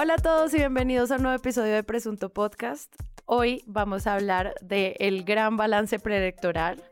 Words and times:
Hola 0.00 0.14
a 0.14 0.22
todos 0.22 0.54
y 0.54 0.58
bienvenidos 0.58 1.10
a 1.10 1.16
un 1.16 1.22
nuevo 1.22 1.36
episodio 1.36 1.74
de 1.74 1.82
Presunto 1.82 2.28
Podcast. 2.28 2.94
Hoy 3.26 3.64
vamos 3.66 4.06
a 4.06 4.14
hablar 4.14 4.54
del 4.60 5.24
gran 5.24 5.56
balance 5.56 5.98
preelectoral. 5.98 6.84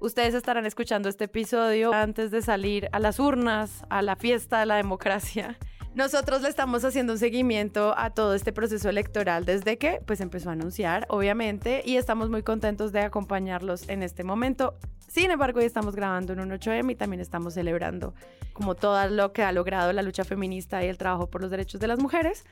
Ustedes 0.00 0.32
estarán 0.32 0.64
escuchando 0.64 1.10
este 1.10 1.24
episodio 1.24 1.92
antes 1.92 2.30
de 2.30 2.40
salir 2.40 2.88
a 2.92 3.00
las 3.00 3.20
urnas, 3.20 3.84
a 3.90 4.00
la 4.00 4.16
fiesta 4.16 4.60
de 4.60 4.64
la 4.64 4.76
democracia. 4.76 5.58
Nosotros 5.94 6.40
le 6.40 6.48
estamos 6.48 6.86
haciendo 6.86 7.12
un 7.12 7.18
seguimiento 7.18 7.94
a 7.98 8.14
todo 8.14 8.34
este 8.34 8.50
proceso 8.54 8.88
electoral 8.88 9.44
desde 9.44 9.76
que 9.76 10.00
pues 10.06 10.22
empezó 10.22 10.48
a 10.48 10.54
anunciar, 10.54 11.04
obviamente, 11.10 11.82
y 11.84 11.98
estamos 11.98 12.30
muy 12.30 12.42
contentos 12.42 12.92
de 12.92 13.00
acompañarlos 13.00 13.90
en 13.90 14.02
este 14.02 14.24
momento. 14.24 14.74
Sin 15.14 15.30
embargo, 15.30 15.60
hoy 15.60 15.64
estamos 15.64 15.94
grabando 15.94 16.32
en 16.32 16.40
un 16.40 16.50
8M 16.50 16.90
y 16.90 16.94
también 16.96 17.20
estamos 17.20 17.54
celebrando 17.54 18.14
como 18.52 18.74
todo 18.74 19.08
lo 19.08 19.32
que 19.32 19.44
ha 19.44 19.52
logrado 19.52 19.92
la 19.92 20.02
lucha 20.02 20.24
feminista 20.24 20.84
y 20.84 20.88
el 20.88 20.98
trabajo 20.98 21.30
por 21.30 21.40
los 21.40 21.52
derechos 21.52 21.80
de 21.80 21.86
las 21.86 22.00
mujeres. 22.00 22.44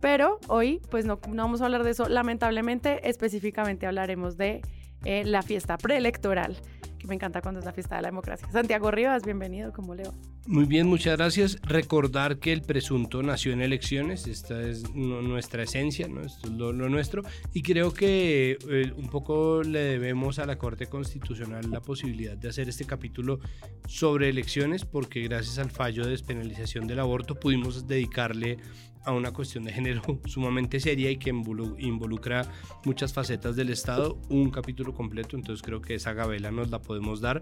Pero 0.00 0.40
hoy 0.48 0.80
pues 0.90 1.04
no, 1.04 1.20
no 1.28 1.42
vamos 1.42 1.60
a 1.60 1.66
hablar 1.66 1.84
de 1.84 1.90
eso, 1.90 2.08
lamentablemente, 2.08 3.06
específicamente 3.06 3.86
hablaremos 3.86 4.38
de 4.38 4.62
eh, 5.06 5.24
la 5.24 5.42
fiesta 5.42 5.78
preelectoral, 5.78 6.56
que 6.98 7.06
me 7.06 7.14
encanta 7.14 7.40
cuando 7.40 7.60
es 7.60 7.64
la 7.64 7.72
fiesta 7.72 7.94
de 7.94 8.02
la 8.02 8.08
democracia. 8.08 8.48
Santiago 8.50 8.90
Rivas, 8.90 9.22
bienvenido, 9.22 9.72
¿cómo 9.72 9.94
leo? 9.94 10.12
Muy 10.48 10.64
bien, 10.64 10.88
muchas 10.88 11.16
gracias. 11.16 11.58
Recordar 11.62 12.38
que 12.38 12.52
el 12.52 12.62
presunto 12.62 13.22
nació 13.22 13.52
en 13.52 13.62
elecciones, 13.62 14.26
esta 14.26 14.60
es 14.62 14.92
nuestra 14.94 15.62
esencia, 15.62 16.08
¿no? 16.08 16.22
esto 16.22 16.48
es 16.48 16.54
lo, 16.54 16.72
nuestro, 16.72 17.22
y 17.52 17.62
creo 17.62 17.94
que 17.94 18.58
eh, 18.68 18.92
un 18.96 19.08
poco 19.08 19.62
le 19.62 19.78
debemos 19.78 20.40
a 20.40 20.46
la 20.46 20.58
Corte 20.58 20.88
Constitucional 20.88 21.70
la 21.70 21.80
posibilidad 21.80 22.36
de 22.36 22.48
hacer 22.48 22.68
este 22.68 22.84
capítulo 22.84 23.38
sobre 23.86 24.28
elecciones, 24.28 24.84
porque 24.84 25.22
gracias 25.22 25.58
al 25.58 25.70
fallo 25.70 26.02
de 26.04 26.10
despenalización 26.10 26.88
del 26.88 26.98
aborto 26.98 27.38
pudimos 27.38 27.86
dedicarle 27.86 28.58
a 29.06 29.12
una 29.12 29.32
cuestión 29.32 29.64
de 29.64 29.72
género 29.72 30.02
sumamente 30.26 30.80
seria 30.80 31.10
y 31.10 31.16
que 31.16 31.30
involucra 31.30 32.46
muchas 32.84 33.14
facetas 33.14 33.56
del 33.56 33.70
Estado, 33.70 34.20
un 34.28 34.50
capítulo 34.50 34.92
completo, 34.92 35.36
entonces 35.36 35.62
creo 35.62 35.80
que 35.80 35.94
esa 35.94 36.12
gabela 36.12 36.50
nos 36.50 36.70
la 36.70 36.82
podemos 36.82 37.20
dar 37.20 37.40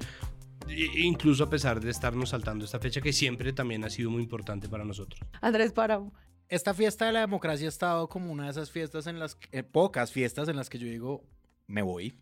incluso 0.96 1.44
a 1.44 1.50
pesar 1.50 1.80
de 1.80 1.90
estarnos 1.90 2.30
saltando 2.30 2.64
esta 2.64 2.78
fecha 2.78 3.00
que 3.00 3.12
siempre 3.12 3.52
también 3.52 3.84
ha 3.84 3.90
sido 3.90 4.10
muy 4.10 4.22
importante 4.22 4.68
para 4.68 4.84
nosotros. 4.84 5.20
Andrés 5.40 5.72
Páramo. 5.72 6.12
Esta 6.48 6.74
fiesta 6.74 7.06
de 7.06 7.12
la 7.12 7.20
democracia 7.20 7.66
ha 7.66 7.68
estado 7.68 8.08
como 8.08 8.30
una 8.30 8.44
de 8.44 8.50
esas 8.50 8.70
fiestas 8.70 9.06
en 9.06 9.18
las 9.18 9.38
eh, 9.50 9.62
pocas 9.62 10.12
fiestas 10.12 10.48
en 10.48 10.56
las 10.56 10.68
que 10.68 10.78
yo 10.78 10.86
digo, 10.86 11.24
me 11.66 11.82
voy. 11.82 12.14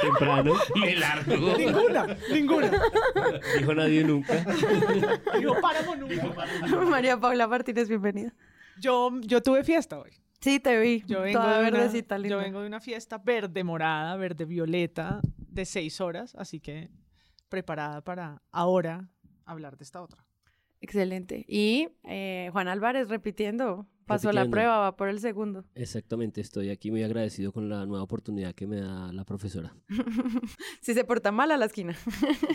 Temprano. 0.00 0.54
Me 0.76 0.96
largo. 0.96 1.58
Ninguna, 1.58 2.16
ninguna. 2.30 2.70
Dijo 3.58 3.74
nadie 3.74 4.04
nunca. 4.04 4.44
Dijo 5.38 5.60
páramo 5.60 5.96
nunca. 5.96 6.84
María 6.88 7.18
Paula 7.18 7.46
Martínez, 7.46 7.88
bienvenida. 7.88 8.32
Yo, 8.78 9.10
yo 9.22 9.42
tuve 9.42 9.64
fiesta 9.64 9.98
hoy. 9.98 10.10
Sí, 10.40 10.60
te 10.60 10.78
vi. 10.78 11.02
Yo 11.06 11.22
vengo, 11.22 11.40
Toda 11.40 11.58
de 11.58 11.70
verdecita, 11.70 12.16
una, 12.16 12.22
linda. 12.22 12.36
yo 12.36 12.42
vengo 12.42 12.60
de 12.60 12.66
una 12.66 12.80
fiesta 12.80 13.18
verde 13.18 13.64
morada, 13.64 14.14
verde 14.16 14.44
violeta, 14.44 15.20
de 15.38 15.64
seis 15.64 16.00
horas, 16.00 16.34
así 16.34 16.60
que 16.60 16.90
preparada 17.48 18.02
para 18.02 18.42
ahora 18.50 19.08
hablar 19.46 19.78
de 19.78 19.84
esta 19.84 20.02
otra. 20.02 20.26
Excelente. 20.80 21.46
Y 21.48 21.88
eh, 22.02 22.50
Juan 22.52 22.68
Álvarez 22.68 23.08
repitiendo, 23.08 23.86
pasó 24.06 24.32
la 24.32 24.46
prueba, 24.48 24.78
va 24.78 24.96
por 24.96 25.08
el 25.08 25.20
segundo. 25.20 25.64
Exactamente, 25.74 26.40
estoy 26.40 26.70
aquí 26.70 26.90
muy 26.90 27.02
agradecido 27.02 27.52
con 27.52 27.68
la 27.68 27.86
nueva 27.86 28.02
oportunidad 28.02 28.54
que 28.54 28.66
me 28.66 28.80
da 28.80 29.12
la 29.12 29.24
profesora. 29.24 29.74
si 30.80 30.94
se 30.94 31.04
porta 31.04 31.32
mal 31.32 31.50
a 31.50 31.56
la 31.56 31.66
esquina. 31.66 31.96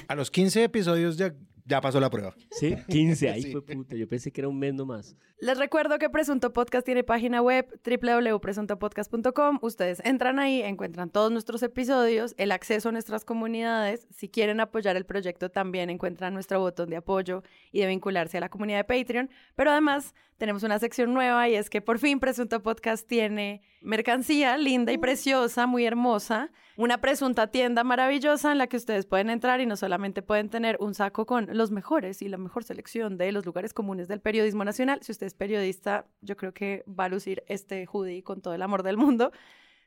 A 0.08 0.16
los 0.16 0.32
15 0.32 0.64
episodios 0.64 1.18
ya, 1.18 1.34
ya 1.70 1.80
pasó 1.82 2.00
la 2.00 2.10
prueba. 2.10 2.34
¿Sí? 2.52 2.76
15, 2.90 3.30
ahí 3.30 3.42
Sí. 3.44 3.52
fue 3.52 3.62
puta. 3.62 3.96
Yo 3.96 4.08
pensé 4.08 4.32
que 4.32 4.42
era 4.42 4.48
un 4.48 4.58
mes 4.60 4.74
nomás. 4.74 5.16
Les 5.40 5.58
recuerdo 5.58 6.00
que 6.00 6.10
Presunto 6.10 6.52
Podcast 6.52 6.86
tiene 6.86 7.04
página 7.04 7.42
web 7.42 7.66
www.presuntopodcast.com. 7.86 9.60
Ustedes 9.62 10.02
entran 10.04 10.40
ahí, 10.40 10.62
encuentran 10.62 11.10
todos 11.10 11.32
nuestros 11.32 11.64
episodios, 11.64 12.36
el 12.38 12.52
acceso 12.52 12.90
a 12.90 12.92
nuestras 12.92 13.24
comunidades. 13.26 14.08
Si 14.16 14.30
quieren 14.30 14.60
apoyar 14.60 14.98
el 14.98 15.06
proyecto, 15.06 15.50
también 15.50 15.90
encuentran 15.90 16.34
nuestro 16.34 16.60
botón 16.60 16.90
de 16.90 16.98
apoyo 16.98 17.44
y 17.72 17.82
de 17.82 17.88
vincularse 17.88 18.38
a 18.38 18.42
la 18.42 18.50
comunidad 18.50 18.80
de 18.80 18.84
Patreon. 19.00 19.30
Pero 19.56 19.72
además, 19.72 20.14
tenemos 20.38 20.64
una 20.64 20.80
sección 20.80 21.14
nueva 21.14 21.48
y 21.50 21.56
es 21.56 21.70
que 21.70 21.82
por 21.82 22.00
fin 22.00 22.20
Presunto 22.20 22.62
Podcast 22.62 23.08
tiene 23.08 23.62
mercancía 23.82 24.58
linda 24.58 24.92
y 24.92 24.98
preciosa, 24.98 25.68
muy 25.68 25.86
hermosa. 25.86 26.52
Una 26.78 27.00
presunta 27.02 27.48
tienda 27.48 27.84
maravillosa 27.84 28.52
en 28.54 28.58
la 28.58 28.68
que 28.68 28.78
ustedes 28.78 29.06
pueden 29.06 29.30
entrar 29.30 29.60
y 29.60 29.66
no 29.66 29.76
solamente 29.76 30.22
pueden 30.22 30.50
tener 30.50 30.78
un 30.80 30.94
saco 30.94 31.26
con 31.26 31.48
los 31.60 31.70
mejores 31.70 32.24
y 32.24 32.30
la 32.30 32.38
mejor 32.38 32.64
selección 32.64 33.18
de 33.18 33.32
los 33.32 33.46
lugares 33.46 33.74
comunes 33.74 34.08
del 34.08 34.22
periodismo 34.22 34.66
nacional. 34.66 35.00
Si 35.04 35.12
usted 35.12 35.28
es 35.28 35.36
periodista, 35.36 36.08
yo 36.22 36.36
creo 36.36 36.54
que 36.54 36.84
va 36.88 37.04
a 37.06 37.10
lucir 37.10 37.44
este 37.48 37.86
hoodie 37.86 38.24
con 38.24 38.42
todo 38.42 38.56
el 38.56 38.64
amor 38.64 38.82
del 38.82 38.98
mundo, 38.98 39.32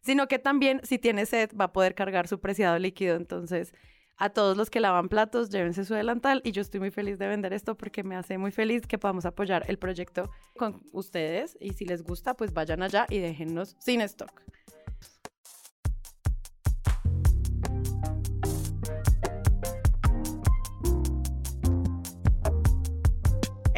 sino 0.02 0.28
que 0.28 0.38
también 0.38 0.80
si 0.84 0.98
tiene 0.98 1.26
sed 1.26 1.50
va 1.60 1.64
a 1.64 1.72
poder 1.72 1.96
cargar 1.96 2.28
su 2.28 2.38
preciado 2.38 2.78
líquido. 2.78 3.16
Entonces, 3.16 3.74
a 4.18 4.30
todos 4.30 4.56
los 4.56 4.70
que 4.70 4.78
lavan 4.78 5.08
platos, 5.08 5.50
llévense 5.50 5.84
su 5.84 5.94
delantal 5.94 6.42
y 6.44 6.52
yo 6.52 6.62
estoy 6.62 6.78
muy 6.78 6.90
feliz 6.90 7.18
de 7.18 7.26
vender 7.26 7.52
esto 7.52 7.76
porque 7.76 8.04
me 8.04 8.14
hace 8.14 8.38
muy 8.38 8.52
feliz 8.52 8.86
que 8.86 8.98
podamos 8.98 9.24
apoyar 9.24 9.64
el 9.66 9.78
proyecto 9.78 10.30
con 10.56 10.82
ustedes 10.92 11.56
y 11.58 11.72
si 11.72 11.86
les 11.86 12.04
gusta, 12.04 12.34
pues 12.34 12.52
vayan 12.52 12.82
allá 12.82 13.06
y 13.10 13.18
déjennos 13.18 13.74
sin 13.80 14.00
stock. 14.02 14.42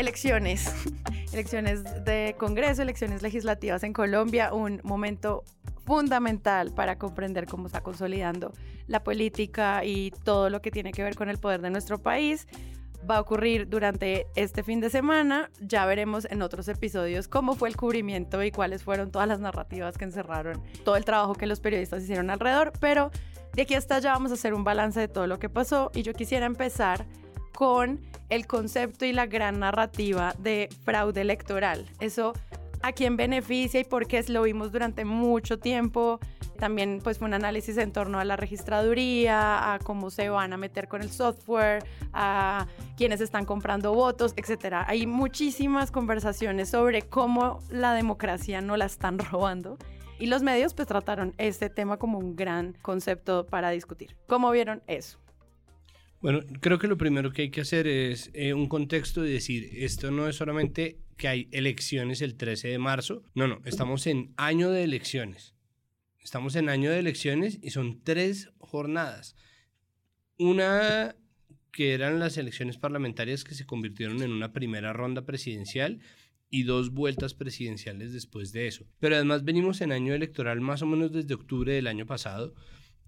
Elecciones. 0.04 0.70
Elecciones 1.32 1.82
de 2.04 2.36
Congreso, 2.36 2.82
elecciones 2.82 3.22
legislativas 3.22 3.84
en 3.84 3.94
Colombia, 3.94 4.52
un 4.52 4.82
momento 4.84 5.44
fundamental 5.86 6.72
para 6.72 6.98
comprender 6.98 7.46
cómo 7.46 7.68
está 7.68 7.80
consolidando 7.80 8.52
la 8.86 9.02
política 9.02 9.82
y 9.82 10.10
todo 10.22 10.50
lo 10.50 10.60
que 10.60 10.70
tiene 10.70 10.92
que 10.92 11.02
ver 11.02 11.14
con 11.14 11.30
el 11.30 11.38
poder 11.38 11.62
de 11.62 11.70
nuestro 11.70 12.02
país. 12.02 12.46
Va 13.10 13.16
a 13.16 13.20
ocurrir 13.22 13.66
durante 13.66 14.26
este 14.36 14.62
fin 14.62 14.78
de 14.80 14.90
semana. 14.90 15.48
Ya 15.62 15.86
veremos 15.86 16.26
en 16.30 16.42
otros 16.42 16.68
episodios 16.68 17.26
cómo 17.26 17.54
fue 17.54 17.70
el 17.70 17.76
cubrimiento 17.78 18.42
y 18.42 18.50
cuáles 18.50 18.84
fueron 18.84 19.10
todas 19.10 19.26
las 19.26 19.40
narrativas 19.40 19.96
que 19.96 20.04
encerraron 20.04 20.62
todo 20.84 20.96
el 20.96 21.06
trabajo 21.06 21.32
que 21.34 21.46
los 21.46 21.60
periodistas 21.60 22.02
hicieron 22.02 22.28
alrededor. 22.28 22.74
Pero 22.78 23.10
de 23.54 23.62
aquí 23.62 23.74
hasta 23.74 23.96
allá 23.96 24.12
vamos 24.12 24.32
a 24.32 24.34
hacer 24.34 24.52
un 24.52 24.64
balance 24.64 25.00
de 25.00 25.08
todo 25.08 25.26
lo 25.26 25.38
que 25.38 25.48
pasó 25.48 25.90
y 25.94 26.02
yo 26.02 26.12
quisiera 26.12 26.44
empezar 26.44 27.06
con 27.54 28.00
el 28.28 28.46
concepto 28.46 29.04
y 29.04 29.12
la 29.12 29.26
gran 29.26 29.60
narrativa 29.60 30.34
de 30.38 30.68
fraude 30.84 31.20
electoral. 31.20 31.86
Eso 32.00 32.34
a 32.82 32.92
quién 32.92 33.16
beneficia 33.16 33.80
y 33.80 33.84
por 33.84 34.06
qué 34.06 34.22
lo 34.28 34.42
vimos 34.42 34.70
durante 34.70 35.06
mucho 35.06 35.58
tiempo. 35.58 36.20
También 36.58 37.00
pues 37.02 37.18
fue 37.18 37.26
un 37.26 37.34
análisis 37.34 37.78
en 37.78 37.92
torno 37.92 38.20
a 38.20 38.24
la 38.24 38.36
registraduría, 38.36 39.72
a 39.72 39.78
cómo 39.78 40.10
se 40.10 40.28
van 40.28 40.52
a 40.52 40.56
meter 40.56 40.86
con 40.86 41.00
el 41.00 41.10
software, 41.10 41.82
a 42.12 42.66
quiénes 42.96 43.22
están 43.22 43.46
comprando 43.46 43.94
votos, 43.94 44.34
etcétera. 44.36 44.84
Hay 44.86 45.06
muchísimas 45.06 45.90
conversaciones 45.90 46.68
sobre 46.68 47.02
cómo 47.02 47.60
la 47.70 47.94
democracia 47.94 48.60
no 48.60 48.76
la 48.76 48.84
están 48.84 49.18
robando. 49.30 49.78
Y 50.18 50.26
los 50.26 50.42
medios 50.42 50.74
pues 50.74 50.86
trataron 50.86 51.34
este 51.38 51.70
tema 51.70 51.96
como 51.96 52.18
un 52.18 52.36
gran 52.36 52.74
concepto 52.82 53.46
para 53.46 53.70
discutir. 53.70 54.14
¿Cómo 54.26 54.50
vieron 54.50 54.82
eso? 54.86 55.23
Bueno, 56.24 56.40
creo 56.60 56.78
que 56.78 56.88
lo 56.88 56.96
primero 56.96 57.34
que 57.34 57.42
hay 57.42 57.50
que 57.50 57.60
hacer 57.60 57.86
es 57.86 58.30
eh, 58.32 58.54
un 58.54 58.66
contexto 58.66 59.20
de 59.20 59.28
decir, 59.28 59.68
esto 59.74 60.10
no 60.10 60.26
es 60.26 60.36
solamente 60.36 60.98
que 61.18 61.28
hay 61.28 61.48
elecciones 61.52 62.22
el 62.22 62.34
13 62.34 62.68
de 62.68 62.78
marzo, 62.78 63.24
no, 63.34 63.46
no, 63.46 63.60
estamos 63.66 64.06
en 64.06 64.32
año 64.38 64.70
de 64.70 64.84
elecciones. 64.84 65.54
Estamos 66.18 66.56
en 66.56 66.70
año 66.70 66.90
de 66.90 66.98
elecciones 66.98 67.58
y 67.60 67.72
son 67.72 68.02
tres 68.02 68.48
jornadas. 68.56 69.36
Una 70.38 71.14
que 71.70 71.92
eran 71.92 72.18
las 72.18 72.38
elecciones 72.38 72.78
parlamentarias 72.78 73.44
que 73.44 73.54
se 73.54 73.66
convirtieron 73.66 74.22
en 74.22 74.32
una 74.32 74.54
primera 74.54 74.94
ronda 74.94 75.26
presidencial 75.26 76.00
y 76.48 76.62
dos 76.62 76.94
vueltas 76.94 77.34
presidenciales 77.34 78.14
después 78.14 78.50
de 78.52 78.66
eso. 78.66 78.86
Pero 78.98 79.16
además 79.16 79.44
venimos 79.44 79.82
en 79.82 79.92
año 79.92 80.14
electoral 80.14 80.62
más 80.62 80.80
o 80.80 80.86
menos 80.86 81.12
desde 81.12 81.34
octubre 81.34 81.74
del 81.74 81.86
año 81.86 82.06
pasado 82.06 82.54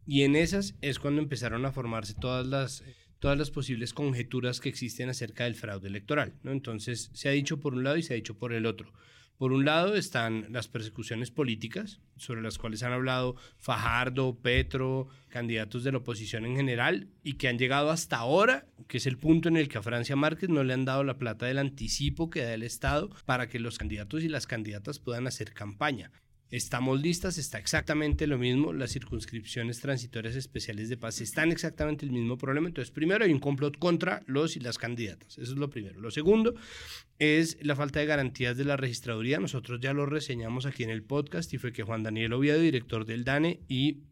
y 0.04 0.22
en 0.22 0.36
esas 0.36 0.76
es 0.82 0.98
cuando 0.98 1.22
empezaron 1.22 1.64
a 1.64 1.72
formarse 1.72 2.12
todas 2.14 2.46
las 2.46 2.84
todas 3.26 3.38
las 3.40 3.50
posibles 3.50 3.92
conjeturas 3.92 4.60
que 4.60 4.68
existen 4.68 5.08
acerca 5.08 5.42
del 5.42 5.56
fraude 5.56 5.88
electoral. 5.88 6.34
¿no? 6.44 6.52
Entonces, 6.52 7.10
se 7.12 7.28
ha 7.28 7.32
dicho 7.32 7.58
por 7.58 7.74
un 7.74 7.82
lado 7.82 7.96
y 7.96 8.04
se 8.04 8.12
ha 8.12 8.14
dicho 8.14 8.38
por 8.38 8.52
el 8.52 8.66
otro. 8.66 8.92
Por 9.36 9.50
un 9.50 9.64
lado 9.64 9.96
están 9.96 10.46
las 10.50 10.68
persecuciones 10.68 11.32
políticas, 11.32 11.98
sobre 12.16 12.40
las 12.40 12.56
cuales 12.56 12.84
han 12.84 12.92
hablado 12.92 13.34
Fajardo, 13.58 14.38
Petro, 14.40 15.08
candidatos 15.26 15.82
de 15.82 15.90
la 15.90 15.98
oposición 15.98 16.46
en 16.46 16.54
general, 16.54 17.08
y 17.24 17.32
que 17.32 17.48
han 17.48 17.58
llegado 17.58 17.90
hasta 17.90 18.18
ahora, 18.18 18.68
que 18.86 18.98
es 18.98 19.06
el 19.08 19.18
punto 19.18 19.48
en 19.48 19.56
el 19.56 19.66
que 19.66 19.78
a 19.78 19.82
Francia 19.82 20.14
Márquez 20.14 20.48
no 20.48 20.62
le 20.62 20.74
han 20.74 20.84
dado 20.84 21.02
la 21.02 21.18
plata 21.18 21.46
del 21.46 21.58
anticipo 21.58 22.30
que 22.30 22.42
da 22.42 22.54
el 22.54 22.62
Estado 22.62 23.10
para 23.24 23.48
que 23.48 23.58
los 23.58 23.76
candidatos 23.76 24.22
y 24.22 24.28
las 24.28 24.46
candidatas 24.46 25.00
puedan 25.00 25.26
hacer 25.26 25.52
campaña. 25.52 26.12
Estamos 26.50 27.00
listas, 27.00 27.38
está 27.38 27.58
exactamente 27.58 28.28
lo 28.28 28.38
mismo. 28.38 28.72
Las 28.72 28.92
circunscripciones 28.92 29.80
transitorias 29.80 30.36
especiales 30.36 30.88
de 30.88 30.96
paz 30.96 31.20
están 31.20 31.50
exactamente 31.50 32.06
el 32.06 32.12
mismo 32.12 32.38
problema. 32.38 32.68
Entonces, 32.68 32.92
primero 32.92 33.24
hay 33.24 33.32
un 33.32 33.40
complot 33.40 33.78
contra 33.78 34.22
los 34.26 34.56
y 34.56 34.60
las 34.60 34.78
candidatas. 34.78 35.38
Eso 35.38 35.52
es 35.52 35.58
lo 35.58 35.70
primero. 35.70 36.00
Lo 36.00 36.12
segundo 36.12 36.54
es 37.18 37.58
la 37.62 37.74
falta 37.74 37.98
de 37.98 38.06
garantías 38.06 38.56
de 38.56 38.64
la 38.64 38.76
registraduría. 38.76 39.40
Nosotros 39.40 39.80
ya 39.80 39.92
lo 39.92 40.06
reseñamos 40.06 40.66
aquí 40.66 40.84
en 40.84 40.90
el 40.90 41.02
podcast 41.02 41.52
y 41.52 41.58
fue 41.58 41.72
que 41.72 41.82
Juan 41.82 42.04
Daniel 42.04 42.34
Oviedo, 42.34 42.60
director 42.60 43.06
del 43.06 43.24
DANE, 43.24 43.60
y 43.66 44.04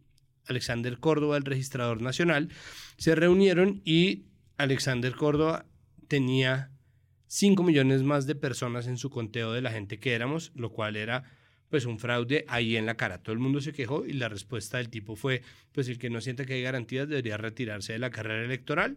Alexander 0.46 0.98
Córdoba, 0.98 1.36
el 1.36 1.44
registrador 1.44 2.02
nacional, 2.02 2.48
se 2.96 3.14
reunieron 3.14 3.80
y 3.84 4.24
Alexander 4.56 5.14
Córdoba 5.14 5.66
tenía 6.08 6.72
5 7.28 7.62
millones 7.62 8.02
más 8.02 8.26
de 8.26 8.34
personas 8.34 8.88
en 8.88 8.98
su 8.98 9.10
conteo 9.10 9.52
de 9.52 9.62
la 9.62 9.70
gente 9.70 9.98
que 9.98 10.14
éramos, 10.14 10.52
lo 10.54 10.70
cual 10.70 10.96
era 10.96 11.24
pues 11.74 11.86
un 11.86 11.98
fraude 11.98 12.44
ahí 12.46 12.76
en 12.76 12.86
la 12.86 12.96
cara. 12.96 13.18
Todo 13.18 13.32
el 13.32 13.40
mundo 13.40 13.60
se 13.60 13.72
quejó 13.72 14.06
y 14.06 14.12
la 14.12 14.28
respuesta 14.28 14.76
del 14.76 14.90
tipo 14.90 15.16
fue, 15.16 15.42
pues 15.72 15.88
el 15.88 15.98
que 15.98 16.08
no 16.08 16.20
sienta 16.20 16.44
que 16.44 16.54
hay 16.54 16.62
garantías 16.62 17.08
debería 17.08 17.36
retirarse 17.36 17.94
de 17.94 17.98
la 17.98 18.10
carrera 18.10 18.44
electoral. 18.44 18.96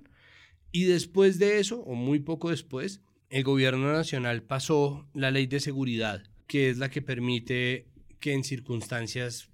Y 0.71 0.83
después 0.83 1.39
de 1.39 1.57
eso, 1.57 1.79
o 1.79 1.95
muy 1.95 2.19
poco 2.19 2.51
después, 2.51 3.01
el 3.31 3.43
gobierno 3.43 3.91
nacional 3.91 4.43
pasó 4.43 5.09
la 5.15 5.31
ley 5.31 5.47
de 5.47 5.59
seguridad, 5.59 6.21
que 6.45 6.69
es 6.69 6.77
la 6.77 6.91
que 6.91 7.01
permite 7.01 7.87
que 8.19 8.33
en 8.33 8.43
circunstancias 8.43 9.49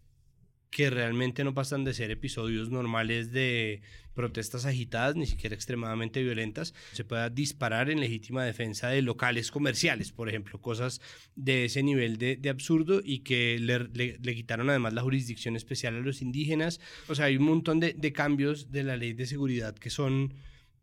que 0.70 0.90
realmente 0.90 1.46
no 1.46 1.54
pasan 1.54 1.86
de 1.86 1.94
ser 1.94 2.12
episodios 2.12 2.72
normales 2.72 3.32
de 3.32 3.84
protestas 4.14 4.66
agitadas, 4.66 5.16
ni 5.16 5.26
siquiera 5.26 5.56
extremadamente 5.56 6.24
violentas, 6.24 6.74
se 6.92 7.04
pueda 7.04 7.30
disparar 7.30 7.90
en 7.90 8.00
legítima 8.00 8.44
defensa 8.44 8.90
de 8.90 9.02
locales 9.02 9.52
comerciales, 9.52 10.12
por 10.12 10.30
ejemplo, 10.30 10.62
cosas 10.62 11.02
de 11.36 11.66
ese 11.66 11.84
nivel 11.84 12.18
de, 12.18 12.50
absurdo 12.50 13.02
y 13.04 13.20
que 13.20 13.58
le, 13.60 14.36
quitaron 14.36 14.70
además 14.70 14.94
la 14.94 15.02
jurisdicción 15.02 15.56
especial 15.56 15.96
a 15.96 16.00
los 16.00 16.22
indígenas. 16.22 16.80
O 17.08 17.16
sea, 17.16 17.26
hay 17.26 17.38
un 17.38 17.46
montón 17.46 17.80
de, 17.80 17.94
de 17.94 18.14
cambios 18.14 18.72
de 18.72 18.84
la 18.84 18.98
ley 18.98 19.14
de 19.14 19.26
seguridad 19.26 19.76
que 19.76 19.90
son 19.90 20.34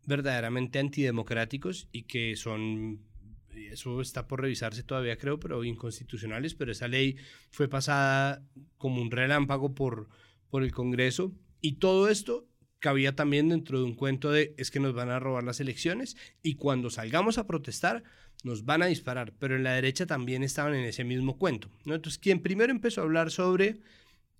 verdaderamente 0.05 0.79
antidemocráticos 0.79 1.87
y 1.91 2.03
que 2.03 2.35
son 2.35 2.99
eso 3.71 4.01
está 4.01 4.27
por 4.27 4.41
revisarse 4.41 4.83
todavía 4.83 5.17
creo, 5.17 5.39
pero 5.39 5.63
inconstitucionales, 5.63 6.55
pero 6.55 6.71
esa 6.71 6.87
ley 6.87 7.17
fue 7.51 7.67
pasada 7.67 8.43
como 8.77 9.01
un 9.01 9.11
relámpago 9.11 9.73
por, 9.73 10.09
por 10.49 10.63
el 10.63 10.71
Congreso 10.71 11.33
y 11.61 11.73
todo 11.73 12.09
esto 12.09 12.47
cabía 12.81 13.15
también 13.15 13.47
dentro 13.47 13.79
de 13.79 13.85
un 13.85 13.93
cuento 13.93 14.31
de 14.31 14.53
es 14.57 14.71
que 14.71 14.81
nos 14.81 14.93
van 14.93 15.09
a 15.09 15.19
robar 15.19 15.43
las 15.45 15.61
elecciones 15.61 16.17
y 16.43 16.55
cuando 16.55 16.89
salgamos 16.89 17.37
a 17.37 17.47
protestar 17.47 18.03
nos 18.43 18.65
van 18.65 18.81
a 18.81 18.87
disparar, 18.87 19.33
pero 19.39 19.55
en 19.55 19.63
la 19.63 19.73
derecha 19.73 20.07
también 20.07 20.43
estaban 20.43 20.73
en 20.73 20.83
ese 20.83 21.03
mismo 21.03 21.37
cuento. 21.37 21.69
¿no? 21.85 21.93
Entonces, 21.93 22.17
quien 22.19 22.41
primero 22.41 22.71
empezó 22.71 23.01
a 23.01 23.03
hablar 23.03 23.29
sobre 23.29 23.77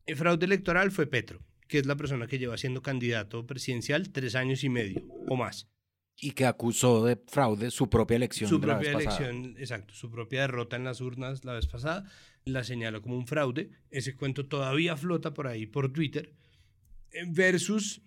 el 0.08 0.16
fraude 0.16 0.46
electoral 0.46 0.92
fue 0.92 1.06
Petro, 1.06 1.40
que 1.68 1.78
es 1.78 1.86
la 1.86 1.96
persona 1.96 2.26
que 2.28 2.40
lleva 2.40 2.58
siendo 2.58 2.82
candidato 2.82 3.46
presidencial 3.46 4.10
tres 4.10 4.36
años 4.36 4.64
y 4.64 4.70
medio 4.70 5.06
o 5.28 5.36
más. 5.36 5.70
Y 6.20 6.32
que 6.32 6.46
acusó 6.46 7.06
de 7.06 7.20
fraude 7.28 7.70
su 7.70 7.90
propia 7.90 8.18
elección. 8.18 8.50
Su 8.50 8.60
propia 8.60 8.92
elección, 8.92 9.56
exacto, 9.58 9.94
su 9.94 10.10
propia 10.10 10.42
derrota 10.42 10.76
en 10.76 10.84
las 10.84 11.00
urnas 11.00 11.46
la 11.46 11.54
vez 11.54 11.68
pasada, 11.68 12.06
la 12.44 12.64
señaló 12.64 13.04
como 13.04 13.16
un 13.16 13.28
fraude. 13.28 13.70
Ese 13.92 14.16
cuento 14.16 14.48
todavía 14.48 14.98
flota 14.98 15.34
por 15.34 15.48
ahí, 15.48 15.68
por 15.68 15.94
Twitter, 15.94 16.34
versus 17.28 18.02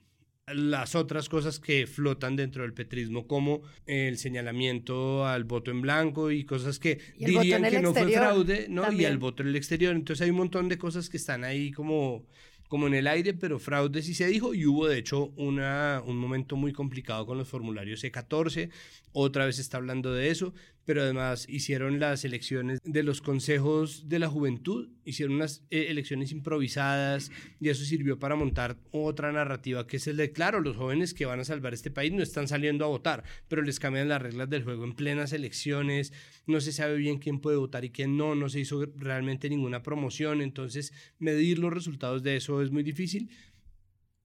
las 0.52 0.94
otras 0.94 1.28
cosas 1.28 1.58
que 1.58 1.86
flotan 1.86 2.36
dentro 2.36 2.62
del 2.62 2.74
petrismo, 2.74 3.26
como 3.26 3.62
el 3.86 4.18
señalamiento 4.18 5.26
al 5.26 5.44
voto 5.44 5.70
en 5.70 5.80
blanco 5.80 6.30
y 6.30 6.44
cosas 6.44 6.78
que 6.78 6.98
dirían 7.18 7.62
que 7.62 7.80
no 7.80 7.94
fue 7.94 8.10
fraude, 8.10 8.66
¿no? 8.68 8.92
Y 8.92 9.04
al 9.04 9.18
voto 9.18 9.42
en 9.42 9.48
el 9.48 9.56
exterior. 9.56 9.94
Entonces 9.94 10.22
hay 10.22 10.30
un 10.30 10.36
montón 10.36 10.68
de 10.68 10.76
cosas 10.76 11.08
que 11.08 11.16
están 11.16 11.44
ahí 11.44 11.72
como 11.72 12.26
como 12.68 12.86
en 12.88 12.94
el 12.94 13.06
aire, 13.06 13.34
pero 13.34 13.60
fraude 13.60 14.02
sí 14.02 14.14
se 14.14 14.26
dijo 14.26 14.52
y 14.54 14.66
hubo 14.66 14.88
de 14.88 14.98
hecho 14.98 15.26
una, 15.36 16.02
un 16.04 16.16
momento 16.16 16.56
muy 16.56 16.72
complicado 16.72 17.24
con 17.24 17.38
los 17.38 17.46
formularios 17.46 18.02
C14, 18.02 18.70
otra 19.12 19.46
vez 19.46 19.58
está 19.60 19.76
hablando 19.76 20.12
de 20.12 20.30
eso, 20.30 20.54
pero 20.84 21.02
además 21.02 21.46
hicieron 21.48 22.00
las 22.00 22.24
elecciones 22.24 22.80
de 22.84 23.02
los 23.02 23.20
consejos 23.20 24.08
de 24.08 24.18
la 24.18 24.28
juventud, 24.28 24.88
hicieron 25.04 25.36
unas 25.36 25.64
eh, 25.70 25.86
elecciones 25.88 26.32
improvisadas 26.32 27.30
y 27.60 27.68
eso 27.68 27.84
sirvió 27.84 28.18
para 28.18 28.36
montar 28.36 28.76
otra 28.90 29.32
narrativa 29.32 29.86
que 29.86 29.96
es 29.96 30.06
el 30.06 30.16
de, 30.16 30.32
claro, 30.32 30.60
los 30.60 30.76
jóvenes 30.76 31.14
que 31.14 31.26
van 31.26 31.40
a 31.40 31.44
salvar 31.44 31.74
este 31.74 31.90
país 31.90 32.12
no 32.12 32.22
están 32.22 32.48
saliendo 32.48 32.84
a 32.84 32.88
votar, 32.88 33.24
pero 33.48 33.62
les 33.62 33.80
cambian 33.80 34.08
las 34.08 34.22
reglas 34.22 34.50
del 34.50 34.64
juego 34.64 34.84
en 34.84 34.94
plenas 34.94 35.32
elecciones, 35.32 36.12
no 36.46 36.60
se 36.60 36.72
sabe 36.72 36.96
bien 36.96 37.18
quién 37.18 37.40
puede 37.40 37.56
votar 37.56 37.84
y 37.84 37.90
quién 37.90 38.16
no, 38.16 38.34
no 38.34 38.48
se 38.48 38.60
hizo 38.60 38.84
realmente 38.96 39.48
ninguna 39.48 39.82
promoción, 39.82 40.40
entonces 40.40 40.92
medir 41.18 41.58
los 41.58 41.72
resultados 41.72 42.22
de 42.22 42.36
eso 42.36 42.62
es 42.62 42.70
muy 42.70 42.82
difícil. 42.82 43.30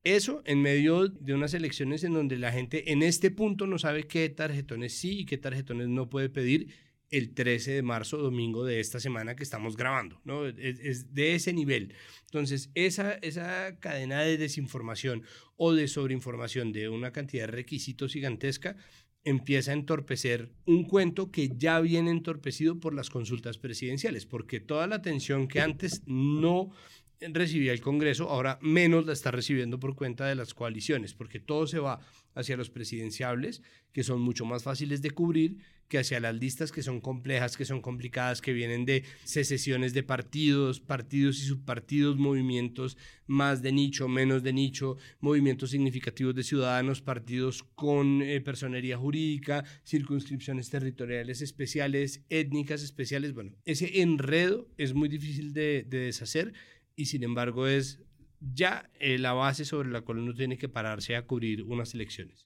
Eso 0.03 0.41
en 0.45 0.61
medio 0.61 1.09
de 1.09 1.33
unas 1.33 1.53
elecciones 1.53 2.03
en 2.03 2.13
donde 2.13 2.37
la 2.37 2.51
gente 2.51 2.91
en 2.91 3.03
este 3.03 3.31
punto 3.31 3.67
no 3.67 3.77
sabe 3.77 4.07
qué 4.07 4.29
tarjetones 4.29 4.93
sí 4.93 5.19
y 5.19 5.25
qué 5.25 5.37
tarjetones 5.37 5.89
no 5.89 6.09
puede 6.09 6.29
pedir 6.29 6.73
el 7.11 7.33
13 7.33 7.71
de 7.71 7.81
marzo, 7.81 8.17
domingo 8.17 8.63
de 8.63 8.79
esta 8.79 8.99
semana 8.99 9.35
que 9.35 9.43
estamos 9.43 9.75
grabando, 9.75 10.21
¿no? 10.23 10.45
Es, 10.45 11.13
de 11.13 11.35
ese 11.35 11.53
nivel. 11.53 11.93
Entonces, 12.25 12.69
esa, 12.75 13.13
esa 13.13 13.79
cadena 13.79 14.21
de 14.21 14.37
desinformación 14.37 15.23
o 15.57 15.73
de 15.73 15.87
sobreinformación 15.87 16.71
de 16.71 16.87
una 16.89 17.11
cantidad 17.11 17.45
de 17.47 17.51
requisitos 17.51 18.13
gigantesca 18.13 18.77
empieza 19.23 19.71
a 19.71 19.73
entorpecer 19.73 20.51
un 20.65 20.85
cuento 20.85 21.31
que 21.31 21.49
ya 21.57 21.79
viene 21.81 22.11
entorpecido 22.11 22.79
por 22.79 22.93
las 22.93 23.09
consultas 23.09 23.57
presidenciales, 23.57 24.25
porque 24.25 24.59
toda 24.59 24.87
la 24.87 24.95
atención 24.95 25.47
que 25.47 25.61
antes 25.61 26.03
no 26.05 26.71
recibía 27.21 27.73
el 27.73 27.81
Congreso, 27.81 28.29
ahora 28.29 28.59
menos 28.61 29.05
la 29.05 29.13
está 29.13 29.31
recibiendo 29.31 29.79
por 29.79 29.95
cuenta 29.95 30.27
de 30.27 30.35
las 30.35 30.53
coaliciones, 30.53 31.13
porque 31.13 31.39
todo 31.39 31.67
se 31.67 31.79
va 31.79 31.99
hacia 32.35 32.57
los 32.57 32.69
presidenciables, 32.69 33.61
que 33.91 34.03
son 34.03 34.21
mucho 34.21 34.45
más 34.45 34.63
fáciles 34.63 35.01
de 35.01 35.11
cubrir, 35.11 35.57
que 35.89 35.97
hacia 35.97 36.19
las 36.19 36.35
listas 36.35 36.71
que 36.71 36.83
son 36.83 37.01
complejas, 37.01 37.57
que 37.57 37.65
son 37.65 37.81
complicadas, 37.81 38.41
que 38.41 38.53
vienen 38.53 38.85
de 38.85 39.03
secesiones 39.23 39.93
de 39.93 40.03
partidos, 40.03 40.79
partidos 40.79 41.39
y 41.39 41.45
subpartidos, 41.45 42.17
movimientos 42.17 42.95
más 43.25 43.63
de 43.63 43.71
nicho, 43.71 44.07
menos 44.07 44.43
de 44.43 44.53
nicho, 44.53 44.97
movimientos 45.19 45.71
significativos 45.71 46.35
de 46.35 46.43
ciudadanos, 46.43 47.01
partidos 47.01 47.63
con 47.73 48.21
eh, 48.21 48.39
personería 48.39 48.97
jurídica, 48.97 49.65
circunscripciones 49.83 50.69
territoriales 50.69 51.41
especiales, 51.41 52.23
étnicas 52.29 52.83
especiales. 52.83 53.33
Bueno, 53.33 53.55
ese 53.65 54.01
enredo 54.01 54.69
es 54.77 54.93
muy 54.93 55.09
difícil 55.09 55.53
de 55.53 55.85
deshacer 55.89 56.53
y 56.99 57.05
sin 57.05 57.23
embargo 57.23 57.65
es 57.65 58.03
ya 58.41 58.89
eh, 58.99 59.17
la 59.17 59.31
base 59.31 59.63
sobre 59.63 59.89
la 59.89 60.01
cual 60.01 60.19
uno 60.19 60.33
tiene 60.33 60.57
que 60.57 60.67
pararse 60.67 61.15
a 61.15 61.25
cubrir 61.25 61.63
unas 61.63 61.93
elecciones. 61.93 62.45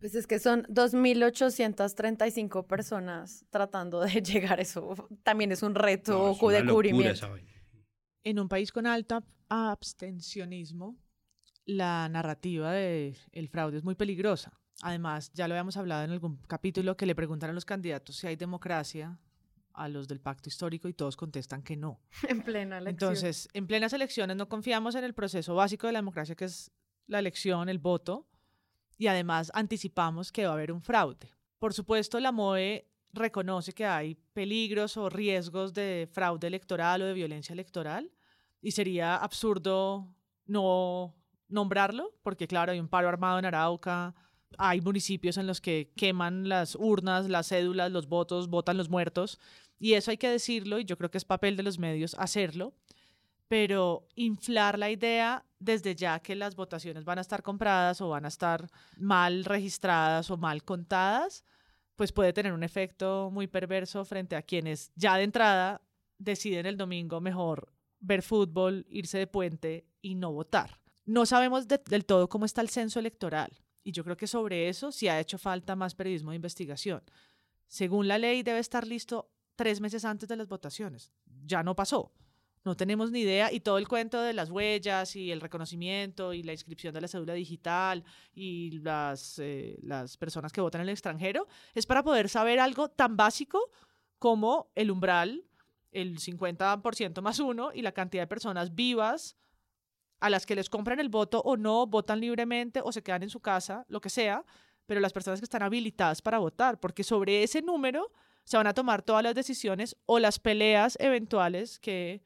Pues 0.00 0.14
es 0.14 0.26
que 0.26 0.38
son 0.38 0.62
2.835 0.64 2.66
personas 2.66 3.44
tratando 3.50 4.00
de 4.00 4.22
llegar 4.22 4.58
a 4.58 4.62
eso. 4.62 4.94
También 5.22 5.52
es 5.52 5.62
un 5.62 5.74
reto 5.74 6.34
de 6.50 6.66
cubrimiento. 6.66 7.36
En 8.24 8.38
un 8.38 8.48
país 8.48 8.72
con 8.72 8.86
alto 8.86 9.22
abstencionismo, 9.50 10.96
la 11.66 12.08
narrativa 12.08 12.72
del 12.72 13.18
el 13.32 13.48
fraude 13.48 13.76
es 13.76 13.84
muy 13.84 13.96
peligrosa. 13.96 14.58
Además, 14.80 15.30
ya 15.34 15.46
lo 15.46 15.52
habíamos 15.54 15.76
hablado 15.76 16.04
en 16.04 16.10
algún 16.10 16.38
capítulo 16.48 16.96
que 16.96 17.04
le 17.04 17.14
preguntaron 17.14 17.52
a 17.52 17.54
los 17.54 17.66
candidatos 17.66 18.16
si 18.16 18.26
hay 18.26 18.36
democracia 18.36 19.20
a 19.74 19.88
los 19.88 20.08
del 20.08 20.20
pacto 20.20 20.48
histórico 20.48 20.88
y 20.88 20.94
todos 20.94 21.16
contestan 21.16 21.62
que 21.62 21.76
no. 21.76 22.00
En 22.28 22.42
plena 22.42 22.78
elección. 22.78 23.10
Entonces, 23.10 23.48
en 23.52 23.66
plenas 23.66 23.92
elecciones 23.92 24.36
no 24.36 24.48
confiamos 24.48 24.94
en 24.94 25.04
el 25.04 25.14
proceso 25.14 25.54
básico 25.54 25.86
de 25.86 25.92
la 25.92 25.98
democracia, 25.98 26.34
que 26.34 26.46
es 26.46 26.70
la 27.06 27.18
elección, 27.18 27.68
el 27.68 27.78
voto, 27.78 28.26
y 28.96 29.08
además 29.08 29.50
anticipamos 29.54 30.32
que 30.32 30.44
va 30.44 30.52
a 30.52 30.54
haber 30.54 30.72
un 30.72 30.80
fraude. 30.80 31.30
Por 31.58 31.74
supuesto, 31.74 32.18
la 32.20 32.32
MOE 32.32 32.88
reconoce 33.12 33.72
que 33.72 33.84
hay 33.86 34.14
peligros 34.32 34.96
o 34.96 35.08
riesgos 35.08 35.72
de 35.74 36.08
fraude 36.10 36.46
electoral 36.46 37.02
o 37.02 37.06
de 37.06 37.14
violencia 37.14 37.52
electoral, 37.52 38.10
y 38.60 38.70
sería 38.70 39.16
absurdo 39.16 40.14
no 40.46 41.14
nombrarlo, 41.48 42.14
porque 42.22 42.46
claro, 42.46 42.72
hay 42.72 42.80
un 42.80 42.88
paro 42.88 43.08
armado 43.08 43.38
en 43.38 43.44
Arauca, 43.44 44.14
hay 44.58 44.80
municipios 44.80 45.36
en 45.36 45.46
los 45.46 45.60
que 45.60 45.92
queman 45.96 46.48
las 46.48 46.74
urnas, 46.74 47.28
las 47.28 47.48
cédulas, 47.48 47.90
los 47.90 48.08
votos, 48.08 48.48
votan 48.48 48.76
los 48.76 48.88
muertos. 48.88 49.38
Y 49.78 49.94
eso 49.94 50.10
hay 50.10 50.16
que 50.16 50.28
decirlo 50.28 50.78
y 50.78 50.84
yo 50.84 50.96
creo 50.96 51.10
que 51.10 51.18
es 51.18 51.24
papel 51.24 51.56
de 51.56 51.62
los 51.62 51.78
medios 51.78 52.14
hacerlo, 52.18 52.74
pero 53.48 54.06
inflar 54.14 54.78
la 54.78 54.90
idea 54.90 55.44
desde 55.58 55.94
ya 55.94 56.20
que 56.20 56.34
las 56.34 56.56
votaciones 56.56 57.04
van 57.04 57.18
a 57.18 57.22
estar 57.22 57.42
compradas 57.42 58.00
o 58.00 58.08
van 58.08 58.24
a 58.24 58.28
estar 58.28 58.70
mal 58.96 59.44
registradas 59.44 60.30
o 60.30 60.36
mal 60.36 60.62
contadas, 60.64 61.44
pues 61.96 62.12
puede 62.12 62.32
tener 62.32 62.52
un 62.52 62.62
efecto 62.62 63.30
muy 63.32 63.46
perverso 63.46 64.04
frente 64.04 64.36
a 64.36 64.42
quienes 64.42 64.92
ya 64.94 65.16
de 65.16 65.24
entrada 65.24 65.82
deciden 66.18 66.66
el 66.66 66.76
domingo 66.76 67.20
mejor 67.20 67.72
ver 68.00 68.22
fútbol, 68.22 68.86
irse 68.88 69.18
de 69.18 69.26
puente 69.26 69.86
y 70.02 70.14
no 70.14 70.32
votar. 70.32 70.80
No 71.06 71.26
sabemos 71.26 71.66
del 71.68 72.04
todo 72.04 72.28
cómo 72.28 72.44
está 72.44 72.60
el 72.60 72.70
censo 72.70 72.98
electoral 72.98 73.50
y 73.82 73.92
yo 73.92 74.04
creo 74.04 74.16
que 74.16 74.26
sobre 74.26 74.68
eso 74.68 74.92
sí 74.92 75.08
ha 75.08 75.20
hecho 75.20 75.38
falta 75.38 75.76
más 75.76 75.94
periodismo 75.94 76.30
de 76.30 76.36
investigación. 76.36 77.02
Según 77.66 78.08
la 78.08 78.18
ley 78.18 78.42
debe 78.42 78.58
estar 78.58 78.86
listo 78.86 79.30
tres 79.56 79.80
meses 79.80 80.04
antes 80.04 80.28
de 80.28 80.36
las 80.36 80.48
votaciones. 80.48 81.12
Ya 81.44 81.62
no 81.62 81.74
pasó. 81.74 82.12
No 82.64 82.76
tenemos 82.76 83.10
ni 83.10 83.20
idea 83.20 83.52
y 83.52 83.60
todo 83.60 83.76
el 83.76 83.86
cuento 83.86 84.22
de 84.22 84.32
las 84.32 84.50
huellas 84.50 85.16
y 85.16 85.30
el 85.30 85.42
reconocimiento 85.42 86.32
y 86.32 86.42
la 86.42 86.52
inscripción 86.52 86.94
de 86.94 87.02
la 87.02 87.08
cédula 87.08 87.34
digital 87.34 88.02
y 88.32 88.78
las, 88.78 89.38
eh, 89.38 89.78
las 89.82 90.16
personas 90.16 90.50
que 90.50 90.62
votan 90.62 90.80
en 90.80 90.88
el 90.88 90.94
extranjero 90.94 91.46
es 91.74 91.84
para 91.84 92.02
poder 92.02 92.30
saber 92.30 92.60
algo 92.60 92.88
tan 92.88 93.18
básico 93.18 93.70
como 94.18 94.70
el 94.74 94.90
umbral, 94.90 95.44
el 95.92 96.18
50% 96.18 97.20
más 97.20 97.38
uno 97.38 97.70
y 97.74 97.82
la 97.82 97.92
cantidad 97.92 98.22
de 98.22 98.28
personas 98.28 98.74
vivas 98.74 99.36
a 100.20 100.30
las 100.30 100.46
que 100.46 100.54
les 100.54 100.70
compran 100.70 101.00
el 101.00 101.10
voto 101.10 101.42
o 101.44 101.58
no, 101.58 101.86
votan 101.86 102.18
libremente 102.18 102.80
o 102.82 102.92
se 102.92 103.02
quedan 103.02 103.24
en 103.24 103.28
su 103.28 103.40
casa, 103.40 103.84
lo 103.88 104.00
que 104.00 104.08
sea, 104.08 104.42
pero 104.86 105.00
las 105.00 105.12
personas 105.12 105.38
que 105.38 105.44
están 105.44 105.62
habilitadas 105.62 106.22
para 106.22 106.38
votar, 106.38 106.80
porque 106.80 107.04
sobre 107.04 107.42
ese 107.42 107.60
número 107.60 108.10
se 108.44 108.56
van 108.56 108.66
a 108.66 108.74
tomar 108.74 109.02
todas 109.02 109.22
las 109.22 109.34
decisiones 109.34 109.96
o 110.06 110.18
las 110.18 110.38
peleas 110.38 110.96
eventuales 111.00 111.78
que 111.78 112.22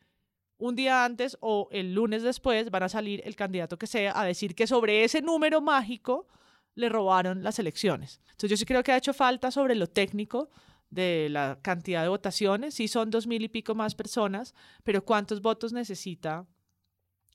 un 0.58 0.74
día 0.74 1.04
antes 1.04 1.38
o 1.40 1.68
el 1.70 1.94
lunes 1.94 2.22
después 2.22 2.70
van 2.70 2.82
a 2.82 2.88
salir 2.88 3.22
el 3.24 3.36
candidato 3.36 3.78
que 3.78 3.86
sea 3.86 4.20
a 4.20 4.24
decir 4.24 4.54
que 4.54 4.66
sobre 4.66 5.04
ese 5.04 5.22
número 5.22 5.60
mágico 5.60 6.26
le 6.74 6.88
robaron 6.88 7.42
las 7.42 7.58
elecciones. 7.58 8.20
Entonces 8.30 8.50
yo 8.50 8.56
sí 8.56 8.64
creo 8.64 8.82
que 8.82 8.92
ha 8.92 8.96
hecho 8.96 9.14
falta 9.14 9.50
sobre 9.50 9.74
lo 9.74 9.86
técnico 9.86 10.50
de 10.90 11.28
la 11.30 11.58
cantidad 11.62 12.02
de 12.02 12.08
votaciones. 12.08 12.74
Sí 12.74 12.88
son 12.88 13.10
dos 13.10 13.26
mil 13.26 13.42
y 13.42 13.48
pico 13.48 13.74
más 13.74 13.94
personas, 13.94 14.54
pero 14.84 15.04
¿cuántos 15.04 15.42
votos 15.42 15.72
necesita 15.72 16.46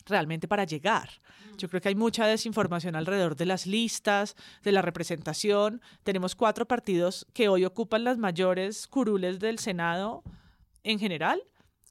realmente 0.05 0.47
para 0.47 0.65
llegar. 0.65 1.09
Yo 1.57 1.69
creo 1.69 1.81
que 1.81 1.89
hay 1.89 1.95
mucha 1.95 2.25
desinformación 2.25 2.95
alrededor 2.95 3.35
de 3.35 3.45
las 3.45 3.67
listas, 3.67 4.35
de 4.63 4.71
la 4.71 4.81
representación. 4.81 5.81
Tenemos 6.03 6.35
cuatro 6.35 6.65
partidos 6.65 7.27
que 7.33 7.47
hoy 7.47 7.65
ocupan 7.65 8.03
las 8.03 8.17
mayores 8.17 8.87
curules 8.87 9.39
del 9.39 9.59
Senado 9.59 10.23
en 10.83 10.99
general, 10.99 11.41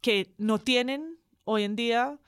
que 0.00 0.34
no 0.36 0.58
tienen 0.58 1.18
hoy 1.44 1.62
en 1.62 1.76
día 1.76 2.18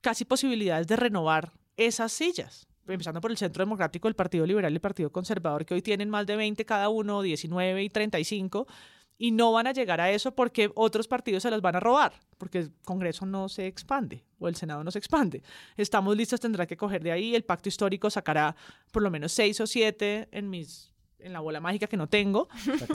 casi 0.00 0.24
posibilidades 0.24 0.86
de 0.86 0.96
renovar 0.96 1.52
esas 1.76 2.12
sillas. 2.12 2.66
Empezando 2.86 3.20
por 3.20 3.30
el 3.30 3.36
Centro 3.36 3.62
Democrático, 3.62 4.08
el 4.08 4.14
Partido 4.14 4.46
Liberal 4.46 4.72
y 4.72 4.76
el 4.76 4.80
Partido 4.80 5.10
Conservador, 5.10 5.64
que 5.64 5.74
hoy 5.74 5.82
tienen 5.82 6.10
más 6.10 6.26
de 6.26 6.36
20 6.36 6.64
cada 6.64 6.88
uno, 6.88 7.22
19 7.22 7.84
y 7.84 7.88
35, 7.88 8.66
y 9.20 9.32
no 9.32 9.52
van 9.52 9.66
a 9.66 9.72
llegar 9.72 10.00
a 10.00 10.10
eso 10.10 10.34
porque 10.34 10.70
otros 10.74 11.06
partidos 11.06 11.42
se 11.42 11.50
las 11.50 11.60
van 11.60 11.76
a 11.76 11.80
robar, 11.80 12.14
porque 12.38 12.58
el 12.58 12.72
Congreso 12.86 13.26
no 13.26 13.50
se 13.50 13.66
expande 13.66 14.24
o 14.38 14.48
el 14.48 14.56
Senado 14.56 14.82
no 14.82 14.90
se 14.90 14.98
expande. 14.98 15.42
Estamos 15.76 16.16
listos, 16.16 16.40
tendrá 16.40 16.66
que 16.66 16.74
coger 16.74 17.02
de 17.02 17.12
ahí, 17.12 17.34
el 17.34 17.44
pacto 17.44 17.68
histórico 17.68 18.08
sacará 18.08 18.56
por 18.90 19.02
lo 19.02 19.10
menos 19.10 19.30
seis 19.32 19.60
o 19.60 19.66
siete 19.66 20.26
en 20.32 20.48
mis 20.48 20.90
en 21.18 21.34
la 21.34 21.40
bola 21.40 21.60
mágica 21.60 21.86
que 21.86 21.98
no 21.98 22.06
tengo. 22.06 22.48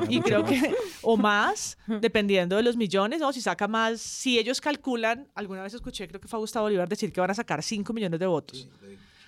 Y 0.10 0.20
creo 0.20 0.44
que 0.44 0.74
o 1.03 1.15
más 1.15 1.77
dependiendo 1.86 2.55
de 2.55 2.63
los 2.63 2.75
millones 2.75 3.22
o 3.22 3.32
si 3.32 3.39
saca 3.39 3.67
más 3.67 4.01
si 4.01 4.39
ellos 4.39 4.60
calculan 4.60 5.27
alguna 5.36 5.62
vez 5.62 5.75
escuché 5.75 6.08
creo 6.08 6.20
que 6.20 6.27
fue 6.27 6.39
Gustavo 6.39 6.65
Bolívar 6.65 6.89
decir 6.89 7.13
que 7.13 7.22
van 7.22 7.29
a 7.29 7.36
sacar 7.36 7.62
5 7.62 7.94
millones 7.94 8.20
de 8.20 8.25
votos. 8.25 8.67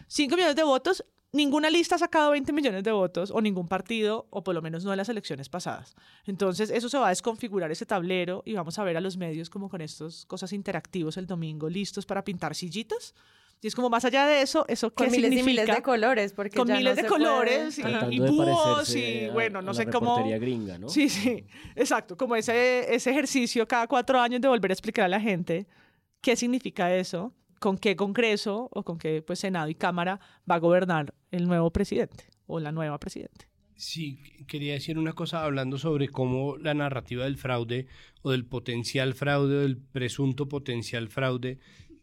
5 0.07 0.35
millones 0.35 0.55
de 0.55 0.63
votos 0.63 1.05
ninguna 1.31 1.69
lista 1.69 1.95
ha 1.95 1.97
sacado 1.99 2.31
20 2.31 2.51
millones 2.53 2.83
de 2.83 2.91
votos 2.91 3.31
o 3.31 3.41
ningún 3.41 3.67
partido, 3.67 4.27
o 4.29 4.43
por 4.43 4.55
lo 4.55 4.61
menos 4.61 4.83
no 4.85 4.91
en 4.93 4.97
las 4.97 5.09
elecciones 5.09 5.49
pasadas. 5.49 5.95
Entonces, 6.25 6.69
eso 6.69 6.89
se 6.89 6.97
va 6.97 7.07
a 7.07 7.09
desconfigurar 7.09 7.71
ese 7.71 7.85
tablero 7.85 8.41
y 8.45 8.53
vamos 8.53 8.79
a 8.79 8.83
ver 8.83 8.97
a 8.97 9.01
los 9.01 9.17
medios 9.17 9.49
como 9.49 9.69
con 9.69 9.81
estas 9.81 10.25
cosas 10.25 10.53
interactivos 10.53 11.17
el 11.17 11.27
domingo, 11.27 11.69
listos 11.69 12.05
para 12.05 12.23
pintar 12.23 12.55
sillitas. 12.55 13.13
Y 13.59 13.65
es 13.67 13.73
como 13.73 13.89
más 13.89 14.05
allá 14.05 14.27
de 14.27 14.41
eso, 14.43 14.65
¿eso 14.67 14.91
qué 14.91 15.05
Con 15.05 15.11
miles 15.11 15.29
significa? 15.31 15.41
y 15.41 15.53
miles 15.63 15.75
de 15.75 15.81
colores, 15.81 16.33
porque 16.33 16.55
con 16.57 16.67
ya 16.67 16.75
miles 16.75 16.91
no 16.91 16.95
de 16.95 17.01
se 17.01 17.07
colores 17.07 17.79
y, 17.79 17.81
puede- 17.81 18.13
y 18.15 18.19
búhos 18.19 18.95
y 18.95 19.27
bueno, 19.29 19.59
a 19.59 19.61
no 19.63 19.71
la 19.71 19.73
sé 19.73 19.87
cómo... 19.87 20.23
gringa, 20.39 20.77
¿no? 20.77 20.87
Sí, 20.89 21.09
sí, 21.09 21.43
exacto, 21.75 22.15
como 22.15 22.35
ese, 22.35 22.93
ese 22.93 23.09
ejercicio 23.09 23.67
cada 23.67 23.87
cuatro 23.87 24.19
años 24.21 24.41
de 24.41 24.47
volver 24.47 24.69
a 24.69 24.73
explicar 24.75 25.05
a 25.05 25.07
la 25.07 25.19
gente 25.19 25.65
qué 26.21 26.35
significa 26.35 26.93
eso, 26.95 27.33
con 27.59 27.77
qué 27.77 27.95
Congreso 27.95 28.69
o 28.71 28.83
con 28.83 28.97
qué 28.97 29.21
pues, 29.21 29.39
Senado 29.39 29.69
y 29.69 29.75
Cámara 29.75 30.19
va 30.49 30.55
a 30.55 30.59
gobernar 30.59 31.13
el 31.31 31.47
nuevo 31.47 31.71
presidente 31.71 32.25
o 32.45 32.59
la 32.59 32.71
nueva 32.71 32.99
presidente. 32.99 33.47
Sí, 33.75 34.19
quería 34.47 34.73
decir 34.73 34.97
una 34.97 35.13
cosa 35.13 35.43
hablando 35.43 35.77
sobre 35.77 36.09
cómo 36.09 36.57
la 36.57 36.73
narrativa 36.73 37.25
del 37.25 37.37
fraude 37.37 37.85
o 38.23 38.31
del 38.31 38.43
potencial 38.43 39.13
fraude 39.13 39.55
o 39.55 39.59
del 39.59 39.77
presunto 39.77 40.49
potencial 40.49 41.09
fraude 41.09 41.59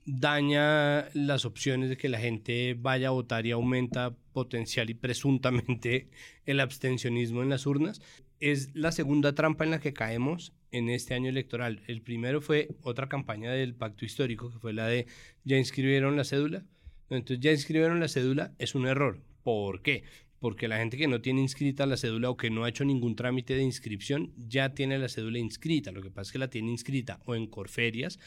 daña 0.07 1.09
las 1.15 1.45
opciones 1.45 1.89
de 1.89 1.97
que 1.97 2.09
la 2.09 2.19
gente 2.19 2.77
vaya 2.79 3.09
a 3.09 3.13
votar 3.13 3.47
y 3.47 3.51
aumenta 3.51 4.15
potencial 4.33 4.91
y 4.91 4.95
presuntamente 4.95 6.11
el 6.45 6.61
abstencionismo 6.61 7.43
en 7.43 7.49
las 7.49 7.67
urnas. 7.67 8.01
Es 8.45 8.75
la 8.75 8.93
segunda 8.93 9.35
trampa 9.35 9.65
en 9.65 9.71
la 9.71 9.81
que 9.81 9.95
caemos 9.95 10.53
en 10.71 10.91
este 10.91 11.15
año 11.15 11.31
electoral. 11.31 11.81
El 11.87 12.03
primero 12.03 12.43
fue 12.43 12.69
otra 12.83 13.09
campaña 13.09 13.51
del 13.51 13.75
pacto 13.75 14.05
histórico, 14.05 14.53
que 14.53 14.59
fue 14.59 14.75
la 14.75 14.87
de 14.87 15.07
ya 15.45 15.57
inscribieron 15.57 16.15
la 16.15 16.25
cédula. 16.25 16.63
Entonces 17.09 17.41
ya 17.41 17.53
inscribieron 17.53 18.01
la 18.01 18.09
cédula, 18.09 18.53
es 18.59 18.75
un 18.75 18.87
error. 18.87 19.23
¿Por 19.43 19.81
qué? 19.81 20.05
Porque 20.41 20.69
la 20.69 20.77
gente 20.77 20.99
que 20.99 21.09
no 21.09 21.23
tiene 21.23 21.41
inscrita 21.41 21.87
la 21.87 21.97
cédula 21.97 22.29
o 22.29 22.37
que 22.37 22.51
no 22.51 22.65
ha 22.65 22.69
hecho 22.69 22.85
ningún 22.85 23.17
trámite 23.17 23.55
de 23.55 23.63
inscripción 23.63 24.35
ya 24.37 24.75
tiene 24.75 24.99
la 24.99 25.09
cédula 25.09 25.39
inscrita. 25.39 25.91
Lo 25.91 26.03
que 26.03 26.11
pasa 26.11 26.29
es 26.29 26.33
que 26.33 26.39
la 26.39 26.51
tiene 26.51 26.71
inscrita 26.71 27.21
o 27.25 27.35
en 27.35 27.47
Corferias 27.47 28.21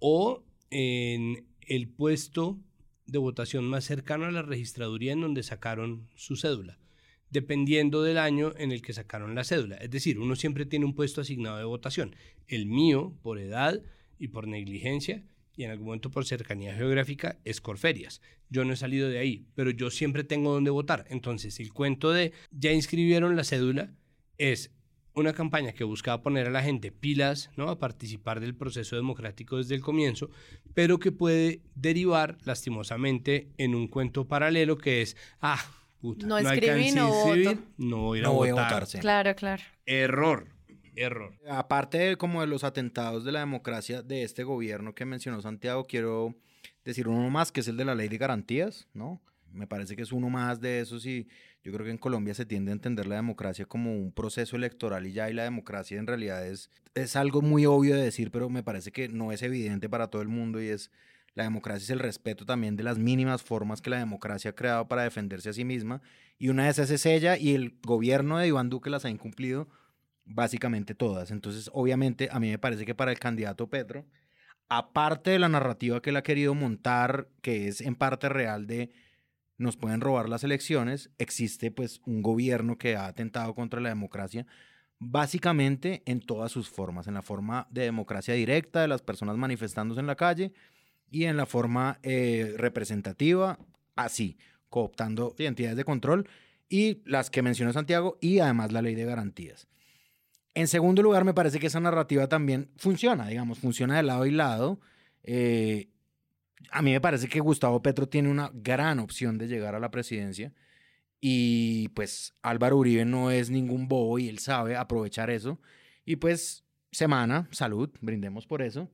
o 0.00 0.42
en 0.70 1.46
el 1.60 1.86
puesto 1.86 2.58
de 3.06 3.18
votación 3.18 3.66
más 3.66 3.84
cercano 3.84 4.24
a 4.24 4.32
la 4.32 4.42
registraduría 4.42 5.12
en 5.12 5.20
donde 5.20 5.44
sacaron 5.44 6.08
su 6.16 6.34
cédula, 6.34 6.76
dependiendo 7.30 8.02
del 8.02 8.18
año 8.18 8.52
en 8.56 8.72
el 8.72 8.82
que 8.82 8.92
sacaron 8.92 9.34
la 9.34 9.44
cédula. 9.44 9.76
Es 9.76 9.90
decir, 9.90 10.18
uno 10.18 10.36
siempre 10.36 10.66
tiene 10.66 10.84
un 10.84 10.94
puesto 10.94 11.20
asignado 11.20 11.58
de 11.58 11.64
votación. 11.64 12.14
El 12.48 12.66
mío, 12.66 13.16
por 13.22 13.38
edad 13.38 13.80
y 14.18 14.28
por 14.28 14.48
negligencia, 14.48 15.24
y 15.56 15.64
en 15.64 15.70
algún 15.70 15.86
momento 15.86 16.10
por 16.10 16.24
cercanía 16.24 16.74
geográfica, 16.74 17.38
es 17.44 17.60
Corferias. 17.60 18.20
Yo 18.48 18.64
no 18.64 18.72
he 18.72 18.76
salido 18.76 19.08
de 19.08 19.18
ahí, 19.18 19.46
pero 19.54 19.70
yo 19.70 19.90
siempre 19.90 20.24
tengo 20.24 20.52
donde 20.52 20.70
votar. 20.70 21.04
Entonces, 21.08 21.60
el 21.60 21.72
cuento 21.72 22.10
de 22.10 22.32
ya 22.50 22.72
inscribieron 22.72 23.36
la 23.36 23.44
cédula 23.44 23.92
es 24.38 24.72
una 25.14 25.32
campaña 25.32 25.72
que 25.72 25.84
buscaba 25.84 26.22
poner 26.22 26.46
a 26.46 26.50
la 26.50 26.62
gente 26.62 26.92
pilas, 26.92 27.50
¿no? 27.56 27.68
A 27.68 27.78
participar 27.78 28.40
del 28.40 28.54
proceso 28.54 28.96
democrático 28.96 29.56
desde 29.56 29.74
el 29.74 29.80
comienzo, 29.80 30.30
pero 30.72 30.98
que 30.98 31.12
puede 31.12 31.60
derivar 31.74 32.38
lastimosamente 32.44 33.48
en 33.58 33.74
un 33.74 33.88
cuento 33.88 34.26
paralelo 34.26 34.78
que 34.78 35.02
es, 35.02 35.16
ah, 35.40 35.62
puta, 36.00 36.26
No 36.26 36.36
alcancé 36.36 36.66
escribí, 36.66 36.88
a 36.90 36.94
no 36.94 37.08
voto. 37.08 37.58
no 37.78 37.96
voy 37.98 38.18
a 38.18 38.20
ir 38.20 38.24
a 38.24 38.28
No 38.28 38.34
voy 38.34 38.48
a 38.48 38.52
votar. 38.52 38.72
votar, 38.72 38.86
sí. 38.86 38.98
Claro, 38.98 39.34
claro. 39.34 39.62
Error, 39.86 40.46
error. 40.96 41.34
Aparte 41.48 41.98
de, 41.98 42.16
como 42.16 42.40
de 42.40 42.46
los 42.46 42.64
atentados 42.64 43.24
de 43.24 43.32
la 43.32 43.40
democracia 43.40 44.02
de 44.02 44.22
este 44.22 44.44
gobierno 44.44 44.94
que 44.94 45.04
mencionó 45.04 45.40
Santiago, 45.40 45.86
quiero 45.86 46.34
decir 46.84 47.08
uno 47.08 47.28
más, 47.30 47.52
que 47.52 47.60
es 47.60 47.68
el 47.68 47.76
de 47.76 47.84
la 47.84 47.94
ley 47.94 48.08
de 48.08 48.18
garantías, 48.18 48.88
¿no? 48.94 49.20
Me 49.52 49.66
parece 49.66 49.96
que 49.96 50.02
es 50.02 50.12
uno 50.12 50.30
más 50.30 50.60
de 50.60 50.78
esos 50.80 51.04
y 51.06 51.26
yo 51.64 51.72
creo 51.72 51.84
que 51.84 51.90
en 51.90 51.98
Colombia 51.98 52.34
se 52.34 52.46
tiende 52.46 52.70
a 52.70 52.74
entender 52.74 53.06
la 53.08 53.16
democracia 53.16 53.64
como 53.66 53.92
un 53.92 54.12
proceso 54.12 54.54
electoral 54.56 55.06
y 55.06 55.12
ya, 55.12 55.28
y 55.28 55.34
la 55.34 55.42
democracia 55.42 55.98
en 55.98 56.06
realidad 56.06 56.46
es, 56.46 56.70
es 56.94 57.16
algo 57.16 57.42
muy 57.42 57.66
obvio 57.66 57.96
de 57.96 58.02
decir, 58.02 58.30
pero 58.30 58.48
me 58.48 58.62
parece 58.62 58.92
que 58.92 59.08
no 59.08 59.32
es 59.32 59.42
evidente 59.42 59.88
para 59.88 60.06
todo 60.06 60.22
el 60.22 60.28
mundo 60.28 60.62
y 60.62 60.68
es 60.68 60.92
la 61.40 61.44
democracia 61.44 61.84
es 61.84 61.90
el 61.90 62.00
respeto 62.00 62.44
también 62.44 62.76
de 62.76 62.82
las 62.82 62.98
mínimas 62.98 63.42
formas 63.42 63.80
que 63.80 63.88
la 63.88 63.98
democracia 63.98 64.50
ha 64.50 64.54
creado 64.54 64.86
para 64.88 65.04
defenderse 65.04 65.48
a 65.48 65.52
sí 65.54 65.64
misma 65.64 66.02
y 66.38 66.50
una 66.50 66.64
de 66.64 66.70
esas 66.70 66.90
es 66.90 67.06
ella 67.06 67.38
y 67.38 67.54
el 67.54 67.78
gobierno 67.82 68.36
de 68.36 68.48
Iván 68.48 68.68
Duque 68.68 68.90
las 68.90 69.06
ha 69.06 69.10
incumplido 69.10 69.66
básicamente 70.26 70.94
todas. 70.94 71.30
Entonces, 71.30 71.70
obviamente, 71.72 72.28
a 72.30 72.38
mí 72.40 72.50
me 72.50 72.58
parece 72.58 72.84
que 72.84 72.94
para 72.94 73.10
el 73.10 73.18
candidato 73.18 73.70
Petro, 73.70 74.04
aparte 74.68 75.30
de 75.30 75.38
la 75.38 75.48
narrativa 75.48 76.02
que 76.02 76.10
él 76.10 76.16
ha 76.16 76.22
querido 76.22 76.54
montar, 76.54 77.26
que 77.40 77.68
es 77.68 77.80
en 77.80 77.94
parte 77.94 78.28
real 78.28 78.66
de 78.66 78.90
nos 79.56 79.78
pueden 79.78 80.02
robar 80.02 80.28
las 80.28 80.44
elecciones, 80.44 81.10
existe 81.16 81.70
pues 81.70 82.02
un 82.04 82.20
gobierno 82.20 82.76
que 82.76 82.96
ha 82.96 83.06
atentado 83.06 83.54
contra 83.54 83.80
la 83.80 83.88
democracia, 83.88 84.46
básicamente 84.98 86.02
en 86.04 86.20
todas 86.20 86.52
sus 86.52 86.68
formas, 86.68 87.06
en 87.06 87.14
la 87.14 87.22
forma 87.22 87.66
de 87.70 87.82
democracia 87.82 88.34
directa 88.34 88.82
de 88.82 88.88
las 88.88 89.00
personas 89.00 89.38
manifestándose 89.38 90.00
en 90.00 90.06
la 90.06 90.16
calle 90.16 90.52
y 91.10 91.24
en 91.24 91.36
la 91.36 91.46
forma 91.46 91.98
eh, 92.02 92.54
representativa, 92.56 93.58
así, 93.96 94.38
cooptando 94.68 95.34
entidades 95.38 95.76
de 95.76 95.84
control 95.84 96.28
y 96.68 97.02
las 97.04 97.30
que 97.30 97.42
mencionó 97.42 97.72
Santiago 97.72 98.16
y 98.20 98.38
además 98.38 98.72
la 98.72 98.82
ley 98.82 98.94
de 98.94 99.04
garantías. 99.04 99.66
En 100.54 100.68
segundo 100.68 101.02
lugar, 101.02 101.24
me 101.24 101.34
parece 101.34 101.58
que 101.58 101.66
esa 101.66 101.80
narrativa 101.80 102.28
también 102.28 102.70
funciona, 102.76 103.26
digamos, 103.28 103.58
funciona 103.58 103.96
de 103.96 104.02
lado 104.02 104.26
y 104.26 104.30
lado. 104.30 104.80
Eh, 105.22 105.88
a 106.70 106.82
mí 106.82 106.92
me 106.92 107.00
parece 107.00 107.28
que 107.28 107.40
Gustavo 107.40 107.82
Petro 107.82 108.08
tiene 108.08 108.30
una 108.30 108.50
gran 108.54 108.98
opción 108.98 109.38
de 109.38 109.48
llegar 109.48 109.74
a 109.74 109.80
la 109.80 109.90
presidencia 109.90 110.52
y 111.20 111.88
pues 111.88 112.34
Álvaro 112.42 112.78
Uribe 112.78 113.04
no 113.04 113.30
es 113.30 113.50
ningún 113.50 113.88
bobo 113.88 114.18
y 114.18 114.28
él 114.28 114.38
sabe 114.38 114.76
aprovechar 114.76 115.30
eso. 115.30 115.60
Y 116.04 116.16
pues 116.16 116.64
semana, 116.90 117.48
salud, 117.50 117.90
brindemos 118.00 118.46
por 118.46 118.62
eso, 118.62 118.90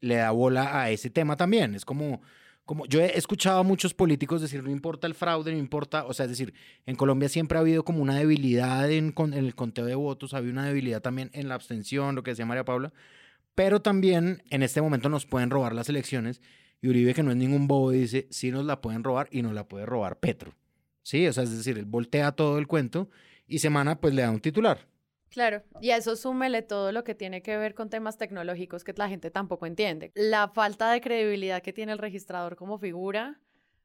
le 0.00 0.16
da 0.16 0.30
bola 0.30 0.80
a 0.80 0.90
ese 0.90 1.10
tema 1.10 1.36
también. 1.36 1.74
Es 1.74 1.84
como, 1.84 2.22
como 2.64 2.86
yo 2.86 3.00
he 3.00 3.16
escuchado 3.16 3.60
a 3.60 3.62
muchos 3.62 3.94
políticos 3.94 4.40
decir, 4.40 4.62
no 4.62 4.70
importa 4.70 5.06
el 5.06 5.14
fraude, 5.14 5.52
no 5.52 5.58
importa, 5.58 6.04
o 6.04 6.12
sea, 6.12 6.24
es 6.24 6.30
decir, 6.30 6.54
en 6.86 6.96
Colombia 6.96 7.28
siempre 7.28 7.58
ha 7.58 7.60
habido 7.60 7.84
como 7.84 8.02
una 8.02 8.16
debilidad 8.16 8.90
en, 8.90 9.14
en 9.16 9.34
el 9.34 9.54
conteo 9.54 9.86
de 9.86 9.94
votos, 9.94 10.34
había 10.34 10.52
una 10.52 10.66
debilidad 10.66 11.02
también 11.02 11.30
en 11.32 11.48
la 11.48 11.54
abstención, 11.54 12.14
lo 12.14 12.22
que 12.22 12.32
decía 12.32 12.46
María 12.46 12.64
Paula, 12.64 12.92
Pero 13.54 13.80
también 13.82 14.42
en 14.50 14.62
este 14.62 14.80
momento 14.82 15.08
nos 15.08 15.26
pueden 15.26 15.50
robar 15.50 15.74
las 15.74 15.88
elecciones 15.88 16.40
y 16.82 16.88
Uribe, 16.88 17.14
que 17.14 17.22
no 17.22 17.30
es 17.30 17.36
ningún 17.36 17.68
bobo, 17.68 17.90
dice, 17.90 18.26
sí 18.30 18.50
nos 18.50 18.64
la 18.64 18.80
pueden 18.80 19.04
robar 19.04 19.28
y 19.30 19.42
nos 19.42 19.52
la 19.52 19.68
puede 19.68 19.84
robar 19.84 20.18
Petro. 20.18 20.54
Sí, 21.02 21.26
o 21.26 21.32
sea, 21.32 21.44
es 21.44 21.56
decir, 21.56 21.78
él 21.78 21.84
voltea 21.84 22.32
todo 22.32 22.58
el 22.58 22.66
cuento 22.66 23.10
y 23.46 23.58
Semana 23.58 24.00
pues 24.00 24.14
le 24.14 24.22
da 24.22 24.30
un 24.30 24.40
titular. 24.40 24.86
Claro, 25.30 25.62
y 25.80 25.90
a 25.90 25.96
eso 25.96 26.16
súmele 26.16 26.62
todo 26.62 26.90
lo 26.90 27.04
que 27.04 27.14
tiene 27.14 27.40
que 27.40 27.56
ver 27.56 27.74
con 27.74 27.88
temas 27.88 28.18
tecnológicos 28.18 28.82
que 28.82 28.92
la 28.96 29.08
gente 29.08 29.30
tampoco 29.30 29.66
entiende. 29.66 30.10
La 30.14 30.48
falta 30.48 30.90
de 30.90 31.00
credibilidad 31.00 31.62
que 31.62 31.72
tiene 31.72 31.92
el 31.92 31.98
registrador 31.98 32.56
como 32.56 32.78
figura 32.78 33.40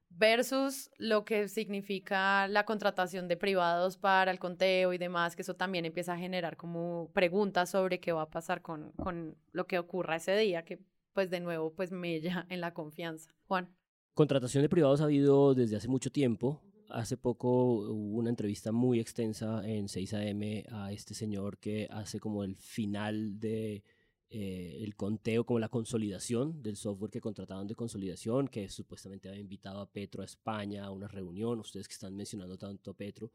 versus 0.10 0.90
lo 0.98 1.24
que 1.24 1.48
significa 1.48 2.48
la 2.48 2.66
contratación 2.66 3.28
de 3.28 3.38
privados 3.38 3.98
para 3.98 4.32
el 4.32 4.40
conteo 4.40 4.94
y 4.94 4.98
demás, 4.98 5.36
que 5.36 5.44
eso 5.44 5.56
también 5.56 5.86
empieza 5.86 6.14
a 6.14 6.18
generar 6.18 6.58
como 6.58 7.12
preguntas 7.14 7.70
sobre 7.70 8.00
qué 8.00 8.12
va 8.12 8.24
a 8.24 8.30
pasar 8.30 8.62
con, 8.62 8.92
con 8.94 9.38
lo 9.52 9.68
que 9.68 9.78
ocurra 9.78 10.16
ese 10.16 10.36
día, 10.38 10.64
que 10.64 10.80
pues 11.14 11.30
de 11.30 11.42
nuevo 11.42 11.74
pues 11.74 11.92
mella 11.92 12.48
en 12.50 12.62
la 12.62 12.74
confianza. 12.74 13.30
Juan. 13.48 13.70
Contratación 14.14 14.64
de 14.64 14.70
privados 14.70 15.02
ha 15.02 15.06
habido 15.06 15.54
desde 15.54 15.76
hace 15.76 15.90
mucho 15.90 16.10
tiempo. 16.10 16.62
Hace 16.90 17.18
poco 17.18 17.50
hubo 17.90 18.18
una 18.18 18.30
entrevista 18.30 18.72
muy 18.72 19.00
extensa 19.00 19.68
en 19.68 19.88
6am 19.88 20.66
a 20.72 20.92
este 20.92 21.14
señor 21.14 21.58
que 21.58 21.88
hace 21.90 22.20
como 22.20 22.44
el 22.44 22.56
final 22.58 23.40
de 23.40 23.84
eh, 24.30 24.80
el 24.82 24.96
conteo, 24.96 25.46
como 25.46 25.60
la 25.60 25.70
consolidación 25.70 26.62
del 26.62 26.76
software 26.76 27.12
que 27.12 27.22
contrataron 27.22 27.68
de 27.68 27.76
consolidación, 27.76 28.48
que 28.48 28.70
supuestamente 28.70 29.30
había 29.30 29.42
invitado 29.42 29.80
a 29.80 29.92
Petro 29.92 30.22
a 30.22 30.26
España 30.26 30.86
a 30.86 30.92
una 30.92 31.08
reunión, 31.08 31.60
ustedes 31.60 31.88
que 31.88 31.94
están 31.94 32.16
mencionando 32.16 32.58
tanto 32.58 32.92
a 32.92 32.96
Petro, 32.96 33.32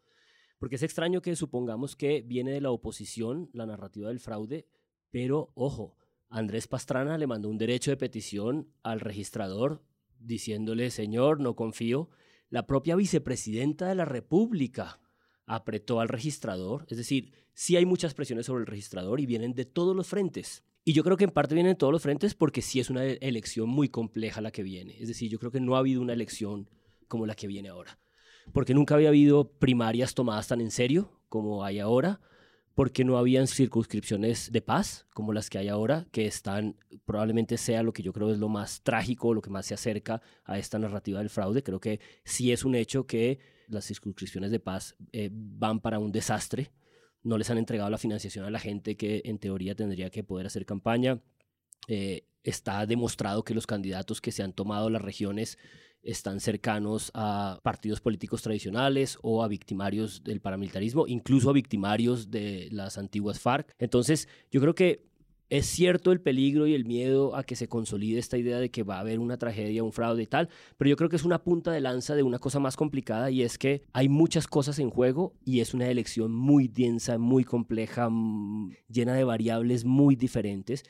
porque 0.59 0.77
es 0.77 0.83
extraño 0.83 1.23
que 1.23 1.37
supongamos 1.37 1.97
que 1.97 2.23
viene 2.23 2.53
de 2.53 2.61
la 2.61 2.71
oposición 2.71 3.51
la 3.53 3.67
narrativa 3.67 4.09
del 4.09 4.21
fraude, 4.21 4.67
pero 5.11 5.53
ojo, 5.55 5.97
Andrés 6.29 6.69
Pastrana 6.69 7.19
le 7.19 7.27
mandó 7.27 7.49
un 7.49 7.59
derecho 7.59 7.91
de 7.91 7.97
petición 7.97 8.69
al 8.83 9.01
registrador 9.01 9.83
diciéndole, 10.19 10.91
señor, 10.91 11.41
no 11.41 11.57
confío. 11.57 12.11
La 12.51 12.67
propia 12.67 12.97
vicepresidenta 12.97 13.89
de 13.89 13.95
la 13.95 14.05
República 14.05 15.01
apretó 15.47 16.01
al 16.01 16.09
registrador, 16.09 16.85
es 16.89 16.99
decir, 16.99 17.33
sí 17.55 17.77
hay 17.77 17.87
muchas 17.87 18.13
presiones 18.13 18.47
sobre 18.47 18.63
el 18.63 18.67
registrador 18.67 19.21
y 19.21 19.27
vienen 19.27 19.55
de 19.55 19.65
todos 19.65 19.97
los 19.97 20.09
frentes. 20.09 20.65
Y 20.85 20.93
yo 20.93 21.05
creo 21.05 21.17
que 21.17 21.25
en 21.25 21.31
parte 21.31 21.55
vienen 21.55 21.75
de 21.75 21.79
todos 21.79 21.93
los 21.93 22.03
frentes 22.03 22.35
porque 22.35 22.63
sí 22.63 22.81
es 22.81 22.91
una 22.91 23.05
elección 23.05 23.69
muy 23.69 23.89
compleja 23.89 24.41
la 24.41 24.51
que 24.51 24.65
viene. 24.65 24.97
Es 25.01 25.09
decir, 25.09 25.31
yo 25.31 25.39
creo 25.39 25.53
que 25.53 25.61
no 25.61 25.77
ha 25.77 25.79
habido 25.79 26.01
una 26.01 26.13
elección 26.13 26.69
como 27.07 27.27
la 27.27 27.35
que 27.35 27.47
viene 27.47 27.69
ahora. 27.69 27.99
Porque 28.53 28.75
nunca 28.75 28.97
había 28.97 29.09
habido 29.09 29.53
primarias 29.53 30.15
tomadas 30.15 30.49
tan 30.49 30.61
en 30.61 30.71
serio 30.71 31.21
como 31.29 31.65
hay 31.65 31.79
ahora. 31.79 32.21
Porque 32.81 33.05
no 33.05 33.19
habían 33.19 33.47
circunscripciones 33.47 34.51
de 34.53 34.63
paz 34.63 35.05
como 35.13 35.35
las 35.35 35.51
que 35.51 35.59
hay 35.59 35.69
ahora, 35.69 36.07
que 36.13 36.25
están, 36.25 36.79
probablemente 37.05 37.59
sea 37.59 37.83
lo 37.83 37.93
que 37.93 38.03
yo 38.03 38.11
creo 38.15 38.31
es 38.31 38.39
lo 38.39 38.49
más 38.49 38.81
trágico, 38.83 39.35
lo 39.35 39.43
que 39.43 39.51
más 39.51 39.67
se 39.67 39.75
acerca 39.75 40.23
a 40.47 40.59
esta 40.59 40.79
narrativa 40.79 41.19
del 41.19 41.29
fraude. 41.29 41.63
Creo 41.63 41.79
que 41.79 42.01
sí 42.25 42.53
es 42.53 42.65
un 42.65 42.75
hecho 42.75 43.07
que 43.07 43.39
las 43.69 43.85
circunscripciones 43.85 44.51
de 44.51 44.61
paz 44.61 44.97
eh, 45.13 45.29
van 45.31 45.81
para 45.81 45.99
un 45.99 46.11
desastre 46.11 46.71
no 47.23 47.37
les 47.37 47.51
han 47.51 47.59
entregado 47.59 47.91
la 47.91 47.99
financiación 47.99 48.47
a 48.47 48.51
la 48.51 48.59
gente 48.59 48.97
que 48.97 49.21
en 49.27 49.39
teoría 49.39 49.75
tendría 49.75 50.09
que 50.09 50.25
poder 50.25 50.47
hacer 50.47 50.65
campaña. 50.65 51.21
Eh, 51.87 52.30
está 52.45 52.87
demostrado 52.87 53.45
que 53.45 53.55
los 53.55 53.67
candidatos 53.67 54.21
que 54.21 54.33
se 54.33 54.43
han 54.43 54.53
tomado 54.53 54.91
las 54.91 55.03
regiones 55.03 55.59
están 56.03 56.41
cercanos 56.41 57.11
a 57.15 57.61
partidos 57.63 58.01
políticos 58.01 58.43
tradicionales 58.43 59.19
o 59.23 59.43
a 59.43 59.49
victimarios 59.49 60.25
del 60.25 60.41
paramilitarismo, 60.41 61.07
incluso 61.07 61.51
a 61.51 61.53
victimarios 61.53 62.31
de 62.31 62.69
las 62.73 62.97
antiguas 62.97 63.39
FARC. 63.39 63.75
Entonces, 63.79 64.29
yo 64.51 64.61
creo 64.61 64.75
que 64.75 65.11
es 65.51 65.67
cierto 65.67 66.13
el 66.13 66.21
peligro 66.21 66.69
y 66.69 66.75
el 66.75 66.85
miedo 66.85 67.35
a 67.35 67.43
que 67.43 67.57
se 67.57 67.69
consolide 67.69 68.21
esta 68.21 68.39
idea 68.39 68.59
de 68.61 68.71
que 68.71 68.85
va 68.85 68.97
a 68.97 69.01
haber 69.01 69.19
una 69.19 69.37
tragedia, 69.37 69.83
un 69.83 69.93
fraude 69.93 70.23
y 70.23 70.27
tal, 70.27 70.49
pero 70.79 70.89
yo 70.89 70.97
creo 70.97 71.11
que 71.11 71.17
es 71.17 71.25
una 71.25 71.43
punta 71.43 71.73
de 71.73 71.81
lanza 71.81 72.15
de 72.15 72.23
una 72.23 72.39
cosa 72.39 72.61
más 72.61 72.77
complicada 72.77 73.33
y 73.33 73.43
es 73.43 73.59
que 73.59 73.83
hay 73.93 74.09
muchas 74.09 74.47
cosas 74.47 74.79
en 74.79 74.91
juego 74.91 75.35
y 75.45 75.59
es 75.59 75.75
una 75.75 75.89
elección 75.89 76.33
muy 76.33 76.69
densa, 76.69 77.19
muy 77.19 77.43
compleja, 77.43 78.09
mm, 78.09 78.71
llena 78.89 79.15
de 79.15 79.25
variables 79.25 79.85
muy 79.85 80.15
diferentes. 80.15 80.85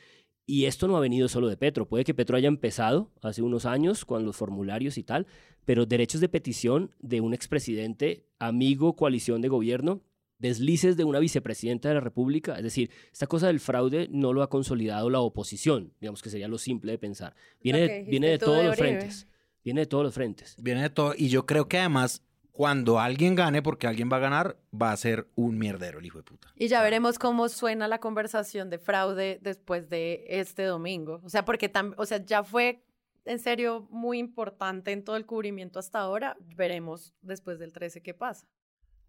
Y 0.51 0.67
esto 0.67 0.89
no 0.89 0.97
ha 0.97 1.01
venido 1.01 1.29
solo 1.29 1.47
de 1.47 1.57
Petro. 1.57 1.87
Puede 1.87 2.03
que 2.03 2.13
Petro 2.13 2.37
haya 2.37 2.49
empezado 2.49 3.13
hace 3.23 3.41
unos 3.41 3.67
años 3.67 4.05
con 4.05 4.25
los 4.25 4.35
formularios 4.35 4.99
y 4.99 5.05
tal, 5.05 5.29
pero 5.65 5.87
derechos 5.87 6.21
de 6.21 6.29
petición 6.29 6.91
de 6.99 7.21
un 7.21 7.35
expresidente, 7.35 8.27
amigo, 8.41 8.97
coalición 8.97 9.43
de 9.43 9.49
gobierno, 9.49 10.03
deslices 10.39 10.97
de 10.97 11.05
una 11.05 11.21
vicepresidenta 11.21 11.89
de 11.89 11.95
la 11.95 12.01
República. 12.01 12.57
Es 12.57 12.65
decir, 12.65 12.91
esta 13.13 13.29
cosa 13.29 13.47
del 13.47 13.61
fraude 13.61 14.09
no 14.11 14.33
lo 14.33 14.43
ha 14.43 14.51
consolidado 14.51 15.09
la 15.09 15.21
oposición, 15.21 15.93
digamos 16.01 16.21
que 16.21 16.31
sería 16.31 16.49
lo 16.49 16.59
simple 16.59 16.91
de 16.91 16.99
pensar. 16.99 17.37
Viene, 17.63 17.83
de, 17.83 18.03
viene 18.09 18.27
de 18.31 18.39
todos 18.41 18.65
los 18.65 18.75
frentes. 18.75 19.29
Viene 19.63 19.83
de 19.83 19.87
todos 19.87 20.03
los 20.03 20.15
frentes. 20.15 20.57
Viene 20.61 20.83
de 20.83 20.91
todo. 20.91 21.15
Y 21.17 21.29
yo 21.29 21.47
creo 21.47 21.69
que 21.69 21.79
además, 21.79 22.25
cuando 22.61 23.01
alguien 23.01 23.35
gane, 23.35 23.63
porque 23.63 23.87
alguien 23.87 24.11
va 24.13 24.19
a 24.19 24.21
ganar, 24.21 24.59
va 24.71 24.93
a 24.93 24.97
ser 24.99 25.27
un 25.35 25.57
mierdero 25.57 25.99
el 25.99 26.05
hijo 26.05 26.19
de 26.19 26.25
puta. 26.25 26.53
Y 26.57 26.69
ya 26.69 26.83
veremos 26.83 27.19
cómo 27.19 27.49
suena 27.49 27.89
la 27.89 28.01
conversación 28.01 28.69
de 28.69 28.77
fraude 28.77 29.39
después 29.41 29.89
de 29.89 30.27
este 30.29 30.65
domingo. 30.65 31.23
O 31.25 31.31
sea, 31.31 31.47
porque 31.47 31.73
o 31.97 32.05
sea, 32.05 32.23
ya 32.23 32.45
fue 32.45 32.85
en 33.25 33.39
serio 33.39 33.89
muy 33.91 34.19
importante 34.19 34.93
en 34.93 35.05
todo 35.05 35.17
el 35.17 35.25
cubrimiento 35.25 35.79
hasta 35.79 36.01
ahora. 36.01 36.37
Veremos 36.55 37.15
después 37.23 37.59
del 37.59 37.73
13 37.73 38.03
qué 38.03 38.13
pasa. 38.13 38.47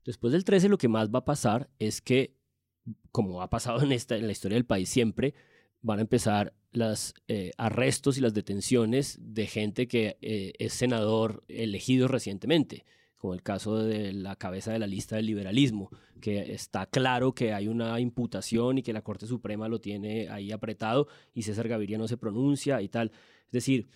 Después 0.05 0.31
del 0.31 0.45
13 0.45 0.69
lo 0.69 0.77
que 0.77 0.87
más 0.87 1.09
va 1.09 1.19
a 1.19 1.25
pasar 1.25 1.69
es 1.77 1.99
que, 1.99 2.37
como 3.11 3.41
ha 3.41 3.49
pasado 3.49 3.81
en, 3.81 3.91
esta, 3.91 4.15
en 4.15 4.27
la 4.27 4.31
historia 4.31 4.55
del 4.55 4.65
país 4.65 4.87
siempre, 4.87 5.33
van 5.81 5.99
a 5.99 6.03
empezar 6.03 6.53
los 6.71 7.15
eh, 7.27 7.51
arrestos 7.57 8.17
y 8.17 8.21
las 8.21 8.33
detenciones 8.33 9.17
de 9.19 9.45
gente 9.45 9.89
que 9.89 10.17
eh, 10.21 10.53
es 10.57 10.71
senador 10.71 11.43
elegido 11.49 12.07
recientemente, 12.07 12.85
como 13.21 13.35
el 13.35 13.43
caso 13.43 13.77
de 13.77 14.13
la 14.13 14.35
cabeza 14.35 14.73
de 14.73 14.79
la 14.79 14.87
lista 14.87 15.15
del 15.15 15.27
liberalismo, 15.27 15.91
que 16.19 16.53
está 16.53 16.87
claro 16.87 17.33
que 17.33 17.53
hay 17.53 17.67
una 17.67 17.99
imputación 17.99 18.79
y 18.79 18.81
que 18.81 18.93
la 18.93 19.03
Corte 19.03 19.27
Suprema 19.27 19.67
lo 19.67 19.79
tiene 19.79 20.27
ahí 20.29 20.51
apretado 20.51 21.07
y 21.31 21.43
César 21.43 21.67
Gaviria 21.67 21.99
no 21.99 22.07
se 22.07 22.17
pronuncia 22.17 22.81
y 22.81 22.89
tal. 22.89 23.11
Es 23.45 23.51
decir, 23.51 23.89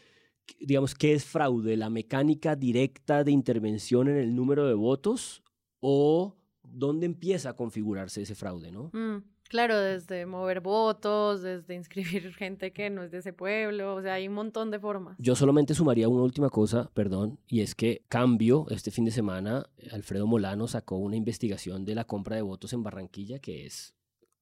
digamos, 0.60 0.94
¿qué 0.94 1.14
es 1.14 1.26
fraude? 1.26 1.76
¿La 1.76 1.90
mecánica 1.90 2.56
directa 2.56 3.24
de 3.24 3.32
intervención 3.32 4.10
en 4.10 4.18
el 4.18 4.36
número 4.36 4.68
de 4.68 4.76
votos 4.76 5.42
o 5.80 6.36
dónde 6.62 7.08
empieza 7.08 7.50
a 7.50 7.56
configurarse 7.56 8.22
ese 8.22 8.36
fraude, 8.36 8.72
¿no? 8.72 8.92
Mm, 8.94 9.24
claro, 9.49 9.79
desde 9.79 10.25
mover 10.25 10.62
votos, 10.62 11.41
desde 11.41 11.75
inscribir 11.75 12.34
gente 12.36 12.73
que 12.73 12.89
no 12.89 13.03
es 13.03 13.12
de 13.12 13.19
ese 13.19 13.34
pueblo, 13.34 13.95
o 13.95 14.01
sea, 14.01 14.13
hay 14.13 14.27
un 14.27 14.34
montón 14.34 14.71
de 14.71 14.79
formas. 14.79 15.17
Yo 15.19 15.36
solamente 15.36 15.73
sumaría 15.73 16.10
una 16.10 16.23
última 16.23 16.49
cosa, 16.49 16.89
perdón, 16.93 17.39
y 17.47 17.62
es 17.62 17.75
que 17.75 18.03
cambio, 18.08 18.65
este 18.69 18.91
fin 18.91 19.05
de 19.05 19.12
semana, 19.12 19.65
Alfredo 19.91 20.27
Molano 20.27 20.67
sacó 20.67 20.97
una 20.97 21.15
investigación 21.15 21.86
de 21.86 21.95
la 21.95 22.05
compra 22.05 22.36
de 22.36 22.41
votos 22.41 22.73
en 22.73 22.84
Barranquilla 22.84 23.39
que 23.39 23.65
es 23.65 23.93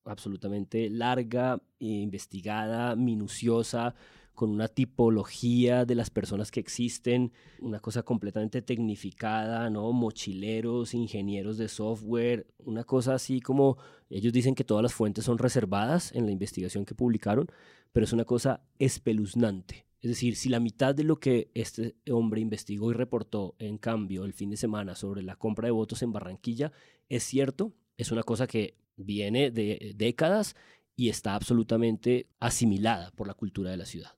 absolutamente 0.05 0.89
larga, 0.89 1.61
investigada, 1.79 2.95
minuciosa, 2.95 3.95
con 4.33 4.49
una 4.49 4.67
tipología 4.67 5.85
de 5.85 5.95
las 5.95 6.09
personas 6.09 6.51
que 6.51 6.59
existen, 6.59 7.31
una 7.59 7.79
cosa 7.79 8.03
completamente 8.03 8.61
tecnificada, 8.61 9.69
¿no? 9.69 9.91
Mochileros, 9.91 10.93
ingenieros 10.93 11.57
de 11.57 11.67
software, 11.67 12.47
una 12.59 12.83
cosa 12.83 13.13
así 13.13 13.41
como 13.41 13.77
ellos 14.09 14.33
dicen 14.33 14.55
que 14.55 14.63
todas 14.63 14.83
las 14.83 14.93
fuentes 14.93 15.25
son 15.25 15.37
reservadas 15.37 16.11
en 16.13 16.25
la 16.25 16.31
investigación 16.31 16.85
que 16.85 16.95
publicaron, 16.95 17.47
pero 17.91 18.05
es 18.05 18.13
una 18.13 18.25
cosa 18.25 18.61
espeluznante. 18.79 19.85
Es 20.01 20.09
decir, 20.09 20.35
si 20.35 20.49
la 20.49 20.59
mitad 20.59 20.93
de 20.93 21.03
lo 21.03 21.19
que 21.19 21.49
este 21.53 21.95
hombre 22.11 22.41
investigó 22.41 22.91
y 22.91 22.93
reportó 22.93 23.55
en 23.59 23.77
cambio 23.77 24.25
el 24.25 24.33
fin 24.33 24.49
de 24.49 24.57
semana 24.57 24.95
sobre 24.95 25.23
la 25.23 25.37
compra 25.37 25.67
de 25.67 25.71
votos 25.71 26.01
en 26.01 26.11
Barranquilla 26.11 26.73
es 27.07 27.23
cierto, 27.23 27.71
es 27.95 28.11
una 28.11 28.23
cosa 28.23 28.47
que 28.47 28.75
viene 28.97 29.49
de 29.49 29.93
décadas 29.95 30.55
y 30.95 31.09
está 31.09 31.35
absolutamente 31.35 32.27
asimilada 32.39 33.11
por 33.11 33.27
la 33.27 33.33
cultura 33.33 33.71
de 33.71 33.77
la 33.77 33.85
ciudad. 33.85 34.11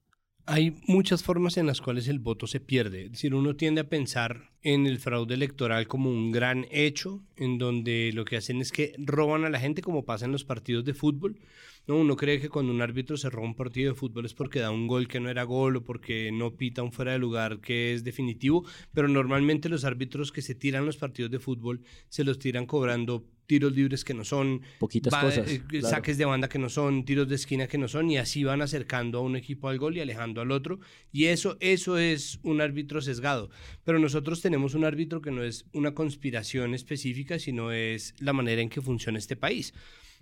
Hay 0.47 0.75
muchas 0.85 1.23
formas 1.23 1.57
en 1.57 1.65
las 1.65 1.81
cuales 1.81 2.07
el 2.07 2.19
voto 2.19 2.45
se 2.45 2.59
pierde. 2.59 3.05
Es 3.05 3.11
decir, 3.13 3.33
uno 3.33 3.55
tiende 3.55 3.81
a 3.81 3.89
pensar 3.89 4.51
en 4.61 4.85
el 4.85 4.99
fraude 4.99 5.33
electoral 5.33 5.87
como 5.87 6.11
un 6.11 6.31
gran 6.31 6.67
hecho, 6.69 7.23
en 7.35 7.57
donde 7.57 8.11
lo 8.13 8.25
que 8.25 8.37
hacen 8.37 8.61
es 8.61 8.71
que 8.71 8.93
roban 8.99 9.43
a 9.43 9.49
la 9.49 9.59
gente, 9.59 9.81
como 9.81 10.05
pasa 10.05 10.25
en 10.25 10.31
los 10.31 10.43
partidos 10.43 10.85
de 10.85 10.93
fútbol. 10.93 11.39
No, 11.87 11.97
uno 11.97 12.15
cree 12.15 12.39
que 12.39 12.49
cuando 12.49 12.71
un 12.71 12.81
árbitro 12.83 13.17
se 13.17 13.31
roba 13.31 13.47
un 13.47 13.55
partido 13.55 13.93
de 13.93 13.99
fútbol 13.99 14.25
es 14.25 14.35
porque 14.35 14.59
da 14.59 14.69
un 14.69 14.85
gol 14.85 15.07
que 15.07 15.19
no 15.19 15.31
era 15.31 15.43
gol 15.43 15.77
o 15.77 15.83
porque 15.83 16.31
no 16.31 16.55
pita 16.55 16.83
un 16.83 16.91
fuera 16.91 17.13
de 17.13 17.19
lugar 17.19 17.59
que 17.59 17.93
es 17.93 18.03
definitivo, 18.03 18.65
pero 18.93 19.07
normalmente 19.07 19.67
los 19.67 19.83
árbitros 19.83 20.31
que 20.31 20.43
se 20.43 20.53
tiran 20.53 20.85
los 20.85 20.97
partidos 20.97 21.31
de 21.31 21.39
fútbol 21.39 21.81
se 22.09 22.23
los 22.23 22.37
tiran 22.37 22.67
cobrando 22.67 23.25
tiros 23.47 23.73
libres 23.73 24.03
que 24.03 24.13
no 24.13 24.23
son, 24.23 24.61
poquitas 24.79 25.13
cosas, 25.13 25.49
eh, 25.49 25.61
saques 25.81 26.17
de 26.17 26.25
banda 26.25 26.49
que 26.49 26.59
no 26.59 26.69
son, 26.69 27.05
tiros 27.05 27.27
de 27.27 27.35
esquina 27.35 27.67
que 27.67 27.77
no 27.77 27.87
son, 27.87 28.09
y 28.09 28.17
así 28.17 28.43
van 28.43 28.61
acercando 28.61 29.19
a 29.19 29.21
un 29.21 29.35
equipo 29.35 29.69
al 29.69 29.77
gol 29.77 29.97
y 29.97 30.01
alejando 30.01 30.41
al 30.41 30.51
otro. 30.51 30.79
Y 31.11 31.25
eso, 31.25 31.57
eso 31.59 31.97
es 31.97 32.39
un 32.43 32.61
árbitro 32.61 33.01
sesgado. 33.01 33.49
Pero 33.83 33.99
nosotros 33.99 34.41
tenemos 34.41 34.73
un 34.73 34.85
árbitro 34.85 35.21
que 35.21 35.31
no 35.31 35.43
es 35.43 35.65
una 35.73 35.93
conspiración 35.93 36.73
específica, 36.73 37.39
sino 37.39 37.71
es 37.71 38.15
la 38.19 38.33
manera 38.33 38.61
en 38.61 38.69
que 38.69 38.81
funciona 38.81 39.17
este 39.17 39.35
país. 39.35 39.73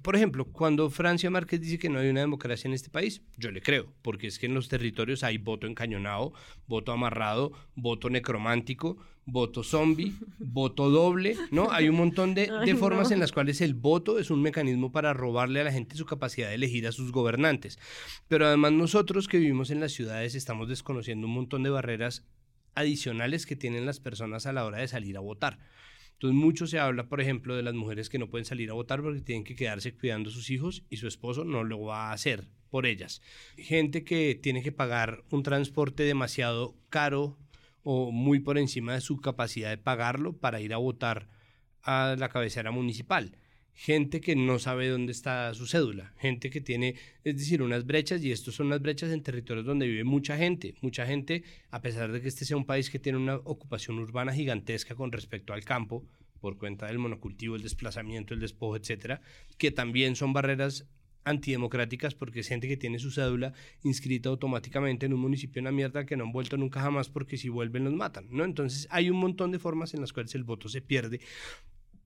Por 0.01 0.17
ejemplo, 0.17 0.45
cuando 0.45 0.89
Francia 0.89 1.29
Márquez 1.29 1.61
dice 1.61 1.79
que 1.79 1.87
no 1.87 1.99
hay 1.99 2.09
una 2.09 2.19
democracia 2.19 2.67
en 2.67 2.73
este 2.73 2.89
país, 2.89 3.21
yo 3.37 3.51
le 3.51 3.61
creo, 3.61 3.93
porque 4.01 4.27
es 4.27 4.37
que 4.37 4.47
en 4.47 4.53
los 4.53 4.67
territorios 4.67 5.23
hay 5.23 5.37
voto 5.37 5.65
encañonado, 5.65 6.33
voto 6.67 6.91
amarrado, 6.91 7.53
voto 7.75 8.09
necromántico, 8.09 8.97
voto 9.25 9.63
zombie, 9.63 10.13
voto 10.39 10.89
doble, 10.89 11.37
¿no? 11.51 11.71
Hay 11.71 11.89
un 11.89 11.95
montón 11.95 12.33
de, 12.33 12.51
de 12.65 12.75
formas 12.75 13.11
en 13.11 13.19
las 13.19 13.31
cuales 13.31 13.61
el 13.61 13.73
voto 13.73 14.19
es 14.19 14.29
un 14.29 14.41
mecanismo 14.41 14.91
para 14.91 15.13
robarle 15.13 15.61
a 15.61 15.63
la 15.63 15.71
gente 15.71 15.95
su 15.95 16.05
capacidad 16.05 16.49
de 16.49 16.55
elegir 16.55 16.87
a 16.87 16.91
sus 16.91 17.11
gobernantes. 17.11 17.79
Pero 18.27 18.47
además 18.47 18.73
nosotros 18.73 19.27
que 19.27 19.37
vivimos 19.37 19.71
en 19.71 19.79
las 19.79 19.91
ciudades 19.91 20.35
estamos 20.35 20.67
desconociendo 20.69 21.27
un 21.27 21.33
montón 21.33 21.63
de 21.63 21.69
barreras 21.69 22.25
adicionales 22.75 23.45
que 23.45 23.55
tienen 23.55 23.85
las 23.85 23.99
personas 23.99 24.45
a 24.45 24.53
la 24.53 24.65
hora 24.65 24.79
de 24.79 24.87
salir 24.87 25.17
a 25.17 25.21
votar. 25.21 25.59
Entonces, 26.13 26.39
mucho 26.39 26.67
se 26.67 26.79
habla, 26.79 27.09
por 27.09 27.21
ejemplo, 27.21 27.55
de 27.55 27.63
las 27.63 27.73
mujeres 27.73 28.09
que 28.09 28.19
no 28.19 28.29
pueden 28.29 28.45
salir 28.45 28.69
a 28.69 28.73
votar 28.73 29.01
porque 29.01 29.21
tienen 29.21 29.43
que 29.43 29.55
quedarse 29.55 29.93
cuidando 29.93 30.29
a 30.29 30.33
sus 30.33 30.49
hijos 30.49 30.83
y 30.89 30.97
su 30.97 31.07
esposo 31.07 31.43
no 31.43 31.63
lo 31.63 31.81
va 31.81 32.09
a 32.09 32.13
hacer 32.13 32.47
por 32.69 32.85
ellas. 32.85 33.21
Gente 33.57 34.03
que 34.03 34.33
tiene 34.41 34.63
que 34.63 34.71
pagar 34.71 35.23
un 35.31 35.43
transporte 35.43 36.03
demasiado 36.03 36.75
caro 36.89 37.37
o 37.83 38.11
muy 38.11 38.39
por 38.39 38.57
encima 38.57 38.93
de 38.93 39.01
su 39.01 39.17
capacidad 39.17 39.69
de 39.69 39.77
pagarlo 39.77 40.37
para 40.37 40.61
ir 40.61 40.73
a 40.73 40.77
votar 40.77 41.27
a 41.83 42.15
la 42.17 42.29
cabecera 42.29 42.71
municipal. 42.71 43.37
Gente 43.75 44.21
que 44.21 44.35
no 44.35 44.59
sabe 44.59 44.87
dónde 44.87 45.11
está 45.11 45.53
su 45.55 45.65
cédula, 45.65 46.13
gente 46.17 46.51
que 46.51 46.61
tiene, 46.61 46.95
es 47.23 47.37
decir, 47.37 47.61
unas 47.61 47.85
brechas, 47.85 48.23
y 48.23 48.31
estos 48.31 48.53
son 48.53 48.69
las 48.69 48.81
brechas 48.81 49.11
en 49.11 49.23
territorios 49.23 49.65
donde 49.65 49.87
vive 49.87 50.03
mucha 50.03 50.37
gente. 50.37 50.75
Mucha 50.81 51.07
gente, 51.07 51.43
a 51.71 51.81
pesar 51.81 52.11
de 52.11 52.21
que 52.21 52.27
este 52.27 52.45
sea 52.45 52.55
un 52.55 52.65
país 52.65 52.91
que 52.91 52.99
tiene 52.99 53.17
una 53.17 53.35
ocupación 53.37 53.97
urbana 53.97 54.31
gigantesca 54.31 54.93
con 54.93 55.11
respecto 55.11 55.53
al 55.53 55.63
campo, 55.63 56.05
por 56.39 56.57
cuenta 56.57 56.85
del 56.87 56.99
monocultivo, 56.99 57.55
el 57.55 57.63
desplazamiento, 57.63 58.33
el 58.33 58.41
despojo, 58.41 58.75
etcétera, 58.75 59.21
que 59.57 59.71
también 59.71 60.15
son 60.15 60.33
barreras 60.33 60.85
antidemocráticas 61.25 62.15
porque 62.15 62.41
es 62.41 62.47
gente 62.47 62.67
que 62.67 62.77
tiene 62.77 62.99
su 62.99 63.11
cédula 63.11 63.53
inscrita 63.83 64.29
automáticamente 64.29 65.05
en 65.05 65.13
un 65.13 65.21
municipio 65.21 65.59
en 65.59 65.65
la 65.65 65.71
mierda 65.71 66.05
que 66.05 66.17
no 66.17 66.25
han 66.25 66.31
vuelto 66.31 66.57
nunca 66.57 66.81
jamás 66.81 67.09
porque 67.09 67.37
si 67.37 67.49
vuelven 67.49 67.85
los 67.85 67.93
matan, 67.93 68.27
¿no? 68.29 68.43
Entonces 68.43 68.87
hay 68.89 69.09
un 69.09 69.17
montón 69.17 69.51
de 69.51 69.59
formas 69.59 69.93
en 69.93 70.01
las 70.01 70.13
cuales 70.13 70.35
el 70.35 70.43
voto 70.43 70.69
se 70.69 70.81
pierde, 70.81 71.21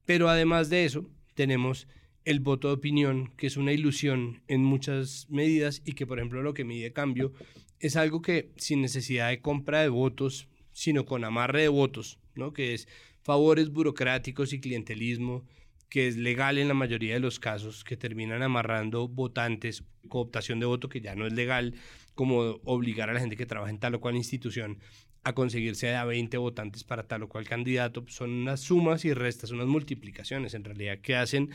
pero 0.06 0.30
además 0.30 0.70
de 0.70 0.86
eso 0.86 1.10
tenemos 1.34 1.88
el 2.26 2.40
voto 2.40 2.68
de 2.68 2.74
opinión, 2.74 3.32
que 3.38 3.48
es 3.48 3.58
una 3.58 3.72
ilusión 3.72 4.42
en 4.48 4.64
muchas 4.64 5.28
medidas 5.30 5.82
y 5.86 5.94
que 5.94 6.06
por 6.06 6.20
ejemplo 6.20 6.42
lo 6.42 6.54
que 6.54 6.66
mide 6.66 6.92
cambio 6.92 7.32
es 7.80 7.96
algo 7.96 8.22
que 8.22 8.52
sin 8.58 8.82
necesidad 8.82 9.30
de 9.30 9.40
compra 9.40 9.82
de 9.82 9.90
votos, 9.90 10.48
sino 10.74 11.06
con 11.06 11.24
amarre 11.24 11.62
de 11.62 11.68
votos, 11.68 12.20
¿no? 12.36 12.54
Que 12.54 12.74
es 12.74 12.88
favores 13.22 13.70
burocráticos 13.70 14.54
y 14.54 14.60
clientelismo, 14.60 15.46
que 15.90 16.08
es 16.08 16.18
legal 16.18 16.58
en 16.58 16.68
la 16.68 16.74
mayoría 16.74 17.14
de 17.14 17.20
los 17.20 17.40
casos, 17.40 17.84
que 17.84 17.98
terminan 17.98 18.44
amarrando 18.44 19.08
votantes, 19.08 19.84
cooptación 20.10 20.60
de 20.60 20.66
voto 20.66 20.90
que 20.90 21.02
ya 21.02 21.16
no 21.16 21.26
es 21.26 21.34
legal, 21.34 21.76
como 22.16 22.60
obligar 22.64 23.10
a 23.10 23.14
la 23.14 23.20
gente 23.20 23.38
que 23.38 23.46
trabaja 23.46 23.70
en 23.70 23.80
tal 23.80 23.96
o 23.96 24.02
cual 24.02 24.16
institución 24.16 24.80
a 25.24 25.34
conseguirse 25.34 25.94
a 25.94 26.06
20 26.06 26.38
votantes 26.38 26.84
para 26.84 27.04
tal 27.04 27.24
o 27.24 27.30
cual 27.30 27.46
candidato, 27.46 28.06
son 28.08 28.32
unas 28.32 28.62
sumas 28.62 29.04
y 29.04 29.14
restas, 29.14 29.52
unas 29.52 29.68
multiplicaciones 29.68 30.54
en 30.54 30.64
realidad 30.64 31.00
que 31.00 31.16
hacen 31.16 31.50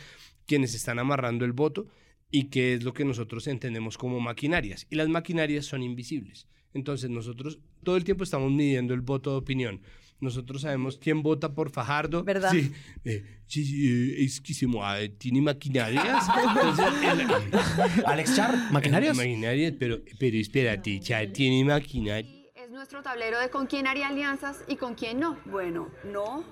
quienes 0.47 0.75
están 0.75 0.99
amarrando 0.99 1.45
el 1.45 1.53
voto 1.53 1.87
y 2.31 2.45
que 2.45 2.75
es 2.75 2.85
lo 2.85 2.93
que 2.93 3.05
nosotros 3.05 3.47
entendemos 3.47 3.97
como 3.97 4.21
maquinarias. 4.21 4.87
Y 4.91 4.97
las 4.97 5.09
maquinarias 5.09 5.65
son 5.65 5.83
invisibles. 5.83 6.49
Entonces 6.75 7.09
nosotros 7.11 7.61
todo 7.83 7.97
el 7.97 8.05
tiempo 8.05 8.25
estamos 8.25 8.51
midiendo 8.51 8.95
el 8.95 9.01
voto 9.01 9.31
de 9.31 9.37
opinión. 9.37 9.81
Nosotros 10.23 10.63
sabemos 10.63 10.99
quién 10.99 11.21
vota 11.21 11.53
por 11.53 11.71
Fajardo. 11.71 12.23
¿Verdad? 12.23 12.53
Sí, 12.53 12.73
eh, 13.05 13.41
sí, 13.49 13.65
sí, 13.65 13.89
eh, 14.21 14.25
es 14.25 14.41
que 14.41 14.55
se 14.55 14.69
mueve, 14.69 15.09
tiene 15.09 15.43
maquinarias. 15.43 16.27
Entonces, 16.49 16.87
el- 17.03 18.05
Alex 18.07 18.37
Char, 18.37 18.71
¿maquinarias? 18.71 19.17
maquinarias, 19.17 19.75
pero, 19.77 19.99
pero 20.21 20.37
espérate, 20.37 21.01
Char 21.01 21.27
tiene 21.33 21.65
maquinarias. 21.65 22.33
Es 22.55 22.71
nuestro 22.71 23.03
tablero 23.03 23.41
de 23.41 23.51
con 23.51 23.67
quién 23.67 23.89
haría 23.89 24.07
alianzas 24.07 24.63
y 24.69 24.77
con 24.77 24.95
quién 24.95 25.19
no. 25.19 25.39
Bueno, 25.45 25.89
no. 26.05 26.45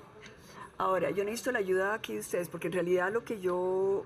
Ahora, 0.77 1.13
yo 1.13 1.23
necesito 1.23 1.53
la 1.53 1.61
ayuda 1.61 1.95
aquí 1.95 2.15
de 2.15 2.19
ustedes, 2.21 2.49
porque 2.49 2.67
en 2.67 2.73
realidad 2.73 3.13
lo 3.13 3.23
que 3.25 3.41
yo, 3.41 4.05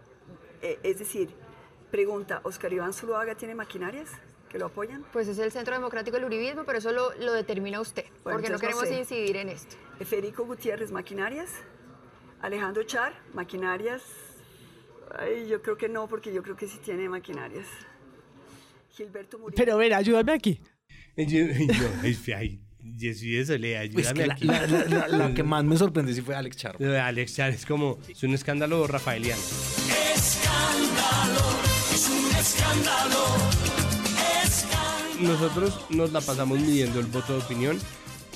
eh, 0.60 0.78
es 0.82 0.98
decir, 0.98 1.30
pregunta, 1.90 2.40
¿Oscar 2.44 2.70
Iván 2.70 2.92
Zuluaga 2.92 3.34
tiene 3.34 3.54
maquinarias 3.54 4.10
que 4.54 4.60
lo 4.60 4.66
apoyan? 4.66 5.04
Pues 5.12 5.26
es 5.26 5.36
el 5.40 5.50
Centro 5.50 5.74
Democrático 5.74 6.16
del 6.16 6.26
Uribismo, 6.26 6.62
pero 6.64 6.78
eso 6.78 6.92
lo, 6.92 7.12
lo 7.14 7.32
determina 7.32 7.80
usted, 7.80 8.04
Bueno, 8.22 8.38
porque 8.38 8.50
no 8.52 8.58
queremos 8.60 8.86
sé. 8.86 9.00
incidir 9.00 9.36
en 9.36 9.48
esto. 9.48 9.74
Federico 10.04 10.44
Gutiérrez, 10.44 10.92
maquinarias. 10.92 11.50
Alejandro 12.40 12.84
Char, 12.84 13.12
maquinarias. 13.32 14.02
Ay, 15.18 15.48
yo 15.48 15.60
creo 15.60 15.76
que 15.76 15.88
no, 15.88 16.06
porque 16.06 16.32
yo 16.32 16.40
creo 16.44 16.54
que 16.54 16.68
sí 16.68 16.78
tiene 16.84 17.08
maquinarias. 17.08 17.66
Gilberto 18.92 19.40
Murillo. 19.40 19.56
Pero 19.56 19.76
ver, 19.76 19.92
ayúdame 19.92 20.32
aquí. 20.32 20.60
Yo, 21.16 21.24
yo, 21.26 21.44
es- 22.04 22.28
ay, 22.36 22.60
yo 22.80 23.12
soy 23.12 23.58
de 23.58 23.90
Pues 23.92 24.06
ayúdame 24.06 24.20
que 24.20 24.26
la, 24.28 24.34
aquí. 24.34 24.44
la- 24.46 24.66
la- 24.68 24.84
la- 25.08 25.08
la 25.08 25.34
que 25.34 25.42
más 25.42 25.64
me 25.64 25.76
sorprendió 25.76 26.14
sí 26.14 26.22
fue 26.22 26.36
Alex 26.36 26.56
Char. 26.58 26.78
De 26.78 27.00
Alex 27.00 27.34
Char 27.34 27.50
es 27.50 27.66
como, 27.66 27.98
es 28.08 28.22
un 28.22 28.34
escándalo 28.34 28.86
rafaeliano. 28.86 29.42
Nosotros 35.24 35.86
nos 35.90 36.12
la 36.12 36.20
pasamos 36.20 36.58
midiendo 36.60 37.00
el 37.00 37.06
voto 37.06 37.36
de 37.38 37.42
opinión 37.44 37.78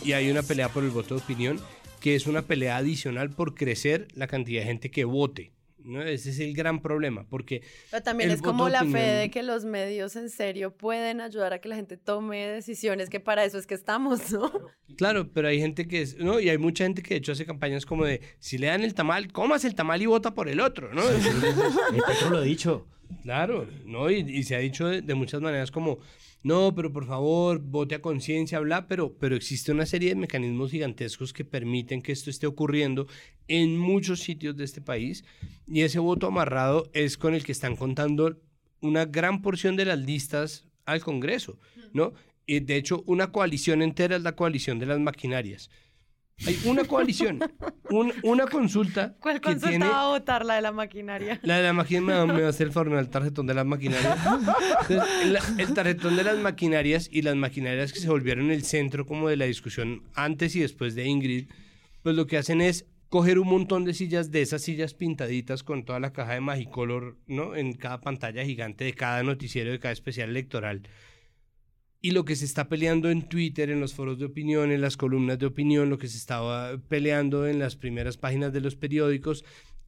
y 0.04 0.12
hay 0.12 0.30
una 0.30 0.42
pelea 0.42 0.68
por 0.70 0.84
el 0.84 0.90
voto 0.90 1.16
de 1.16 1.20
opinión 1.22 1.60
que 2.00 2.14
es 2.14 2.26
una 2.26 2.42
pelea 2.42 2.76
adicional 2.78 3.30
por 3.30 3.54
crecer 3.54 4.08
la 4.14 4.26
cantidad 4.26 4.62
de 4.62 4.66
gente 4.68 4.90
que 4.90 5.04
vote. 5.04 5.52
¿no? 5.84 6.02
Ese 6.02 6.30
es 6.30 6.38
el 6.40 6.54
gran 6.54 6.80
problema, 6.80 7.26
porque 7.28 7.62
Pero 7.90 8.02
también 8.02 8.30
es 8.30 8.40
como 8.42 8.68
la 8.68 8.80
fe 8.80 8.86
opinión- 8.88 9.18
de 9.18 9.30
que 9.30 9.42
los 9.42 9.64
medios 9.64 10.16
en 10.16 10.28
serio 10.30 10.70
pueden 10.76 11.20
ayudar 11.20 11.52
a 11.52 11.60
que 11.60 11.68
la 11.68 11.76
gente 11.76 11.96
tome 11.96 12.46
decisiones, 12.46 13.08
que 13.10 13.20
para 13.20 13.44
eso 13.44 13.58
es 13.58 13.66
que 13.66 13.74
estamos, 13.74 14.30
¿no? 14.32 14.50
Claro, 14.96 15.30
pero 15.32 15.48
hay 15.48 15.58
gente 15.60 15.86
que 15.88 16.02
es, 16.02 16.16
no, 16.18 16.40
y 16.40 16.48
hay 16.48 16.58
mucha 16.58 16.84
gente 16.84 17.02
que 17.02 17.14
de 17.14 17.18
hecho 17.18 17.32
hace 17.32 17.46
campañas 17.46 17.84
como 17.86 18.04
de, 18.04 18.20
si 18.38 18.58
le 18.58 18.66
dan 18.68 18.82
el 18.82 18.94
tamal, 18.94 19.30
comas 19.32 19.64
el 19.64 19.74
tamal 19.74 20.00
y 20.02 20.06
vota 20.06 20.34
por 20.34 20.48
el 20.48 20.60
otro, 20.60 20.92
¿no? 20.94 21.02
El 21.08 22.02
Petro 22.06 22.30
lo 22.30 22.38
ha 22.38 22.42
dicho. 22.42 22.86
Claro, 23.22 23.66
¿no? 23.86 24.10
Y, 24.10 24.16
y 24.18 24.42
se 24.42 24.54
ha 24.56 24.58
dicho 24.58 24.86
de, 24.88 25.00
de 25.00 25.14
muchas 25.14 25.40
maneras 25.40 25.70
como, 25.70 25.98
no, 26.42 26.74
pero 26.74 26.92
por 26.92 27.06
favor, 27.06 27.58
vote 27.58 27.96
a 27.96 28.02
conciencia, 28.02 28.60
bla, 28.60 28.86
pero, 28.86 29.12
pero 29.18 29.34
existe 29.34 29.72
una 29.72 29.86
serie 29.86 30.10
de 30.10 30.14
mecanismos 30.14 30.70
gigantescos 30.70 31.32
que 31.32 31.44
permiten 31.44 32.00
que 32.00 32.12
esto 32.12 32.30
esté 32.30 32.46
ocurriendo 32.46 33.06
en 33.48 33.76
muchos 33.76 34.20
sitios 34.20 34.56
de 34.56 34.64
este 34.64 34.80
país 34.80 35.24
y 35.66 35.82
ese 35.82 35.98
voto 35.98 36.28
amarrado 36.28 36.90
es 36.92 37.16
con 37.16 37.34
el 37.34 37.44
que 37.44 37.52
están 37.52 37.76
contando 37.76 38.40
una 38.80 39.04
gran 39.04 39.42
porción 39.42 39.76
de 39.76 39.86
las 39.86 39.98
listas 39.98 40.68
al 40.84 41.02
Congreso, 41.02 41.58
¿no? 41.92 42.12
Y 42.46 42.60
de 42.60 42.76
hecho, 42.76 43.02
una 43.06 43.30
coalición 43.30 43.82
entera 43.82 44.16
es 44.16 44.22
la 44.22 44.36
coalición 44.36 44.78
de 44.78 44.86
las 44.86 45.00
maquinarias. 45.00 45.70
Hay 46.46 46.56
una 46.66 46.84
coalición, 46.84 47.40
un- 47.90 48.12
una 48.22 48.46
consulta 48.46 49.14
¿Cuál 49.20 49.36
que 49.40 49.48
consulta 49.48 49.68
tiene 49.70 49.88
va 49.88 50.02
a 50.04 50.08
votar 50.08 50.44
la 50.46 50.54
de 50.54 50.62
la 50.62 50.72
maquinaria? 50.72 51.40
la 51.42 51.56
de 51.56 51.62
la 51.64 51.72
maquinaria 51.72 52.26
me, 52.32 52.40
va- 52.42 52.46
a 52.46 52.50
hacer 52.50 52.68
el 52.68 52.72
favor, 52.72 52.96
el 52.96 53.08
tarjetón 53.08 53.46
de 53.46 53.54
las 53.54 53.66
maquinarias. 53.66 54.18
Entonces, 54.88 55.08
el, 55.24 55.38
el 55.60 55.74
tarjetón 55.74 56.16
de 56.16 56.22
las 56.24 56.38
maquinarias 56.38 57.08
y 57.10 57.22
las 57.22 57.34
maquinarias 57.36 57.92
que 57.92 57.98
se 58.00 58.08
volvieron 58.08 58.50
el 58.50 58.62
centro 58.64 59.04
como 59.04 59.28
de 59.28 59.36
la 59.36 59.46
discusión 59.46 60.02
antes 60.14 60.54
y 60.54 60.60
después 60.60 60.94
de 60.94 61.06
Ingrid, 61.06 61.48
pues 62.02 62.14
lo 62.14 62.26
que 62.26 62.38
hacen 62.38 62.60
es 62.60 62.86
coger 63.08 63.38
un 63.38 63.48
montón 63.48 63.84
de 63.84 63.94
sillas 63.94 64.30
de 64.30 64.42
esas 64.42 64.62
sillas 64.62 64.94
pintaditas 64.94 65.62
con 65.64 65.84
toda 65.84 65.98
la 65.98 66.12
caja 66.12 66.34
de 66.34 66.40
Magicolor, 66.40 67.16
¿no? 67.26 67.56
En 67.56 67.72
cada 67.72 68.00
pantalla 68.00 68.44
gigante 68.44 68.84
de 68.84 68.92
cada 68.94 69.22
noticiero, 69.22 69.70
de 69.72 69.78
cada 69.80 69.92
especial 69.92 70.28
electoral. 70.30 70.82
Y 72.00 72.12
lo 72.12 72.24
que 72.24 72.36
se 72.36 72.44
está 72.44 72.68
peleando 72.68 73.10
en 73.10 73.28
Twitter, 73.28 73.70
en 73.70 73.80
los 73.80 73.92
foros 73.94 74.18
de 74.18 74.26
opinión, 74.26 74.70
en 74.70 74.80
las 74.80 74.96
columnas 74.96 75.38
de 75.38 75.46
opinión, 75.46 75.90
lo 75.90 75.98
que 75.98 76.06
se 76.08 76.16
estaba 76.16 76.78
peleando 76.88 77.46
en 77.48 77.58
las 77.58 77.74
primeras 77.74 78.16
páginas 78.16 78.52
de 78.52 78.60
los 78.60 78.76
periódicos, 78.76 79.44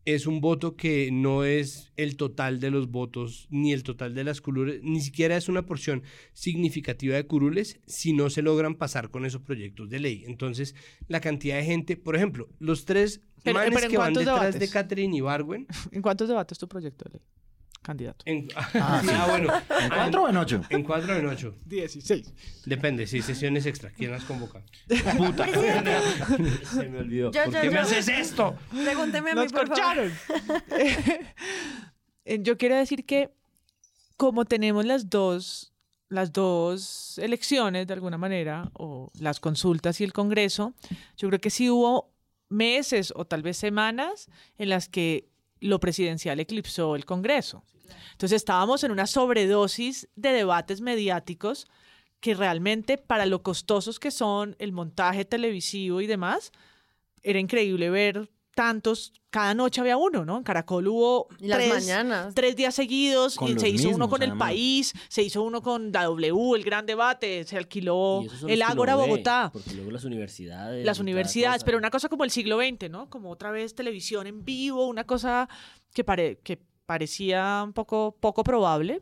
es 0.07 0.27
un 0.27 0.41
voto 0.41 0.77
que 0.77 1.11
no 1.13 1.45
es 1.45 1.93
el 1.97 2.17
total 2.17 2.59
de 2.59 2.71
los 2.71 2.91
votos, 2.91 3.47
ni 3.51 3.73
el 3.73 3.83
total 3.85 4.15
de 4.15 4.25
las 4.25 4.41
curules, 4.41 4.83
ni 4.83 5.01
siquiera 5.03 5.37
es 5.37 5.49
una 5.49 5.67
porción 5.67 6.03
significativa 6.33 7.15
de 7.15 7.27
curules 7.27 7.79
si 7.87 8.13
no 8.13 8.31
se 8.31 8.43
logran 8.43 8.75
pasar 8.75 9.11
con 9.11 9.25
esos 9.25 9.43
proyectos 9.43 9.89
de 9.91 10.01
ley. 10.01 10.25
Entonces, 10.27 10.75
la 11.07 11.21
cantidad 11.21 11.59
de 11.59 11.65
gente, 11.65 11.97
por 11.97 12.17
ejemplo, 12.17 12.49
los 12.59 12.87
tres 12.87 13.21
Pero- 13.45 13.59
manes 13.59 13.75
pero 13.75 13.85
¿en 13.87 13.91
que 13.91 13.99
van 13.99 14.15
detrás 14.15 14.41
debates? 14.41 14.61
de 14.61 14.69
Catherine 14.71 15.17
Ibargüen, 15.17 15.67
¿En 15.93 16.03
cuántos 16.03 16.29
debates 16.29 16.59
tu 16.59 16.67
proyecto 16.67 17.05
de 17.05 17.19
ley? 17.19 17.23
Candidato. 17.91 18.23
en, 18.25 18.49
Ah, 18.55 19.01
Sí, 19.03 19.09
sí. 19.09 19.15
ah, 19.17 19.27
bueno, 19.29 19.53
¿En 19.81 19.89
cuatro 19.91 20.23
o 20.23 20.29
en 20.29 20.37
ocho? 20.37 20.61
en 20.71 20.83
cuatro 20.85 21.15
o 21.15 21.19
en 21.19 21.27
ocho. 21.27 21.57
16. 21.67 22.33
Depende, 22.67 23.07
sí, 23.07 23.21
sesiones 23.21 23.67
extra. 23.67 23.91
¿Quién 23.91 24.13
las 24.13 24.23
convoca? 24.25 24.63
Puta. 25.17 25.47
Se 26.73 26.89
me 26.89 26.99
olvidó. 26.99 27.33
Yo, 27.33 27.45
¿Por 27.45 27.53
yo, 27.55 27.61
qué 27.63 27.71
me 27.71 27.79
haces 27.81 28.07
esto? 28.09 28.55
Pregúnteme 28.71 29.33
a 29.33 29.35
mí, 29.35 29.41
¡Nos 29.43 29.53
por 29.53 29.67
corcharon! 29.69 30.13
Eh, 32.25 32.39
Yo 32.43 32.57
quiero 32.59 32.77
decir 32.77 33.05
que 33.07 33.31
como 34.17 34.45
tenemos 34.45 34.85
las 34.85 35.09
dos, 35.09 35.73
las 36.09 36.33
dos 36.33 37.19
elecciones 37.19 37.87
de 37.87 37.95
alguna 37.95 38.19
manera, 38.19 38.71
o 38.75 39.11
las 39.19 39.41
consultas 39.41 40.01
y 40.01 40.05
el 40.05 40.13
Congreso, 40.13 40.75
yo 41.17 41.29
creo 41.29 41.41
que 41.41 41.51
sí 41.51 41.71
hubo 41.71 42.13
meses 42.51 43.13
o 43.17 43.25
tal 43.25 43.43
vez 43.43 43.57
semanas 43.57 44.29
en 44.59 44.69
las 44.69 44.89
que 44.89 45.29
lo 45.61 45.81
presidencial 45.81 46.39
eclipsó 46.41 46.95
el 46.97 47.05
Congreso. 47.07 47.65
Entonces 48.13 48.37
estábamos 48.37 48.85
en 48.85 48.91
una 48.93 49.07
sobredosis 49.07 50.09
de 50.17 50.31
debates 50.33 50.81
mediáticos 50.81 51.67
que 52.21 52.35
realmente 52.35 52.99
para 52.99 53.25
lo 53.27 53.43
costosos 53.43 53.99
que 53.99 54.11
son 54.11 54.55
el 54.59 54.73
montaje 54.73 55.25
televisivo 55.25 56.01
y 56.01 56.07
demás, 56.07 56.53
era 57.23 57.39
increíble 57.39 57.89
ver 57.91 58.31
tantos, 58.55 59.15
cada 59.31 59.55
noche 59.55 59.81
había 59.81 59.97
uno, 59.97 60.25
¿no? 60.27 60.37
En 60.37 60.43
Caracol 60.43 60.87
hubo 60.89 61.29
las 61.39 61.59
tres, 61.59 61.71
mañanas. 61.73 62.35
tres 62.35 62.57
días 62.57 62.75
seguidos 62.75 63.37
Con 63.37 63.49
y 63.49 63.59
se 63.59 63.69
hizo 63.71 63.89
uno 63.89 64.09
con 64.11 64.23
el 64.23 64.37
país, 64.37 64.93
se 65.09 65.23
hizo 65.23 65.43
uno 65.43 65.63
con 65.63 65.93
la 65.93 66.03
W, 66.05 66.57
el 66.57 66.65
gran 66.65 66.85
debate, 66.85 67.45
se 67.45 67.57
alquiló 67.57 68.23
el 68.49 68.61
Ágora 68.63 68.97
Bogotá 68.97 69.51
Porque 69.53 69.73
luego 69.73 69.91
las 69.93 70.05
universidades. 70.05 70.85
las 70.85 70.99
universidades, 70.99 71.65
pero 71.65 71.79
una 71.79 71.91
cosa 71.91 72.11
como 72.11 72.25
el 72.25 72.31
siglo 72.31 72.59
XX, 72.59 72.91
¿no? 72.91 73.09
Como 73.09 73.31
otra 73.31 73.51
vez 73.51 73.75
televisión 73.75 74.27
en 74.27 74.45
vivo, 74.45 74.87
una 74.89 75.05
cosa 75.05 75.49
que, 75.95 76.05
pare- 76.05 76.41
que 76.43 76.59
parecía 76.91 77.63
un 77.65 77.73
poco, 77.73 78.17
poco 78.19 78.43
probable. 78.43 79.01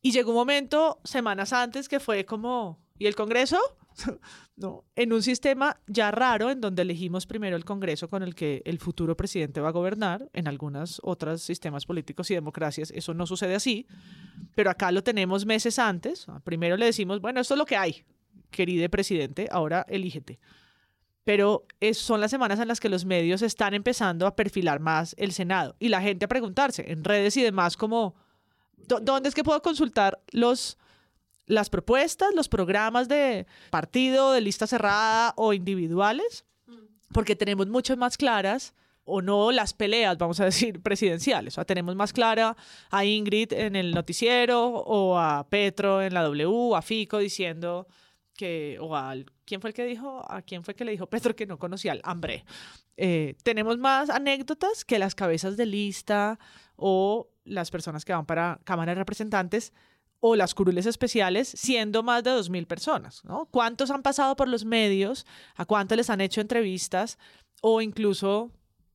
Y 0.00 0.12
llegó 0.12 0.30
un 0.30 0.36
momento, 0.36 1.00
semanas 1.02 1.52
antes, 1.52 1.88
que 1.88 1.98
fue 1.98 2.24
como, 2.24 2.78
¿y 3.00 3.06
el 3.06 3.16
Congreso? 3.16 3.58
no, 4.56 4.84
en 4.94 5.12
un 5.12 5.24
sistema 5.24 5.76
ya 5.88 6.12
raro 6.12 6.52
en 6.52 6.60
donde 6.60 6.82
elegimos 6.82 7.26
primero 7.26 7.56
el 7.56 7.64
Congreso 7.64 8.08
con 8.08 8.22
el 8.22 8.36
que 8.36 8.62
el 8.64 8.78
futuro 8.78 9.16
presidente 9.16 9.60
va 9.60 9.70
a 9.70 9.72
gobernar. 9.72 10.30
En 10.34 10.46
algunos 10.46 11.00
otros 11.02 11.42
sistemas 11.42 11.84
políticos 11.84 12.30
y 12.30 12.34
democracias 12.34 12.92
eso 12.92 13.12
no 13.12 13.26
sucede 13.26 13.56
así, 13.56 13.88
pero 14.54 14.70
acá 14.70 14.92
lo 14.92 15.02
tenemos 15.02 15.46
meses 15.46 15.80
antes. 15.80 16.28
Primero 16.44 16.76
le 16.76 16.86
decimos, 16.86 17.20
bueno, 17.20 17.40
esto 17.40 17.54
es 17.54 17.58
lo 17.58 17.66
que 17.66 17.76
hay, 17.76 18.04
querido 18.52 18.88
presidente, 18.88 19.48
ahora 19.50 19.84
elígete. 19.88 20.38
Pero 21.26 21.66
es, 21.80 21.98
son 21.98 22.20
las 22.20 22.30
semanas 22.30 22.60
en 22.60 22.68
las 22.68 22.78
que 22.78 22.88
los 22.88 23.04
medios 23.04 23.42
están 23.42 23.74
empezando 23.74 24.28
a 24.28 24.36
perfilar 24.36 24.78
más 24.78 25.12
el 25.18 25.32
Senado 25.32 25.74
y 25.80 25.88
la 25.88 26.00
gente 26.00 26.24
a 26.24 26.28
preguntarse 26.28 26.84
en 26.92 27.02
redes 27.02 27.36
y 27.36 27.42
demás 27.42 27.76
como, 27.76 28.14
"¿Dó- 28.76 29.00
¿dónde 29.00 29.28
es 29.28 29.34
que 29.34 29.42
puedo 29.42 29.60
consultar 29.60 30.20
los, 30.30 30.78
las 31.46 31.68
propuestas, 31.68 32.32
los 32.32 32.48
programas 32.48 33.08
de 33.08 33.44
partido, 33.70 34.30
de 34.30 34.40
lista 34.40 34.68
cerrada 34.68 35.34
o 35.36 35.52
individuales? 35.52 36.44
Porque 37.12 37.34
tenemos 37.34 37.66
muchas 37.66 37.96
más 37.96 38.16
claras 38.16 38.72
o 39.04 39.20
no 39.20 39.50
las 39.50 39.74
peleas, 39.74 40.16
vamos 40.18 40.38
a 40.38 40.44
decir, 40.44 40.80
presidenciales. 40.84 41.54
O 41.54 41.56
sea, 41.56 41.64
tenemos 41.64 41.96
más 41.96 42.12
clara 42.12 42.56
a 42.90 43.04
Ingrid 43.04 43.52
en 43.52 43.74
el 43.74 43.90
noticiero 43.92 44.64
o 44.68 45.18
a 45.18 45.44
Petro 45.48 46.02
en 46.02 46.14
la 46.14 46.22
W, 46.22 46.76
a 46.76 46.82
Fico 46.82 47.18
diciendo 47.18 47.88
que, 48.36 48.78
o 48.80 48.94
al, 48.96 49.26
¿quién 49.46 49.60
fue 49.60 49.70
el 49.70 49.74
que 49.74 49.86
dijo? 49.86 50.22
¿A 50.30 50.42
quién 50.42 50.62
fue 50.62 50.74
que 50.74 50.84
le 50.84 50.92
dijo 50.92 51.06
Petro 51.06 51.34
que 51.34 51.46
no 51.46 51.58
conocía 51.58 51.92
al 51.92 52.00
hambre? 52.04 52.44
Eh, 52.96 53.36
tenemos 53.42 53.78
más 53.78 54.10
anécdotas 54.10 54.84
que 54.84 54.98
las 54.98 55.14
cabezas 55.14 55.56
de 55.56 55.64
lista 55.64 56.38
o 56.76 57.30
las 57.44 57.70
personas 57.70 58.04
que 58.04 58.12
van 58.12 58.26
para 58.26 58.60
Cámara 58.64 58.92
de 58.92 58.98
Representantes 58.98 59.72
o 60.20 60.34
las 60.34 60.54
curules 60.54 60.86
especiales, 60.86 61.48
siendo 61.48 62.02
más 62.02 62.24
de 62.24 62.30
2.000 62.30 62.66
personas, 62.66 63.24
¿no? 63.24 63.46
¿Cuántos 63.46 63.90
han 63.90 64.02
pasado 64.02 64.34
por 64.34 64.48
los 64.48 64.64
medios? 64.64 65.26
¿A 65.54 65.64
cuántos 65.64 65.96
les 65.96 66.10
han 66.10 66.20
hecho 66.20 66.40
entrevistas? 66.40 67.18
O 67.60 67.80
incluso, 67.80 68.50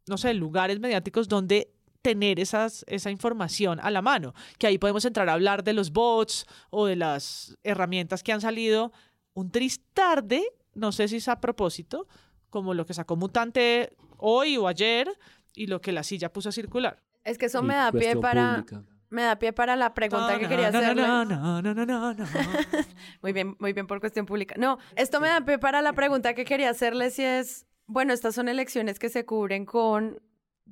no 0.07 0.17
sé, 0.17 0.33
lugares 0.33 0.79
mediáticos 0.79 1.27
donde 1.27 1.71
tener 2.01 2.39
esa 2.39 3.11
información 3.11 3.79
a 3.79 3.91
la 3.91 4.01
mano, 4.01 4.33
que 4.57 4.65
ahí 4.65 4.79
podemos 4.79 5.05
entrar 5.05 5.29
a 5.29 5.33
hablar 5.33 5.63
de 5.63 5.73
los 5.73 5.91
bots 5.91 6.47
o 6.71 6.87
de 6.87 6.95
las 6.95 7.55
herramientas 7.63 8.23
que 8.23 8.31
han 8.31 8.41
salido 8.41 8.91
un 9.33 9.51
tris 9.51 9.81
tarde, 9.93 10.43
no 10.73 10.91
sé 10.91 11.07
si 11.07 11.17
es 11.17 11.27
a 11.27 11.39
propósito, 11.39 12.07
como 12.49 12.73
lo 12.73 12.85
que 12.85 12.93
sacó 12.93 13.15
Mutante 13.15 13.93
hoy 14.17 14.57
o 14.57 14.67
ayer 14.67 15.09
y 15.55 15.67
lo 15.67 15.81
que 15.81 15.91
la 15.91 16.03
silla 16.03 16.31
puso 16.31 16.49
a 16.49 16.51
circular. 16.51 17.01
Es 17.23 17.37
que 17.37 17.45
eso 17.47 17.59
Y 17.63 17.65
me 17.67 17.75
da 17.75 17.91
pie 17.91 18.15
para 18.17 18.63
pública. 18.65 18.83
me 19.09 19.21
da 19.23 19.37
pie 19.37 19.53
para 19.53 19.75
la 19.75 19.93
pregunta 19.93 20.37
que 20.37 20.43
No, 20.43 20.49
quería 20.49 20.71
no, 20.71 20.79
no, 20.81 20.85
hacerle. 20.85 21.01
no, 21.07 21.25
no, 21.25 21.61
no, 21.61 21.73
no, 21.73 21.85
no, 21.85 22.13
no. 22.13 22.25
Muy 23.21 23.31
bien, 23.33 23.55
muy 23.59 23.73
bien 23.73 23.87
por 23.87 23.99
cuestión 23.99 24.25
pública. 24.25 24.55
No, 24.57 24.77
esto 24.95 25.19
me 25.19 25.27
da 25.27 25.41
pie 25.41 25.59
para 25.59 25.81
la 25.81 25.93
pregunta 25.93 26.33
que 26.33 26.45
quería 26.45 26.69
hacerle 26.69 27.09
si 27.11 27.23
es, 27.23 27.65
bueno, 27.85 28.13
estas 28.13 28.35
son 28.35 28.47
elecciones 28.49 28.99
que 28.99 29.09
se 29.09 29.25
cubren 29.25 29.65
con 29.65 30.21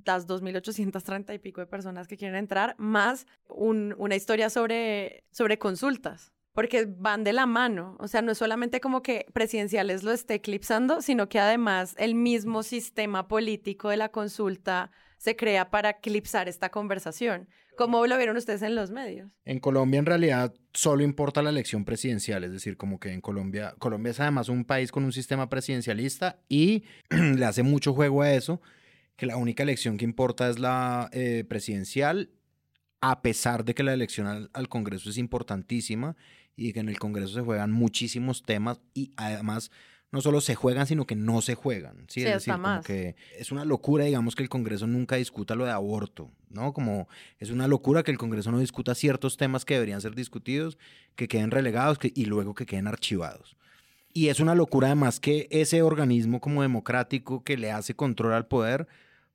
las 0.06 0.28
2.830 0.28 1.34
y 1.36 1.40
pico 1.40 1.62
de 1.62 1.68
personas 1.68 2.08
que 2.08 2.18
quieren 2.18 2.38
entrar, 2.38 2.76
más 2.78 3.28
un- 3.48 3.94
una 3.98 4.16
historia 4.16 4.50
sobre, 4.50 5.24
sobre 5.32 5.60
consultas, 5.60 6.32
porque 6.60 6.86
van 6.86 7.24
de 7.24 7.32
la 7.32 7.46
mano. 7.46 7.96
O 8.00 8.10
sea, 8.10 8.22
no 8.22 8.34
es 8.34 8.38
solamente 8.38 8.82
como 8.82 9.02
que 9.02 9.26
presidenciales 9.32 10.04
lo 10.04 10.12
esté 10.12 10.34
eclipsando, 10.34 11.02
sino 11.02 11.30
que 11.30 11.40
además 11.40 11.96
el 11.98 12.16
mismo 12.16 12.64
sistema 12.64 13.30
político 13.30 13.88
de 13.88 13.96
la 13.96 14.10
consulta 14.10 14.92
se 15.18 15.38
crea 15.38 15.70
para 15.70 15.92
eclipsar 15.92 16.50
esta 16.50 16.68
conversación. 16.68 17.48
¿Cómo 17.78 18.06
lo 18.08 18.18
vieron 18.18 18.36
ustedes 18.36 18.62
en 18.62 18.76
los 18.76 18.92
medios? 18.92 19.32
En 19.46 19.62
Colombia 19.62 20.00
en 20.00 20.06
realidad 20.06 20.54
solo 20.74 21.02
importa 21.02 21.42
la 21.42 21.52
elección 21.52 21.86
presidencial, 21.86 22.44
es 22.44 22.52
decir, 22.52 22.76
como 22.76 23.00
que 23.00 23.14
en 23.14 23.22
Colombia, 23.22 23.74
Colombia 23.80 24.12
es 24.12 24.20
además 24.20 24.50
un 24.50 24.66
país 24.66 24.92
con 24.92 25.06
un 25.06 25.14
sistema 25.14 25.48
presidencialista 25.48 26.42
y 26.50 26.84
le 27.10 27.46
hace 27.46 27.64
mucho 27.64 27.94
juego 27.94 28.22
a 28.22 28.34
eso, 28.34 28.60
que 29.16 29.28
la 29.28 29.38
única 29.38 29.64
elección 29.64 29.98
que 29.98 30.04
importa 30.04 30.50
es 30.50 30.60
la 30.60 31.10
eh, 31.14 31.46
presidencial, 31.48 32.32
a 33.00 33.22
pesar 33.22 33.64
de 33.64 33.74
que 33.74 33.84
la 33.84 33.94
elección 33.94 34.28
al, 34.28 34.50
al 34.52 34.68
Congreso 34.68 35.10
es 35.10 35.18
importantísima 35.18 36.18
y 36.60 36.74
que 36.74 36.80
en 36.82 36.90
el 36.90 37.00
Congreso 37.00 37.34
se 37.34 37.42
juegan 37.42 37.72
muchísimos 37.72 38.44
temas 38.44 38.80
y 38.94 39.12
además 39.16 39.72
no 40.12 40.22
solo 40.22 40.42
se 40.42 40.56
juegan, 40.56 40.88
sino 40.88 41.06
que 41.06 41.16
no 41.16 41.42
se 41.42 41.54
juegan. 41.56 41.98
¿sí? 42.08 42.22
Sí, 42.22 42.22
es 42.22 42.26
decir, 42.34 42.54
como 42.54 42.66
que 42.84 43.16
es 43.38 43.52
una 43.52 43.64
locura, 43.64 44.06
digamos, 44.06 44.36
que 44.36 44.42
el 44.44 44.50
Congreso 44.50 44.88
nunca 44.88 45.18
discuta 45.18 45.54
lo 45.56 45.66
de 45.66 45.72
aborto, 45.72 46.32
¿no? 46.50 46.74
Como 46.74 47.08
es 47.38 47.52
una 47.52 47.68
locura 47.68 48.02
que 48.02 48.10
el 48.12 48.18
Congreso 48.18 48.52
no 48.52 48.60
discuta 48.60 48.96
ciertos 48.96 49.38
temas 49.38 49.66
que 49.66 49.76
deberían 49.76 50.02
ser 50.02 50.16
discutidos, 50.16 50.78
que 51.16 51.28
queden 51.28 51.52
relegados 51.52 52.00
que- 52.00 52.12
y 52.16 52.26
luego 52.26 52.56
que 52.56 52.66
queden 52.66 52.88
archivados. 52.88 53.56
Y 54.12 54.30
es 54.30 54.40
una 54.40 54.56
locura 54.56 54.88
además 54.88 55.20
que 55.20 55.48
ese 55.52 55.84
organismo 55.84 56.42
como 56.42 56.64
democrático 56.64 57.44
que 57.44 57.58
le 57.58 57.72
hace 57.72 57.94
control 57.94 58.34
al 58.34 58.48
poder, 58.48 58.88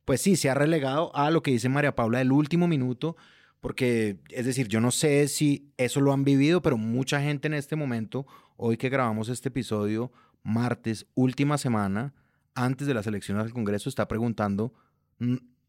pues 0.05 0.21
sí, 0.21 0.35
se 0.35 0.51
ha 0.51 0.55
relegado 0.55 1.15
a 1.15 1.31
lo 1.31 1.43
que 1.45 1.53
dice 1.53 1.69
María 1.69 1.95
Paula 1.95 2.19
del 2.19 2.33
último 2.33 2.67
minuto, 2.67 3.17
porque 3.65 4.19
es 4.29 4.45
decir, 4.45 4.69
yo 4.69 4.79
no 4.83 4.91
sé 4.91 5.27
si 5.27 5.73
eso 5.79 6.03
lo 6.03 6.13
han 6.13 6.23
vivido, 6.23 6.61
pero 6.61 6.77
mucha 6.77 7.23
gente 7.23 7.47
en 7.47 7.55
este 7.55 7.77
momento, 7.77 8.27
hoy 8.59 8.77
que 8.77 8.91
grabamos 8.91 9.31
este 9.31 9.49
episodio, 9.49 10.13
martes, 10.43 11.07
última 11.15 11.57
semana, 11.57 12.13
antes 12.55 12.87
de 12.87 12.93
las 12.93 13.07
elecciones 13.07 13.43
al 13.43 13.55
Congreso, 13.55 13.89
está 13.89 14.07
preguntando 14.07 14.75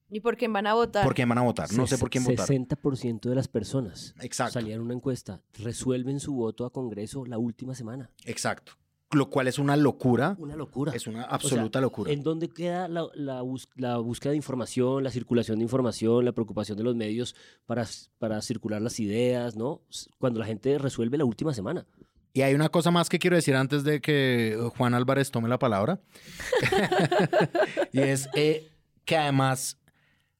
¿Y 0.09 0.19
por 0.19 0.35
quién 0.35 0.51
van 0.51 0.67
a 0.67 0.73
votar? 0.73 1.05
por 1.05 1.15
quién 1.15 1.29
van 1.29 1.37
a 1.37 1.43
votar. 1.43 1.71
No 1.71 1.87
sé 1.87 1.97
por 1.97 2.09
quién 2.09 2.25
votar. 2.25 2.45
60% 2.45 3.29
de 3.29 3.35
las 3.35 3.47
personas 3.47 4.13
Exacto. 4.19 4.59
salían 4.59 4.81
una 4.81 4.93
encuesta, 4.93 5.41
resuelven 5.57 6.19
su 6.19 6.33
voto 6.33 6.65
a 6.65 6.73
Congreso 6.73 7.25
la 7.25 7.37
última 7.37 7.75
semana. 7.75 8.11
Exacto. 8.25 8.73
Lo 9.15 9.29
cual 9.29 9.47
es 9.47 9.57
una 9.59 9.75
locura. 9.77 10.35
Una 10.37 10.55
locura. 10.55 10.91
Es 10.93 11.07
una 11.07 11.21
O 11.21 11.27
sea, 11.27 11.35
absoluta 11.35 11.79
locura. 11.81 12.11
¿En 12.11 12.21
dónde 12.23 12.49
queda 12.49 12.87
la, 12.87 13.07
la 13.13 13.41
bus- 13.41 13.69
la 13.75 13.97
búsqueda 13.97 14.31
de 14.31 14.37
información, 14.37 15.03
la 15.03 15.09
circulación 15.11 15.57
de 15.59 15.63
información, 15.63 16.25
la 16.25 16.31
preocupación 16.33 16.77
de 16.77 16.83
los 16.83 16.95
medios 16.95 17.35
para, 17.65 17.85
para 18.19 18.41
circular 18.41 18.81
las 18.81 18.99
ideas, 18.99 19.55
¿no? 19.55 19.81
Cuando 20.19 20.39
la 20.39 20.45
gente 20.45 20.77
resuelve 20.77 21.17
la 21.17 21.25
última 21.25 21.53
semana. 21.53 21.85
Y 22.33 22.41
hay 22.41 22.53
una 22.53 22.67
cosa 22.67 22.91
más 22.91 23.07
que 23.07 23.17
quiero 23.19 23.37
decir 23.37 23.55
antes 23.55 23.85
de 23.85 24.01
que 24.01 24.57
Juan 24.77 24.93
Álvarez 24.93 25.31
tome 25.31 25.47
la 25.47 25.57
palabra. 25.57 26.01
y 27.93 27.99
es 28.01 28.27
eh, 28.35 28.69
que 29.05 29.15
además 29.17 29.77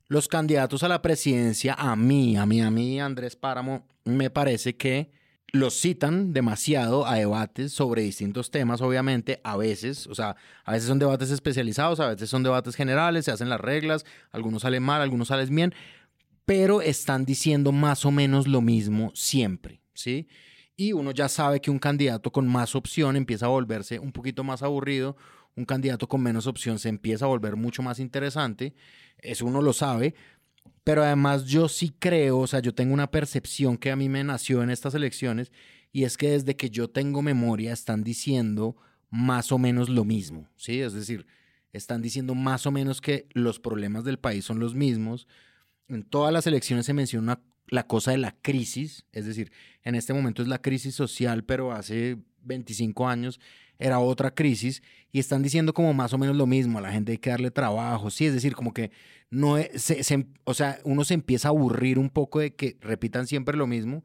los 0.07 0.27
candidatos 0.27 0.83
a 0.83 0.87
la 0.89 1.01
presidencia, 1.01 1.73
a 1.77 1.95
mí, 1.95 2.37
a 2.37 2.45
mí, 2.45 2.61
a 2.61 2.69
mí, 2.69 2.99
Andrés 2.99 3.35
Páramo, 3.35 3.87
me 4.03 4.29
parece 4.29 4.75
que 4.75 5.11
los 5.55 5.79
citan 5.79 6.33
demasiado 6.33 7.07
a 7.07 7.15
debates 7.15 7.71
sobre 7.71 8.01
distintos 8.01 8.51
temas, 8.51 8.81
obviamente, 8.81 9.39
a 9.43 9.57
veces, 9.57 10.05
o 10.07 10.13
sea, 10.13 10.35
a 10.63 10.73
veces 10.73 10.87
son 10.87 10.99
debates 10.99 11.31
especializados, 11.31 11.99
a 11.99 12.09
veces 12.09 12.29
son 12.29 12.43
debates 12.43 12.75
generales, 12.75 13.25
se 13.25 13.31
hacen 13.31 13.49
las 13.49 13.59
reglas, 13.59 14.05
algunos 14.31 14.63
salen 14.63 14.83
mal, 14.83 15.01
algunos 15.01 15.29
salen 15.29 15.55
bien, 15.55 15.73
pero 16.45 16.81
están 16.81 17.25
diciendo 17.25 17.71
más 17.71 18.05
o 18.05 18.11
menos 18.11 18.47
lo 18.47 18.61
mismo 18.61 19.11
siempre, 19.15 19.81
¿sí? 19.93 20.27
Y 20.75 20.91
uno 20.91 21.11
ya 21.11 21.29
sabe 21.29 21.61
que 21.61 21.71
un 21.71 21.79
candidato 21.79 22.31
con 22.31 22.47
más 22.47 22.75
opción 22.75 23.15
empieza 23.15 23.45
a 23.45 23.49
volverse 23.49 23.97
un 23.97 24.11
poquito 24.11 24.43
más 24.43 24.61
aburrido, 24.61 25.15
un 25.55 25.63
candidato 25.63 26.07
con 26.07 26.21
menos 26.21 26.47
opción 26.47 26.79
se 26.79 26.89
empieza 26.89 27.25
a 27.25 27.29
volver 27.29 27.55
mucho 27.55 27.81
más 27.81 27.99
interesante, 27.99 28.75
eso 29.19 29.45
uno 29.45 29.61
lo 29.61 29.71
sabe, 29.71 30.15
pero 30.83 31.03
además 31.03 31.45
yo 31.45 31.67
sí 31.67 31.93
creo, 31.97 32.39
o 32.39 32.47
sea, 32.47 32.59
yo 32.59 32.73
tengo 32.73 32.93
una 32.93 33.09
percepción 33.09 33.77
que 33.77 33.91
a 33.91 33.95
mí 33.95 34.07
me 34.09 34.23
nació 34.23 34.61
en 34.61 34.69
estas 34.69 34.93
elecciones 34.93 35.51
y 35.91 36.03
es 36.03 36.17
que 36.17 36.31
desde 36.31 36.55
que 36.55 36.69
yo 36.69 36.89
tengo 36.89 37.21
memoria 37.21 37.73
están 37.73 38.03
diciendo 38.03 38.75
más 39.09 39.51
o 39.51 39.57
menos 39.57 39.89
lo 39.89 40.03
mismo, 40.03 40.49
¿sí? 40.55 40.81
Es 40.81 40.93
decir, 40.93 41.25
están 41.73 42.01
diciendo 42.01 42.35
más 42.35 42.65
o 42.65 42.71
menos 42.71 43.01
que 43.01 43.27
los 43.33 43.59
problemas 43.59 44.03
del 44.03 44.19
país 44.19 44.45
son 44.45 44.59
los 44.59 44.75
mismos. 44.75 45.27
En 45.87 46.03
todas 46.03 46.33
las 46.33 46.47
elecciones 46.47 46.85
se 46.85 46.93
menciona 46.93 47.41
la 47.67 47.87
cosa 47.87 48.11
de 48.11 48.17
la 48.17 48.35
crisis, 48.41 49.05
es 49.11 49.25
decir, 49.25 49.51
en 49.83 49.95
este 49.95 50.13
momento 50.13 50.41
es 50.41 50.47
la 50.47 50.61
crisis 50.61 50.95
social, 50.95 51.43
pero 51.43 51.71
hace 51.71 52.17
25 52.41 53.07
años 53.07 53.39
era 53.79 53.99
otra 53.99 54.33
crisis 54.33 54.81
y 55.11 55.19
están 55.19 55.43
diciendo 55.43 55.73
como 55.73 55.93
más 55.93 56.13
o 56.13 56.17
menos 56.17 56.35
lo 56.35 56.45
mismo, 56.47 56.77
a 56.79 56.81
la 56.81 56.91
gente 56.91 57.13
hay 57.13 57.17
que 57.17 57.29
darle 57.29 57.51
trabajo, 57.51 58.09
sí, 58.09 58.25
es 58.25 58.33
decir, 58.33 58.55
como 58.55 58.73
que 58.73 58.91
no 59.29 59.57
es, 59.57 59.81
se- 59.81 60.03
se- 60.03 60.27
o 60.43 60.53
sea, 60.53 60.79
uno 60.83 61.03
se 61.03 61.13
empieza 61.13 61.47
a 61.47 61.51
aburrir 61.51 61.99
un 61.99 62.09
poco 62.09 62.39
de 62.39 62.53
que 62.55 62.77
repitan 62.81 63.27
siempre 63.27 63.57
lo 63.57 63.67
mismo 63.67 64.03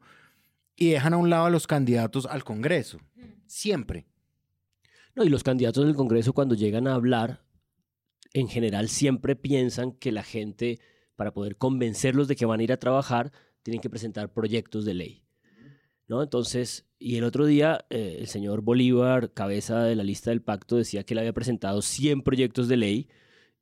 y 0.75 0.89
dejan 0.91 1.13
a 1.13 1.17
un 1.17 1.29
lado 1.29 1.45
a 1.45 1.49
los 1.49 1.67
candidatos 1.67 2.25
al 2.25 2.43
Congreso, 2.43 2.99
siempre. 3.47 4.05
No, 5.15 5.23
y 5.23 5.29
los 5.29 5.43
candidatos 5.43 5.85
del 5.85 5.95
Congreso 5.95 6.33
cuando 6.33 6.55
llegan 6.55 6.87
a 6.87 6.93
hablar, 6.95 7.43
en 8.33 8.47
general 8.47 8.87
siempre 8.89 9.35
piensan 9.35 9.91
que 9.91 10.11
la 10.11 10.23
gente, 10.23 10.79
para 11.15 11.33
poder 11.33 11.57
convencerlos 11.57 12.27
de 12.27 12.35
que 12.35 12.45
van 12.45 12.61
a 12.61 12.63
ir 12.63 12.71
a 12.71 12.77
trabajar, 12.77 13.31
tienen 13.63 13.81
que 13.81 13.89
presentar 13.89 14.31
proyectos 14.33 14.85
de 14.85 14.93
ley. 14.93 15.25
Entonces, 16.19 16.85
y 16.99 17.15
el 17.17 17.23
otro 17.23 17.45
día 17.45 17.85
eh, 17.89 18.17
el 18.19 18.27
señor 18.27 18.61
Bolívar, 18.61 19.31
cabeza 19.33 19.83
de 19.83 19.95
la 19.95 20.03
lista 20.03 20.31
del 20.31 20.41
pacto, 20.41 20.75
decía 20.75 21.03
que 21.03 21.13
él 21.13 21.19
había 21.19 21.33
presentado 21.33 21.81
100 21.81 22.23
proyectos 22.23 22.67
de 22.67 22.77
ley 22.77 23.07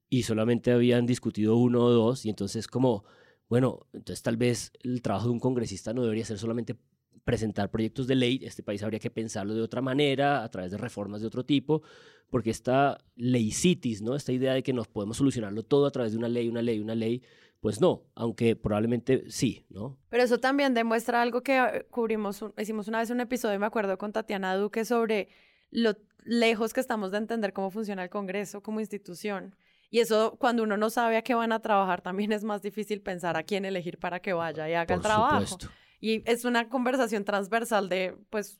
y 0.10 0.24
solamente 0.24 0.72
habían 0.72 1.06
discutido 1.06 1.58
uno 1.58 1.84
o 1.84 1.92
dos, 1.92 2.26
y 2.26 2.30
entonces 2.30 2.68
como, 2.68 3.04
bueno, 3.50 3.86
entonces 3.94 4.24
tal 4.24 4.38
vez 4.38 4.72
el 4.82 5.02
trabajo 5.02 5.28
de 5.28 5.34
un 5.34 5.40
congresista 5.40 5.94
no 5.94 6.02
debería 6.02 6.26
ser 6.26 6.40
solamente 6.40 6.76
presentar 7.24 7.70
proyectos 7.70 8.08
de 8.08 8.16
ley, 8.16 8.40
este 8.44 8.64
país 8.64 8.82
habría 8.82 9.00
que 9.00 9.12
pensarlo 9.12 9.54
de 9.54 9.62
otra 9.62 9.82
manera, 9.82 10.44
a 10.44 10.50
través 10.50 10.72
de 10.72 10.78
reformas 10.78 11.22
de 11.22 11.28
otro 11.28 11.46
tipo, 11.46 11.84
porque 12.32 12.50
esta 12.50 12.98
leicitis, 13.16 14.02
¿no? 14.02 14.16
Esta 14.16 14.32
idea 14.32 14.54
de 14.54 14.64
que 14.64 14.74
nos 14.74 14.88
podemos 14.88 15.18
solucionarlo 15.18 15.64
todo 15.64 15.86
a 15.86 15.92
través 15.92 16.14
de 16.14 16.18
una 16.18 16.28
ley, 16.28 16.48
una 16.50 16.64
ley, 16.64 16.80
una 16.80 16.96
ley, 16.96 17.22
pues 17.62 17.82
no, 17.82 18.04
aunque 18.16 18.56
probablemente 18.56 19.30
sí, 19.30 19.66
¿no? 19.70 19.98
Pero 20.10 20.24
eso 20.24 20.40
también 20.40 20.74
demuestra 20.74 21.22
algo 21.22 21.42
que 21.44 21.58
eh, 21.58 21.86
cubrimos, 21.90 22.42
un- 22.42 22.54
hicimos 22.58 22.88
una 22.88 23.00
vez 23.00 23.10
un 23.10 23.20
episodio, 23.20 23.60
me 23.60 23.66
acuerdo, 23.66 23.98
con 23.98 24.12
Tatiana 24.14 24.56
Duque 24.56 24.86
sobre 24.86 25.30
lo 25.72 25.94
lejos 26.24 26.74
que 26.74 26.80
estamos 26.80 27.12
de 27.12 27.18
entender 27.18 27.54
cómo 27.54 27.70
funciona 27.72 28.04
el 28.04 28.10
Congreso 28.10 28.62
como 28.64 28.80
institución. 28.80 29.56
Y 29.92 30.00
eso, 30.00 30.36
cuando 30.40 30.64
uno 30.64 30.78
no 30.78 30.90
sabe 30.90 31.18
a 31.18 31.22
qué 31.24 31.34
van 31.34 31.52
a 31.52 31.62
trabajar, 31.62 32.02
también 32.02 32.32
es 32.32 32.44
más 32.44 32.62
difícil 32.62 33.02
pensar 33.02 33.36
a 33.38 33.44
quién 33.44 33.66
elegir 33.66 33.98
para 33.98 34.20
que 34.20 34.34
vaya 34.34 34.70
y 34.70 34.74
haga 34.74 34.94
el 34.94 35.00
Por 35.02 35.08
trabajo. 35.10 35.46
supuesto. 35.48 35.74
Y 36.00 36.22
es 36.30 36.46
una 36.46 36.70
conversación 36.70 37.26
transversal 37.26 37.90
de, 37.90 38.16
pues, 38.30 38.60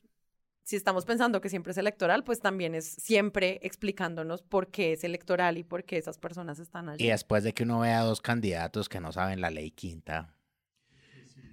si 0.62 0.76
estamos 0.76 1.04
pensando 1.04 1.40
que 1.40 1.48
siempre 1.48 1.72
es 1.72 1.78
electoral, 1.78 2.22
pues 2.24 2.40
también 2.40 2.74
es 2.74 2.86
siempre 2.86 3.58
explicándonos 3.62 4.42
por 4.42 4.68
qué 4.68 4.92
es 4.92 5.02
electoral 5.04 5.58
y 5.58 5.64
por 5.64 5.84
qué 5.84 5.96
esas 5.96 6.18
personas 6.18 6.58
están 6.58 6.88
allí. 6.88 7.04
Y 7.04 7.08
después 7.08 7.42
de 7.44 7.52
que 7.52 7.64
uno 7.64 7.80
vea 7.80 8.02
dos 8.02 8.20
candidatos 8.20 8.88
que 8.88 9.00
no 9.00 9.10
saben 9.12 9.40
la 9.40 9.50
ley 9.50 9.70
quinta. 9.72 10.34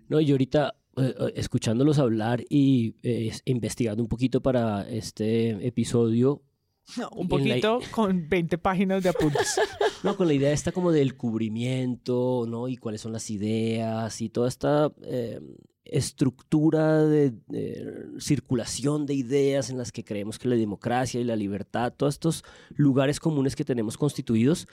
No, 0.10 0.20
y 0.22 0.32
ahorita 0.32 0.76
eh, 0.98 1.14
eh, 1.20 1.34
escuchándolos 1.36 2.00
hablar 2.00 2.44
y 2.50 2.96
eh, 3.04 3.28
es- 3.30 3.42
investigando 3.46 4.02
un 4.04 4.10
poquito 4.10 4.42
para 4.42 4.88
este 4.90 5.66
episodio, 5.68 6.44
No, 6.98 7.10
un 7.10 7.24
la- 7.24 7.30
poquito 7.30 7.80
con 7.92 8.30
20 8.30 8.58
páginas 8.58 9.04
de 9.04 9.10
apuntes. 9.10 9.60
no, 10.04 10.16
con 10.16 10.28
la 10.28 10.34
idea 10.34 10.52
esta 10.52 10.72
como 10.72 10.92
del 10.92 11.18
cubrimiento, 11.18 12.46
¿no? 12.48 12.68
Y 12.68 12.78
cuáles 12.78 13.02
son 13.02 13.12
las 13.14 13.30
ideas 13.30 14.22
y 14.22 14.30
toda 14.30 14.48
esta 14.48 14.92
eh, 15.04 15.40
estructura 15.92 17.04
de, 17.04 17.34
circulación 18.20 19.06
de 19.06 19.14
ideas 19.14 19.70
en 19.70 19.78
las 19.78 19.92
que 19.92 20.04
creemos 20.04 20.40
que 20.40 20.48
la 20.48 20.56
democracia 20.56 21.20
y 21.20 21.24
la 21.24 21.36
libertad, 21.36 21.94
todos 21.96 22.16
estos 22.16 22.44
lugares 22.76 23.20
comunes 23.20 23.56
que 23.56 23.66
tenemos 23.66 23.98
constituidos, 23.98 24.68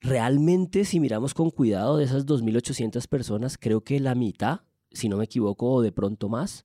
realmente 0.00 0.84
si 0.84 1.00
miramos 1.00 1.34
con 1.34 1.50
cuidado 1.50 1.96
de 1.96 2.04
esas 2.04 2.26
2.800 2.26 3.06
personas, 3.08 3.58
creo 3.58 3.82
que 3.82 4.00
la 4.00 4.14
mitad, 4.14 4.60
si 4.90 5.08
no 5.08 5.16
me 5.16 5.24
equivoco, 5.24 5.70
o 5.72 5.82
de 5.82 5.92
pronto 5.92 6.28
más, 6.28 6.64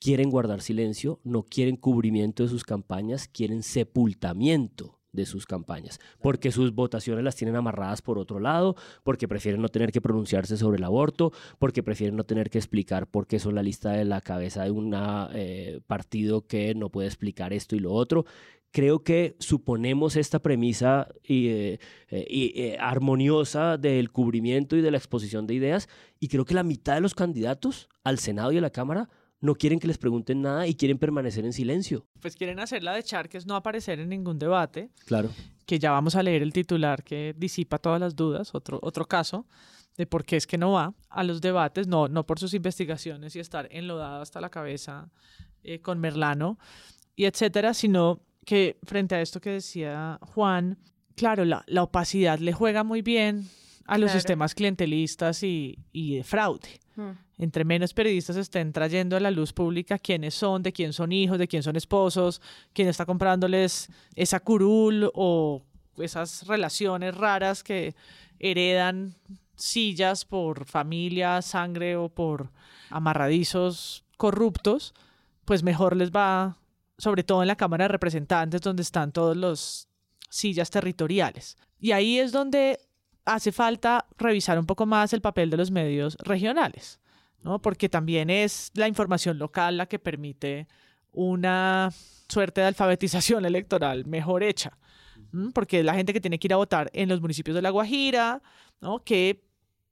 quieren 0.00 0.30
guardar 0.30 0.60
silencio, 0.60 1.20
no 1.24 1.44
quieren 1.44 1.76
cubrimiento 1.76 2.42
de 2.42 2.48
sus 2.48 2.64
campañas, 2.64 3.28
quieren 3.28 3.62
sepultamiento 3.62 4.98
de 5.14 5.24
sus 5.26 5.46
campañas, 5.46 6.00
porque 6.20 6.52
sus 6.52 6.74
votaciones 6.74 7.24
las 7.24 7.36
tienen 7.36 7.56
amarradas 7.56 8.02
por 8.02 8.18
otro 8.18 8.40
lado, 8.40 8.76
porque 9.02 9.28
prefieren 9.28 9.62
no 9.62 9.68
tener 9.68 9.92
que 9.92 10.00
pronunciarse 10.00 10.56
sobre 10.56 10.78
el 10.78 10.84
aborto, 10.84 11.32
porque 11.58 11.82
prefieren 11.82 12.16
no 12.16 12.24
tener 12.24 12.50
que 12.50 12.58
explicar 12.58 13.06
por 13.06 13.26
qué 13.26 13.38
son 13.38 13.54
la 13.54 13.62
lista 13.62 13.92
de 13.92 14.04
la 14.04 14.20
cabeza 14.20 14.64
de 14.64 14.70
un 14.70 14.94
partido 15.86 16.46
que 16.46 16.74
no 16.74 16.90
puede 16.90 17.08
explicar 17.08 17.52
esto 17.52 17.76
y 17.76 17.78
lo 17.78 17.92
otro. 17.92 18.24
Creo 18.74 19.04
que 19.04 19.36
suponemos 19.38 20.16
esta 20.16 20.40
premisa 20.40 21.06
eh, 21.22 21.78
eh, 22.08 22.24
eh, 22.28 22.76
armoniosa 22.80 23.78
del 23.78 24.10
cubrimiento 24.10 24.76
y 24.76 24.80
de 24.80 24.90
la 24.90 24.96
exposición 24.96 25.46
de 25.46 25.54
ideas, 25.54 25.88
y 26.18 26.26
creo 26.26 26.44
que 26.44 26.54
la 26.54 26.64
mitad 26.64 26.94
de 26.94 27.00
los 27.00 27.14
candidatos 27.14 27.88
al 28.02 28.18
Senado 28.18 28.50
y 28.50 28.58
a 28.58 28.60
la 28.60 28.70
Cámara 28.70 29.10
no 29.44 29.54
quieren 29.54 29.78
que 29.78 29.86
les 29.86 29.98
pregunten 29.98 30.40
nada 30.42 30.66
y 30.66 30.74
quieren 30.74 30.98
permanecer 30.98 31.44
en 31.44 31.52
silencio. 31.52 32.06
Pues 32.20 32.34
quieren 32.34 32.58
hacer 32.60 32.82
la 32.82 32.92
de 32.94 33.02
Char, 33.02 33.28
que 33.28 33.36
es 33.38 33.46
no 33.46 33.56
aparecer 33.56 34.00
en 34.00 34.08
ningún 34.08 34.38
debate, 34.38 34.90
Claro. 35.06 35.30
que 35.66 35.78
ya 35.78 35.90
vamos 35.90 36.14
a 36.16 36.22
leer 36.22 36.42
el 36.42 36.52
titular 36.52 37.04
que 37.04 37.34
disipa 37.36 37.78
todas 37.78 38.00
las 38.00 38.16
dudas, 38.16 38.54
otro, 38.54 38.78
otro 38.82 39.04
caso 39.06 39.46
de 39.96 40.06
por 40.06 40.24
qué 40.24 40.36
es 40.36 40.46
que 40.46 40.58
no 40.58 40.72
va 40.72 40.94
a 41.10 41.22
los 41.24 41.40
debates, 41.40 41.86
no, 41.86 42.08
no 42.08 42.24
por 42.26 42.38
sus 42.40 42.54
investigaciones 42.54 43.36
y 43.36 43.40
estar 43.40 43.68
enlodado 43.70 44.22
hasta 44.22 44.40
la 44.40 44.48
cabeza 44.50 45.10
eh, 45.62 45.80
con 45.80 46.00
Merlano 46.00 46.58
y 47.14 47.26
etcétera, 47.26 47.74
sino 47.74 48.20
que 48.44 48.78
frente 48.82 49.14
a 49.14 49.20
esto 49.20 49.40
que 49.40 49.50
decía 49.50 50.18
Juan, 50.34 50.78
claro, 51.16 51.44
la, 51.44 51.64
la 51.66 51.82
opacidad 51.82 52.38
le 52.38 52.52
juega 52.52 52.82
muy 52.82 53.02
bien 53.02 53.46
a 53.86 53.98
los 53.98 54.08
Claro. 54.08 54.20
sistemas 54.20 54.54
clientelistas 54.54 55.42
y, 55.42 55.78
y 55.92 56.16
de 56.16 56.24
fraude. 56.24 56.80
Mm. 56.96 57.10
Entre 57.38 57.64
menos 57.64 57.92
periodistas 57.92 58.36
estén 58.36 58.72
trayendo 58.72 59.16
a 59.16 59.20
la 59.20 59.30
luz 59.30 59.52
pública 59.52 59.98
quiénes 59.98 60.34
son, 60.34 60.62
de 60.62 60.72
quién 60.72 60.92
son 60.92 61.12
hijos, 61.12 61.38
de 61.38 61.48
quién 61.48 61.62
son 61.62 61.76
esposos, 61.76 62.40
quién 62.72 62.88
está 62.88 63.04
comprándoles 63.04 63.88
esa 64.14 64.40
curul 64.40 65.10
o 65.14 65.62
esas 65.98 66.46
relaciones 66.46 67.16
raras 67.16 67.62
que 67.62 67.94
heredan 68.38 69.14
sillas 69.56 70.24
por 70.24 70.64
familia, 70.66 71.42
sangre 71.42 71.96
o 71.96 72.08
por 72.08 72.50
amarradizos 72.90 74.04
corruptos, 74.16 74.94
pues 75.44 75.62
mejor 75.62 75.96
les 75.96 76.10
va, 76.10 76.58
sobre 76.98 77.22
todo 77.24 77.42
en 77.42 77.48
la 77.48 77.56
Cámara 77.56 77.84
de 77.84 77.88
Representantes, 77.88 78.60
donde 78.60 78.82
están 78.82 79.12
todos 79.12 79.36
los 79.36 79.88
sillas 80.28 80.70
territoriales. 80.70 81.56
Y 81.78 81.92
ahí 81.92 82.18
es 82.18 82.32
donde 82.32 82.80
hace 83.24 83.52
falta 83.52 84.06
revisar 84.18 84.58
un 84.58 84.66
poco 84.66 84.86
más 84.86 85.12
el 85.12 85.20
papel 85.20 85.50
de 85.50 85.56
los 85.56 85.70
medios 85.70 86.16
regionales, 86.22 87.00
¿no? 87.42 87.60
Porque 87.60 87.88
también 87.88 88.30
es 88.30 88.70
la 88.74 88.88
información 88.88 89.38
local 89.38 89.76
la 89.76 89.86
que 89.86 89.98
permite 89.98 90.68
una 91.12 91.90
suerte 92.28 92.60
de 92.60 92.68
alfabetización 92.68 93.44
electoral 93.46 94.06
mejor 94.06 94.42
hecha. 94.42 94.78
Porque 95.52 95.82
la 95.82 95.94
gente 95.94 96.12
que 96.12 96.20
tiene 96.20 96.38
que 96.38 96.46
ir 96.46 96.52
a 96.52 96.58
votar 96.58 96.90
en 96.92 97.08
los 97.08 97.20
municipios 97.20 97.56
de 97.56 97.62
La 97.62 97.70
Guajira, 97.70 98.40
¿no? 98.80 99.02
Que 99.02 99.44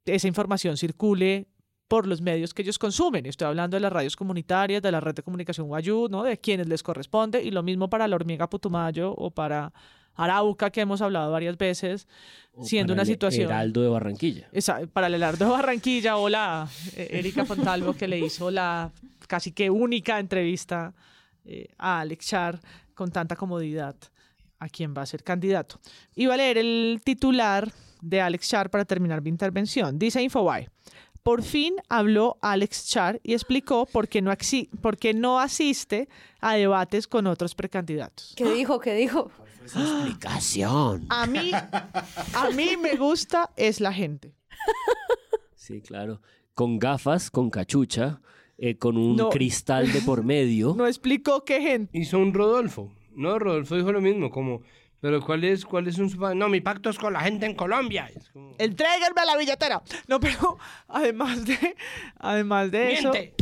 esa 0.04 0.28
información 0.28 0.76
circule 0.76 1.48
por 1.88 2.06
los 2.06 2.20
medios 2.20 2.54
que 2.54 2.62
ellos 2.62 2.78
consumen. 2.78 3.26
Estoy 3.26 3.48
hablando 3.48 3.76
de 3.76 3.80
las 3.80 3.92
radios 3.92 4.16
comunitarias, 4.16 4.82
de 4.82 4.90
la 4.92 5.00
red 5.00 5.14
de 5.14 5.22
comunicación 5.22 5.68
Guayú, 5.68 6.08
¿no? 6.10 6.22
De 6.22 6.38
quienes 6.38 6.68
les 6.68 6.82
corresponde, 6.82 7.42
y 7.42 7.50
lo 7.50 7.62
mismo 7.62 7.90
para 7.90 8.08
la 8.08 8.16
hormiga 8.16 8.48
Putumayo 8.48 9.12
o 9.12 9.30
para 9.30 9.72
Arauca, 10.14 10.70
que 10.70 10.80
hemos 10.82 11.00
hablado 11.02 11.30
varias 11.32 11.56
veces, 11.58 12.06
O 12.54 12.64
siendo 12.64 12.92
para 12.92 12.94
una 12.94 13.02
el 13.02 13.08
situación... 13.08 13.46
Heraldo 13.46 13.82
de 13.82 13.88
Barranquilla. 13.88 14.48
Esa- 14.52 14.80
para 14.92 15.06
el 15.06 15.14
Heraldo 15.14 15.44
de 15.46 15.50
Barranquilla, 15.50 16.16
o 16.16 16.28
la 16.28 16.68
eh, 16.96 17.08
Erika 17.12 17.44
Fontalvo, 17.44 17.94
que 17.94 18.06
le 18.08 18.18
hizo 18.18 18.50
la 18.50 18.90
casi 19.28 19.52
que 19.52 19.70
única 19.70 20.18
entrevista 20.18 20.92
eh, 21.44 21.68
a 21.78 22.00
Alex 22.00 22.26
Char 22.26 22.60
con 22.94 23.10
tanta 23.10 23.36
comodidad 23.36 23.96
a 24.58 24.68
quien 24.68 24.94
va 24.96 25.02
a 25.02 25.06
ser 25.06 25.24
candidato. 25.24 25.80
Iba 26.14 26.34
a 26.34 26.36
leer 26.36 26.58
el 26.58 27.00
titular 27.04 27.72
de 28.00 28.20
Alex 28.20 28.48
Char 28.48 28.70
para 28.70 28.84
terminar 28.84 29.22
mi 29.22 29.30
intervención. 29.30 29.98
Dice 29.98 30.22
Infobae. 30.22 30.68
Por 31.22 31.42
fin 31.44 31.74
habló 31.88 32.36
Alex 32.42 32.86
Char 32.88 33.20
y 33.22 33.32
explicó 33.32 33.86
por 33.86 34.08
qué 34.08 34.20
no, 34.20 34.32
por 34.80 34.96
qué 34.98 35.14
no 35.14 35.38
asiste 35.40 36.08
a 36.40 36.54
debates 36.54 37.06
con 37.06 37.28
otros 37.28 37.54
precandidatos. 37.54 38.34
¿Qué 38.36 38.52
dijo? 38.52 38.80
¿Qué 38.80 38.94
dijo? 38.94 39.30
Explicación. 39.64 41.06
A 41.08 41.26
mí, 41.26 41.50
a 41.52 42.50
mí 42.54 42.76
me 42.76 42.96
gusta 42.96 43.50
es 43.56 43.80
la 43.80 43.92
gente. 43.92 44.34
Sí, 45.54 45.80
claro. 45.80 46.20
Con 46.54 46.78
gafas, 46.78 47.30
con 47.30 47.50
cachucha, 47.50 48.20
eh, 48.58 48.76
con 48.76 48.96
un 48.96 49.16
No. 49.16 49.30
cristal 49.30 49.90
de 49.92 50.00
por 50.02 50.24
medio. 50.24 50.74
No 50.76 50.86
explicó 50.86 51.44
qué 51.44 51.60
gente. 51.60 51.96
Hizo 51.98 52.18
un 52.18 52.34
Rodolfo. 52.34 52.92
No, 53.14 53.38
Rodolfo 53.38 53.76
dijo 53.76 53.92
lo 53.92 54.00
mismo, 54.00 54.30
como, 54.30 54.62
pero 55.00 55.20
¿cuál 55.24 55.44
es, 55.44 55.64
cuál 55.64 55.86
es 55.88 55.98
un... 55.98 56.10
su- 56.10 56.18
No, 56.34 56.48
mi 56.48 56.60
pacto 56.60 56.90
es 56.90 56.98
con 56.98 57.12
la 57.12 57.20
gente 57.20 57.46
en 57.46 57.54
Colombia. 57.54 58.10
Es 58.14 58.30
como, 58.30 58.54
Entréguenme 58.58 59.20
a 59.20 59.24
la 59.24 59.36
billetera. 59.36 59.82
No, 60.08 60.18
pero 60.20 60.58
además 60.88 61.44
de, 61.44 61.76
además 62.18 62.70
de 62.70 62.92
eso, 62.94 63.10
¡Miente! 63.12 63.34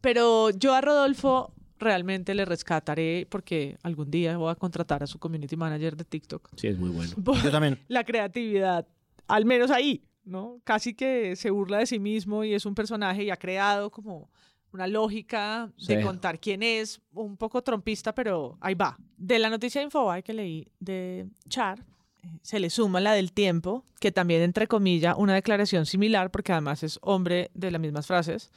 pero 0.00 0.50
yo 0.50 0.74
a 0.74 0.80
Rodolfo 0.80 1.53
realmente 1.78 2.34
le 2.34 2.44
rescataré 2.44 3.26
porque 3.28 3.76
algún 3.82 4.10
día 4.10 4.36
voy 4.36 4.50
a 4.50 4.54
contratar 4.54 5.02
a 5.02 5.06
su 5.06 5.18
community 5.18 5.56
manager 5.56 5.96
de 5.96 6.04
TikTok. 6.04 6.50
Sí, 6.56 6.68
es 6.68 6.78
muy 6.78 6.90
bueno. 6.90 7.12
Yo 7.44 7.50
también. 7.50 7.78
la 7.88 8.04
creatividad, 8.04 8.86
al 9.26 9.44
menos 9.44 9.70
ahí, 9.70 10.04
¿no? 10.24 10.60
Casi 10.64 10.94
que 10.94 11.36
se 11.36 11.50
burla 11.50 11.78
de 11.78 11.86
sí 11.86 11.98
mismo 11.98 12.44
y 12.44 12.54
es 12.54 12.66
un 12.66 12.74
personaje 12.74 13.24
y 13.24 13.30
ha 13.30 13.36
creado 13.36 13.90
como 13.90 14.30
una 14.74 14.86
lógica 14.88 15.70
de 15.86 16.02
contar 16.02 16.40
quién 16.40 16.62
es, 16.62 17.00
un 17.12 17.36
poco 17.36 17.62
trompista, 17.62 18.12
pero 18.12 18.58
ahí 18.60 18.74
va. 18.74 18.98
De 19.16 19.38
la 19.38 19.48
noticia 19.48 19.80
de 19.80 19.84
Infobae 19.84 20.22
que 20.22 20.32
leí 20.32 20.66
de 20.80 21.28
Char, 21.48 21.78
eh, 22.22 22.28
se 22.42 22.58
le 22.58 22.70
suma 22.70 23.00
la 23.00 23.12
del 23.12 23.32
tiempo, 23.32 23.84
que 24.00 24.10
también 24.10 24.42
entre 24.42 24.66
comillas 24.66 25.14
una 25.16 25.34
declaración 25.34 25.86
similar, 25.86 26.32
porque 26.32 26.52
además 26.52 26.82
es 26.82 26.98
hombre 27.02 27.52
de 27.54 27.70
las 27.70 27.80
mismas 27.80 28.08
frases. 28.08 28.50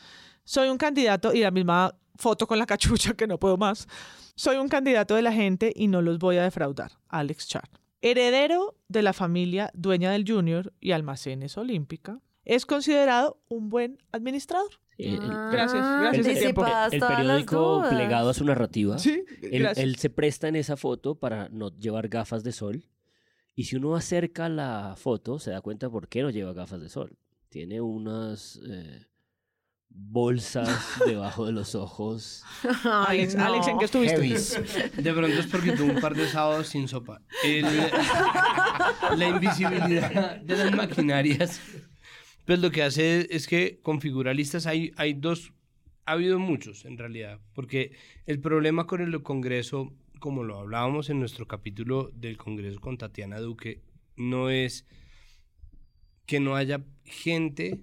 Soy 0.48 0.70
un 0.70 0.78
candidato 0.78 1.34
y 1.34 1.42
la 1.42 1.52
misma 1.52 1.94
foto 2.16 2.48
con 2.48 2.58
la 2.58 2.66
cachucha 2.66 3.14
que 3.16 3.28
no 3.28 3.38
puedo 3.38 3.58
más. 3.58 3.86
Soy 4.36 4.56
un 4.56 4.70
candidato 4.70 5.14
de 5.16 5.22
la 5.22 5.34
gente 5.34 5.74
y 5.76 5.88
no 5.88 6.02
los 6.02 6.20
voy 6.20 6.38
a 6.38 6.44
defraudar. 6.44 6.94
Alex 7.10 7.48
Char. 7.50 7.70
Heredero 8.02 8.76
de 8.88 9.02
la 9.02 9.12
familia 9.12 9.70
dueña 9.74 10.12
del 10.12 10.24
Junior 10.26 10.72
y 10.80 10.92
almacenes 10.94 11.58
olímpica, 11.58 12.22
es 12.46 12.66
considerado 12.66 13.42
un 13.50 13.68
buen 13.70 13.98
administrador. 14.14 14.70
Eh, 14.98 15.16
el- 15.16 15.20
Gracias, 15.52 15.84
gracias, 16.02 16.28
el, 16.28 16.38
el 16.38 16.48
el 16.92 17.00
periódico 17.02 17.84
plegado 17.90 18.30
a 18.30 18.34
su 18.34 18.46
narrativa. 18.46 18.98
Sí, 19.00 19.24
Él, 19.42 19.68
él 19.76 19.96
se 19.98 20.10
presta 20.10 20.48
en 20.48 20.56
esa 20.56 20.78
foto 20.78 21.16
para 21.16 21.50
no 21.50 21.76
llevar 21.78 22.08
gafas 22.08 22.44
de 22.44 22.52
sol. 22.54 22.86
Y 23.54 23.66
si 23.66 23.76
uno 23.76 23.96
acerca 23.96 24.48
la 24.50 24.94
foto, 24.98 25.40
se 25.40 25.52
da 25.52 25.62
cuenta 25.62 25.90
por 25.90 26.08
qué 26.08 26.22
no 26.22 26.30
lleva 26.30 26.54
gafas 26.54 26.80
de 26.80 26.90
sol. 26.90 27.18
Tiene 27.50 27.82
unas 27.82 28.60
eh, 28.70 29.06
bolsas 29.90 31.00
debajo 31.06 31.46
de 31.46 31.52
los 31.54 31.76
ojos. 31.76 32.44
Ay, 32.84 33.20
Alex, 33.20 33.36
no. 33.36 33.46
Alex, 33.46 33.68
¿en 33.68 33.78
qué 33.80 33.86
estuviste? 33.86 34.22
De 35.02 35.14
pronto 35.14 35.38
es 35.40 35.48
porque 35.48 35.72
tuvo 35.74 35.92
un 35.94 36.00
par 36.02 36.16
de 36.16 36.28
sábados 36.28 36.68
sin 36.68 36.88
sopa. 36.88 37.22
El- 37.44 37.66
la 39.18 39.28
invisibilidad 39.28 40.38
de 40.42 40.56
las 40.58 40.76
maquinarias, 40.76 41.62
pues 42.46 42.60
lo 42.60 42.72
que 42.72 42.84
hace 42.84 43.28
es 43.30 43.48
que 43.48 43.80
configura 43.82 44.34
listas. 44.34 44.66
Hay, 44.68 44.92
hay 44.98 45.14
dos, 45.14 45.54
ha 46.06 46.14
habido 46.14 46.40
muchos 46.40 46.86
en 46.86 46.98
realidad, 46.98 47.40
porque 47.54 47.92
el 48.26 48.40
problema 48.40 48.86
con 48.88 49.02
el 49.02 49.22
Congreso, 49.24 49.94
como 50.20 50.44
lo 50.44 50.60
hablábamos 50.60 51.10
en 51.10 51.20
nuestro 51.20 51.48
capítulo 51.48 52.12
del 52.14 52.38
Congreso 52.38 52.80
con 52.80 52.98
Tatiana 52.98 53.40
Duque, 53.40 53.82
no 54.16 54.50
es 54.50 54.86
que 56.26 56.40
no 56.40 56.56
haya 56.56 56.84
gente 57.06 57.80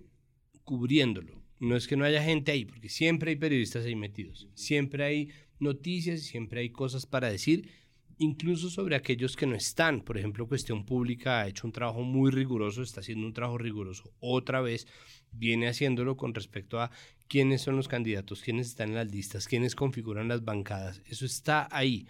cubriéndolo. 0.65 1.43
No 1.61 1.77
es 1.77 1.87
que 1.87 1.97
no 1.97 2.05
haya 2.05 2.23
gente 2.23 2.53
ahí, 2.53 2.65
porque 2.65 2.89
siempre 2.89 3.31
hay 3.31 3.37
periodistas 3.37 3.85
ahí 3.85 3.95
metidos. 3.95 4.49
Siempre 4.55 5.05
hay 5.05 5.31
noticias, 5.59 6.23
siempre 6.23 6.61
hay 6.61 6.71
cosas 6.71 7.07
para 7.07 7.31
decir, 7.31 7.71
incluso 8.19 8.71
sobre 8.71 8.97
aquellos 8.97 9.37
que 9.37 9.47
no 9.47 9.55
están. 9.55 10.01
Por 10.03 10.19
ejemplo, 10.19 10.47
Cuestión 10.47 10.85
Pública 10.85 11.41
ha 11.41 11.49
hecho 11.49 11.67
un 11.67 11.73
trabajo 11.73 12.03
muy 12.03 12.31
riguroso, 12.31 12.83
está 12.83 13.01
haciendo 13.01 13.27
un 13.27 13.33
trabajo 13.33 13.59
riguroso 13.59 14.13
otra 14.21 14.61
vez, 14.61 14.87
viene 15.33 15.69
haciéndolo 15.69 16.17
con 16.17 16.35
respecto 16.35 16.81
a 16.81 16.91
quiénes 17.29 17.63
son 17.63 17.77
los 17.77 17.89
candidatos, 17.89 18.43
quiénes 18.43 18.69
están 18.69 18.91
en 18.91 18.97
las 18.97 19.11
listas, 19.11 19.49
quiénes 19.49 19.75
configuran 19.75 20.29
las 20.29 20.45
bancadas. 20.45 21.03
Eso 21.07 21.25
está 21.27 21.69
ahí. 21.71 22.07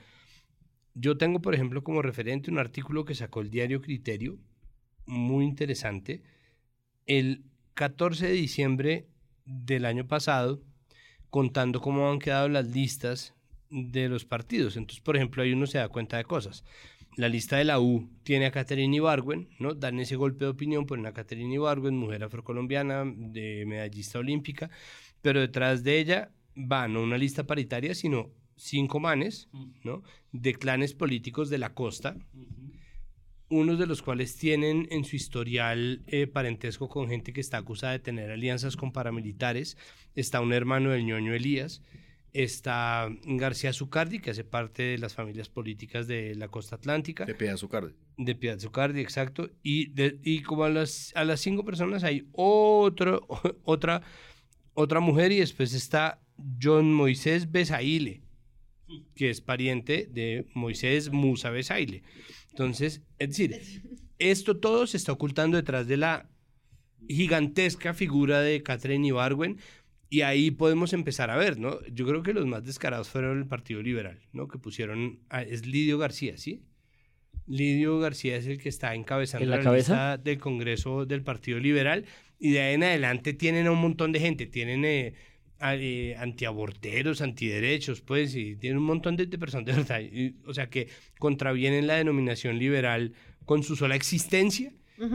Yo 0.95 1.17
tengo, 1.17 1.41
por 1.41 1.55
ejemplo, 1.55 1.83
como 1.83 2.03
referente 2.03 2.51
un 2.51 2.59
artículo 2.59 3.05
que 3.05 3.15
sacó 3.15 3.41
el 3.41 3.51
diario 3.51 3.81
Criterio, 3.81 4.39
muy 5.07 5.45
interesante. 5.45 6.23
El 7.07 7.45
14 7.75 8.29
de 8.29 8.33
diciembre 8.33 9.09
del 9.45 9.85
año 9.85 10.07
pasado, 10.07 10.63
contando 11.31 11.81
cómo 11.81 12.11
han 12.11 12.19
quedado 12.19 12.49
las 12.49 12.69
listas 12.69 13.35
de 13.71 14.09
los 14.09 14.25
partidos. 14.25 14.77
Entonces, 14.77 15.03
por 15.03 15.17
ejemplo, 15.17 15.43
ahí 15.43 15.53
uno 15.53 15.67
se 15.67 15.79
da 15.79 15.89
cuenta 15.89 16.17
de 16.17 16.25
cosas. 16.25 16.65
La 17.17 17.29
lista 17.29 17.57
de 17.57 17.65
la 17.65 17.81
U 17.81 18.11
tiene 18.25 18.47
a 18.47 18.51
Catherine 18.51 18.97
Ibargüen, 18.97 19.49
¿no? 19.59 19.75
Dan 19.75 20.01
ese 20.01 20.17
golpe 20.17 20.45
de 20.45 20.51
opinión, 20.51 20.87
ponen 20.87 21.07
a 21.07 21.13
Catherine 21.13 21.55
Ibargüen, 21.55 21.97
mujer 21.97 22.25
afrocolombiana, 22.25 23.05
de 23.05 23.65
medallista 23.67 24.19
olímpica, 24.19 24.71
pero 25.23 25.41
detrás 25.41 25.85
de 25.85 26.01
ella 26.01 26.33
va 26.57 26.89
no 26.89 27.03
una 27.03 27.19
lista 27.19 27.47
paritaria, 27.47 27.95
sino 27.95 28.31
cinco 28.57 29.01
manes, 29.01 29.49
¿no? 29.85 30.03
De 30.33 30.55
clanes 30.55 30.95
políticos 30.95 31.51
de 31.51 31.59
la 31.59 31.75
costa, 31.75 32.17
unos 33.55 33.79
de 33.79 33.87
los 33.87 34.03
cuales 34.03 34.37
tienen 34.37 34.89
en 34.91 35.05
su 35.05 35.17
historial 35.17 36.03
eh, 36.07 36.27
parentesco 36.27 36.89
con 36.89 37.09
gente 37.09 37.33
que 37.33 37.41
está 37.41 37.59
acusada 37.59 37.93
de 37.93 37.99
tener 38.01 38.31
alianzas 38.31 38.77
con 38.77 38.93
paramilitares. 38.93 39.77
Está 40.15 40.41
un 40.41 40.53
hermano 40.53 40.91
del 40.91 41.05
ñoño 41.07 41.35
Elías, 41.35 41.81
está 42.33 43.09
García 43.25 43.73
Zucardi, 43.73 44.19
que 44.19 44.31
hace 44.31 44.45
parte 44.45 44.83
de 44.83 44.99
las 44.99 45.15
familias 45.15 45.49
políticas 45.49 46.07
de 46.09 46.35
la 46.35 46.49
costa 46.49 46.77
atlántica, 46.77 47.25
De 47.27 47.35
Piedad 47.35 47.57
Zucardi. 47.57 47.93
de 48.17 48.35
Piedad 48.35 48.59
Zucardi, 48.59 49.01
exacto, 49.01 49.51
y, 49.63 49.87
de- 49.91 50.19
y 50.25 50.43
como 50.43 50.65
a 50.65 50.69
las, 50.71 51.13
a 51.15 51.25
las 51.25 51.41
cinco 51.41 51.65
personas 51.65 52.03
hay 52.05 52.27
otro, 52.33 53.27
otra, 53.65 54.03
otra 54.75 55.01
mujer 55.01 55.31
y 55.33 55.39
después 55.39 55.73
está 55.75 56.21
John 56.61 56.93
Moisés 56.93 57.53
Besaile, 57.53 58.23
que 59.15 59.31
es 59.31 59.41
pariente 59.41 60.09
de 60.11 60.47
Moisés 60.55 61.11
Musa 61.13 61.51
Besaile. 61.51 62.03
Entonces, 62.55 63.03
es 63.19 63.29
decir, 63.31 63.83
esto 64.19 64.57
todo 64.59 64.87
se 64.87 64.97
está 64.97 65.11
ocultando 65.13 65.57
detrás 65.57 65.87
de 65.89 65.97
la 65.97 66.29
gigantesca 67.09 67.95
figura 67.95 68.41
de 68.41 68.63
Catherine 68.63 69.07
Ibargüen 69.07 69.59
y 70.09 70.21
ahí 70.23 70.51
podemos 70.51 70.93
empezar 70.93 71.31
a 71.31 71.37
ver, 71.37 71.59
¿no? 71.59 71.85
Yo 71.89 72.07
creo 72.07 72.23
que 72.23 72.33
los 72.33 72.47
más 72.47 72.65
descarados 72.65 73.09
fueron 73.09 73.39
el 73.39 73.47
Partido 73.47 73.83
Liberal, 73.83 74.21
¿no? 74.33 74.47
Que 74.49 74.59
pusieron, 74.59 75.19
a- 75.29 75.43
es 75.43 75.67
Lidio 75.67 75.99
García, 75.99 76.39
¿sí? 76.39 76.63
Lidio 77.47 77.99
García 77.99 78.37
es 78.37 78.47
el 78.47 78.59
que 78.59 78.69
está 78.69 78.95
encabezando 78.95 79.45
¿En 79.45 79.51
la 79.51 79.57
la, 79.59 79.63
cabeza? 79.63 79.93
lista 79.93 80.17
del 80.19 80.39
Congreso 80.39 81.05
del 81.05 81.23
Partido 81.23 81.59
Liberal 81.59 82.05
y 82.39 82.53
de 82.53 82.61
ahí 82.61 82.75
en 82.75 82.85
adelante 82.85 83.35
tienen 83.35 83.67
a 83.67 83.73
un 83.73 83.81
montón 83.81 84.13
de 84.13 84.21
gente, 84.21 84.47
tienen 84.47 84.85
eh, 84.85 85.15
eh, 85.73 86.17
antiaborteros, 86.19 87.21
antiderechos, 87.23 88.01
pues, 88.01 88.35
y 88.35 88.57
tienen 88.57 88.79
un 88.79 88.85
montón 88.85 89.17
de, 89.17 89.27
de 89.27 89.39
personas 89.39 89.67
de 89.67 89.73
verdad, 89.73 90.01
y- 90.01 90.35
o 90.47 90.53
sea, 90.55 90.69
que 90.69 90.89
contravienen 91.19 91.87
la 91.87 91.95
denominación 91.97 92.59
liberal 92.59 93.13
con 93.45 93.63
su 93.63 93.77
sola 93.77 93.95
existencia. 93.97 94.73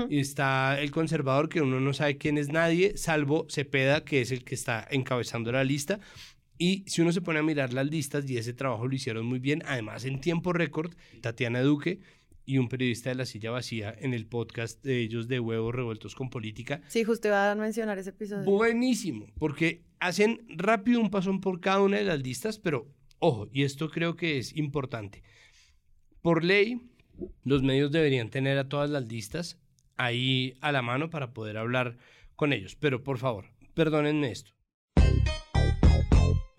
Y 0.09 0.19
está 0.19 0.79
el 0.81 0.91
conservador, 0.91 1.47
que 1.47 1.61
uno 1.61 1.79
no 1.79 1.93
sabe 1.93 2.17
quién 2.17 2.37
es 2.37 2.49
nadie, 2.49 2.97
salvo 2.97 3.47
Cepeda, 3.49 4.03
que 4.03 4.19
es 4.19 4.31
el 4.31 4.43
que 4.43 4.53
está 4.53 4.85
encabezando 4.91 5.53
la 5.53 5.63
lista. 5.63 6.01
Y 6.57 6.83
si 6.87 7.01
uno 7.01 7.13
se 7.13 7.21
pone 7.21 7.39
a 7.39 7.43
mirar 7.43 7.71
las 7.71 7.87
listas, 7.87 8.29
y 8.29 8.37
ese 8.37 8.51
trabajo 8.53 8.85
lo 8.89 8.93
hicieron 8.93 9.25
muy 9.25 9.39
bien, 9.39 9.63
además 9.65 10.03
en 10.03 10.19
tiempo 10.19 10.51
récord, 10.51 10.91
Tatiana 11.21 11.61
Duque 11.61 11.99
y 12.49 12.57
un 12.57 12.67
periodista 12.67 13.11
de 13.11 13.15
La 13.15 13.27
Silla 13.27 13.51
Vacía 13.51 13.95
en 13.99 14.15
el 14.15 14.25
podcast 14.25 14.83
de 14.83 15.01
ellos 15.01 15.27
de 15.27 15.39
Huevos 15.39 15.75
Revueltos 15.75 16.15
con 16.15 16.31
Política, 16.31 16.81
Sí, 16.87 17.03
justo 17.03 17.27
iba 17.27 17.51
a 17.51 17.53
mencionar 17.53 17.99
ese 17.99 18.09
episodio. 18.09 18.43
Buenísimo, 18.43 19.27
porque 19.37 19.83
hacen 19.99 20.47
rápido 20.49 20.99
un 20.99 21.11
pasón 21.11 21.41
por 21.41 21.59
cada 21.59 21.79
una 21.81 21.97
de 21.97 22.05
las 22.05 22.23
listas, 22.23 22.57
pero 22.57 22.87
ojo, 23.19 23.47
y 23.53 23.65
esto 23.65 23.91
creo 23.91 24.15
que 24.15 24.39
es 24.39 24.57
importante. 24.57 25.21
Por 26.23 26.43
ley, 26.43 26.81
los 27.43 27.61
medios 27.61 27.91
deberían 27.91 28.31
tener 28.31 28.57
a 28.57 28.67
todas 28.67 28.89
las 28.89 29.07
listas 29.07 29.59
ahí 29.97 30.57
a 30.59 30.71
la 30.71 30.81
mano 30.81 31.11
para 31.11 31.33
poder 31.33 31.55
hablar 31.55 31.97
con 32.35 32.51
ellos, 32.51 32.75
pero 32.75 33.03
por 33.03 33.19
favor, 33.19 33.45
perdónenme 33.75 34.31
esto. 34.31 34.53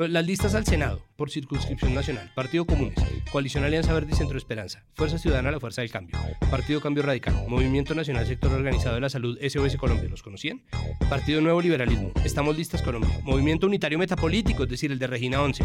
Las 0.09 0.27
listas 0.27 0.55
al 0.55 0.65
Senado 0.65 1.03
por 1.17 1.31
circunscripción 1.31 1.95
nacional. 1.95 2.31
Partido 2.35 2.65
Comunes, 2.65 2.99
Coalición 3.31 3.65
Alianza 3.65 3.93
Verde 3.93 4.13
y 4.13 4.17
Centro 4.17 4.39
Esperanza, 4.39 4.83
Fuerza 4.95 5.19
Ciudadana, 5.19 5.51
la 5.51 5.61
Fuerza 5.61 5.83
del 5.83 5.91
Cambio, 5.91 6.17
Partido 6.51 6.81
Cambio 6.81 7.03
Radical, 7.03 7.35
Movimiento 7.49 7.95
Nacional 7.95 8.27
Sector 8.27 8.51
Organizado 8.53 8.95
de 8.95 9.03
la 9.03 9.11
Salud, 9.11 9.39
SOS 9.47 9.77
Colombia, 9.77 10.09
¿los 10.09 10.23
conocían? 10.23 10.63
Partido 11.11 11.43
Nuevo 11.43 11.61
Liberalismo, 11.61 12.13
Estamos 12.25 12.57
Listas 12.57 12.81
Colombia, 12.81 13.11
Movimiento 13.25 13.67
Unitario 13.67 13.99
Metapolítico, 13.99 14.63
es 14.63 14.71
decir, 14.71 14.91
el 14.91 14.99
de 14.99 15.07
Regina 15.07 15.43
11, 15.43 15.65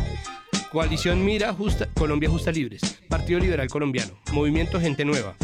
Coalición 0.69 1.23
Mira 1.23 1.53
Justa, 1.53 1.87
Colombia 1.93 2.29
Justa 2.29 2.51
Libres, 2.51 2.99
Partido 3.07 3.39
Liberal 3.39 3.69
Colombiano, 3.69 4.19
Movimiento 4.33 4.81
Gente 4.81 5.05
Nueva, 5.05 5.37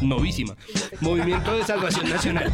novísima, 0.00 0.56
Movimiento 1.00 1.56
de 1.56 1.64
Salvación 1.64 2.08
Nacional, 2.08 2.52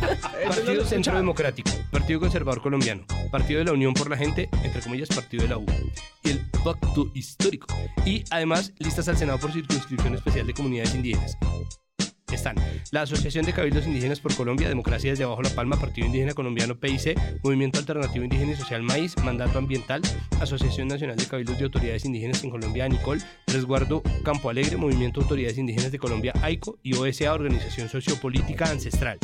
Partido 0.49 0.84
Centro 0.84 1.16
Democrático, 1.16 1.70
Partido 1.90 2.20
Conservador 2.20 2.62
Colombiano, 2.62 3.05
Partido 3.30 3.59
de 3.59 3.66
la 3.66 3.72
Unión 3.72 3.95
por 3.95 4.11
la 4.11 4.16
Gente, 4.16 4.49
entre 4.62 4.80
comillas, 4.80 5.09
Partido 5.09 5.42
de 5.45 5.49
la 5.49 5.59
U, 5.59 5.66
y 6.22 6.30
el 6.30 6.40
Pacto 6.64 7.11
Histórico, 7.14 7.66
y 8.05 8.24
además 8.30 8.72
listas 8.78 9.09
al 9.09 9.16
Senado 9.16 9.38
por 9.38 9.53
circunscripción 9.53 10.14
especial 10.14 10.47
de 10.47 10.55
comunidades 10.55 10.95
indígenas. 10.95 11.36
Están 12.35 12.57
la 12.91 13.03
Asociación 13.03 13.45
de 13.45 13.53
Cabildos 13.53 13.87
Indígenas 13.87 14.20
por 14.20 14.35
Colombia, 14.35 14.68
Democracia 14.68 15.11
desde 15.11 15.24
abajo 15.24 15.43
la 15.43 15.51
palma, 15.51 15.76
Partido 15.78 16.07
Indígena 16.07 16.35
Colombiano 16.35 16.74
PIC, 16.74 17.16
Movimiento 17.43 17.78
Alternativo 17.78 18.24
Indígena 18.24 18.53
y 18.53 18.57
Social 18.57 18.82
Maíz, 18.82 19.16
Mandato 19.24 19.59
Ambiental, 19.59 20.03
Asociación 20.41 20.89
Nacional 20.89 21.16
de 21.16 21.26
Cabildos 21.26 21.59
de 21.59 21.64
Autoridades 21.64 22.05
Indígenas 22.05 22.43
en 22.45 22.51
Colombia, 22.51 22.85
ANICOL, 22.85 23.22
Resguardo 23.47 24.03
Campo 24.24 24.51
Alegre, 24.51 24.76
Movimiento 24.76 25.20
Autoridades 25.20 25.59
Indígenas 25.59 25.93
de 25.93 25.99
Colombia, 25.99 26.32
AICO 26.43 26.78
y 26.82 26.95
OSA, 26.95 27.32
Organización 27.32 27.89
Sociopolítica 27.89 28.70
Ancestral. 28.70 29.18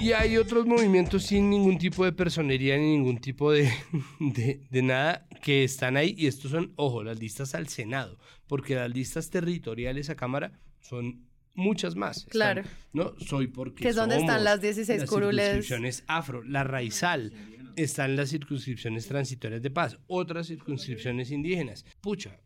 Y 0.00 0.12
hay 0.12 0.36
otros 0.36 0.66
movimientos 0.66 1.22
sin 1.24 1.48
ningún 1.48 1.78
tipo 1.78 2.04
de 2.04 2.12
personería 2.12 2.76
ni 2.76 2.92
ningún 2.96 3.18
tipo 3.18 3.50
de, 3.52 3.70
de, 4.20 4.60
de 4.70 4.82
nada 4.82 5.26
que 5.42 5.64
están 5.64 5.96
ahí. 5.96 6.14
Y 6.18 6.26
estos 6.26 6.50
son, 6.50 6.72
ojo, 6.76 7.02
las 7.02 7.18
listas 7.18 7.54
al 7.54 7.68
Senado, 7.68 8.18
porque 8.46 8.74
las 8.74 8.90
listas 8.90 9.30
territoriales 9.30 10.10
a 10.10 10.14
Cámara 10.14 10.52
son 10.80 11.24
muchas 11.54 11.96
más. 11.96 12.18
Están, 12.18 12.30
Claro. 12.32 12.62
¿no? 12.92 13.14
Soy 13.18 13.46
porque 13.46 13.82
Que 13.84 13.88
es 13.90 13.96
donde 13.96 14.18
están 14.18 14.44
las 14.44 14.60
16 14.60 15.00
las 15.00 15.08
curules. 15.08 15.36
circunscripciones 15.46 16.04
afro, 16.06 16.42
la 16.42 16.64
raizal, 16.64 17.32
están 17.76 18.14
las 18.14 18.28
circunscripciones 18.28 19.06
transitorias 19.06 19.62
de 19.62 19.70
paz, 19.70 19.96
otras 20.06 20.48
circunscripciones 20.48 21.30
indígenas. 21.30 21.86
Pucha, 22.02 22.38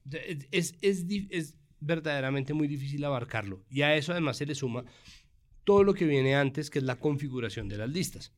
es, 0.53 0.76
es, 0.80 1.05
es 1.30 1.57
verdaderamente 1.80 2.55
muy 2.55 2.68
difícil 2.68 3.05
abarcarlo. 3.05 3.64
Y 3.68 3.82
a 3.82 3.96
eso 3.96 4.12
además 4.12 4.36
se 4.36 4.46
le 4.46 4.55
suma 4.55 4.84
todo 5.68 5.84
lo 5.84 5.92
que 5.92 6.06
viene 6.06 6.34
antes, 6.34 6.70
que 6.70 6.78
es 6.78 6.84
la 6.86 6.98
configuración 6.98 7.68
de 7.68 7.76
las 7.76 7.90
listas. 7.90 8.32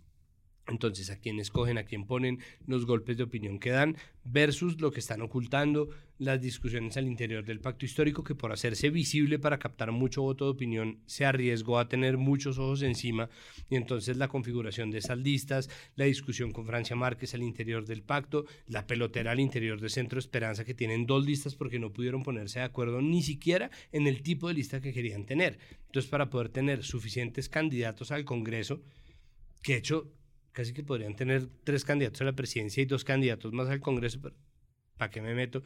Entonces, 0.70 1.10
a 1.10 1.16
quién 1.16 1.38
escogen, 1.40 1.78
a 1.78 1.84
quién 1.84 2.06
ponen 2.06 2.38
los 2.66 2.86
golpes 2.86 3.16
de 3.16 3.24
opinión 3.24 3.58
que 3.58 3.70
dan, 3.70 3.96
versus 4.24 4.80
lo 4.80 4.92
que 4.92 5.00
están 5.00 5.20
ocultando, 5.20 5.88
las 6.18 6.40
discusiones 6.40 6.96
al 6.96 7.06
interior 7.06 7.44
del 7.44 7.60
pacto 7.60 7.84
histórico, 7.84 8.22
que 8.22 8.34
por 8.34 8.52
hacerse 8.52 8.90
visible 8.90 9.38
para 9.38 9.58
captar 9.58 9.90
mucho 9.90 10.22
voto 10.22 10.44
de 10.44 10.50
opinión, 10.52 10.98
se 11.06 11.24
arriesgó 11.24 11.78
a 11.78 11.88
tener 11.88 12.18
muchos 12.18 12.58
ojos 12.58 12.82
encima. 12.82 13.28
Y 13.68 13.76
entonces 13.76 14.16
la 14.16 14.28
configuración 14.28 14.90
de 14.90 14.98
esas 14.98 15.18
listas, 15.18 15.68
la 15.96 16.04
discusión 16.04 16.52
con 16.52 16.66
Francia 16.66 16.94
Márquez 16.94 17.34
al 17.34 17.42
interior 17.42 17.86
del 17.86 18.02
pacto, 18.02 18.44
la 18.66 18.86
pelotera 18.86 19.32
al 19.32 19.40
interior 19.40 19.80
de 19.80 19.88
Centro 19.88 20.18
Esperanza, 20.18 20.64
que 20.64 20.74
tienen 20.74 21.06
dos 21.06 21.24
listas 21.24 21.54
porque 21.54 21.78
no 21.78 21.92
pudieron 21.92 22.22
ponerse 22.22 22.60
de 22.60 22.66
acuerdo 22.66 23.00
ni 23.00 23.22
siquiera 23.22 23.70
en 23.90 24.06
el 24.06 24.22
tipo 24.22 24.48
de 24.48 24.54
lista 24.54 24.80
que 24.80 24.92
querían 24.92 25.24
tener. 25.24 25.58
Entonces, 25.86 26.10
para 26.10 26.30
poder 26.30 26.50
tener 26.50 26.84
suficientes 26.84 27.48
candidatos 27.48 28.12
al 28.12 28.24
Congreso, 28.24 28.82
que 29.62 29.76
hecho 29.76 30.10
casi 30.52 30.72
que 30.72 30.82
podrían 30.82 31.14
tener 31.14 31.48
tres 31.64 31.84
candidatos 31.84 32.20
a 32.20 32.24
la 32.24 32.32
presidencia 32.32 32.82
y 32.82 32.86
dos 32.86 33.04
candidatos 33.04 33.52
más 33.52 33.68
al 33.68 33.80
Congreso, 33.80 34.20
¿para 34.96 35.10
qué 35.10 35.20
me 35.20 35.34
meto? 35.34 35.62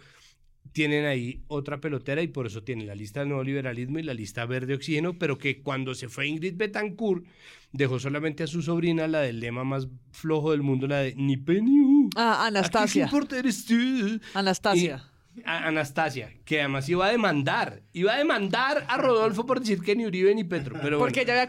Tienen 0.72 1.05
ahí 1.05 1.43
otra 1.47 1.80
pelotera 1.80 2.22
y 2.22 2.28
por 2.28 2.47
eso 2.47 2.62
tienen 2.62 2.87
la 2.87 2.95
lista 2.95 3.20
del 3.20 3.28
nuevo 3.28 3.45
liberalismo 3.45 3.99
y 3.99 4.03
la 4.03 4.14
lista 4.14 4.47
verde 4.47 4.74
oxígeno, 4.74 5.18
pero 5.18 5.37
que 5.37 5.61
cuando 5.61 5.95
se 5.95 6.09
fue 6.09 6.26
Ingrid 6.26 6.57
Betancourt 6.57 7.24
dejó 7.72 7.99
solamente 7.99 8.43
a 8.45 8.47
su 8.47 8.62
sobrina 8.62 9.07
la 9.07 9.20
del 9.20 9.41
lema 9.41 9.64
más 9.64 9.89
flojo 10.12 10.53
del 10.53 10.62
mundo, 10.62 10.87
la 10.87 11.01
de 11.01 11.14
ni 11.16 11.37
penny. 11.37 12.09
Ah, 12.16 12.47
Anastasia. 12.47 13.11
¿A 13.12 13.37
eres 13.37 13.66
tú? 13.66 14.20
Anastasia. 14.32 15.05
Anastasia, 15.45 16.32
que 16.45 16.61
además 16.61 16.89
iba 16.89 17.07
a 17.07 17.11
demandar, 17.11 17.82
iba 17.93 18.14
a 18.14 18.18
demandar 18.18 18.85
a 18.89 18.97
Rodolfo 18.97 19.45
por 19.47 19.61
decir 19.61 19.80
que 19.80 19.97
ni 19.97 20.07
Uribe 20.07 20.35
ni 20.35 20.45
Petro. 20.45 20.78
Pero 20.80 20.99
Porque 20.99 21.22
ella 21.22 21.49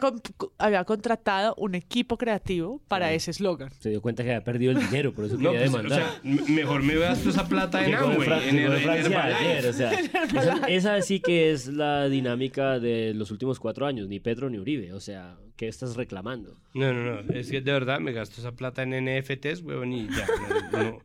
había, 0.57 0.83
contratado 0.85 1.53
un 1.55 1.75
equipo 1.75 2.17
creativo 2.17 2.81
para 2.87 3.13
ese 3.13 3.31
eslogan. 3.31 3.71
Se 3.79 3.89
dio 3.89 4.01
cuenta 4.01 4.23
que 4.23 4.31
había 4.31 4.43
perdido 4.43 4.71
el 4.71 4.79
dinero, 4.79 5.13
por 5.13 5.25
eso 5.25 5.37
quería 5.37 5.51
pues, 5.51 5.71
demandar. 5.71 6.03
mejor 6.23 6.81
me 6.81 6.95
gasto 6.95 7.29
esa 7.29 7.47
plata 7.47 7.85
en 7.85 7.93
Amway, 7.95 8.49
en, 8.49 8.59
el, 8.59 8.73
esa, 10.67 11.01
sí 11.01 11.19
que 11.19 11.51
es 11.51 11.67
la 11.67 12.09
dinámica 12.09 12.79
de 12.79 13.13
los 13.13 13.29
últimos 13.29 13.59
cuatro 13.59 13.85
años, 13.85 14.07
ni 14.07 14.19
Petro 14.19 14.49
ni 14.49 14.57
Uribe. 14.57 14.93
O 14.93 14.99
sea, 14.99 15.37
¿qué 15.55 15.67
estás 15.67 15.95
reclamando? 15.95 16.57
No, 16.73 16.91
no, 16.91 17.21
no, 17.21 17.33
es 17.33 17.51
que 17.51 17.61
de 17.61 17.71
verdad 17.71 17.99
me 17.99 18.13
gasto 18.13 18.41
esa 18.41 18.53
plata 18.53 18.83
en 18.83 19.05
NFTs, 19.05 19.61
huevón, 19.61 19.93
y 19.93 20.07
ya, 20.07 20.27
no, 20.71 21.01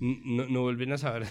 no, 0.00 0.46
no 0.46 0.62
vuelven 0.62 0.92
a 0.92 0.98
saber 0.98 1.26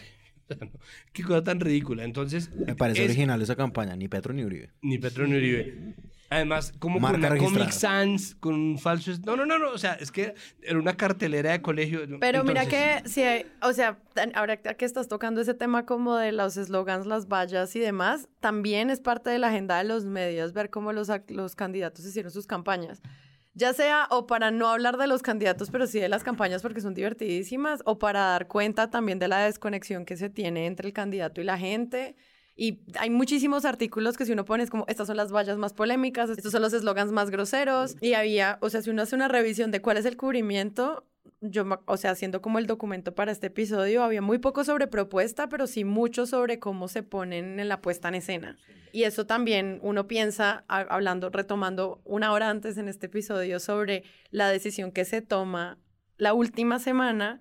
Qué 1.14 1.24
cosa 1.24 1.44
tan 1.44 1.60
ridícula. 1.60 2.04
Entonces. 2.04 2.54
Me 2.56 2.76
parece 2.76 3.04
original 3.04 3.42
esa 3.42 3.56
campaña, 3.56 3.96
ni 3.96 4.08
Petro 4.08 4.34
ni 4.34 4.44
Uribe. 4.44 4.72
Ni 4.82 4.98
Petro 4.98 5.28
ni 5.28 5.36
Uribe. 5.36 5.96
Además, 6.30 6.74
como 6.80 7.00
con 7.00 7.16
una 7.16 7.38
Comic 7.38 7.70
Sans, 7.70 8.34
con 8.36 8.56
un 8.56 8.80
falso. 8.80 9.12
No, 9.24 9.36
no, 9.36 9.46
no, 9.46 9.60
no. 9.60 9.70
O 9.70 9.78
sea, 9.78 9.94
es 9.94 10.12
que 10.12 10.34
era 10.64 10.80
una 10.80 10.98
cartelera 10.98 11.52
de 11.52 11.62
colegio. 11.62 12.02
Pero 12.20 12.44
mira 12.44 12.66
que, 12.66 13.04
si 13.06 13.22
o 13.62 13.72
sea, 13.72 14.00
ahora 14.34 14.58
que 14.58 14.86
estás 14.86 15.08
tocando 15.08 15.42
ese 15.42 15.54
tema 15.54 15.86
como 15.86 16.16
de 16.16 16.32
los 16.32 16.58
eslogans, 16.58 17.06
las 17.06 17.28
vallas 17.28 17.76
y 17.76 17.80
demás, 17.80 18.30
también 18.40 18.90
es 18.90 19.00
parte 19.00 19.30
de 19.30 19.38
la 19.38 19.50
agenda 19.50 19.78
de 19.78 19.84
los 19.84 20.06
medios 20.06 20.54
ver 20.54 20.72
cómo 20.72 20.92
los, 20.92 21.12
los 21.28 21.56
candidatos 21.56 22.04
hicieron 22.04 22.32
sus 22.32 22.48
campañas 22.48 23.02
ya 23.54 23.74
sea 23.74 24.08
o 24.10 24.28
para 24.28 24.52
no 24.52 24.70
hablar 24.70 24.98
de 24.98 25.08
los 25.08 25.22
candidatos, 25.22 25.70
pero 25.70 25.88
sí 25.88 26.00
de 26.00 26.10
las 26.10 26.24
campañas 26.24 26.62
porque 26.62 26.82
son 26.82 26.94
divertidísimas, 26.94 27.82
o 27.86 28.00
para 28.00 28.20
dar 28.20 28.48
cuenta 28.48 28.90
también 28.90 29.20
de 29.20 29.28
la 29.28 29.46
desconexión 29.46 30.06
que 30.06 30.18
se 30.18 30.30
tiene 30.30 30.66
entre 30.66 30.88
el 30.88 30.94
candidato 30.94 31.42
y 31.42 31.44
la 31.44 31.58
gente. 31.58 32.16
Y 32.56 32.82
hay 33.00 33.10
muchísimos 33.10 33.66
artículos 33.66 34.16
que 34.16 34.26
si 34.26 34.32
uno 34.32 34.46
pone 34.46 34.64
es 34.64 34.70
como, 34.70 34.86
estas 34.88 35.08
son 35.08 35.18
las 35.18 35.32
vallas 35.32 35.58
más 35.58 35.74
polémicas, 35.74 36.30
estos 36.30 36.52
son 36.52 36.62
los 36.62 36.74
eslogans 36.74 37.12
más 37.12 37.32
groseros. 37.32 37.96
Y 38.00 38.14
había, 38.14 38.60
o 38.62 38.70
sea, 38.70 38.82
si 38.82 38.90
uno 38.90 39.02
hace 39.02 39.16
una 39.16 39.28
revisión 39.28 39.72
de 39.72 39.82
cuál 39.82 39.98
es 39.98 40.06
el 40.06 40.18
cubrimiento, 40.18 41.08
yo, 41.44 41.66
o 41.86 41.98
sea, 41.98 42.12
haciendo 42.12 42.42
como 42.42 42.58
el 42.58 42.68
documento 42.68 43.14
para 43.14 43.32
este 43.32 43.48
episodio, 43.48 44.04
había 44.04 44.22
muy 44.22 44.40
poco 44.40 44.64
sobre 44.64 44.88
propuesta, 44.88 45.50
pero 45.50 45.68
sí 45.68 45.84
mucho 45.84 46.26
sobre 46.26 46.60
cómo 46.60 46.88
se 46.88 47.04
ponen 47.04 47.60
en 47.60 47.68
la 47.68 47.82
puesta 47.82 48.08
en 48.08 48.16
escena. 48.16 48.58
Y 48.92 49.04
eso 49.04 49.26
también 49.26 49.80
uno 49.82 50.08
piensa, 50.08 50.64
hablando, 50.68 51.30
retomando 51.30 52.02
una 52.06 52.32
hora 52.32 52.50
antes 52.50 52.78
en 52.78 52.88
este 52.88 53.08
episodio, 53.08 53.60
sobre 53.60 54.04
la 54.30 54.50
decisión 54.50 54.92
que 54.92 55.06
se 55.06 55.22
toma 55.22 55.80
la 56.18 56.34
última 56.34 56.80
semana. 56.80 57.40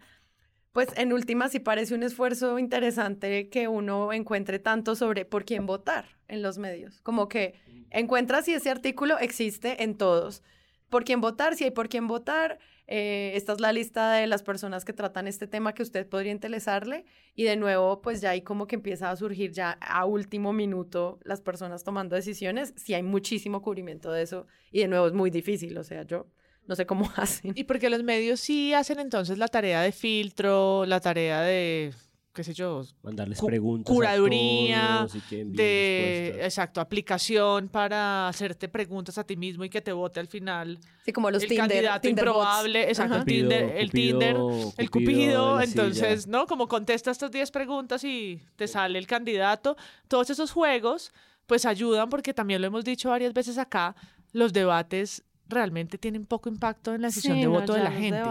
Pues 0.73 0.89
en 0.97 1.13
última 1.13 1.49
sí 1.49 1.61
parece 1.61 1.95
un 1.95 2.03
esfuerzo 2.03 2.59
interesante 2.59 3.51
que 3.51 3.69
uno 3.69 4.13
encuentre 4.13 4.59
tanto 4.59 4.97
sobre 4.97 5.25
por 5.25 5.45
quién 5.45 5.67
votar 5.67 6.07
en 6.29 6.43
los 6.43 6.59
medios. 6.59 7.01
Como 7.03 7.29
que 7.29 7.55
encuentra 7.91 8.43
si 8.43 8.55
ese 8.55 8.71
artículo 8.71 9.19
existe 9.19 9.83
en 9.83 9.97
todos. 9.97 10.43
Por 10.89 11.05
quién 11.05 11.21
votar, 11.21 11.55
si 11.55 11.65
hay 11.65 11.71
por 11.71 11.91
quién 11.91 12.07
votar, 12.07 12.59
eh, 12.95 13.35
esta 13.37 13.55
es 13.55 13.61
la 13.63 13.73
lista 13.73 14.13
de 14.13 14.27
las 14.27 14.43
personas 14.43 14.85
que 14.85 14.93
tratan 14.93 15.27
este 15.27 15.47
tema 15.47 15.73
que 15.73 15.83
usted 15.83 16.07
podría 16.07 16.31
interesarle 16.31 17.07
y 17.35 17.45
de 17.45 17.57
nuevo 17.57 18.03
pues 18.03 18.21
ya 18.21 18.29
ahí 18.29 18.43
como 18.43 18.67
que 18.67 18.75
empieza 18.75 19.11
a 19.11 19.17
surgir 19.17 19.51
ya 19.51 19.79
a 19.81 20.05
último 20.05 20.53
minuto 20.53 21.19
las 21.25 21.41
personas 21.41 21.85
tomando 21.85 22.17
decisiones, 22.17 22.75
si 22.77 22.93
hay 22.93 23.03
muchísimo 23.03 23.63
cubrimiento 23.63 24.13
de 24.13 24.21
eso 24.21 24.47
y 24.71 24.81
de 24.81 24.89
nuevo 24.89 25.07
es 25.07 25.15
muy 25.15 25.31
difícil, 25.31 25.79
o 25.79 25.85
sea, 25.85 26.03
yo 26.03 26.27
no 26.67 26.77
sé 26.77 26.85
cómo 26.85 27.11
hacen. 27.17 27.53
Y 27.55 27.65
porque 27.65 27.89
los 27.89 28.03
medios 28.03 28.41
sí 28.41 28.75
hacen 28.75 29.01
entonces 29.01 29.39
la 29.39 29.49
tarea 29.49 29.81
de 29.81 29.93
filtro, 29.93 30.85
la 30.85 31.01
tarea 31.01 31.41
de 31.41 31.95
qué 32.33 32.43
sé 32.43 32.55
yo, 32.55 32.83
mandarles 33.03 33.41
preguntas, 33.41 33.95
curaduría, 33.95 35.07
de, 35.31 36.41
exacto, 36.43 36.81
aplicación 36.81 37.69
para 37.69 38.29
hacerte 38.29 38.69
preguntas 38.69 39.19
a 39.19 39.25
ti 39.25 39.37
mismo 39.37 39.65
y 39.65 39.69
que 39.69 39.83
te 39.83 39.93
vote 39.93 40.19
al 40.19 40.29
final. 40.29 40.79
Sí, 41.05 41.13
como 41.13 41.31
los 41.31 41.43
el 41.43 41.51
Tinder, 41.51 41.69
candidato 41.69 42.09
improbable, 42.09 42.89
exacto, 42.89 43.17
el 43.17 43.25
Tinder, 43.25 43.77
el 43.77 43.91
Tinder, 43.91 44.37
el 44.79 44.91
Cupido, 44.91 45.61
entonces, 45.61 46.27
¿no? 46.27 46.47
Como 46.47 46.69
contestas 46.69 47.17
estas 47.17 47.31
10 47.31 47.51
preguntas 47.51 48.03
y 48.05 48.41
te 48.57 48.67
sale 48.67 48.99
el 48.99 49.07
candidato, 49.07 49.77
todos 50.09 50.31
esos 50.31 50.53
juegos 50.53 51.13
pues 51.47 51.67
ayudan 51.67 52.09
porque 52.09 52.33
también 52.33 52.63
lo 52.63 52.67
hemos 52.67 52.85
dicho 52.85 53.11
varias 53.11 53.35
veces 53.35 53.59
acá, 53.59 53.95
los 54.33 54.55
debates 54.55 55.23
realmente 55.47 55.99
tienen 55.99 56.25
poco 56.25 56.49
impacto 56.49 56.95
en 56.95 57.03
la 57.03 57.09
decisión 57.09 57.39
de 57.39 57.47
voto 57.47 57.75
de 57.75 57.85
la 57.85 57.93
gente. 57.93 58.23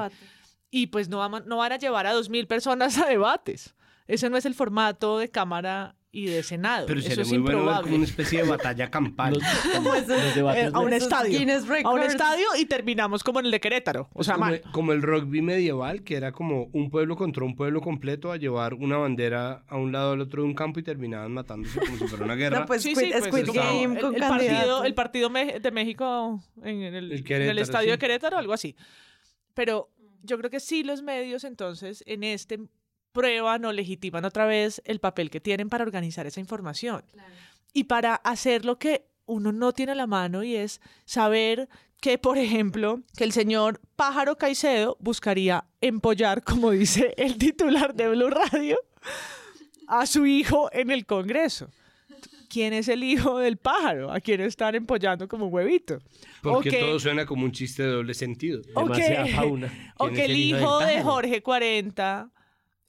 Y 0.71 0.87
pues 0.87 1.09
no, 1.09 1.27
no 1.41 1.57
van 1.57 1.73
a 1.73 1.77
llevar 1.77 2.07
a 2.07 2.15
2.000 2.15 2.47
personas 2.47 2.97
a 2.97 3.05
debates. 3.05 3.75
Ese 4.11 4.29
no 4.29 4.35
es 4.35 4.45
el 4.45 4.53
formato 4.53 5.19
de 5.19 5.29
Cámara 5.29 5.95
y 6.11 6.25
de 6.25 6.43
Senado. 6.43 6.85
Pero 6.85 6.99
Eso 6.99 7.21
es 7.21 7.31
improbable. 7.31 7.83
como 7.83 7.95
una 7.95 8.03
especie 8.03 8.43
de 8.43 8.49
batalla 8.49 8.91
campal. 8.91 9.39
Eh, 10.53 10.69
a 10.73 10.79
un 10.79 10.91
estadio. 10.91 11.39
A 11.85 11.91
un 11.91 12.01
estadio 12.01 12.47
y 12.57 12.65
terminamos 12.65 13.23
como 13.23 13.39
en 13.39 13.45
el 13.45 13.51
de 13.51 13.59
Querétaro. 13.59 14.09
O 14.13 14.23
sea, 14.23 14.35
como, 14.35 14.51
como, 14.71 14.91
el 14.91 15.01
rugby 15.01 15.41
medieval, 15.41 16.03
que 16.03 16.15
era 16.15 16.31
como 16.31 16.65
un 16.73 16.89
pueblo 16.89 17.15
contra 17.15 17.45
un 17.45 17.55
pueblo 17.55 17.81
completo 17.81 18.31
a 18.31 18.37
llevar 18.37 18.73
una 18.73 18.97
bandera 18.97 19.63
a 19.67 19.77
un 19.77 19.91
lado 19.91 20.13
al 20.13 20.21
otro 20.21 20.41
de 20.41 20.49
un 20.49 20.55
campo 20.55 20.79
y 20.79 20.83
terminaban 20.83 21.31
matándose 21.31 21.79
como 21.79 21.97
si 21.97 22.07
fuera 22.07 22.25
una 22.25 22.35
guerra. 22.35 22.59
No, 22.61 22.65
pues 22.65 22.81
sí, 22.81 22.95
sí, 22.95 23.11
pues, 23.29 23.53
Game 23.53 23.99
el, 23.99 24.15
partido, 24.19 24.83
el 24.83 24.93
partido 24.93 25.29
de 25.29 25.71
México 25.71 26.43
en 26.63 26.81
el, 26.81 27.11
en 27.13 27.41
el 27.41 27.59
estadio 27.59 27.91
de 27.91 27.97
Querétaro, 27.97 28.37
algo 28.37 28.53
así. 28.53 28.75
Pero 29.53 29.89
yo 30.23 30.37
creo 30.37 30.49
que 30.49 30.59
sí 30.59 30.83
los 30.83 31.01
medios 31.01 31.43
entonces 31.43 32.03
en 32.05 32.23
este 32.23 32.59
prueban 33.11 33.65
o 33.65 33.71
legitiman 33.71 34.25
otra 34.25 34.45
vez 34.45 34.81
el 34.85 34.99
papel 34.99 35.29
que 35.29 35.39
tienen 35.39 35.69
para 35.69 35.83
organizar 35.83 36.25
esa 36.25 36.39
información. 36.39 37.03
Y 37.73 37.85
para 37.85 38.15
hacer 38.15 38.65
lo 38.65 38.77
que 38.77 39.05
uno 39.25 39.51
no 39.51 39.73
tiene 39.73 39.93
a 39.93 39.95
la 39.95 40.07
mano 40.07 40.43
y 40.43 40.55
es 40.55 40.81
saber 41.05 41.69
que, 42.01 42.17
por 42.17 42.37
ejemplo, 42.37 43.01
que 43.15 43.23
el 43.23 43.31
señor 43.31 43.79
Pájaro 43.95 44.37
Caicedo 44.37 44.97
buscaría 44.99 45.65
empollar, 45.79 46.43
como 46.43 46.71
dice 46.71 47.13
el 47.17 47.37
titular 47.37 47.93
de 47.93 48.09
Blue 48.09 48.29
Radio, 48.29 48.79
a 49.87 50.05
su 50.05 50.25
hijo 50.25 50.69
en 50.73 50.89
el 50.89 51.05
Congreso. 51.05 51.69
¿Quién 52.49 52.73
es 52.73 52.89
el 52.89 53.03
hijo 53.05 53.37
del 53.37 53.55
pájaro? 53.55 54.11
¿A 54.11 54.19
quién 54.19 54.41
están 54.41 54.75
empollando 54.75 55.25
como 55.29 55.45
un 55.45 55.53
huevito? 55.53 55.99
Porque 56.41 56.71
todo 56.71 56.99
suena 56.99 57.25
como 57.25 57.45
un 57.45 57.53
chiste 57.53 57.83
de 57.83 57.89
doble 57.89 58.13
sentido. 58.13 58.61
O 58.75 58.87
que, 58.91 60.25
el, 60.25 60.35
hijo 60.35 60.79
de 60.79 61.01
Jorge 61.01 61.41
40 61.41 62.29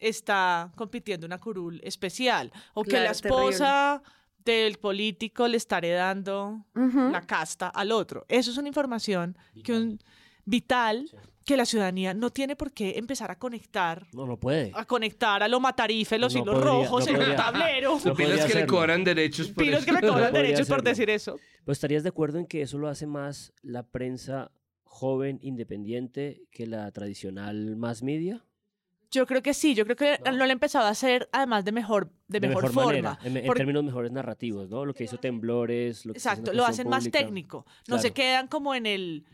está 0.03 0.72
compitiendo 0.76 1.26
una 1.26 1.38
curul 1.38 1.80
especial 1.84 2.53
o 2.74 2.82
que 2.82 3.00
la 3.00 3.11
esposa 3.11 4.03
del 4.44 4.78
político 4.78 5.46
le 5.46 5.57
está 5.57 5.78
heredando 5.78 6.66
la 6.74 7.22
casta 7.26 7.68
al 7.68 7.92
otro. 7.92 8.26
Eso 8.28 8.50
es 8.50 8.57
una 8.57 8.68
información 8.68 9.36
que 9.62 9.72
un 9.72 9.98
vital 10.44 11.09
que 11.44 11.57
la 11.57 11.66
ciudadanía 11.66 12.14
no 12.14 12.30
tiene 12.30 12.55
por 12.55 12.72
qué 12.72 12.94
empezar 12.96 13.30
a 13.30 13.38
conectar. 13.38 14.07
No, 14.12 14.26
lo 14.26 14.38
puede. 14.38 14.70
A 14.74 14.84
conectar 14.84 15.42
a 15.42 15.48
lo 15.48 15.59
matarife, 15.61 16.18
los 16.18 16.34
hilos 16.34 16.62
rojos 16.62 17.07
en 17.09 17.20
el 17.20 17.34
tablero. 17.34 17.98
Pilas 18.16 18.46
que 18.46 18.55
le 18.55 18.66
cobran 18.66 19.03
derechos 19.05 19.48
por 19.48 19.64
Pilas 19.64 19.84
que 19.84 19.92
le 19.92 20.00
cobran 20.00 20.32
derechos 20.32 20.68
por 20.68 20.82
decir 20.82 21.11
eso. 21.11 21.38
Pues 21.64 21.76
estarías 21.76 22.03
de 22.03 22.11
acuerdo 22.11 22.38
en 22.38 22.46
que 22.46 22.62
eso 22.62 22.78
lo 22.78 22.88
hace 22.88 23.07
más 23.07 23.53
la 23.62 23.82
prensa 23.82 24.53
joven, 24.92 25.38
independiente 25.42 26.42
que 26.50 26.66
la 26.66 26.90
tradicional 26.92 27.76
mass 27.76 28.03
media? 28.03 28.44
Yo 29.12 29.26
creo 29.26 29.42
que 29.42 29.52
sí, 29.52 29.74
yo 29.74 29.84
creo 29.84 29.96
que 29.96 30.18
lo 30.32 30.42
han 30.42 30.50
empezado 30.50 30.86
a 30.86 30.88
hacer 30.88 31.28
además 31.32 31.66
de 31.66 31.72
mejor, 31.72 32.10
de, 32.28 32.40
mejor, 32.40 32.72
forma. 32.72 32.86
manera, 32.86 33.18
en, 33.22 33.52
términos 33.52 33.84
mejores 33.84 34.10
narrativos, 34.10 34.70
¿no? 34.70 34.86
Lo 34.86 34.94
que 34.94 35.04
hizo 35.04 35.18
Temblores, 35.18 36.06
lo 36.06 36.14
que 36.14 36.18
Exacto, 36.18 36.52
lo 36.54 36.64
hacen 36.64 36.88
más 36.88 37.10
técnico. 37.10 37.66
No 37.88 37.98
se 37.98 38.12
quedan 38.12 38.48
como 38.48 38.74
en 38.74 38.86
el, 38.86 39.26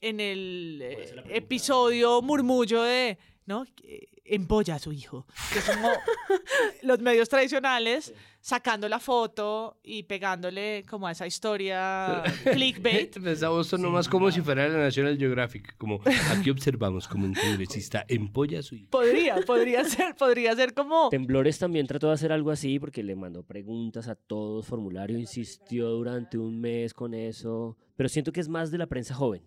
en 0.00 0.18
el 0.18 0.80
eh, 0.82 1.14
episodio 1.30 2.20
murmullo 2.22 2.82
de, 2.82 3.18
¿no? 3.46 3.64
Que 3.76 4.08
Empolla 4.30 4.76
a 4.76 4.78
su 4.78 4.92
hijo. 4.92 5.26
Que 5.52 5.60
como 5.60 5.90
los 6.82 7.00
medios 7.00 7.28
tradicionales 7.28 8.14
sacando 8.40 8.88
la 8.88 8.98
foto 8.98 9.78
y 9.82 10.02
pegándole 10.04 10.84
como 10.88 11.06
a 11.06 11.12
esa 11.12 11.26
historia 11.26 12.22
clickbait. 12.52 13.18
Pensamos 13.22 13.66
esto 13.66 13.78
nomás 13.78 14.08
como 14.08 14.30
si 14.30 14.40
fuera 14.40 14.68
la 14.68 14.78
National 14.78 15.18
Geographic, 15.18 15.76
como 15.76 16.00
aquí 16.30 16.50
observamos 16.50 17.06
como 17.06 17.26
un 17.26 17.34
congresista 17.34 18.04
empolla 18.08 18.62
su 18.62 18.74
hijo. 18.74 18.90
Podría, 18.90 19.36
podría 19.46 19.84
ser, 19.84 20.16
podría 20.16 20.54
ser 20.56 20.74
como... 20.74 21.10
Temblores 21.10 21.58
también 21.58 21.86
trató 21.86 22.08
de 22.08 22.14
hacer 22.14 22.32
algo 22.32 22.50
así 22.50 22.78
porque 22.78 23.02
le 23.02 23.14
mandó 23.14 23.42
preguntas 23.42 24.08
a 24.08 24.14
todos, 24.14 24.66
formulario, 24.66 25.18
insistió 25.18 25.88
durante 25.90 26.38
un 26.38 26.60
mes 26.60 26.94
con 26.94 27.14
eso, 27.14 27.76
pero 27.96 28.08
siento 28.08 28.32
que 28.32 28.40
es 28.40 28.48
más 28.48 28.70
de 28.70 28.78
la 28.78 28.86
prensa 28.86 29.14
joven. 29.14 29.42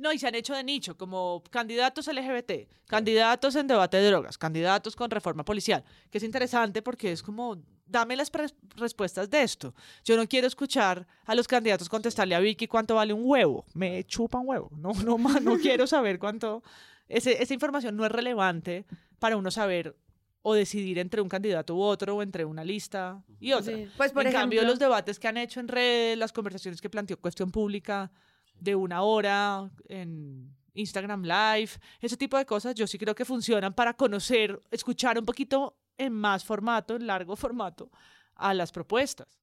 No, 0.00 0.14
y 0.14 0.18
se 0.18 0.26
han 0.26 0.34
hecho 0.34 0.54
de 0.54 0.64
nicho, 0.64 0.96
como 0.96 1.42
candidatos 1.50 2.06
LGBT, 2.06 2.70
candidatos 2.86 3.54
en 3.54 3.66
debate 3.66 3.98
de 3.98 4.06
drogas, 4.06 4.38
candidatos 4.38 4.96
con 4.96 5.10
reforma 5.10 5.44
policial, 5.44 5.84
que 6.10 6.16
es 6.16 6.24
interesante 6.24 6.80
porque 6.80 7.12
es 7.12 7.22
como, 7.22 7.62
dame 7.90 8.16
las 8.16 8.30
respuestas 8.76 9.28
de 9.30 9.42
esto. 9.42 9.74
Yo 10.04 10.16
no 10.16 10.26
quiero 10.28 10.46
escuchar 10.46 11.06
a 11.26 11.34
los 11.34 11.48
candidatos 11.48 11.88
contestarle 11.88 12.34
a 12.34 12.40
Vicky 12.40 12.66
cuánto 12.66 12.94
vale 12.94 13.12
un 13.12 13.22
huevo. 13.24 13.64
Me 13.74 14.04
chupa 14.04 14.38
un 14.38 14.48
huevo. 14.48 14.70
No, 14.76 14.92
no, 15.04 15.18
no 15.18 15.58
quiero 15.58 15.86
saber 15.86 16.18
cuánto... 16.18 16.62
Ese- 17.08 17.42
esa 17.42 17.54
información 17.54 17.96
no 17.96 18.04
es 18.06 18.12
relevante 18.12 18.84
para 19.18 19.36
uno 19.36 19.50
saber 19.50 19.96
o 20.42 20.54
decidir 20.54 20.98
entre 20.98 21.20
un 21.20 21.28
candidato 21.28 21.74
u 21.74 21.82
otro 21.82 22.16
o 22.16 22.22
entre 22.22 22.44
una 22.44 22.64
lista 22.64 23.22
y 23.40 23.52
otra. 23.52 23.74
Sí. 23.76 23.88
Pues 23.96 24.12
por 24.12 24.22
en 24.22 24.28
ejemplo, 24.28 24.40
cambio, 24.58 24.62
los 24.62 24.78
debates 24.78 25.18
que 25.18 25.28
han 25.28 25.36
hecho 25.36 25.60
en 25.60 25.68
redes, 25.68 26.16
las 26.16 26.32
conversaciones 26.32 26.80
que 26.80 26.88
planteó 26.88 27.18
Cuestión 27.20 27.50
Pública 27.50 28.10
de 28.58 28.74
una 28.76 29.02
hora 29.02 29.68
en 29.88 30.54
Instagram 30.74 31.24
Live, 31.24 31.72
ese 32.00 32.16
tipo 32.16 32.38
de 32.38 32.46
cosas, 32.46 32.74
yo 32.76 32.86
sí 32.86 32.96
creo 32.96 33.14
que 33.14 33.24
funcionan 33.24 33.74
para 33.74 33.94
conocer, 33.94 34.60
escuchar 34.70 35.18
un 35.18 35.24
poquito 35.26 35.76
en 36.00 36.12
más 36.12 36.44
formato, 36.44 36.96
en 36.96 37.06
largo 37.06 37.36
formato, 37.44 37.90
a 38.34 38.54
las 38.54 38.72
propuestas. 38.72 39.40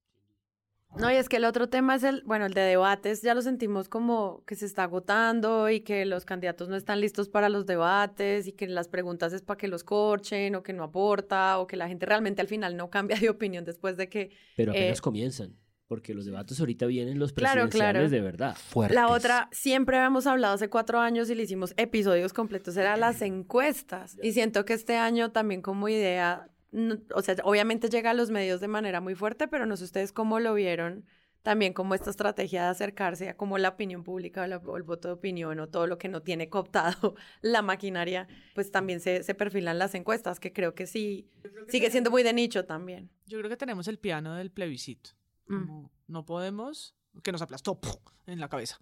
No, 0.96 1.12
y 1.12 1.16
es 1.16 1.28
que 1.28 1.36
el 1.36 1.46
otro 1.46 1.68
tema 1.68 1.96
es 1.96 2.04
el, 2.04 2.24
bueno, 2.24 2.46
el 2.46 2.54
de 2.54 2.62
debates, 2.62 3.22
ya 3.22 3.36
lo 3.36 3.42
sentimos 3.42 3.90
como 3.90 4.44
que 4.46 4.56
se 4.56 4.66
está 4.66 4.84
agotando 4.84 5.70
y 5.70 5.82
que 5.82 6.06
los 6.06 6.24
candidatos 6.24 6.70
no 6.70 6.76
están 6.78 7.02
listos 7.02 7.28
para 7.28 7.50
los 7.50 7.66
debates 7.66 8.48
y 8.48 8.54
que 8.54 8.68
las 8.68 8.88
preguntas 8.88 9.34
es 9.34 9.42
para 9.42 9.58
que 9.58 9.68
los 9.68 9.84
corchen 9.84 10.56
o 10.56 10.64
que 10.64 10.74
no 10.74 10.84
aporta 10.84 11.60
o 11.60 11.68
que 11.68 11.76
la 11.76 11.88
gente 11.90 12.06
realmente 12.06 12.42
al 12.42 12.48
final 12.48 12.78
no 12.78 12.90
cambia 12.90 13.18
de 13.20 13.30
opinión 13.30 13.66
después 13.66 13.98
de 13.98 14.08
que 14.10 14.32
Pero 14.56 14.72
Eh, 14.74 14.78
apenas 14.78 15.02
comienzan, 15.02 15.58
porque 15.88 16.14
los 16.14 16.26
debates 16.26 16.60
ahorita 16.60 16.86
vienen 16.86 17.18
los 17.20 17.32
Claro, 17.34 17.62
presidenciales 17.64 17.94
claro. 17.94 18.10
de 18.10 18.22
verdad. 18.22 18.56
Fuertes. 18.56 18.96
La 18.96 19.08
otra, 19.10 19.50
siempre 19.52 19.98
habíamos 19.98 20.28
hablado 20.28 20.56
hace 20.56 20.70
cuatro 20.70 21.00
años 21.00 21.30
y 21.30 21.36
le 21.36 21.44
hicimos 21.44 21.74
episodios 21.78 22.34
completos, 22.34 22.76
era 22.78 22.98
las 22.98 23.22
encuestas. 23.22 24.18
Y 24.22 24.34
siento 24.34 24.66
que 24.66 24.74
este 24.74 24.98
año 24.98 25.32
también 25.32 25.62
como 25.62 25.88
idea, 25.90 26.50
no- 26.72 26.98
o 27.16 27.22
sea, 27.22 27.36
obviamente 27.44 27.90
llega 27.90 28.12
a 28.12 28.14
los 28.14 28.30
medios 28.32 28.60
de 28.60 28.68
manera 28.68 29.00
muy 29.02 29.16
fuerte, 29.16 29.48
pero 29.48 29.66
no 29.66 29.78
sé 29.78 29.86
ustedes 29.86 30.12
cómo 30.12 30.40
lo 30.40 30.54
vieron 30.54 31.06
también 31.44 31.72
como 31.72 31.96
esta 31.96 32.10
estrategia 32.10 32.64
de 32.64 32.68
acercarse 32.70 33.30
a 33.30 33.38
como 33.38 33.58
la 33.58 33.70
opinión 33.70 34.04
pública 34.04 34.42
o, 34.44 34.48
la- 34.48 34.58
o 34.58 34.76
el 34.76 34.84
voto 34.84 35.08
de 35.08 35.14
opinión 35.14 35.58
o 35.62 35.70
todo 35.70 35.88
lo 35.88 35.98
que 35.98 36.10
no 36.10 36.22
tiene 36.22 36.50
cooptado 36.50 37.16
la 37.42 37.62
maquinaria, 37.62 38.28
pues 38.54 38.70
también 38.70 39.00
se, 39.00 39.24
se 39.24 39.34
perfilan 39.34 39.80
las 39.80 39.96
encuestas, 39.96 40.42
que 40.42 40.52
creo 40.52 40.76
que 40.76 40.86
sí, 40.88 41.30
sigue 41.70 41.90
siendo 41.90 42.12
muy 42.12 42.24
de 42.24 42.34
nicho 42.34 42.66
también. 42.66 43.10
Yo 43.28 43.38
creo 43.38 43.50
que 43.50 43.56
tenemos 43.56 43.88
el 43.88 43.98
piano 43.98 44.36
del 44.36 44.52
plebiscito. 44.52 45.12
Mm. 45.48 45.86
No 46.08 46.26
podemos, 46.26 46.96
que 47.24 47.32
nos 47.32 47.42
aplastó 47.42 47.80
en 48.26 48.40
la 48.40 48.50
cabeza. 48.50 48.80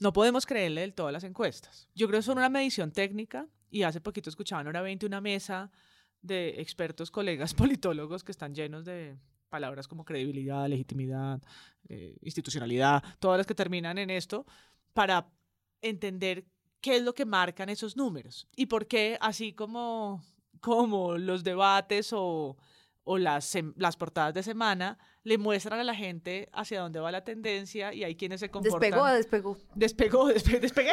No 0.00 0.12
podemos 0.12 0.44
creerle 0.46 0.82
del 0.82 0.94
todo 0.94 1.08
a 1.08 1.12
las 1.12 1.24
encuestas. 1.24 1.88
Yo 1.94 2.06
creo 2.06 2.20
que 2.20 2.24
son 2.24 2.38
una 2.38 2.48
medición 2.48 2.92
técnica 2.92 3.48
y 3.70 3.82
hace 3.82 4.00
poquito 4.00 4.28
escuchaba 4.28 4.60
en 4.60 4.68
Hora 4.68 4.82
20 4.82 5.06
una 5.06 5.20
mesa 5.20 5.70
de 6.22 6.60
expertos, 6.60 7.10
colegas 7.10 7.54
politólogos 7.54 8.24
que 8.24 8.32
están 8.32 8.54
llenos 8.54 8.84
de 8.84 9.18
palabras 9.48 9.88
como 9.88 10.04
credibilidad, 10.04 10.68
legitimidad, 10.68 11.40
eh, 11.88 12.16
institucionalidad, 12.20 13.02
todas 13.20 13.38
las 13.38 13.46
que 13.46 13.54
terminan 13.54 13.96
en 13.96 14.10
esto, 14.10 14.44
para 14.92 15.30
entender 15.80 16.44
qué 16.80 16.96
es 16.96 17.02
lo 17.02 17.14
que 17.14 17.24
marcan 17.24 17.68
esos 17.68 17.96
números 17.96 18.48
y 18.56 18.66
por 18.66 18.86
qué, 18.86 19.16
así 19.20 19.52
como, 19.52 20.22
como 20.60 21.16
los 21.16 21.44
debates 21.44 22.12
o, 22.12 22.56
o 23.08 23.18
las, 23.18 23.54
sem- 23.54 23.72
las 23.76 23.96
portadas 23.96 24.34
de 24.34 24.42
semana, 24.42 24.98
le 25.22 25.38
muestran 25.38 25.78
a 25.78 25.84
la 25.84 25.94
gente 25.94 26.48
hacia 26.52 26.80
dónde 26.80 26.98
va 26.98 27.12
la 27.12 27.22
tendencia 27.22 27.94
y 27.94 28.02
hay 28.02 28.16
quienes 28.16 28.40
se 28.40 28.50
comportan... 28.50 28.80
Despegó, 28.80 29.06
despegó. 29.06 29.56
Despegó, 29.76 30.28
despe- 30.32 30.58
despegué. 30.60 30.92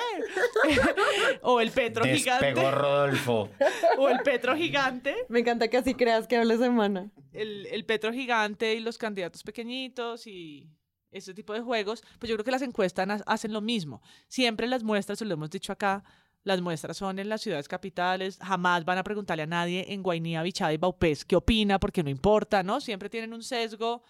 o 1.41 1.59
el 1.59 1.71
Petro 1.71 2.05
gigante. 2.05 2.53
Rodolfo. 2.71 3.49
O 3.97 4.09
el 4.09 4.19
Petro 4.19 4.55
gigante. 4.55 5.15
Me 5.29 5.39
encanta 5.39 5.67
que 5.67 5.77
así 5.77 5.93
creas 5.93 6.27
que 6.27 6.37
hable 6.37 6.57
semana. 6.57 7.11
El, 7.31 7.65
el 7.67 7.85
Petro 7.85 8.11
gigante 8.11 8.73
y 8.75 8.79
los 8.79 8.97
candidatos 8.97 9.43
pequeñitos 9.43 10.25
y 10.27 10.69
ese 11.11 11.33
tipo 11.33 11.53
de 11.53 11.61
juegos. 11.61 12.03
Pues 12.19 12.29
yo 12.29 12.35
creo 12.35 12.43
que 12.45 12.51
las 12.51 12.61
encuestas 12.63 13.07
ha- 13.09 13.23
hacen 13.31 13.53
lo 13.53 13.61
mismo. 13.61 14.01
Siempre 14.27 14.67
las 14.67 14.83
muestras, 14.83 15.19
se 15.19 15.25
lo 15.25 15.33
hemos 15.35 15.49
dicho 15.51 15.71
acá, 15.71 16.03
las 16.43 16.61
muestras 16.61 16.97
son 16.97 17.19
en 17.19 17.29
las 17.29 17.41
ciudades 17.41 17.67
capitales. 17.67 18.37
Jamás 18.41 18.85
van 18.85 18.97
a 18.97 19.03
preguntarle 19.03 19.43
a 19.43 19.47
nadie 19.47 19.85
en 19.93 20.03
Guainía, 20.03 20.43
Bichada 20.43 20.73
y 20.73 20.77
Baupés 20.77 21.25
qué 21.25 21.35
opina, 21.35 21.79
porque 21.79 22.03
no 22.03 22.09
importa, 22.09 22.63
¿no? 22.63 22.81
Siempre 22.81 23.09
tienen 23.09 23.33
un 23.33 23.43
sesgo 23.43 24.03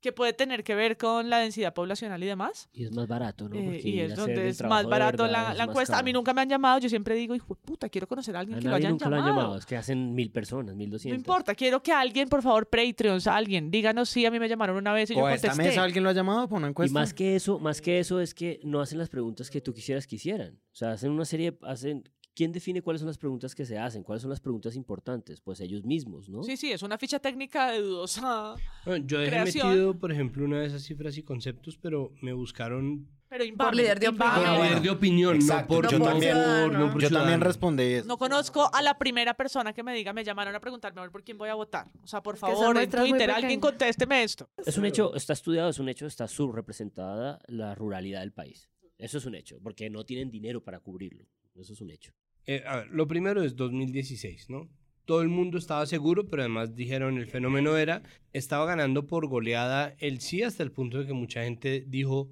que 0.00 0.12
puede 0.12 0.32
tener 0.32 0.64
que 0.64 0.74
ver 0.74 0.96
con 0.96 1.28
la 1.28 1.38
densidad 1.38 1.74
poblacional 1.74 2.22
y 2.22 2.26
demás. 2.26 2.68
Y 2.72 2.84
es 2.84 2.92
más 2.92 3.06
barato, 3.06 3.48
¿no? 3.48 3.56
Eh, 3.56 3.80
y 3.84 4.00
es 4.00 4.16
donde 4.16 4.48
es 4.48 4.62
más 4.62 4.86
barato 4.86 5.24
verdad 5.24 5.32
la, 5.32 5.52
es 5.52 5.58
la 5.58 5.66
más 5.66 5.72
encuesta. 5.72 5.98
A 5.98 6.02
mí 6.02 6.12
nunca 6.12 6.32
me 6.32 6.40
han 6.40 6.48
llamado. 6.48 6.78
Yo 6.78 6.88
siempre 6.88 7.14
digo, 7.14 7.34
hijo 7.34 7.54
de 7.54 7.60
puta, 7.60 7.88
quiero 7.88 8.06
conocer 8.08 8.34
a 8.36 8.40
alguien 8.40 8.58
A 8.58 8.60
que 8.62 8.68
lo 8.68 8.74
hayan 8.76 8.92
nunca 8.92 9.08
lo 9.08 9.16
han 9.16 9.22
llamado. 9.22 9.40
llamado, 9.42 9.58
es 9.58 9.66
que 9.66 9.76
hacen 9.76 10.14
mil 10.14 10.30
personas, 10.30 10.74
mil 10.74 10.88
No 10.88 10.94
doscientas. 10.94 11.18
importa, 11.18 11.54
quiero 11.54 11.82
que 11.82 11.92
alguien, 11.92 12.28
por 12.28 12.42
favor, 12.42 12.66
Patreons, 12.68 13.26
alguien, 13.26 13.70
díganos 13.70 14.08
si 14.08 14.24
a 14.24 14.30
mí 14.30 14.38
me 14.40 14.48
llamaron 14.48 14.76
una 14.76 14.92
vez 14.92 15.10
y 15.10 15.14
yo 15.14 15.20
¿O 15.20 15.26
a 15.26 15.34
esta 15.34 15.48
contesté. 15.48 15.70
mesa 15.70 15.82
alguien 15.84 16.02
lo 16.04 16.10
ha 16.10 16.14
llamado 16.14 16.48
por 16.48 16.58
una 16.58 16.68
Y 16.68 16.70
encuesta? 16.70 16.98
más 16.98 17.12
que 17.14 17.36
eso, 17.36 17.58
más 17.58 17.80
que 17.80 17.98
eso 17.98 18.20
es 18.20 18.34
que 18.34 18.60
no 18.64 18.80
hacen 18.80 18.98
las 18.98 19.08
preguntas 19.10 19.50
que 19.50 19.60
tú 19.60 19.74
quisieras 19.74 20.06
que 20.06 20.16
hicieran. 20.16 20.54
O 20.72 20.76
sea, 20.76 20.92
hacen 20.92 21.10
una 21.10 21.24
serie, 21.26 21.58
hacen, 21.62 22.08
¿quién 22.40 22.52
define 22.52 22.80
cuáles 22.80 23.00
son 23.00 23.06
las 23.08 23.18
preguntas 23.18 23.54
que 23.54 23.66
se 23.66 23.76
hacen? 23.76 24.02
¿Cuáles 24.02 24.22
son 24.22 24.30
las 24.30 24.40
preguntas 24.40 24.74
importantes? 24.74 25.42
Pues 25.42 25.60
ellos 25.60 25.84
mismos, 25.84 26.30
¿no? 26.30 26.42
Sí, 26.42 26.56
sí, 26.56 26.72
es 26.72 26.82
una 26.82 26.96
ficha 26.96 27.18
técnica 27.18 27.70
de 27.70 27.82
dudosa, 27.82 28.54
Bueno, 28.86 29.04
yo 29.06 29.18
dejé 29.18 29.30
Creación. 29.30 29.68
metido, 29.68 29.98
por 29.98 30.10
ejemplo, 30.10 30.46
una 30.46 30.60
de 30.60 30.66
esas 30.68 30.82
cifras 30.82 31.18
y 31.18 31.22
conceptos, 31.22 31.76
pero 31.76 32.14
me 32.22 32.32
buscaron 32.32 33.06
pero 33.28 33.44
infame. 33.44 33.76
líder 33.76 34.00
de 34.00 34.06
infame. 34.06 34.46
por 34.46 34.64
líder 34.64 34.80
de 34.80 34.88
opinión, 34.90 35.34
Exacto, 35.36 35.74
no 35.74 35.80
por, 35.82 35.90
yo 35.92 35.98
no 35.98 36.04
también- 36.06 36.32
por- 36.34 36.72
no 36.72 36.90
por 36.90 37.02
Yo 37.02 37.08
también 37.08 37.10
ciudadano. 37.10 37.44
respondí 37.44 37.82
eso. 37.82 38.08
No 38.08 38.16
conozco 38.16 38.70
a 38.74 38.80
la 38.80 38.96
primera 38.96 39.34
persona 39.34 39.74
que 39.74 39.82
me 39.82 39.94
diga, 39.94 40.14
me 40.14 40.24
llamaron 40.24 40.54
a 40.54 40.60
preguntarme 40.60 41.00
a 41.00 41.02
ver 41.02 41.10
por 41.12 41.22
quién 41.22 41.36
voy 41.36 41.50
a 41.50 41.54
votar. 41.56 41.90
O 42.02 42.06
sea, 42.06 42.22
por 42.22 42.38
favor, 42.38 42.74
en 42.78 42.88
Twitter, 42.88 43.30
alguien 43.30 43.60
contésteme 43.60 44.22
esto. 44.22 44.48
Es 44.64 44.78
un 44.78 44.86
hecho, 44.86 45.14
está 45.14 45.34
estudiado, 45.34 45.68
es 45.68 45.78
un 45.78 45.90
hecho, 45.90 46.06
está 46.06 46.26
subrepresentada 46.26 47.38
la 47.48 47.74
ruralidad 47.74 48.20
del 48.20 48.32
país. 48.32 48.70
Eso 48.96 49.18
es 49.18 49.26
un 49.26 49.34
hecho, 49.34 49.58
porque 49.62 49.90
no 49.90 50.04
tienen 50.04 50.30
dinero 50.30 50.64
para 50.64 50.80
cubrirlo. 50.80 51.26
Eso 51.54 51.72
es 51.74 51.80
un 51.82 51.90
hecho. 51.90 52.12
Eh, 52.46 52.62
lo 52.90 53.06
primero 53.06 53.42
es 53.42 53.56
2016, 53.56 54.50
¿no? 54.50 54.68
Todo 55.04 55.22
el 55.22 55.28
mundo 55.28 55.58
estaba 55.58 55.86
seguro, 55.86 56.28
pero 56.28 56.42
además 56.42 56.74
dijeron 56.74 57.18
el 57.18 57.26
fenómeno 57.26 57.76
era, 57.76 58.02
estaba 58.32 58.66
ganando 58.66 59.06
por 59.06 59.26
goleada 59.26 59.94
el 59.98 60.20
sí 60.20 60.42
hasta 60.42 60.62
el 60.62 60.72
punto 60.72 60.98
de 60.98 61.06
que 61.06 61.12
mucha 61.12 61.44
gente 61.44 61.84
dijo, 61.86 62.30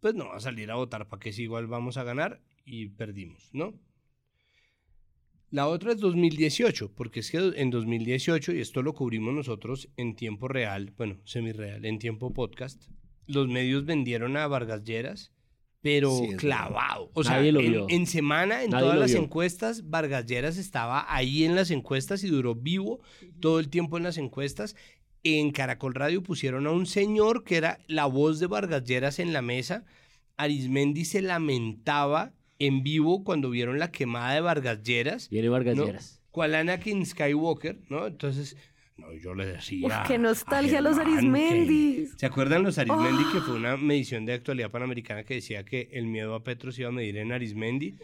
pues 0.00 0.14
no 0.14 0.28
va 0.28 0.36
a 0.36 0.40
salir 0.40 0.70
a 0.70 0.76
votar 0.76 1.08
para 1.08 1.20
que 1.20 1.32
si 1.32 1.44
igual 1.44 1.66
vamos 1.66 1.96
a 1.96 2.04
ganar 2.04 2.42
y 2.64 2.88
perdimos, 2.88 3.50
¿no? 3.52 3.74
La 5.50 5.68
otra 5.68 5.92
es 5.92 6.00
2018, 6.00 6.92
porque 6.94 7.20
es 7.20 7.30
que 7.30 7.38
en 7.38 7.70
2018, 7.70 8.52
y 8.52 8.60
esto 8.60 8.82
lo 8.82 8.94
cubrimos 8.94 9.32
nosotros 9.32 9.88
en 9.96 10.16
tiempo 10.16 10.48
real, 10.48 10.92
bueno, 10.96 11.20
semi-real, 11.24 11.84
en 11.84 12.00
tiempo 12.00 12.34
podcast, 12.34 12.88
los 13.26 13.46
medios 13.48 13.84
vendieron 13.84 14.36
a 14.36 14.48
Vargas 14.48 14.82
Lleras, 14.82 15.32
pero 15.86 16.10
Sí, 16.18 16.34
clavado. 16.36 17.10
O 17.14 17.22
sea, 17.22 17.36
Nadie 17.36 17.52
lo 17.52 17.60
en, 17.60 17.70
vio. 17.70 17.86
en 17.88 18.06
semana, 18.08 18.64
en 18.64 18.70
Nadie 18.70 18.82
todas 18.86 18.98
las 18.98 19.12
vio. 19.12 19.22
encuestas, 19.22 19.88
Vargas 19.88 20.26
Lleras 20.26 20.56
estaba 20.56 21.06
ahí 21.08 21.44
en 21.44 21.54
las 21.54 21.70
encuestas 21.70 22.24
y 22.24 22.28
duró 22.28 22.56
vivo 22.56 22.98
todo 23.38 23.60
el 23.60 23.68
tiempo 23.68 23.96
en 23.96 24.02
las 24.02 24.18
encuestas. 24.18 24.74
En 25.22 25.52
Caracol 25.52 25.94
Radio 25.94 26.24
pusieron 26.24 26.66
a 26.66 26.72
un 26.72 26.86
señor 26.86 27.44
que 27.44 27.56
era 27.56 27.78
la 27.86 28.06
voz 28.06 28.40
de 28.40 28.48
Vargas 28.48 28.82
Lleras 28.82 29.20
en 29.20 29.32
la 29.32 29.42
mesa. 29.42 29.84
Arismendi 30.36 31.04
se 31.04 31.22
lamentaba 31.22 32.32
en 32.58 32.82
vivo 32.82 33.22
cuando 33.22 33.48
vieron 33.50 33.78
la 33.78 33.92
quemada 33.92 34.34
de 34.34 34.40
Vargas 34.40 34.82
Lleras. 34.82 35.28
Viene 35.30 35.48
Vargas 35.48 35.76
¿no? 35.76 35.86
Lleras. 35.86 36.20
Cual 36.32 36.54
Anakin 36.56 37.06
Skywalker, 37.06 37.78
¿no? 37.88 38.06
Entonces, 38.08 38.56
No, 38.96 39.12
yo 39.12 39.34
le 39.34 39.44
decía. 39.46 39.86
Uf, 39.86 40.08
qué 40.08 40.16
nostalgia 40.18 40.78
a 40.78 40.82
los 40.82 40.96
Germán 40.96 41.32
que- 41.34 42.06
¿Se 42.16 42.24
acuerdan 42.26 42.62
los 42.62 42.78
Arismendi? 42.78 43.24
Que 43.32 43.40
fue 43.40 43.54
una 43.56 43.76
medición 43.76 44.24
de 44.24 44.32
actualidad 44.32 44.70
panamericana 44.70 45.22
que 45.24 45.34
decía 45.34 45.64
que 45.64 45.90
el 45.92 46.06
miedo 46.06 46.34
a 46.34 46.42
Petro 46.42 46.72
se 46.72 46.80
iba 46.82 46.88
a 46.88 46.92
medir 46.92 47.18
en 47.18 47.30
Arismendi. 47.32 47.96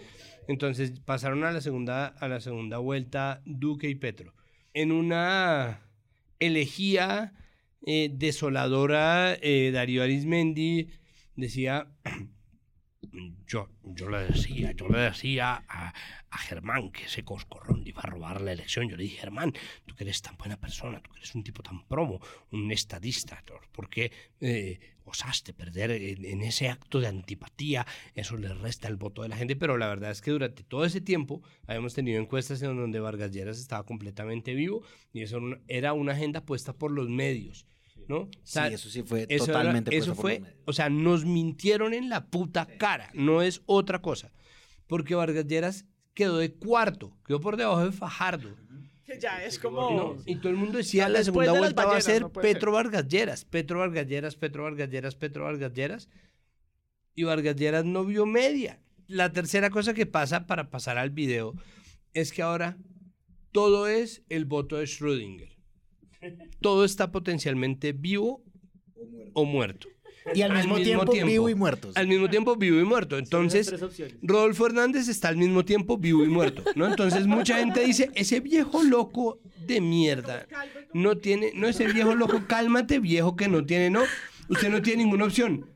Entonces 0.49 1.01
pasaron 1.01 1.45
a 1.45 1.53
la 1.53 1.61
segunda, 1.63 2.07
a 2.09 2.29
la 2.29 2.41
segunda 2.41 2.79
vuelta 2.79 3.41
Duque 3.47 3.89
y 3.89 3.95
Petro. 3.95 4.35
En 4.75 4.93
una 4.93 5.81
elegía 6.41 7.33
eh, 7.87 8.11
desoladora, 8.13 9.35
eh, 9.41 9.71
Darío 9.73 10.03
Arismendi 10.03 10.89
decía. 11.37 11.89
Yo, 13.47 13.69
yo 13.85 14.09
le 14.09 14.21
decía, 14.21 14.73
yo 14.73 14.89
le 14.89 15.01
decía 15.01 15.65
a, 15.69 15.93
a 16.31 16.39
Germán 16.39 16.91
que 16.91 17.05
ese 17.05 17.25
coscorrón 17.25 17.87
iba 17.87 18.01
a 18.01 18.07
robar 18.07 18.41
la 18.41 18.53
elección. 18.53 18.89
Yo 18.89 18.97
le 18.97 19.05
dije, 19.05 19.19
Germán, 19.19 19.53
tú 19.85 19.95
que 19.95 20.05
eres 20.05 20.23
tan 20.23 20.37
buena 20.39 20.57
persona, 20.57 21.01
tú 21.01 21.11
que 21.11 21.19
eres 21.19 21.35
un 21.35 21.45
tipo 21.45 21.63
tan 21.63 21.87
promo, 21.87 22.21
un 22.51 22.73
estadista, 22.73 23.43
¿por 23.73 23.91
qué 23.91 24.13
eh, 24.41 24.81
osaste 25.05 25.53
perder 25.53 25.91
en, 25.91 26.25
en 26.25 26.43
ese 26.43 26.69
acto 26.69 27.01
de 27.01 27.09
antipatía? 27.09 27.87
Eso 28.15 28.37
le 28.37 28.53
resta 28.55 28.89
el 28.89 28.97
voto 28.97 29.23
de 29.23 29.29
la 29.29 29.37
gente. 29.37 29.57
Pero 29.57 29.77
la 29.77 29.89
verdad 29.89 30.11
es 30.11 30.23
que 30.23 30.31
durante 30.31 30.63
todo 30.63 30.85
ese 30.85 31.01
tiempo 31.01 31.43
habíamos 31.67 31.95
tenido 31.95 32.21
encuestas 32.21 32.63
en 32.63 32.77
donde 32.77 33.01
Vargas 33.01 33.31
Lleras 33.31 33.59
estaba 33.59 33.85
completamente 33.85 34.55
vivo 34.55 34.83
y 35.13 35.23
eso 35.23 35.39
era 35.69 35.93
una 35.93 36.13
agenda 36.13 36.45
puesta 36.45 36.73
por 36.73 36.91
los 36.91 37.09
medios. 37.09 37.67
¿No? 38.09 38.19
O 38.23 38.31
sea, 38.43 38.69
sí, 38.69 38.75
eso 38.75 38.91
sí 38.91 39.03
fue 39.03 39.27
eso 39.29 39.45
era- 39.45 39.53
totalmente 39.55 39.97
eso 39.97 40.15
puesto 40.15 40.23
por 40.23 40.23
fue, 40.23 40.57
o 40.67 40.73
sea, 40.73 40.91
nos 40.91 41.25
mintieron 41.25 41.95
en 41.95 42.09
la 42.09 42.27
puta 42.27 42.67
cara, 42.79 43.11
no 43.15 43.43
es 43.43 43.63
otra 43.67 44.01
cosa. 44.03 44.33
Porque 44.87 45.15
Vargas 45.15 45.47
Lleras 45.47 45.87
quedó 46.15 46.39
de 46.39 46.53
cuarto, 46.53 47.17
quedó 47.27 47.41
por 47.41 47.57
debajo 47.57 47.85
de 47.85 47.93
Fajardo. 47.93 48.55
Que 49.05 49.19
ya 49.19 49.43
es 49.45 49.59
como... 49.59 49.91
¿no? 49.91 50.17
Y 50.27 50.37
todo 50.37 50.51
el 50.51 50.57
mundo 50.57 50.79
decía, 50.79 51.09
la 51.09 51.25
segunda 51.25 51.53
de 51.53 51.59
vuelta 51.59 51.83
va 51.83 51.83
a 51.83 51.87
ballenas, 51.95 52.05
ser 52.05 52.23
no 52.23 52.33
Petro 52.33 52.73
Vargas 52.73 53.09
Lleras, 53.09 53.45
Petro 53.45 53.79
Vargas 53.81 54.07
Lleras, 54.07 54.37
Petro 54.37 54.63
Vargas 54.65 54.91
Lleras, 54.91 55.15
Petro 55.17 55.45
Vargas 55.45 55.73
Lleras. 55.73 56.09
Y 57.15 57.25
Vargas 57.25 57.57
Lleras 57.57 57.85
no 57.85 58.05
vio 58.05 58.27
media. 58.27 58.81
La 59.09 59.33
tercera 59.33 59.71
cosa 59.71 59.93
que 59.93 60.07
pasa 60.07 60.47
para 60.47 60.71
pasar 60.71 60.99
al 60.99 61.11
video 61.11 61.55
es 62.15 62.33
que 62.33 62.43
ahora 62.43 62.79
todo 63.51 63.87
es 63.89 64.23
el 64.29 64.45
voto 64.45 64.77
de 64.77 64.85
Schrödinger. 64.85 65.52
Todo 66.61 66.85
está 66.85 67.11
potencialmente 67.11 67.93
vivo 67.93 68.43
o 69.35 69.45
muerto. 69.45 69.89
Y 70.35 70.43
al 70.43 70.53
mismo, 70.55 70.77
tiempo, 70.77 71.13
vivo 71.13 71.49
y 71.49 71.55
muerto. 71.55 71.91
Al 71.95 72.07
mismo 72.07 72.31
tiempo 72.31 72.55
vivo 72.57 72.79
y 72.79 72.85
muerto. 72.85 73.19
Entonces. 73.19 73.75
Rodolfo 74.23 74.67
Hernández 74.67 75.09
está 75.09 75.29
al 75.29 75.37
mismo 75.37 75.65
tiempo 75.65 75.99
vivo 75.99 76.25
y 76.25 76.29
muerto, 76.29 76.63
¿no? 76.77 76.87
Entonces 76.87 77.27
mucha 77.27 77.59
gente 77.59 77.85
dice, 77.85 78.11
ese 78.15 78.41
viejo 78.41 78.83
loco 78.83 79.41
de 79.67 79.81
mierda 79.81 80.47
no 80.93 81.17
tiene, 81.17 81.53
no 81.55 81.69
ese 81.69 81.87
viejo 81.87 82.15
loco, 82.15 82.43
cálmate 82.47 82.99
viejo 82.99 83.37
que 83.37 83.49
no 83.49 83.65
tiene, 83.65 83.91
no, 83.91 84.03
usted 84.49 84.71
no 84.71 84.83
tiene 84.83 85.05
ninguna 85.05 85.25
opción. 85.25 85.67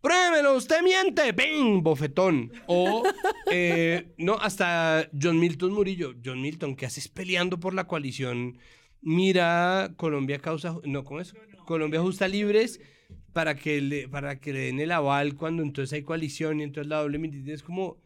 Pruébelo, 0.00 0.54
usted 0.54 0.82
miente, 0.82 1.32
¡ping! 1.32 1.82
Bofetón. 1.82 2.52
O, 2.66 3.02
eh, 3.50 4.12
no, 4.18 4.34
hasta 4.34 5.08
John 5.18 5.40
Milton 5.40 5.72
Murillo. 5.72 6.14
John 6.22 6.42
Milton, 6.42 6.76
¿qué 6.76 6.84
haces 6.84 7.08
peleando 7.08 7.58
por 7.58 7.72
la 7.72 7.86
coalición? 7.86 8.58
Mira, 9.06 9.92
Colombia 9.98 10.38
causa, 10.38 10.78
no, 10.84 11.04
¿cómo 11.04 11.20
es? 11.20 11.34
Colombia 11.66 12.00
Justa 12.00 12.26
Libres 12.26 12.80
para 13.34 13.54
que 13.54 13.82
le, 13.82 14.08
para 14.08 14.40
que 14.40 14.54
le 14.54 14.60
den 14.60 14.80
el 14.80 14.92
aval 14.92 15.34
cuando 15.34 15.62
entonces 15.62 15.92
hay 15.92 16.02
coalición 16.02 16.60
y 16.60 16.62
entonces 16.62 16.88
la 16.88 17.00
doble 17.00 17.18
mitad 17.18 17.46
es 17.50 17.62
como, 17.62 17.98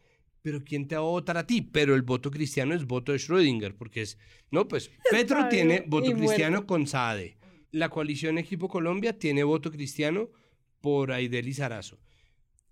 pero 0.43 0.65
¿quién 0.65 0.89
te 0.89 0.97
va 0.97 1.03
a 1.03 1.05
votar 1.05 1.37
a 1.37 1.47
ti? 1.47 1.63
Pero 1.63 1.95
el 1.95 2.03
voto 2.03 2.33
cristiano 2.33 2.75
es 2.75 2.85
voto 2.85 3.13
de 3.13 3.19
Schrödinger, 3.19 3.77
porque 3.77 4.03
es, 4.03 4.19
no, 4.51 4.67
pues 4.67 4.91
Petro 5.11 5.39
Ay, 5.45 5.49
tiene 5.51 5.85
voto 5.87 6.11
cristiano 6.13 6.67
con 6.67 6.89
SADE. 6.89 7.37
La 7.71 7.91
coalición 7.91 8.39
Equipo 8.39 8.69
Colombia 8.69 9.17
tiene 9.17 9.45
voto 9.45 9.71
cristiano 9.71 10.31
por 10.81 11.13
Aidel 11.13 11.47
y 11.47 11.55
Sarazo. 11.55 12.01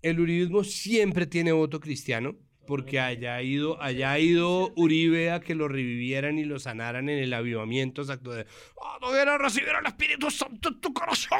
El 0.01 0.19
uribismo 0.19 0.65
siempre 0.65 1.27
tiene 1.27 1.53
voto 1.53 1.79
cristiano, 1.79 2.35
porque 2.67 2.99
haya 2.99 3.41
ido, 3.41 3.81
haya 3.81 4.19
ido 4.19 4.71
Uribe 4.75 5.31
a 5.31 5.39
que 5.39 5.55
lo 5.55 5.67
revivieran 5.67 6.37
y 6.37 6.43
lo 6.45 6.59
sanaran 6.59 7.09
en 7.09 7.17
el 7.17 7.33
avivamiento 7.33 8.01
exacto 8.03 8.31
de 8.31 8.45
¡Ah, 8.83 8.97
no 9.01 9.37
recibir 9.39 9.69
el 9.69 9.85
Espíritu 9.87 10.29
Santo 10.29 10.69
en 10.69 10.79
tu 10.79 10.93
corazón! 10.93 11.39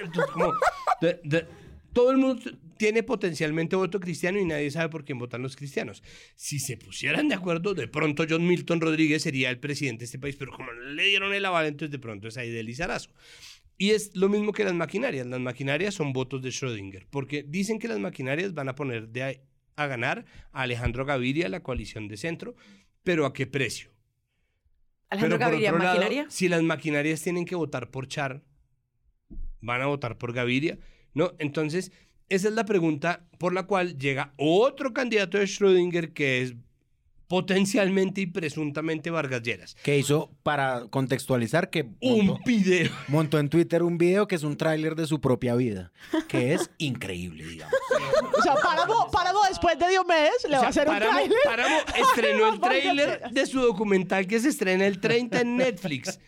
Y 0.00 0.04
entonces, 0.06 0.32
como, 0.32 0.52
de- 1.02 1.20
de- 1.24 1.46
todo 1.92 2.10
el 2.12 2.18
mundo 2.18 2.40
tiene 2.76 3.02
potencialmente 3.02 3.74
voto 3.74 3.98
cristiano 3.98 4.38
y 4.38 4.44
nadie 4.44 4.70
sabe 4.70 4.88
por 4.88 5.04
quién 5.04 5.18
votan 5.18 5.42
los 5.42 5.56
cristianos. 5.56 6.02
Si 6.36 6.60
se 6.60 6.76
pusieran 6.76 7.28
de 7.28 7.34
acuerdo, 7.34 7.74
de 7.74 7.88
pronto 7.88 8.24
John 8.28 8.46
Milton 8.46 8.80
Rodríguez 8.80 9.22
sería 9.22 9.50
el 9.50 9.58
presidente 9.58 10.00
de 10.00 10.04
este 10.04 10.18
país, 10.20 10.36
pero 10.36 10.52
como 10.52 10.70
le 10.72 11.02
dieron 11.04 11.34
el 11.34 11.44
aval, 11.44 11.66
entonces 11.66 11.90
de 11.90 11.98
pronto 11.98 12.28
es 12.28 12.36
Aidel 12.36 12.68
y 12.68 12.74
Sarazo. 12.74 13.10
Y 13.80 13.90
es 13.90 14.14
lo 14.14 14.28
mismo 14.28 14.52
que 14.52 14.64
las 14.64 14.74
maquinarias. 14.74 15.26
Las 15.26 15.40
maquinarias 15.40 15.94
son 15.94 16.12
votos 16.12 16.42
de 16.42 16.50
Schrödinger, 16.50 17.06
porque 17.10 17.44
dicen 17.46 17.78
que 17.78 17.88
las 17.88 17.98
maquinarias 17.98 18.52
van 18.54 18.68
a 18.68 18.74
poner 18.74 19.08
de 19.08 19.40
a, 19.78 19.86
ganar 19.86 20.24
a 20.52 20.62
Alejandro 20.62 21.04
Gaviria, 21.04 21.48
la 21.48 21.62
coalición 21.62 22.08
de 22.08 22.16
centro, 22.16 22.54
pero 23.02 23.26
¿a 23.26 23.32
qué 23.32 23.46
precio? 23.46 23.90
Alejandro 25.10 25.38
Pero 25.38 25.50
por 25.50 25.52
Gaviria, 25.52 25.72
lado, 25.72 25.84
maquinaria. 25.84 26.26
si 26.28 26.48
las 26.48 26.62
maquinarias 26.62 27.22
tienen 27.22 27.44
que 27.44 27.54
votar 27.54 27.90
por 27.90 28.08
Char, 28.08 28.42
van 29.60 29.80
a 29.80 29.86
votar 29.86 30.18
por 30.18 30.32
Gaviria, 30.32 30.78
¿no? 31.14 31.32
Entonces, 31.38 31.92
esa 32.28 32.48
es 32.48 32.54
la 32.54 32.64
pregunta 32.64 33.26
por 33.38 33.54
la 33.54 33.64
cual 33.64 33.98
llega 33.98 34.34
otro 34.36 34.92
candidato 34.92 35.38
de 35.38 35.44
Schrödinger 35.44 36.12
que 36.12 36.42
es 36.42 36.54
potencialmente 37.28 38.22
y 38.22 38.26
presuntamente 38.26 39.10
Vargas 39.10 39.42
Lleras. 39.42 39.76
Que 39.82 39.98
hizo, 39.98 40.30
para 40.42 40.86
contextualizar, 40.90 41.70
que 41.70 41.86
Un 42.00 42.26
montó, 42.26 42.42
video. 42.46 42.90
montó 43.06 43.38
en 43.38 43.48
Twitter 43.50 43.82
un 43.82 43.98
video 43.98 44.26
que 44.26 44.34
es 44.34 44.42
un 44.42 44.56
tráiler 44.56 44.94
de 44.96 45.06
su 45.06 45.20
propia 45.20 45.54
vida, 45.54 45.92
que 46.26 46.54
es 46.54 46.70
increíble, 46.78 47.44
digamos. 47.44 47.74
O 48.38 48.42
sea, 48.42 48.54
Páramo, 48.54 49.10
Páramo 49.10 49.40
después 49.48 49.78
de 49.78 49.88
Diomedes 49.88 50.46
le 50.48 50.58
va 50.58 50.64
a 50.64 50.68
hacer 50.68 50.86
un 50.86 50.94
Páramo, 50.94 51.12
tráiler. 51.12 51.38
Páramo 51.44 51.76
estrenó 51.96 52.52
el 52.52 52.60
tráiler 52.60 53.30
de 53.30 53.46
su 53.46 53.60
documental 53.60 54.26
que 54.26 54.38
se 54.40 54.48
estrena 54.48 54.86
el 54.86 55.00
30 55.00 55.40
en 55.40 55.56
Netflix. 55.56 56.20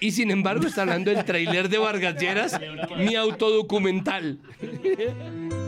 Y 0.00 0.12
sin 0.12 0.30
embargo 0.30 0.66
está 0.66 0.82
hablando 0.82 1.10
del 1.10 1.24
tráiler 1.24 1.68
de 1.68 1.78
Vargas 1.78 2.16
Lleras, 2.20 2.60
mi 2.96 3.16
autodocumental. 3.16 4.40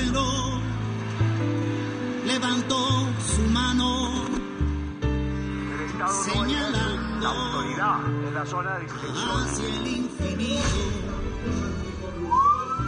El 0.00 0.06
guerrero 0.06 0.60
levantó 2.26 2.76
su 3.20 3.42
mano 3.42 4.24
señalando 6.24 7.20
la 7.20 7.28
autoridad 7.28 8.28
en 8.28 8.34
la 8.34 8.46
zona 8.46 8.78
de 8.78 8.86
hacia 8.86 9.68
el 9.80 9.86
infinito. 9.86 10.60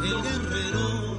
El 0.02 0.22
guerrero 0.22 1.18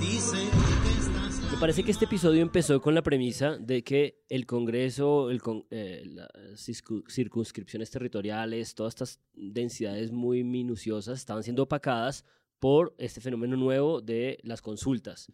dice 0.00 0.36
que 0.84 1.00
estás 1.00 1.52
Me 1.52 1.58
parece 1.58 1.82
que 1.82 1.90
este 1.90 2.04
episodio 2.04 2.40
empezó 2.42 2.80
con 2.80 2.94
la 2.94 3.02
premisa 3.02 3.56
de 3.58 3.82
que 3.82 4.22
el 4.28 4.46
Congreso, 4.46 5.30
el 5.30 5.42
con- 5.42 5.66
eh, 5.70 6.02
las 6.06 6.28
circu- 6.68 7.02
circunscripciones 7.10 7.90
territoriales, 7.90 8.74
todas 8.76 8.92
estas 8.94 9.20
densidades 9.34 10.12
muy 10.12 10.44
minuciosas 10.44 11.18
estaban 11.18 11.42
siendo 11.42 11.64
opacadas 11.64 12.24
por 12.58 12.94
este 12.98 13.20
fenómeno 13.20 13.56
nuevo 13.56 14.00
de 14.00 14.38
las 14.42 14.62
consultas. 14.62 15.32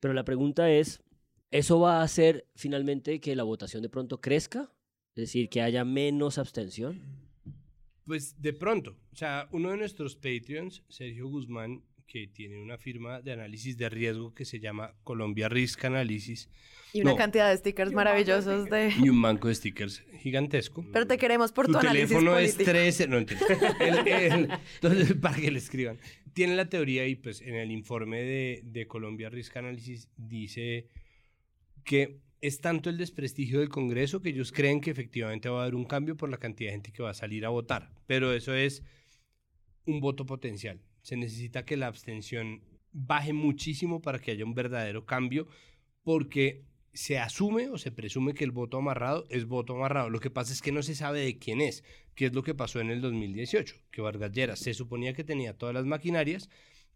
Pero 0.00 0.14
la 0.14 0.24
pregunta 0.24 0.70
es, 0.70 1.02
¿eso 1.50 1.80
va 1.80 2.00
a 2.00 2.02
hacer 2.02 2.46
finalmente 2.54 3.20
que 3.20 3.34
la 3.36 3.42
votación 3.42 3.82
de 3.82 3.88
pronto 3.88 4.20
crezca? 4.20 4.70
Es 5.16 5.22
decir, 5.22 5.48
que 5.48 5.62
haya 5.62 5.84
menos 5.84 6.38
abstención. 6.38 7.00
Pues 8.04 8.40
de 8.40 8.52
pronto, 8.52 8.96
o 9.12 9.16
sea, 9.16 9.48
uno 9.50 9.70
de 9.70 9.78
nuestros 9.78 10.14
Patreons, 10.16 10.82
Sergio 10.88 11.26
Guzmán, 11.28 11.82
que 12.06 12.26
tiene 12.26 12.60
una 12.60 12.76
firma 12.76 13.22
de 13.22 13.32
análisis 13.32 13.78
de 13.78 13.88
riesgo 13.88 14.34
que 14.34 14.44
se 14.44 14.60
llama 14.60 14.94
Colombia 15.04 15.48
Risk 15.48 15.86
Analysis 15.86 16.50
Y 16.92 17.00
una 17.00 17.12
No. 17.12 17.16
cantidad 17.16 17.48
de 17.50 17.56
stickers 17.56 17.92
maravillosos 17.92 18.68
de... 18.68 18.92
y 19.02 19.08
un 19.08 19.22
banco 19.22 19.48
de 19.48 19.54
stickers 19.54 20.04
gigantesco. 20.20 20.84
Pero 20.92 21.06
te 21.06 21.16
queremos 21.16 21.50
por 21.52 21.64
tu, 21.66 21.72
tu 21.72 21.78
análisis 21.78 22.08
teléfono 22.10 22.36
es 22.38 22.52
político. 22.52 22.70
13, 22.72 23.08
no 23.08 23.18
entiendo. 23.18 23.46
El- 23.80 24.06
el- 24.08 24.50
entonces, 24.74 25.14
para 25.14 25.36
que 25.36 25.50
le 25.50 25.58
escriban. 25.58 25.98
Tiene 26.34 26.56
la 26.56 26.68
teoría 26.68 27.06
y 27.06 27.14
pues 27.14 27.40
en 27.40 27.54
el 27.54 27.70
informe 27.70 28.22
de, 28.22 28.60
de 28.64 28.86
Colombia 28.86 29.30
Risk 29.30 29.56
Analysis 29.56 30.08
dice 30.16 30.88
que 31.84 32.20
es 32.40 32.60
tanto 32.60 32.90
el 32.90 32.98
desprestigio 32.98 33.60
del 33.60 33.70
Congreso 33.70 34.20
que 34.20 34.28
ellos 34.28 34.52
creen 34.52 34.82
que 34.82 34.90
efectivamente 34.90 35.48
va 35.48 35.60
a 35.60 35.62
haber 35.62 35.74
un 35.74 35.86
cambio 35.86 36.16
por 36.16 36.28
la 36.28 36.36
cantidad 36.36 36.68
de 36.68 36.74
gente 36.74 36.92
que 36.92 37.02
va 37.02 37.10
a 37.10 37.14
salir 37.14 37.46
a 37.46 37.48
votar. 37.48 37.90
Pero 38.06 38.34
eso 38.34 38.54
es 38.54 38.82
un 39.86 40.00
voto 40.00 40.26
potencial. 40.26 40.80
Se 41.00 41.16
necesita 41.16 41.64
que 41.64 41.78
la 41.78 41.86
abstención 41.86 42.62
baje 42.92 43.32
muchísimo 43.32 44.02
para 44.02 44.18
que 44.18 44.32
haya 44.32 44.44
un 44.44 44.54
verdadero 44.54 45.06
cambio 45.06 45.46
porque 46.02 46.64
se 46.94 47.18
asume 47.18 47.68
o 47.68 47.76
se 47.76 47.90
presume 47.90 48.34
que 48.34 48.44
el 48.44 48.52
voto 48.52 48.78
amarrado 48.78 49.26
es 49.28 49.46
voto 49.46 49.74
amarrado. 49.74 50.10
Lo 50.10 50.20
que 50.20 50.30
pasa 50.30 50.52
es 50.52 50.62
que 50.62 50.72
no 50.72 50.82
se 50.82 50.94
sabe 50.94 51.20
de 51.20 51.38
quién 51.38 51.60
es, 51.60 51.84
que 52.14 52.26
es 52.26 52.34
lo 52.34 52.42
que 52.42 52.54
pasó 52.54 52.80
en 52.80 52.90
el 52.90 53.00
2018, 53.00 53.76
que 53.90 54.00
Vargas 54.00 54.32
Lleras 54.32 54.60
se 54.60 54.74
suponía 54.74 55.12
que 55.12 55.24
tenía 55.24 55.58
todas 55.58 55.74
las 55.74 55.84
maquinarias, 55.84 56.48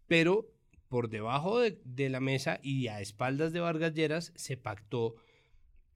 pero 0.07 0.49
por 0.87 1.09
debajo 1.09 1.59
de, 1.59 1.79
de 1.83 2.09
la 2.09 2.19
mesa 2.19 2.59
y 2.63 2.87
a 2.87 3.01
espaldas 3.01 3.53
de 3.53 3.59
Vargas 3.59 3.93
Lleras 3.93 4.31
se 4.35 4.57
pactó 4.57 5.15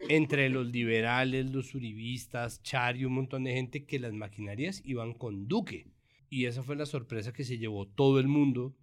entre 0.10 0.50
los 0.50 0.68
liberales, 0.68 1.50
los 1.50 1.74
uribistas, 1.74 2.62
Char 2.62 2.98
y 2.98 3.06
un 3.06 3.14
montón 3.14 3.46
de 3.46 3.54
gente 3.54 3.86
que 3.86 4.00
las 4.00 4.14
maquinarias 4.14 4.82
iban 4.84 5.14
con 5.14 5.48
Duque. 5.48 5.88
Y 6.30 6.46
esa 6.46 6.64
fue 6.64 6.76
la 6.76 6.86
sorpresa 6.86 7.32
que 7.32 7.44
se 7.44 7.58
llevó 7.58 7.88
todo 7.88 8.20
el 8.20 8.28
mundo, 8.28 8.76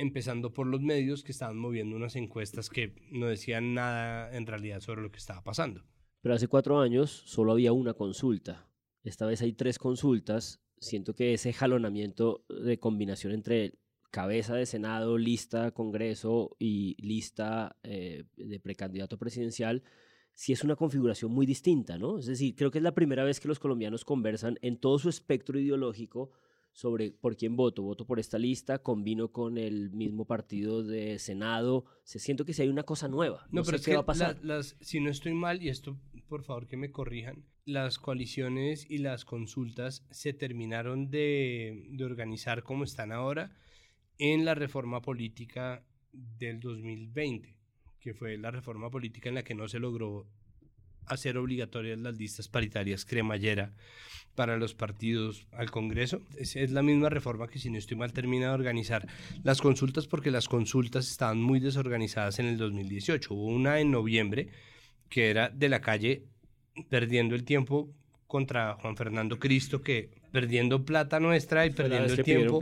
empezando 0.00 0.52
por 0.52 0.66
los 0.66 0.80
medios 0.80 1.22
que 1.22 1.32
estaban 1.32 1.58
moviendo 1.58 1.96
unas 1.96 2.16
encuestas 2.16 2.68
que 2.68 2.94
no 3.10 3.26
decían 3.26 3.74
nada 3.74 4.34
en 4.36 4.46
realidad 4.46 4.80
sobre 4.80 5.02
lo 5.02 5.10
que 5.10 5.18
estaba 5.18 5.42
pasando. 5.42 5.84
Pero 6.22 6.34
hace 6.34 6.48
cuatro 6.48 6.80
años 6.80 7.10
solo 7.26 7.52
había 7.52 7.72
una 7.72 7.94
consulta. 7.94 8.68
Esta 9.02 9.26
vez 9.26 9.42
hay 9.42 9.52
tres 9.52 9.78
consultas. 9.78 10.62
Siento 10.78 11.14
que 11.14 11.34
ese 11.34 11.52
jalonamiento 11.52 12.44
de 12.48 12.78
combinación 12.78 13.32
entre 13.32 13.74
cabeza 14.10 14.54
de 14.54 14.66
Senado, 14.66 15.18
lista 15.18 15.70
Congreso 15.70 16.56
y 16.58 16.96
lista 17.00 17.76
eh, 17.82 18.24
de 18.36 18.60
precandidato 18.60 19.18
presidencial, 19.18 19.82
sí 20.34 20.52
es 20.52 20.64
una 20.64 20.76
configuración 20.76 21.30
muy 21.32 21.46
distinta, 21.46 21.98
¿no? 21.98 22.18
Es 22.18 22.26
decir, 22.26 22.54
creo 22.56 22.70
que 22.70 22.78
es 22.78 22.84
la 22.84 22.94
primera 22.94 23.24
vez 23.24 23.40
que 23.40 23.48
los 23.48 23.58
colombianos 23.58 24.04
conversan 24.04 24.58
en 24.62 24.78
todo 24.78 24.98
su 24.98 25.08
espectro 25.08 25.58
ideológico 25.58 26.30
sobre 26.72 27.10
por 27.10 27.36
quién 27.36 27.56
voto. 27.56 27.82
Voto 27.82 28.06
por 28.06 28.18
esta 28.18 28.38
lista, 28.38 28.78
combino 28.78 29.32
con 29.32 29.58
el 29.58 29.90
mismo 29.90 30.24
partido 30.24 30.82
de 30.82 31.18
Senado. 31.18 31.84
Se 32.04 32.18
siento 32.18 32.44
que 32.44 32.52
si 32.52 32.62
hay 32.62 32.68
una 32.68 32.84
cosa 32.84 33.08
nueva. 33.08 33.46
No, 33.50 33.62
pero 33.62 33.78
sé 33.78 33.90
qué 33.90 33.96
va 33.96 34.02
a 34.02 34.06
pasar. 34.06 34.38
las, 34.42 34.76
si 34.80 35.00
no 35.00 35.10
estoy 35.10 35.34
mal, 35.34 35.62
y 35.62 35.68
esto 35.68 35.98
por 36.30 36.44
favor 36.44 36.68
que 36.68 36.76
me 36.76 36.92
corrijan, 36.92 37.44
las 37.64 37.98
coaliciones 37.98 38.88
y 38.88 38.98
las 38.98 39.24
consultas 39.24 40.06
se 40.10 40.32
terminaron 40.32 41.10
de, 41.10 41.88
de 41.90 42.04
organizar 42.04 42.62
como 42.62 42.84
están 42.84 43.10
ahora 43.10 43.50
en 44.18 44.44
la 44.44 44.54
reforma 44.54 45.02
política 45.02 45.84
del 46.12 46.60
2020, 46.60 47.56
que 47.98 48.14
fue 48.14 48.38
la 48.38 48.52
reforma 48.52 48.90
política 48.90 49.28
en 49.28 49.34
la 49.34 49.42
que 49.42 49.56
no 49.56 49.66
se 49.66 49.80
logró 49.80 50.28
hacer 51.06 51.36
obligatorias 51.38 51.98
las 51.98 52.16
listas 52.16 52.48
paritarias 52.48 53.04
cremallera 53.04 53.72
para 54.34 54.56
los 54.56 54.74
partidos 54.74 55.46
al 55.52 55.70
Congreso. 55.70 56.22
Es, 56.38 56.56
es, 56.56 56.70
la 56.70 56.82
misma 56.82 57.08
reforma 57.08 57.48
que, 57.48 57.58
si 57.58 57.70
no 57.70 57.78
estoy 57.78 57.96
mal, 57.96 58.12
termina 58.12 58.46
de 58.46 58.52
organizar 58.52 59.06
las 59.42 59.60
consultas 59.60 60.06
porque 60.06 60.30
las 60.30 60.48
consultas 60.48 61.10
estaban 61.10 61.42
muy 61.42 61.60
desorganizadas 61.60 62.38
en 62.38 62.46
el 62.46 62.56
2018. 62.56 63.34
Hubo 63.34 63.46
una 63.46 63.80
en 63.80 63.90
noviembre 63.90 64.48
que 65.08 65.30
era 65.30 65.50
de 65.50 65.68
la 65.68 65.80
calle 65.80 66.24
perdiendo 66.88 67.34
el 67.34 67.44
tiempo 67.44 67.92
contra 68.26 68.74
Juan 68.74 68.96
Fernando 68.96 69.38
Cristo, 69.38 69.82
que 69.82 70.10
perdiendo 70.30 70.84
plata 70.84 71.20
nuestra 71.20 71.66
y 71.66 71.70
perdiendo 71.70 72.12
el 72.14 72.22
tiempo 72.22 72.60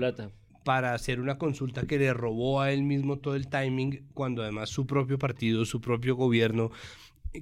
para 0.65 0.95
hacer 0.95 1.21
una 1.21 1.39
consulta 1.39 1.87
que 1.87 1.99
le 1.99 2.13
robó 2.13 2.61
a 2.61 2.73
él 2.73 2.83
mismo 2.83 3.19
todo 3.19 3.37
el 3.37 3.49
timing, 3.49 4.07
cuando 4.15 4.43
además 4.43 4.71
su 4.71 4.87
propio 4.87 5.19
partido, 5.19 5.65
su 5.65 5.81
propio 5.81 6.17
gobierno 6.17 6.71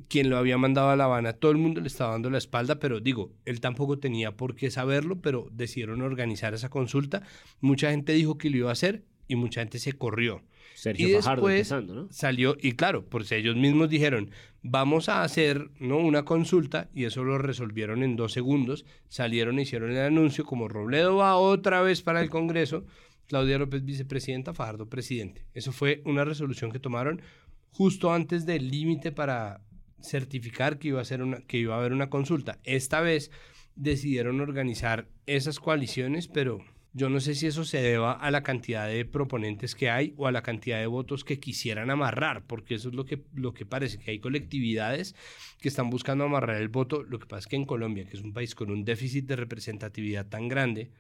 quien 0.09 0.31
lo 0.31 0.37
había 0.37 0.59
mandado 0.59 0.91
a 0.91 0.97
La 0.97 1.05
Habana, 1.05 1.35
todo 1.35 1.53
el 1.53 1.59
mundo 1.59 1.81
le 1.81 1.89
estaba 1.89 2.13
dando 2.13 2.31
la 2.31 2.39
espalda, 2.39 2.79
pero 2.79 3.01
digo, 3.01 3.33
él 3.45 3.61
tampoco 3.61 3.99
tenía 3.99 4.37
por 4.37 4.55
qué 4.55 4.71
saberlo, 4.71 5.21
pero 5.21 5.49
decidieron 5.53 6.03
organizar 6.03 6.55
esa 6.55 6.69
consulta. 6.69 7.23
Mucha 7.61 7.91
gente 7.91 8.13
dijo 8.13 8.39
que 8.39 8.51
lo 8.51 8.57
iba 8.57 8.71
a 8.71 8.73
hacer 8.73 9.05
y 9.29 9.37
mucha 9.37 9.61
gente 9.61 9.79
se 9.79 9.93
corrió. 9.93 10.43
Sergio 10.75 11.09
y 11.09 11.13
Fajardo 11.15 11.49
empezando, 11.49 11.95
¿no? 11.95 12.09
salió, 12.11 12.57
y 12.61 12.73
claro, 12.73 13.07
pues 13.07 13.33
ellos 13.33 13.57
mismos 13.57 13.89
dijeron, 13.89 14.31
vamos 14.63 15.09
a 15.09 15.23
hacer 15.23 15.71
¿no? 15.81 15.97
una 15.99 16.25
consulta, 16.25 16.91
y 16.93 17.05
eso 17.05 17.25
lo 17.25 17.39
resolvieron 17.39 18.03
en 18.03 18.15
dos 18.17 18.33
segundos. 18.33 18.85
Salieron 19.09 19.59
e 19.59 19.63
hicieron 19.63 19.93
el 19.93 19.99
anuncio, 19.99 20.45
como 20.45 20.69
Robledo 20.69 21.17
va 21.17 21.37
otra 21.37 21.81
vez 21.81 22.03
para 22.03 22.21
el 22.21 22.29
Congreso, 22.29 22.85
Claudia 23.27 23.59
López 23.59 23.85
vicepresidenta, 23.85 24.53
Fajardo 24.53 24.89
presidente. 24.89 25.47
Eso 25.55 25.73
fue 25.73 26.03
una 26.05 26.25
resolución 26.25 26.71
que 26.71 26.79
tomaron 26.79 27.23
justo 27.71 28.13
antes 28.13 28.47
del 28.47 28.71
límite 28.71 29.13
para 29.13 29.63
certificar 30.07 30.79
que 30.79 30.89
iba 30.89 31.01
a, 31.01 31.05
ser 31.05 31.23
una, 31.23 31.41
que 31.41 31.59
iba 31.59 31.75
a 31.75 31.79
haber 31.79 31.93
una 31.93 32.11
consulta. 32.11 32.59
Esta 32.65 33.01
vez 33.01 33.31
decidieron 33.75 34.41
organizar 34.41 35.09
esas 35.27 35.61
coaliciones, 35.61 36.29
pero 36.29 36.65
yo 36.93 37.11
no 37.11 37.21
sé 37.21 37.35
si 37.35 37.47
eso 37.47 37.67
se 37.67 37.83
deba 37.83 38.13
a 38.13 38.31
la 38.31 38.43
cantidad 38.43 38.89
de 38.89 39.05
proponentes 39.05 39.75
que 39.75 39.91
hay 39.91 40.15
o 40.17 40.27
a 40.27 40.33
la 40.33 40.43
cantidad 40.43 40.79
de 40.79 40.87
votos 40.87 41.25
que 41.25 41.39
quisieran 41.39 41.91
amarrar, 41.91 42.47
porque 42.47 42.77
eso 42.77 42.89
es 42.89 42.95
lo 42.95 43.05
que, 43.05 43.23
lo 43.35 43.53
que 43.53 43.67
parece, 43.67 43.99
que 43.99 44.13
hay 44.13 44.19
colectividades 44.19 45.15
que 45.61 45.69
están 45.69 45.91
buscando 45.91 46.25
amarrar 46.25 46.57
el 46.57 46.69
voto. 46.69 47.03
Lo 47.03 47.19
que 47.19 47.27
pasa 47.27 47.41
es 47.41 47.47
que 47.49 47.57
en 47.57 47.67
Colombia, 47.67 48.07
que 48.07 48.17
es 48.17 48.23
un 48.23 48.33
país 48.33 48.55
con 48.55 48.71
un 48.71 48.87
déficit 48.87 49.27
de 49.27 49.37
representatividad 49.37 50.27
tan 50.27 50.49
grande, 50.49 50.91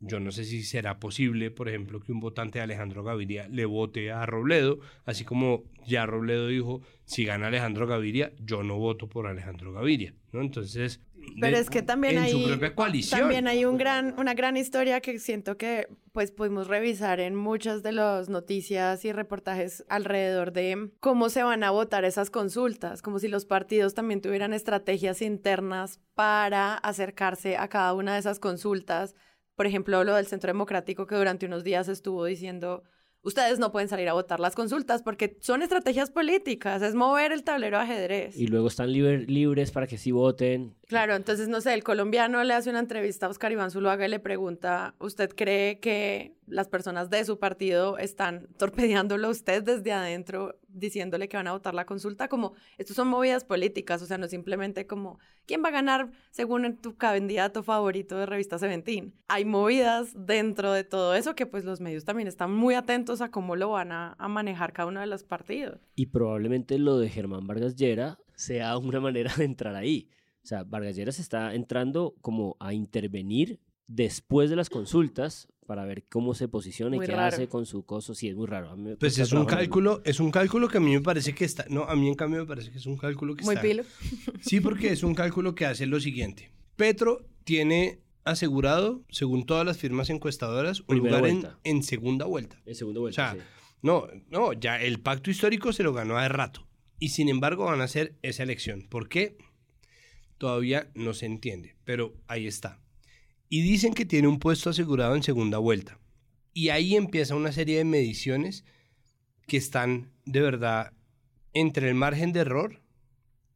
yo 0.00 0.20
no 0.20 0.30
sé 0.30 0.44
si 0.44 0.62
será 0.62 0.98
posible, 1.00 1.50
por 1.50 1.68
ejemplo, 1.68 2.00
que 2.00 2.12
un 2.12 2.20
votante 2.20 2.58
de 2.58 2.62
Alejandro 2.62 3.02
Gaviria 3.02 3.48
le 3.48 3.64
vote 3.64 4.12
a 4.12 4.24
Robledo, 4.26 4.78
así 5.04 5.24
como 5.24 5.64
ya 5.86 6.06
Robledo 6.06 6.46
dijo, 6.46 6.82
si 7.04 7.24
gana 7.24 7.48
Alejandro 7.48 7.86
Gaviria, 7.86 8.32
yo 8.38 8.62
no 8.62 8.76
voto 8.78 9.08
por 9.08 9.26
Alejandro 9.26 9.72
Gaviria, 9.72 10.14
¿no? 10.32 10.40
Entonces, 10.40 11.00
Pero 11.40 11.56
de- 11.56 11.62
es 11.62 11.68
que 11.70 11.82
también 11.82 12.16
en 12.18 12.22
hay, 12.24 12.30
su 12.32 12.44
propia 12.44 12.74
coalición. 12.74 13.20
también 13.20 13.48
hay 13.48 13.64
un 13.64 13.76
gran, 13.76 14.14
una 14.18 14.34
gran 14.34 14.56
historia 14.56 15.00
que 15.00 15.18
siento 15.18 15.56
que 15.56 15.88
pues 16.12 16.30
pudimos 16.32 16.68
revisar 16.68 17.20
en 17.20 17.34
muchas 17.34 17.82
de 17.82 17.92
las 17.92 18.28
noticias 18.28 19.04
y 19.04 19.12
reportajes 19.12 19.84
alrededor 19.88 20.52
de 20.52 20.90
cómo 21.00 21.28
se 21.28 21.42
van 21.42 21.62
a 21.64 21.70
votar 21.70 22.04
esas 22.04 22.30
consultas, 22.30 23.02
como 23.02 23.18
si 23.18 23.28
los 23.28 23.44
partidos 23.46 23.94
también 23.94 24.20
tuvieran 24.20 24.52
estrategias 24.52 25.22
internas 25.22 26.00
para 26.14 26.74
acercarse 26.74 27.56
a 27.56 27.68
cada 27.68 27.94
una 27.94 28.14
de 28.14 28.20
esas 28.20 28.38
consultas. 28.38 29.14
Por 29.58 29.66
ejemplo, 29.66 30.04
lo 30.04 30.14
del 30.14 30.28
Centro 30.28 30.50
Democrático 30.50 31.08
que 31.08 31.16
durante 31.16 31.44
unos 31.44 31.64
días 31.64 31.88
estuvo 31.88 32.24
diciendo, 32.24 32.84
ustedes 33.22 33.58
no 33.58 33.72
pueden 33.72 33.88
salir 33.88 34.08
a 34.08 34.12
votar 34.12 34.38
las 34.38 34.54
consultas 34.54 35.02
porque 35.02 35.36
son 35.40 35.62
estrategias 35.62 36.12
políticas, 36.12 36.80
es 36.80 36.94
mover 36.94 37.32
el 37.32 37.42
tablero 37.42 37.76
de 37.78 37.82
ajedrez. 37.82 38.36
Y 38.36 38.46
luego 38.46 38.68
están 38.68 38.92
libres 38.92 39.72
para 39.72 39.88
que 39.88 39.98
sí 39.98 40.12
voten. 40.12 40.76
Claro, 40.88 41.14
entonces, 41.14 41.48
no 41.48 41.60
sé, 41.60 41.74
el 41.74 41.84
colombiano 41.84 42.42
le 42.44 42.54
hace 42.54 42.70
una 42.70 42.78
entrevista 42.78 43.26
a 43.26 43.28
Oscar 43.28 43.52
Iván 43.52 43.70
Zuluaga 43.70 44.06
y 44.06 44.08
le 44.08 44.20
pregunta, 44.20 44.94
¿usted 44.98 45.28
cree 45.36 45.80
que 45.80 46.32
las 46.46 46.66
personas 46.68 47.10
de 47.10 47.26
su 47.26 47.38
partido 47.38 47.98
están 47.98 48.48
torpedeándolo 48.56 49.28
a 49.28 49.30
usted 49.30 49.62
desde 49.62 49.92
adentro, 49.92 50.56
diciéndole 50.66 51.28
que 51.28 51.36
van 51.36 51.46
a 51.46 51.52
votar 51.52 51.74
la 51.74 51.84
consulta? 51.84 52.28
Como, 52.28 52.54
estos 52.78 52.96
son 52.96 53.08
movidas 53.08 53.44
políticas, 53.44 54.00
o 54.00 54.06
sea, 54.06 54.16
no 54.16 54.28
simplemente 54.28 54.86
como, 54.86 55.18
¿quién 55.44 55.62
va 55.62 55.68
a 55.68 55.72
ganar 55.72 56.10
según 56.30 56.78
tu 56.78 56.96
candidato 56.96 57.62
favorito 57.62 58.16
de 58.16 58.24
revista 58.24 58.58
Seventín? 58.58 59.12
Hay 59.28 59.44
movidas 59.44 60.14
dentro 60.16 60.72
de 60.72 60.84
todo 60.84 61.14
eso 61.14 61.34
que 61.34 61.44
pues 61.44 61.66
los 61.66 61.82
medios 61.82 62.06
también 62.06 62.28
están 62.28 62.50
muy 62.50 62.74
atentos 62.74 63.20
a 63.20 63.30
cómo 63.30 63.56
lo 63.56 63.68
van 63.68 63.92
a, 63.92 64.14
a 64.18 64.28
manejar 64.28 64.72
cada 64.72 64.88
uno 64.88 65.00
de 65.00 65.06
los 65.06 65.22
partidos. 65.22 65.80
Y 65.96 66.06
probablemente 66.06 66.78
lo 66.78 66.98
de 66.98 67.10
Germán 67.10 67.46
Vargas 67.46 67.76
Llera 67.76 68.16
sea 68.36 68.78
una 68.78 69.00
manera 69.00 69.34
de 69.36 69.44
entrar 69.44 69.74
ahí. 69.74 70.08
O 70.48 70.54
sea, 70.56 70.64
Vargas 70.64 70.96
Llera 70.96 71.12
se 71.12 71.20
está 71.20 71.54
entrando 71.54 72.14
como 72.22 72.56
a 72.58 72.72
intervenir 72.72 73.60
después 73.86 74.48
de 74.48 74.56
las 74.56 74.70
consultas 74.70 75.46
para 75.66 75.84
ver 75.84 76.04
cómo 76.08 76.32
se 76.32 76.48
posiciona 76.48 76.96
Muy 76.96 77.04
y 77.04 77.06
qué 77.06 77.14
raro. 77.14 77.34
hace 77.36 77.48
con 77.48 77.66
su 77.66 77.84
coso. 77.84 78.14
Sí, 78.14 78.28
es 78.28 78.34
muy 78.34 78.46
raro. 78.46 78.70
A 78.70 78.76
mí 78.76 78.82
me 78.84 78.96
Pues 78.96 79.18
es 79.18 79.30
un 79.34 79.44
cálculo, 79.44 80.00
es 80.06 80.20
un 80.20 80.30
cálculo 80.30 80.68
que 80.68 80.78
a 80.78 80.80
mí 80.80 80.90
me 80.94 81.02
parece 81.02 81.34
que 81.34 81.44
está, 81.44 81.66
no, 81.68 81.82
a 81.84 81.94
mí 81.96 82.08
en 82.08 82.14
cambio 82.14 82.40
me 82.40 82.46
parece 82.46 82.70
que 82.70 82.78
es 82.78 82.86
un 82.86 82.96
cálculo 82.96 83.36
que 83.36 83.44
Muy 83.44 83.56
está. 83.56 83.62
pilo. 83.62 83.82
Sí, 84.40 84.60
porque 84.62 84.90
es 84.90 85.02
un 85.02 85.14
cálculo 85.14 85.54
que 85.54 85.66
hace 85.66 85.84
lo 85.84 86.00
siguiente. 86.00 86.50
Petro 86.76 87.26
tiene 87.44 87.98
asegurado, 88.24 89.04
según 89.10 89.44
todas 89.44 89.66
las 89.66 89.76
firmas 89.76 90.08
encuestadoras, 90.08 90.80
un 90.80 90.86
Primera 90.86 91.18
lugar 91.18 91.30
en, 91.30 91.40
vuelta. 91.42 91.58
en 91.64 91.82
segunda 91.82 92.24
vuelta. 92.24 92.56
En 92.64 92.74
segunda 92.74 93.00
O 93.00 93.02
vuelta. 93.02 93.32
sea, 93.32 93.38
sí. 93.42 93.46
no, 93.82 94.06
no, 94.30 94.54
ya 94.54 94.80
el 94.80 94.98
pacto 95.00 95.30
histórico 95.30 95.74
se 95.74 95.82
lo 95.82 95.92
ganó 95.92 96.16
hace 96.16 96.30
rato. 96.30 96.66
Y 96.98 97.10
sin 97.10 97.28
embargo 97.28 97.66
van 97.66 97.82
a 97.82 97.84
hacer 97.84 98.14
esa 98.22 98.42
elección. 98.44 98.86
¿Por 98.88 99.10
qué? 99.10 99.36
Todavía 100.38 100.90
no 100.94 101.14
se 101.14 101.26
entiende, 101.26 101.76
pero 101.84 102.14
ahí 102.28 102.46
está. 102.46 102.80
Y 103.48 103.62
dicen 103.62 103.94
que 103.94 104.04
tiene 104.04 104.28
un 104.28 104.38
puesto 104.38 104.70
asegurado 104.70 105.14
en 105.16 105.22
segunda 105.22 105.58
vuelta. 105.58 105.98
Y 106.54 106.70
ahí 106.70 106.96
empieza 106.96 107.34
una 107.34 107.52
serie 107.52 107.78
de 107.78 107.84
mediciones 107.84 108.64
que 109.46 109.56
están 109.56 110.12
de 110.24 110.40
verdad 110.40 110.92
entre 111.52 111.88
el 111.88 111.94
margen 111.94 112.32
de 112.32 112.40
error 112.40 112.82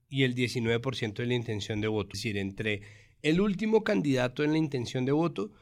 y 0.09 0.25
el 0.25 0.35
19% 0.35 1.15
de 1.15 1.27
la 1.27 1.35
intención 1.35 1.81
de 1.81 1.89
voto. 1.89 2.11
Es 2.13 2.21
decir, 2.21 2.37
entre 2.37 2.83
el 3.23 3.41
último 3.41 3.85
candidato 3.85 4.43
en 4.43 4.53
la 4.53 4.59
intención 4.59 5.05
de 5.05 5.13
voto 5.13 5.53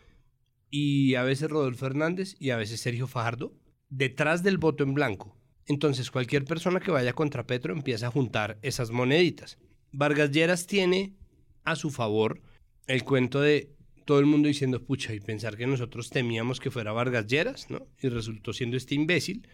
y 0.71 1.15
a 1.17 1.23
veces 1.23 1.51
Rodolfo 1.51 1.87
Hernández 1.87 2.37
y 2.39 2.51
a 2.51 2.57
veces 2.57 2.81
Sergio 2.81 3.07
Fajardo, 3.07 3.53
detrás 3.89 4.43
del 4.43 4.59
voto 4.59 4.85
en 4.85 4.95
blanco. 4.95 5.37
Entonces 5.67 6.11
cualquier 6.11 6.45
persona 6.45 6.81
que 6.81 6.91
vaya 6.91 7.13
contra 7.13 7.47
Petro 7.47 7.73
empieza 7.73 8.07
a 8.07 8.11
juntar 8.11 8.59
esas 8.63 8.91
moneditas. 8.91 9.59
Vargas 9.93 10.31
Lleras 10.31 10.67
tiene 10.67 11.15
a 11.65 11.77
su 11.77 11.91
favor 11.91 12.41
el 12.87 13.05
cuento 13.05 13.41
de 13.41 13.75
todo 14.05 14.19
el 14.19 14.27
mundo 14.27 14.49
diciendo, 14.49 14.85
pucha, 14.85 15.13
y 15.15 15.21
pensar 15.21 15.57
que 15.57 15.67
nosotros 15.67 16.11
temíamos 16.11 16.59
que 16.59 16.71
fuera 16.71 16.93
Vargas 16.93 17.27
Lleras, 17.27 17.71
¿no? 17.71 17.87
Y 18.01 18.09
resultó 18.09 18.53
siendo 18.53 18.77
este 18.77 18.95
imbécil, 18.95 19.47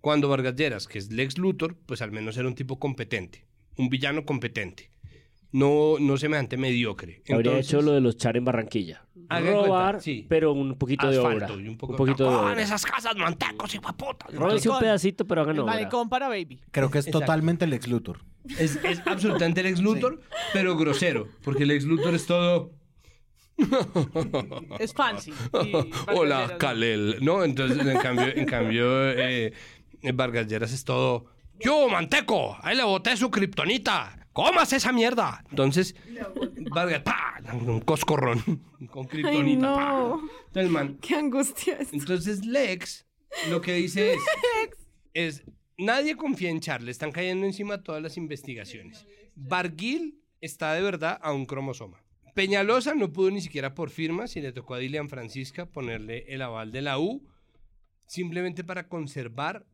cuando 0.00 0.28
Vargas 0.28 0.56
Lleras, 0.56 0.86
que 0.86 0.98
es 0.98 1.12
Lex 1.12 1.38
Luthor, 1.38 1.76
pues 1.86 2.02
al 2.02 2.10
menos 2.10 2.36
era 2.36 2.48
un 2.48 2.54
tipo 2.54 2.78
competente, 2.78 3.46
un 3.76 3.88
villano 3.88 4.24
competente. 4.24 4.89
No, 5.52 5.96
no 5.98 6.16
semejante 6.16 6.56
mediocre. 6.56 7.22
Habría 7.28 7.52
Entonces, 7.52 7.66
hecho 7.66 7.82
lo 7.82 7.92
de 7.92 8.00
los 8.00 8.16
char 8.16 8.36
en 8.36 8.44
Barranquilla. 8.44 9.04
Robar, 9.28 9.92
cuenta, 9.94 10.00
sí. 10.00 10.26
pero 10.28 10.52
un 10.52 10.76
poquito 10.76 11.08
de 11.08 11.16
asfalto 11.18 11.54
obra. 11.54 11.62
y 11.62 11.68
un, 11.68 11.76
poco, 11.76 11.94
poquito 11.94 12.24
de 12.24 12.30
¡No, 12.30 12.40
obra. 12.40 12.60
esas 12.60 12.84
casas 12.84 13.16
mantecos 13.16 13.72
y 13.74 13.78
papotas. 13.78 14.34
Róbense 14.34 14.68
un 14.68 14.78
pedacito, 14.80 15.24
pero 15.24 15.42
hagan 15.42 15.54
El 15.54 15.62
obra. 15.62 15.74
malecón 15.74 16.08
para 16.08 16.28
baby. 16.28 16.60
Creo 16.72 16.90
que 16.90 16.98
es 16.98 17.06
Exacto. 17.06 17.20
totalmente 17.20 17.64
el 17.64 17.72
ex 17.72 17.86
Luthor. 17.86 18.24
Es, 18.58 18.76
es 18.84 19.00
absolutamente 19.06 19.60
el 19.60 19.66
ex 19.68 19.80
Luthor, 19.80 20.20
pero 20.52 20.76
grosero, 20.76 21.28
porque 21.44 21.62
el 21.62 21.70
ex 21.70 21.84
Luthor 21.84 22.14
es 22.14 22.26
todo... 22.26 22.72
Es 24.78 24.94
fancy. 24.94 25.32
Hola, 26.14 26.56
Kalel. 26.58 27.18
¿No? 27.20 27.44
Entonces, 27.44 27.86
en 27.86 27.98
cambio, 27.98 28.26
en 28.34 28.46
cambio 28.46 29.10
eh, 29.10 29.52
Vargas 30.14 30.46
Lleras 30.46 30.72
es 30.72 30.84
todo. 30.84 31.26
¡Yo, 31.60 31.88
manteco! 31.88 32.56
Ahí 32.62 32.74
le 32.76 32.84
boté 32.84 33.16
su 33.16 33.30
kriptonita. 33.30 34.19
¡Comas 34.32 34.72
esa 34.72 34.92
mierda! 34.92 35.44
Entonces, 35.50 35.94
Vargas, 36.70 37.02
¡pa! 37.02 37.40
Un 37.52 37.80
coscorrón 37.80 38.62
con 38.90 39.06
kriptonita. 39.06 39.60
no. 39.60 40.22
Qué 41.00 41.14
angustia 41.16 41.74
esto. 41.78 41.96
entonces 41.96 42.44
Lex 42.44 43.06
lo 43.48 43.60
que 43.60 43.74
dice 43.74 44.14
es, 44.14 44.20
es 45.14 45.44
nadie 45.78 46.16
confía 46.16 46.50
en 46.50 46.60
Charles, 46.60 46.90
están 46.90 47.12
cayendo 47.12 47.46
encima 47.46 47.82
todas 47.82 48.02
las 48.02 48.16
investigaciones. 48.16 49.06
Barguil 49.34 50.20
está 50.40 50.74
de 50.74 50.82
verdad 50.82 51.18
a 51.22 51.32
un 51.32 51.46
cromosoma. 51.46 52.02
Peñalosa 52.34 52.94
no 52.94 53.12
pudo 53.12 53.30
ni 53.30 53.40
siquiera 53.40 53.74
por 53.74 53.90
firmas 53.90 54.36
y 54.36 54.40
le 54.40 54.52
tocó 54.52 54.74
a 54.74 54.78
Dilian 54.78 55.08
Francisca 55.08 55.66
ponerle 55.66 56.24
el 56.28 56.42
aval 56.42 56.70
de 56.70 56.82
la 56.82 56.98
U 56.98 57.26
simplemente 58.06 58.64
para 58.64 58.88
conservar 58.88 59.66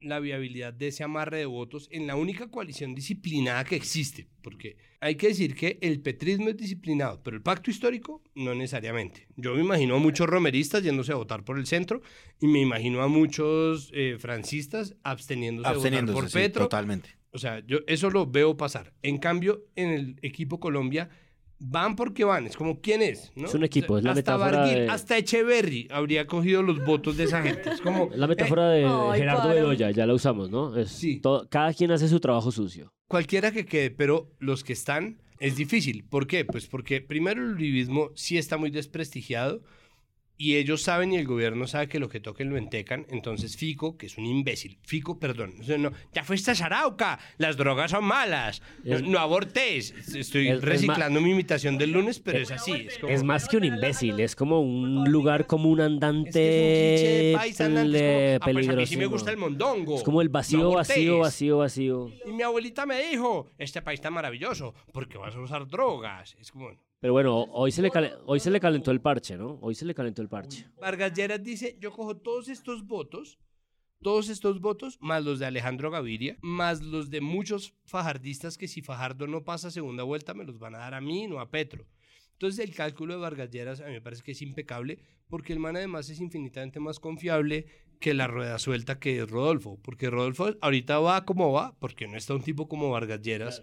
la 0.00 0.20
viabilidad 0.20 0.72
de 0.72 0.88
ese 0.88 1.04
amarre 1.04 1.38
de 1.38 1.46
votos 1.46 1.88
en 1.90 2.06
la 2.06 2.16
única 2.16 2.48
coalición 2.48 2.94
disciplinada 2.94 3.64
que 3.64 3.76
existe. 3.76 4.28
Porque 4.42 4.76
hay 5.00 5.16
que 5.16 5.28
decir 5.28 5.54
que 5.54 5.78
el 5.80 6.00
petrismo 6.00 6.48
es 6.48 6.56
disciplinado, 6.56 7.22
pero 7.22 7.36
el 7.36 7.42
pacto 7.42 7.70
histórico 7.70 8.22
no 8.34 8.54
necesariamente. 8.54 9.26
Yo 9.36 9.54
me 9.54 9.62
imagino 9.62 9.96
a 9.96 9.98
muchos 9.98 10.28
romeristas 10.28 10.82
yéndose 10.82 11.12
a 11.12 11.16
votar 11.16 11.44
por 11.44 11.58
el 11.58 11.66
centro 11.66 12.02
y 12.40 12.46
me 12.46 12.60
imagino 12.60 13.02
a 13.02 13.08
muchos 13.08 13.90
eh, 13.94 14.16
francistas 14.18 14.94
absteniéndose, 15.02 15.68
de 15.68 15.74
votar 15.74 15.76
Absteniéndose, 15.76 16.20
por 16.20 16.28
sí, 16.30 16.38
Petro. 16.38 16.64
totalmente. 16.64 17.10
O 17.32 17.38
sea, 17.38 17.60
yo 17.66 17.80
eso 17.86 18.08
lo 18.10 18.26
veo 18.26 18.56
pasar. 18.56 18.94
En 19.02 19.18
cambio, 19.18 19.66
en 19.74 19.90
el 19.90 20.16
equipo 20.22 20.58
Colombia 20.60 21.10
van 21.58 21.96
porque 21.96 22.24
van. 22.24 22.46
Es 22.46 22.56
como, 22.56 22.80
¿quién 22.80 23.02
es? 23.02 23.32
¿no? 23.34 23.46
Es 23.46 23.54
un 23.54 23.64
equipo, 23.64 23.98
es 23.98 24.04
la 24.04 24.10
hasta 24.12 24.32
metáfora 24.36 24.58
Barguil, 24.58 24.78
de- 24.84 24.88
hasta 24.90 25.16
Echeverry 25.18 25.88
habría 25.90 26.26
cogido 26.26 26.62
los 26.62 26.84
votos 26.84 27.16
de 27.16 27.24
esa 27.24 27.42
gente. 27.42 27.70
Es 27.70 27.80
como, 27.80 28.10
La 28.14 28.26
metáfora 28.26 28.68
de 28.70 28.84
Ay, 28.84 29.20
Gerardo 29.20 29.42
para. 29.42 29.54
Bedoya, 29.54 29.90
ya 29.90 30.06
la 30.06 30.14
usamos, 30.14 30.50
¿no? 30.50 30.76
Es 30.76 30.90
Sí. 30.90 31.20
todo- 31.20 31.48
cada 31.48 31.72
quien 31.72 31.90
hace 31.90 32.08
su 32.08 32.20
trabajo 32.20 32.50
sucio. 32.52 32.92
cualquiera 33.08 33.52
que 33.52 33.64
quede, 33.66 33.90
pero 33.92 34.32
los 34.40 34.64
que 34.64 34.72
están 34.72 35.22
es 35.38 35.54
difícil. 35.56 36.04
¿Por 36.08 36.26
qué? 36.26 36.44
Pues 36.44 36.66
porque 36.66 37.00
primero 37.00 37.40
el 37.42 37.52
uribismo 37.54 38.10
sí 38.16 38.36
está 38.36 38.56
muy 38.56 38.70
desprestigiado 38.70 39.62
y 40.38 40.56
ellos 40.56 40.82
saben 40.82 41.12
y 41.12 41.16
el 41.16 41.26
gobierno 41.26 41.66
sabe 41.66 41.88
que 41.88 41.98
lo 41.98 42.08
que 42.08 42.20
toquen 42.20 42.50
lo 42.50 42.56
entecan. 42.58 43.06
Entonces 43.10 43.56
Fico, 43.56 43.96
que 43.96 44.06
es 44.06 44.18
un 44.18 44.26
imbécil, 44.26 44.78
Fico, 44.82 45.18
perdón, 45.18 45.54
no, 45.78 45.92
ya 46.12 46.24
fuiste 46.24 46.50
a 46.50 46.54
Sarauca, 46.54 47.18
las 47.38 47.56
drogas 47.56 47.90
son 47.90 48.04
malas, 48.04 48.60
no, 48.84 48.96
Es- 48.96 49.02
no 49.02 49.18
abortes. 49.18 49.92
Estoy 50.14 50.48
es- 50.48 50.56
es 50.58 50.62
reciclando 50.62 51.20
mi 51.20 51.30
imitación 51.30 51.78
del 51.78 51.92
lunes, 51.92 52.20
pero 52.20 52.38
es 52.38 52.50
así. 52.50 52.72
Es, 52.72 52.98
como- 52.98 53.12
Es 53.12 53.22
más 53.22 53.48
que 53.48 53.56
un 53.56 53.64
imbécil, 53.64 54.20
es 54.20 54.36
como 54.36 54.60
un 54.60 55.10
lugar 55.10 55.46
común 55.46 55.80
es 55.80 55.86
andante 55.86 56.30
que 56.32 57.34
es 57.34 57.60
un 57.60 57.66
andante, 57.66 57.96
es 57.96 58.02
como, 58.02 58.18
ple- 58.18 58.38
"Ah, 58.40 58.52
pues 58.52 58.68
a 58.68 58.72
mí 58.72 58.86
sí 58.86 58.96
me 58.96 59.06
gusta 59.06 59.30
el 59.30 59.36
mondongo. 59.38 59.96
Es 59.96 60.02
como 60.02 60.20
el 60.20 60.28
no 60.28 60.32
vacío, 60.32 60.70
vacío, 60.72 61.12
abortes". 61.14 61.20
vacío, 61.32 61.58
vacío. 61.58 62.10
Y 62.26 62.32
mi 62.32 62.42
abuelita 62.42 62.84
me 62.86 63.00
dijo, 63.08 63.50
este 63.58 63.80
país 63.82 63.98
está 63.98 64.10
maravilloso, 64.10 64.74
porque 64.92 65.18
vas 65.18 65.34
a 65.34 65.40
usar 65.40 65.66
drogas. 65.66 66.36
Es 66.40 66.50
como, 66.52 66.70
Pero 67.00 67.12
bueno, 67.12 67.42
hoy 67.52 67.72
se, 67.72 67.82
le 67.82 67.90
hoy 68.24 68.40
se 68.40 68.50
le 68.50 68.58
calentó 68.58 68.90
el 68.90 69.00
parche, 69.00 69.36
¿no? 69.36 69.58
Hoy 69.60 69.74
se 69.74 69.84
le 69.84 69.94
calentó 69.94 70.22
el 70.22 70.28
parche. 70.28 70.66
Vargas 70.80 71.12
Lleras 71.12 71.42
dice, 71.42 71.76
yo 71.80 71.92
cojo 71.92 72.16
todos 72.16 72.48
estos 72.48 72.86
votos, 72.86 73.38
todos 74.02 74.28
estos 74.28 74.60
votos, 74.60 74.98
más 75.00 75.24
los 75.24 75.38
de 75.38 75.46
Alejandro 75.46 75.90
Gaviria, 75.90 76.38
más 76.40 76.82
los 76.82 77.10
de 77.10 77.20
muchos 77.20 77.74
fajardistas 77.84 78.56
que 78.56 78.68
si 78.68 78.80
Fajardo 78.80 79.26
no 79.26 79.44
pasa 79.44 79.70
segunda 79.70 80.04
vuelta 80.04 80.32
me 80.32 80.44
los 80.44 80.58
van 80.58 80.74
a 80.74 80.78
dar 80.78 80.94
a 80.94 81.00
mí, 81.00 81.26
no 81.26 81.38
a 81.38 81.50
Petro. 81.50 81.86
Entonces 82.32 82.66
el 82.66 82.74
cálculo 82.74 83.14
de 83.14 83.20
Vargas 83.20 83.50
Lleras 83.50 83.80
a 83.80 83.86
mí 83.86 83.92
me 83.92 84.02
parece 84.02 84.22
que 84.22 84.32
es 84.32 84.42
impecable 84.42 84.98
porque 85.28 85.52
el 85.52 85.58
man 85.58 85.76
además 85.76 86.08
es 86.10 86.20
infinitamente 86.20 86.80
más 86.80 87.00
confiable 87.00 87.66
que 87.98 88.14
la 88.14 88.26
rueda 88.26 88.58
suelta 88.58 88.98
que 88.98 89.18
es 89.18 89.30
Rodolfo, 89.30 89.78
porque 89.82 90.10
Rodolfo 90.10 90.54
ahorita 90.60 90.98
va 90.98 91.24
como 91.24 91.52
va, 91.52 91.74
porque 91.78 92.06
no 92.06 92.16
está 92.16 92.34
un 92.34 92.42
tipo 92.42 92.68
como 92.68 92.90
Vargas 92.90 93.22
Lleras 93.22 93.62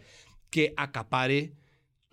que 0.49 0.73
acapare 0.75 1.53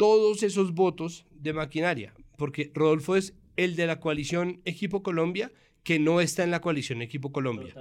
todos 0.00 0.42
esos 0.42 0.72
votos 0.72 1.26
de 1.30 1.52
maquinaria, 1.52 2.14
porque 2.38 2.70
Rodolfo 2.74 3.16
es 3.16 3.34
el 3.56 3.76
de 3.76 3.86
la 3.86 4.00
coalición 4.00 4.60
Equipo 4.64 5.02
Colombia 5.02 5.52
que 5.82 5.98
no 5.98 6.20
está 6.22 6.42
en 6.42 6.50
la 6.50 6.60
coalición 6.62 7.02
Equipo 7.02 7.32
Colombia. 7.32 7.74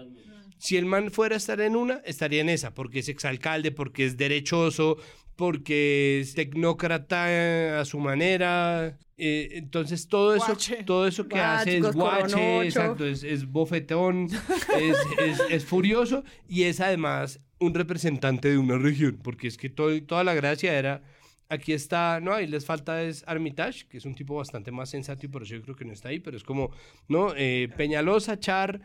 Si 0.57 0.76
el 0.76 0.86
man 0.86 1.11
fuera 1.11 1.36
a 1.36 1.38
estar 1.38 1.61
en 1.61 1.78
una, 1.78 2.01
estaría 2.03 2.41
en 2.41 2.49
esa, 2.49 2.74
porque 2.74 2.99
es 2.99 3.07
exalcalde, 3.07 3.72
porque 3.72 4.03
es 4.05 4.17
derechoso, 4.17 4.97
porque 5.38 6.20
es 6.20 6.34
tecnócrata 6.36 7.26
eh, 7.30 7.70
a 7.80 7.86
su 7.86 7.99
manera. 7.99 8.97
eh, 9.17 9.49
entonces 9.53 10.07
todo 10.09 10.36
eso, 10.36 10.45
Guache. 10.47 10.84
todo 10.84 11.07
eso 11.07 11.28
que 11.30 11.39
hace 11.39 11.78
es 11.78 11.93
guache, 11.93 12.61
exacto, 12.65 13.05
es, 13.05 13.24
es 13.24 13.45
bofetón, 13.49 14.26
es, 14.78 14.97
es- 15.26 15.41
es 15.49 15.65
furioso 15.65 16.24
y 16.49 16.63
es 16.63 16.82
además 16.82 17.39
un 17.59 17.74
representante 17.74 18.49
de 18.49 18.57
una 18.57 18.78
región, 18.78 19.20
porque 19.24 19.47
es 19.47 19.57
que 19.57 19.70
todo- 19.70 20.01
toda 20.03 20.24
la 20.26 20.34
gracia 20.34 20.78
era 20.78 21.01
Aquí 21.50 21.74
está, 21.74 22.20
no, 22.22 22.34
ahí 22.34 22.45
les 22.47 22.64
falta 22.66 23.02
es 23.04 23.24
Armitage, 23.28 23.88
que 23.88 23.97
es 23.97 24.06
un 24.06 24.14
tipo 24.16 24.36
bastante 24.36 24.72
más 24.72 24.89
sensato 24.89 25.26
y 25.26 25.30
por 25.30 25.41
eso 25.43 25.56
yo 25.56 25.62
creo 25.64 25.76
que 25.76 25.84
no 25.86 25.93
está 25.93 26.10
ahí, 26.10 26.20
pero 26.20 26.38
es 26.38 26.43
como, 26.43 26.70
¿no? 27.08 27.34
Eh, 27.36 27.70
Peñalosa, 27.76 28.39
Char, 28.39 28.80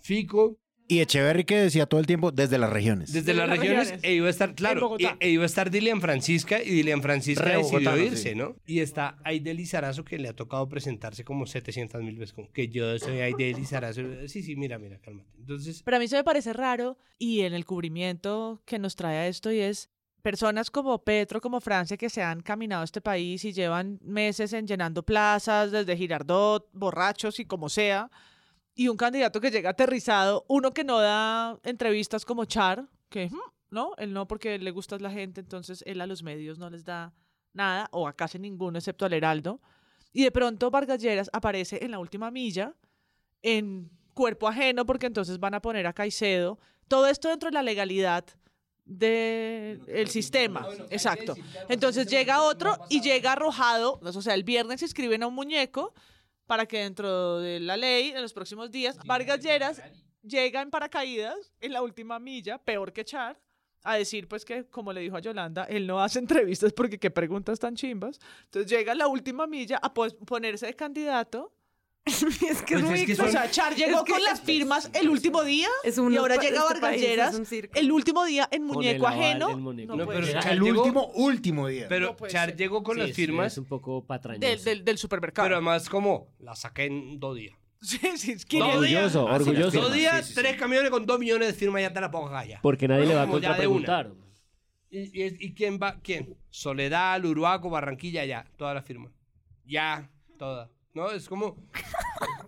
Fico, 0.00 0.58
Y 0.86 0.98
Echeverry 1.00 1.44
que 1.44 1.56
decía 1.56 1.86
todo 1.86 2.00
el 2.00 2.06
tiempo 2.06 2.32
desde 2.32 2.58
las 2.58 2.68
regiones. 2.70 3.12
desde 3.12 3.32
las 3.32 3.48
las 3.48 3.58
regiones, 3.58 3.84
regiones. 3.90 4.04
e 4.04 4.12
iba 4.14 4.26
a 4.26 4.30
estar, 4.30 4.54
claro, 4.56 4.96
e, 4.98 5.08
e 5.20 5.30
iba 5.30 5.44
a 5.44 5.46
estar 5.46 5.70
Dilian 5.70 6.00
Francisca 6.00 6.60
y 6.60 6.68
Dilian 6.70 7.00
Francisca 7.00 7.44
Re 7.44 7.58
decidió 7.58 7.96
irse, 7.96 8.30
sí. 8.30 8.34
¿no? 8.34 8.56
Y 8.66 8.80
está 8.80 9.16
Aide 9.24 9.54
Lizarazo 9.54 10.04
que 10.04 10.18
le 10.18 10.28
ha 10.28 10.34
tocado 10.34 10.68
presentarse 10.68 11.22
como 11.24 11.46
700 11.46 12.02
mil 12.02 12.16
veces, 12.18 12.32
como 12.34 12.50
que 12.52 12.68
yo 12.68 12.98
soy 12.98 13.20
Aide 13.20 13.54
Lizarazo. 13.54 14.02
Sí, 14.26 14.42
sí, 14.42 14.56
mira, 14.56 14.78
mira, 14.80 14.98
cálmate. 14.98 15.30
Entonces, 15.38 15.82
Pero 15.84 15.96
a 15.96 16.00
mí 16.00 16.08
se 16.08 16.16
me 16.16 16.24
parece 16.24 16.52
raro 16.52 16.98
y 17.18 17.42
en 17.42 17.54
el 17.54 17.64
cubrimiento 17.66 18.60
que 18.66 18.78
nos 18.80 18.96
trae 18.96 19.16
a 19.18 19.28
esto 19.28 19.52
y 19.52 19.60
es 19.60 19.90
personas 20.22 20.70
como 20.70 21.02
Petro, 21.02 21.40
como 21.40 21.60
Francia, 21.60 21.96
que 21.96 22.10
se 22.10 22.22
han 22.22 22.40
caminado 22.40 22.82
a 22.82 22.84
este 22.84 23.00
país 23.00 23.44
y 23.44 23.52
llevan 23.52 23.98
meses 24.02 24.52
en 24.52 24.66
llenando 24.66 25.02
plazas, 25.02 25.70
desde 25.70 25.96
Girardot, 25.96 26.68
borrachos 26.72 27.40
y 27.40 27.44
como 27.44 27.68
sea, 27.68 28.10
y 28.74 28.88
un 28.88 28.96
candidato 28.96 29.40
que 29.40 29.50
llega 29.50 29.70
aterrizado, 29.70 30.44
uno 30.48 30.72
que 30.72 30.84
no 30.84 31.00
da 31.00 31.58
entrevistas 31.64 32.24
como 32.24 32.44
Char, 32.44 32.88
que, 33.08 33.28
"Hmm", 33.28 33.50
¿no? 33.70 33.92
Él 33.98 34.12
no 34.12 34.26
porque 34.26 34.58
le 34.58 34.70
gusta 34.70 34.98
la 34.98 35.10
gente, 35.10 35.40
entonces 35.40 35.82
él 35.86 36.00
a 36.00 36.06
los 36.06 36.22
medios 36.22 36.58
no 36.58 36.70
les 36.70 36.84
da 36.84 37.12
nada, 37.52 37.88
o 37.92 38.06
a 38.06 38.12
casi 38.12 38.38
ninguno, 38.38 38.78
excepto 38.78 39.04
al 39.06 39.12
Heraldo. 39.12 39.60
Y 40.12 40.24
de 40.24 40.30
pronto 40.30 40.70
Vargas 40.70 41.00
Lleras 41.00 41.30
aparece 41.32 41.84
en 41.84 41.90
la 41.90 41.98
última 41.98 42.30
milla, 42.30 42.74
en 43.42 43.90
cuerpo 44.14 44.48
ajeno, 44.48 44.84
porque 44.86 45.06
entonces 45.06 45.38
van 45.38 45.54
a 45.54 45.62
poner 45.62 45.86
a 45.86 45.92
Caicedo. 45.92 46.58
Todo 46.88 47.06
esto 47.06 47.28
dentro 47.28 47.48
de 47.48 47.54
la 47.54 47.62
legalidad 47.62 48.24
del 48.90 50.08
sistema. 50.08 50.66
Exacto. 50.90 51.34
Entonces 51.68 52.08
llega 52.08 52.42
otro 52.42 52.76
y 52.88 53.00
llega 53.00 53.32
arrojado, 53.32 54.00
o 54.02 54.22
sea, 54.22 54.34
el 54.34 54.42
viernes 54.42 54.82
inscriben 54.82 55.22
a 55.22 55.28
un 55.28 55.34
muñeco 55.34 55.94
para 56.46 56.66
que 56.66 56.80
dentro 56.80 57.38
de 57.38 57.60
la 57.60 57.76
ley, 57.76 58.10
en 58.10 58.20
los 58.20 58.32
próximos 58.32 58.70
días, 58.72 58.98
Vargas 59.06 59.40
Lleras 59.40 59.80
llega 60.22 60.60
en 60.60 60.70
paracaídas 60.70 61.52
en 61.60 61.72
la 61.72 61.82
última 61.82 62.18
milla, 62.18 62.58
peor 62.58 62.92
que 62.92 63.04
Char, 63.04 63.38
a 63.84 63.94
decir 63.94 64.26
pues 64.26 64.44
que, 64.44 64.64
como 64.64 64.92
le 64.92 65.00
dijo 65.00 65.16
a 65.16 65.20
Yolanda, 65.20 65.64
él 65.64 65.86
no 65.86 66.02
hace 66.02 66.18
entrevistas 66.18 66.72
porque 66.72 66.98
qué 66.98 67.10
preguntas 67.10 67.60
tan 67.60 67.76
chimbas. 67.76 68.18
Entonces 68.46 68.70
llega 68.70 68.92
en 68.92 68.98
la 68.98 69.06
última 69.06 69.46
milla 69.46 69.78
a 69.80 69.94
ponerse 69.94 70.66
de 70.66 70.74
candidato. 70.74 71.52
es 72.06 72.24
que 72.24 72.46
es 72.46 72.62
Pues 72.62 72.82
muy 72.82 73.00
es 73.00 73.06
que 73.06 73.12
O 73.12 73.16
son- 73.16 73.30
sea, 73.30 73.50
Char 73.50 73.74
llegó 73.76 73.98
es 73.98 74.04
que 74.04 74.12
con 74.12 74.22
las 74.22 74.40
firmas 74.40 74.90
el 74.94 75.08
último 75.10 75.44
día 75.44 75.68
es 75.84 75.98
un 75.98 76.12
y 76.12 76.16
ahora 76.16 76.36
llega 76.36 76.62
este 77.30 77.70
el 77.74 77.92
último 77.92 78.24
día 78.24 78.48
en 78.50 78.64
muñeco 78.64 79.06
aval 79.06 79.20
ajeno. 79.22 79.56
muñeco. 79.58 79.96
No 79.96 80.06
pero 80.06 80.26
Char 80.26 80.52
el 80.52 80.60
llegó- 80.60 80.80
último, 80.82 81.06
último 81.14 81.68
día. 81.68 81.86
pero 81.88 82.16
No 82.20 82.26
Char 82.28 82.48
ser. 82.50 82.56
llegó 82.58 82.82
con 82.82 82.94
Sí, 82.94 83.00
las 83.00 83.08
sí, 83.08 83.14
firmas, 83.14 83.52
es 83.52 83.58
un 83.58 83.66
poco 83.66 84.04
patrañoso. 84.06 84.46
del, 84.48 84.64
del, 84.64 84.84
del 84.84 84.98
supermercado. 84.98 85.46
pero 85.46 85.56
además 85.56 85.88
como, 85.88 86.28
la 86.38 86.56
saqué 86.56 86.86
en 86.86 87.20
dos 87.20 87.36
días. 87.36 87.54
Sí, 87.82 87.98
sí, 88.16 88.32
es 88.32 88.38
Dos 88.38 88.44
500 88.46 88.82
días. 88.86 89.16
Orgulloso, 89.16 89.28
Ah, 89.28 89.32
sí, 89.32 89.38
las 89.38 89.40
orgulloso. 89.48 89.70
firmas. 89.70 89.88
Dos 89.88 89.96
días, 89.96 90.16
sí, 90.16 90.22
sí, 90.22 90.28
sí. 90.34 90.40
tres 90.40 90.56
camiones 90.58 90.90
con 90.90 91.06
dos 91.06 91.18
millones 91.18 91.48
de 91.48 91.54
firmas, 91.54 91.80
ya 91.82 91.92
te 91.92 92.00
la 92.00 92.10
pongo 92.10 92.28
acá 92.28 92.58
Porque 92.62 92.86
nadie 92.88 93.06
le 93.06 93.14
va 93.14 93.22
a 93.22 93.26
contrapreguntar. 93.26 94.12
¿Y, 94.90 94.98
y, 95.22 95.36
y 95.38 95.54
quién 95.54 95.78
va? 95.80 96.00
¿Quién? 96.02 96.36
Soledad, 96.50 97.24
Uruaco, 97.24 97.70
Barranquilla, 97.70 98.24
ya, 98.24 98.44
toda 98.56 98.74
la 98.74 98.82
firma. 98.82 99.10
Ya, 99.64 100.10
toda. 100.38 100.68
¿No? 100.94 101.10
Es 101.10 101.28
como. 101.28 101.56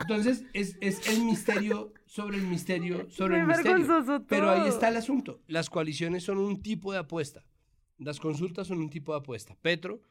Entonces, 0.00 0.44
es, 0.52 0.76
es 0.80 1.06
el 1.08 1.24
misterio 1.24 1.92
sobre 2.06 2.36
el 2.38 2.46
misterio 2.46 3.08
sobre 3.10 3.40
el 3.40 3.46
misterio. 3.46 3.72
vergonzoso 3.78 4.24
Pero 4.26 4.50
ahí 4.50 4.68
está 4.68 4.88
el 4.88 4.96
asunto. 4.96 5.40
Las 5.46 5.70
coaliciones 5.70 6.24
son 6.24 6.38
un 6.38 6.60
tipo 6.60 6.92
de 6.92 6.98
apuesta. 6.98 7.44
Las 7.98 8.18
consultas 8.18 8.66
son 8.66 8.78
un 8.78 8.90
tipo 8.90 9.12
de 9.12 9.18
apuesta. 9.20 9.56
Petro 9.62 10.02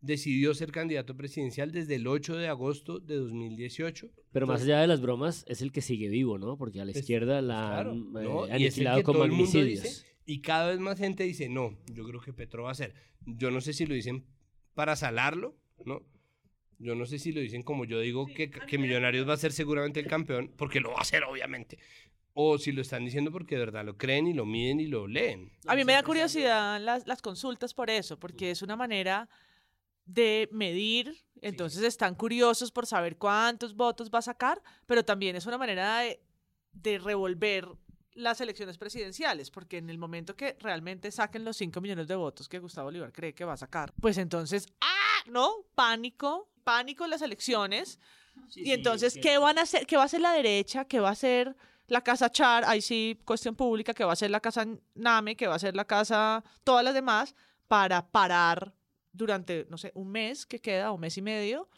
decidió 0.00 0.52
ser 0.54 0.72
candidato 0.72 1.16
presidencial 1.16 1.70
desde 1.72 1.94
el 1.94 2.06
8 2.06 2.36
de 2.36 2.48
agosto 2.48 2.98
de 2.98 3.16
2018. 3.16 4.10
Pero 4.32 4.46
más 4.46 4.62
allá 4.62 4.80
de 4.80 4.86
las 4.88 5.00
bromas, 5.00 5.44
es 5.48 5.62
el 5.62 5.70
que 5.72 5.80
sigue 5.80 6.08
vivo, 6.08 6.38
¿no? 6.38 6.56
Porque 6.58 6.80
a 6.80 6.84
la 6.84 6.92
Pues, 6.92 7.02
izquierda 7.02 7.40
la 7.40 7.68
claro, 7.68 7.92
han 7.92 8.12
¿no? 8.12 8.46
eh, 8.46 8.52
aniquilado 8.52 9.02
con 9.04 9.14
todo 9.14 9.24
el 9.24 9.30
mundo 9.30 9.44
magnicidios. 9.52 9.82
dice, 9.84 10.06
y 10.26 10.40
cada 10.42 10.70
vez 10.70 10.80
más 10.80 10.98
gente 10.98 11.22
dice, 11.24 11.48
no, 11.48 11.78
yo 11.92 12.04
creo 12.04 12.20
que 12.20 12.32
Petro 12.32 12.64
va 12.64 12.72
a 12.72 12.74
ser. 12.74 12.94
Yo 13.24 13.50
no 13.50 13.60
sé 13.60 13.72
si 13.72 13.86
lo 13.86 13.94
dicen 13.94 14.26
para 14.74 14.96
salarlo, 14.96 15.56
¿no? 15.84 16.02
Yo 16.78 16.94
no 16.94 17.06
sé 17.06 17.18
si 17.18 17.32
lo 17.32 17.40
dicen 17.40 17.62
como 17.62 17.84
yo 17.84 18.00
digo 18.00 18.26
que, 18.26 18.50
que 18.50 18.78
Millonarios 18.78 19.28
va 19.28 19.34
a 19.34 19.38
ser 19.38 19.52
seguramente 19.52 20.00
el 20.00 20.06
campeón, 20.06 20.52
porque 20.56 20.80
lo 20.80 20.92
va 20.92 21.00
a 21.00 21.04
ser, 21.04 21.24
obviamente. 21.24 21.78
O 22.34 22.58
si 22.58 22.72
lo 22.72 22.82
están 22.82 23.04
diciendo 23.04 23.32
porque 23.32 23.54
de 23.54 23.60
verdad 23.60 23.84
lo 23.84 23.96
creen 23.96 24.26
y 24.26 24.34
lo 24.34 24.44
miden 24.44 24.80
y 24.80 24.86
lo 24.86 25.06
leen. 25.06 25.50
A 25.66 25.74
mí 25.74 25.84
me 25.84 25.94
da 25.94 26.02
curiosidad 26.02 26.78
las, 26.80 27.06
las 27.06 27.22
consultas 27.22 27.72
por 27.72 27.88
eso, 27.88 28.18
porque 28.18 28.50
es 28.50 28.60
una 28.60 28.76
manera 28.76 29.28
de 30.04 30.48
medir, 30.52 31.16
entonces 31.40 31.82
están 31.82 32.14
curiosos 32.14 32.70
por 32.70 32.86
saber 32.86 33.16
cuántos 33.16 33.74
votos 33.74 34.10
va 34.10 34.20
a 34.20 34.22
sacar, 34.22 34.62
pero 34.86 35.04
también 35.04 35.34
es 35.34 35.46
una 35.46 35.58
manera 35.58 36.00
de, 36.00 36.20
de 36.72 36.98
revolver 36.98 37.66
las 38.12 38.40
elecciones 38.40 38.78
presidenciales, 38.78 39.50
porque 39.50 39.78
en 39.78 39.90
el 39.90 39.98
momento 39.98 40.36
que 40.36 40.56
realmente 40.60 41.10
saquen 41.10 41.44
los 41.44 41.56
5 41.56 41.80
millones 41.80 42.08
de 42.08 42.16
votos 42.16 42.48
que 42.48 42.58
Gustavo 42.58 42.86
Bolívar 42.86 43.12
cree 43.12 43.34
que 43.34 43.44
va 43.44 43.54
a 43.54 43.58
sacar, 43.58 43.92
pues 44.00 44.16
entonces, 44.18 44.66
¡ah! 44.80 45.22
¿No? 45.26 45.50
Pánico, 45.74 46.48
pánico 46.66 47.04
en 47.04 47.10
las 47.10 47.22
elecciones. 47.22 48.00
y 48.56 48.72
entonces, 48.72 49.16
¿qué 49.22 49.38
van 49.38 49.56
a 49.58 49.62
hacer? 49.62 49.86
¿Qué 49.86 49.96
va 49.96 50.02
a 50.02 50.06
hacer 50.06 50.20
la 50.20 50.32
derecha? 50.32 50.84
¿Qué 50.84 50.98
va 50.98 51.10
a 51.10 51.12
hacer 51.12 51.56
la 51.86 52.00
casa 52.00 52.28
Char? 52.28 52.64
Ahí 52.66 52.82
sí, 52.82 53.20
cuestión 53.24 53.54
pública, 53.54 53.94
¿qué 53.94 54.02
va 54.02 54.10
a 54.10 54.14
hacer 54.14 54.32
la 54.32 54.40
casa 54.40 54.66
Name? 54.94 55.36
¿Qué 55.36 55.46
va 55.46 55.52
a 55.52 55.56
hacer 55.56 55.76
la 55.76 55.84
casa, 55.84 56.42
todas 56.64 56.84
las 56.84 56.92
demás, 56.92 57.36
para 57.68 58.10
parar 58.10 58.74
durante, 59.12 59.66
no 59.70 59.78
sé, 59.78 59.92
un 59.94 60.10
mes 60.10 60.44
que 60.44 60.60
queda, 60.60 60.90
un 60.90 61.00
mes 61.00 61.16
y 61.16 61.22
medio, 61.22 61.68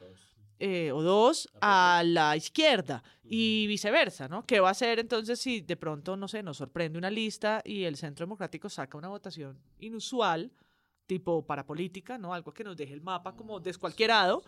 eh, 0.58 0.90
o 0.90 1.02
dos, 1.02 1.50
a 1.60 2.02
la 2.04 2.34
izquierda 2.34 3.04
y 3.22 3.66
viceversa, 3.66 4.26
¿no? 4.26 4.46
¿Qué 4.46 4.58
va 4.58 4.68
a 4.68 4.72
hacer 4.72 4.98
entonces 4.98 5.38
si 5.38 5.60
de 5.60 5.76
pronto, 5.76 6.16
no 6.16 6.28
sé, 6.28 6.42
nos 6.42 6.56
sorprende 6.56 6.98
una 6.98 7.10
lista 7.10 7.60
y 7.62 7.84
el 7.84 7.96
Centro 7.96 8.24
Democrático 8.24 8.70
saca 8.70 8.96
una 8.96 9.08
votación 9.08 9.60
inusual, 9.80 10.50
tipo 11.06 11.44
para 11.44 11.66
política, 11.66 12.16
¿no? 12.16 12.32
Algo 12.32 12.52
que 12.52 12.64
nos 12.64 12.76
deje 12.76 12.94
el 12.94 13.02
mapa 13.02 13.36
como 13.36 13.60
descualquierado, 13.60 14.42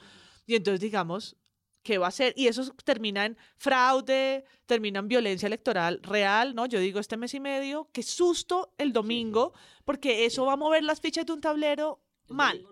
y 0.50 0.56
entonces 0.56 0.80
digamos, 0.80 1.36
¿qué 1.82 1.98
va 1.98 2.06
a 2.06 2.08
hacer? 2.08 2.34
Y 2.36 2.48
eso 2.48 2.74
termina 2.84 3.24
en 3.24 3.36
fraude, 3.56 4.44
termina 4.66 4.98
en 4.98 5.08
violencia 5.08 5.46
electoral 5.46 6.00
real, 6.02 6.54
¿no? 6.54 6.66
Yo 6.66 6.78
digo 6.80 7.00
este 7.00 7.16
mes 7.16 7.34
y 7.34 7.40
medio, 7.40 7.88
qué 7.92 8.02
susto 8.02 8.74
el 8.78 8.92
domingo, 8.92 9.52
porque 9.84 10.26
eso 10.26 10.46
va 10.46 10.54
a 10.54 10.56
mover 10.56 10.84
las 10.84 11.00
fichas 11.00 11.26
de 11.26 11.32
un 11.32 11.40
tablero 11.40 12.00
mal. 12.28 12.66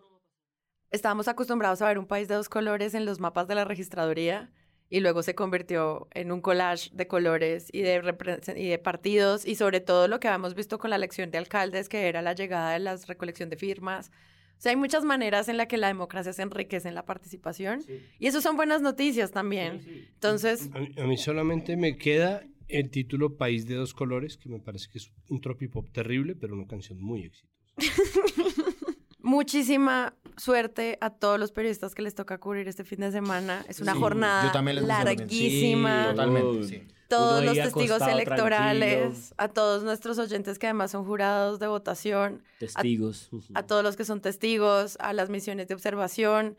Estábamos 0.91 1.29
acostumbrados 1.29 1.83
a 1.83 1.89
ver 1.89 1.99
un 1.99 2.07
país 2.07 2.29
de 2.29 2.35
dos 2.35 2.49
colores 2.49 2.95
en 2.95 3.05
los 3.05 3.21
mapas 3.21 3.47
de 3.47 3.55
la 3.55 3.65
registraduría 3.65 4.51
y 4.91 5.01
luego 5.01 5.23
se 5.23 5.35
convirtió 5.35 6.09
en 6.13 6.33
un 6.33 6.41
collage 6.41 6.91
de 6.95 7.07
colores 7.07 7.69
y 7.73 7.83
de, 7.83 8.43
y 8.57 8.69
de 8.69 8.79
partidos 8.79 9.47
y 9.47 9.55
sobre 9.55 9.81
todo 9.81 10.09
lo 10.09 10.19
que 10.19 10.29
habíamos 10.29 10.55
visto 10.55 10.79
con 10.79 10.91
la 10.91 10.97
elección 10.97 11.31
de 11.31 11.39
alcaldes, 11.39 11.91
que 11.91 12.09
era 12.09 12.23
la 12.23 12.33
llegada 12.33 12.73
de 12.73 12.79
la 12.79 12.97
recolección 12.97 13.51
de 13.51 13.57
firmas. 13.57 14.11
O 14.59 14.61
sea, 14.61 14.71
hay 14.71 14.77
muchas 14.77 15.05
maneras 15.05 15.49
en 15.49 15.57
las 15.57 15.69
que 15.69 15.77
la 15.77 15.87
democracia 15.87 16.33
se 16.33 16.43
enriquece 16.43 16.89
en 16.89 16.97
la 16.97 17.05
participación 17.05 17.85
y 18.19 18.27
eso 18.27 18.41
son 18.41 18.57
buenas 18.57 18.83
noticias 18.83 19.31
también. 19.31 19.81
Entonces, 20.15 20.69
A 20.75 20.81
mí, 20.81 20.89
a 20.99 21.07
mí 21.07 21.17
solamente 21.17 21.77
me 21.77 21.97
queda 21.97 22.43
el 22.67 22.91
título 22.91 23.37
País 23.37 23.67
de 23.69 23.77
dos 23.77 23.95
colores, 23.95 24.37
que 24.37 24.49
me 24.49 24.59
parece 24.59 24.89
que 24.91 24.99
es 24.99 25.13
un 25.29 25.41
tropipop 25.41 25.89
terrible, 25.91 26.35
pero 26.35 26.55
una 26.55 26.67
canción 26.67 27.01
muy 27.01 27.25
exitosa. 27.25 27.55
muchísima 29.21 30.15
suerte 30.37 30.99
a 31.01 31.11
todos 31.11 31.39
los 31.39 31.53
periodistas 31.53 31.95
que 31.95 32.03
les 32.03 32.15
toca 32.15 32.39
cubrir 32.39 32.69
este 32.69 32.85
fin 32.85 33.01
de 33.01 33.11
semana. 33.13 33.65
Es 33.69 33.81
una 33.81 33.95
Sí, 33.95 33.99
jornada 34.01 34.63
larguísima. 34.63 36.05
Sí, 36.05 36.11
totalmente, 36.11 36.65
sí. 36.65 36.83
todos 37.09 37.45
los 37.45 37.55
testigos 37.55 38.03
electorales, 38.03 39.01
tranquilo. 39.01 39.35
a 39.39 39.49
todos 39.49 39.83
nuestros 39.83 40.19
oyentes 40.19 40.59
que 40.59 40.67
además 40.67 40.91
son 40.91 41.05
jurados 41.05 41.59
de 41.59 41.67
votación, 41.67 42.43
Testigos. 42.59 43.31
a 43.55 43.63
todos 43.65 43.83
los 43.83 43.97
que 43.97 44.05
son 44.05 44.21
testigos, 44.21 44.97
a 45.01 45.13
las 45.13 45.29
misiones 45.31 45.69
de 45.69 45.75
observación. 45.75 46.57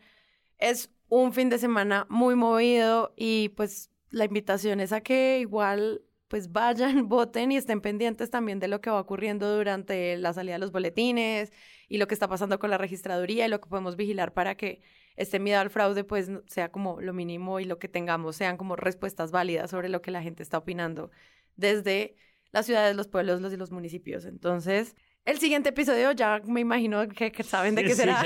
Es 0.58 0.90
un 1.08 1.32
fin 1.32 1.48
de 1.48 1.58
semana 1.58 2.06
muy 2.10 2.34
movido 2.34 3.12
y 3.16 3.48
pues 3.50 3.90
la 4.10 4.24
invitación 4.26 4.80
es 4.80 4.92
a 4.92 5.00
que 5.00 5.38
igual 5.40 6.02
pues 6.28 6.52
vayan, 6.52 7.08
voten 7.08 7.52
y 7.52 7.56
estén 7.56 7.80
pendientes 7.80 8.30
también 8.30 8.58
de 8.60 8.68
lo 8.68 8.80
que 8.80 8.90
va 8.90 9.00
ocurriendo 9.00 9.56
durante 9.56 10.16
la 10.18 10.32
salida 10.32 10.54
de 10.54 10.58
los 10.60 10.70
boletines 10.72 11.52
y 11.90 11.98
lo 11.98 12.06
que 12.06 12.14
está 12.14 12.28
pasando 12.28 12.58
con 12.60 12.70
la 12.70 12.78
registraduría 12.78 13.44
y 13.44 13.48
lo 13.50 13.60
que 13.60 13.68
podemos 13.68 13.96
vigilar 13.96 14.32
para 14.32 14.54
que 14.54 14.80
este 15.16 15.40
miedo 15.40 15.60
al 15.60 15.70
fraude 15.70 16.04
pues 16.04 16.30
sea 16.46 16.70
como 16.70 17.00
lo 17.00 17.12
mínimo 17.12 17.58
y 17.58 17.64
lo 17.64 17.80
que 17.80 17.88
tengamos 17.88 18.36
sean 18.36 18.56
como 18.56 18.76
respuestas 18.76 19.32
válidas 19.32 19.70
sobre 19.70 19.88
lo 19.88 20.00
que 20.00 20.12
la 20.12 20.22
gente 20.22 20.44
está 20.44 20.56
opinando 20.56 21.10
desde 21.56 22.14
las 22.52 22.66
ciudades, 22.66 22.96
los 22.96 23.08
pueblos, 23.08 23.40
los 23.40 23.52
y 23.52 23.56
los 23.56 23.72
municipios. 23.72 24.24
Entonces, 24.24 24.96
el 25.24 25.38
siguiente 25.40 25.70
episodio 25.70 26.12
ya 26.12 26.40
me 26.46 26.60
imagino 26.60 27.08
que, 27.08 27.32
que 27.32 27.42
saben 27.42 27.74
de 27.74 27.82
qué 27.82 27.90
Sí, 27.90 27.96
será. 27.96 28.22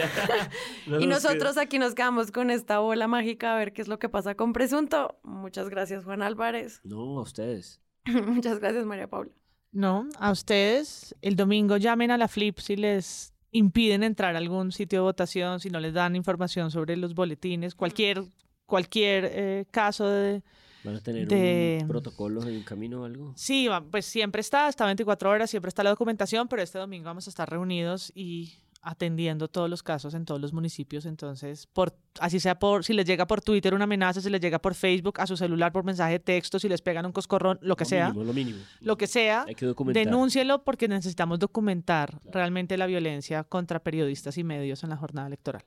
No 0.87 1.01
y 1.01 1.07
nos 1.07 1.25
nosotros 1.25 1.57
aquí 1.57 1.79
nos 1.79 1.95
quedamos 1.95 2.31
con 2.31 2.51
esta 2.51 2.81
bola 2.81 3.09
mágica 3.09 3.55
a 3.55 3.59
ver 3.59 3.73
qué 3.73 3.81
es 3.81 3.89
lo 3.89 3.99
que 3.99 4.11
pasa 4.11 4.35
con 4.35 4.53
Presunto. 4.53 5.19
Muchas 5.23 5.71
gracias, 5.71 6.05
Juan 6.05 6.21
Álvarez. 6.21 6.83
No, 6.85 7.19
a 7.19 7.23
ustedes. 7.23 7.81
Muchas 8.05 8.61
gracias, 8.61 8.85
María 8.85 9.09
Paula. 9.09 9.33
No, 9.73 10.07
a 10.19 10.31
ustedes 10.31 11.17
el 11.23 11.35
domingo 11.35 11.79
llamen 11.79 12.11
a 12.11 12.19
la 12.19 12.29
Flip 12.29 12.59
si 12.59 12.77
les 12.77 13.34
impiden 13.55 14.03
entrar 14.03 14.35
a 14.35 14.39
algún 14.39 14.71
sitio 14.73 14.99
de 14.99 15.03
votación, 15.05 15.61
si 15.61 15.71
no 15.71 15.81
les 15.81 15.95
dan 15.95 16.17
información 16.17 16.71
sobre 16.71 16.97
los 16.97 17.15
boletines, 17.15 17.75
cualquier 17.75 18.23
cualquier 18.67 19.29
eh, 19.33 19.67
caso 19.71 20.09
de 20.09 20.43
¿Van 20.85 20.97
a 20.97 21.01
tener 21.01 21.27
De- 21.29 21.79
un 21.83 21.89
protocolo 21.89 22.43
en 22.47 22.63
camino 22.63 23.03
o 23.03 23.05
algo? 23.05 23.33
Sí, 23.37 23.69
pues 23.91 24.05
siempre 24.07 24.41
está, 24.41 24.67
hasta 24.67 24.85
24 24.85 25.31
horas, 25.31 25.51
siempre 25.51 25.69
está 25.69 25.83
la 25.83 25.91
documentación, 25.91 26.49
pero 26.49 26.61
este 26.63 26.79
domingo 26.79 27.05
vamos 27.07 27.27
a 27.27 27.31
estar 27.31 27.49
reunidos 27.49 28.11
y 28.15 28.55
atendiendo 28.85 29.49
todos 29.49 29.69
los 29.71 29.83
casos 29.83 30.15
en 30.15 30.25
todos 30.25 30.41
los 30.41 30.53
municipios. 30.53 31.07
Entonces, 31.07 31.67
por, 31.67 31.97
así 32.21 32.39
sea 32.41 32.59
por, 32.59 32.85
si 32.85 32.93
les 32.93 33.07
llega 33.07 33.27
por 33.27 33.41
Twitter 33.41 33.75
una 33.75 33.85
amenaza, 33.85 34.21
si 34.21 34.31
les 34.31 34.41
llega 34.41 34.59
por 34.61 34.75
Facebook, 34.75 35.21
a 35.21 35.27
su 35.27 35.37
celular 35.37 35.73
por 35.73 35.85
mensaje 35.85 36.13
de 36.13 36.19
texto, 36.21 36.59
si 36.59 36.69
les 36.69 36.83
pegan 36.83 37.07
un 37.07 37.13
coscorrón, 37.13 37.59
lo 37.63 37.77
que 37.77 37.85
Lo 37.85 37.89
sea, 37.89 38.07
mínimo, 38.09 38.25
lo 38.25 38.33
mínimo. 38.33 38.59
lo 38.81 38.97
que 38.97 39.07
sea, 39.07 39.45
Hay 39.49 39.55
que 39.55 39.67
documentar. 39.67 40.05
denúncielo 40.05 40.65
porque 40.65 40.87
necesitamos 40.89 41.39
documentar 41.39 42.21
realmente 42.31 42.77
la 42.77 42.87
violencia 42.87 43.45
contra 43.45 43.83
periodistas 43.83 44.39
y 44.39 44.45
medios 44.45 44.85
en 44.85 44.91
la 44.91 44.97
jornada 44.97 45.27
electoral. 45.27 45.65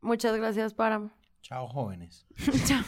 Muchas 0.00 0.36
gracias, 0.36 0.74
Páramo. 0.74 1.10
Chao, 1.42 1.66
jóvenes. 1.68 2.26
Chao. 2.66 2.82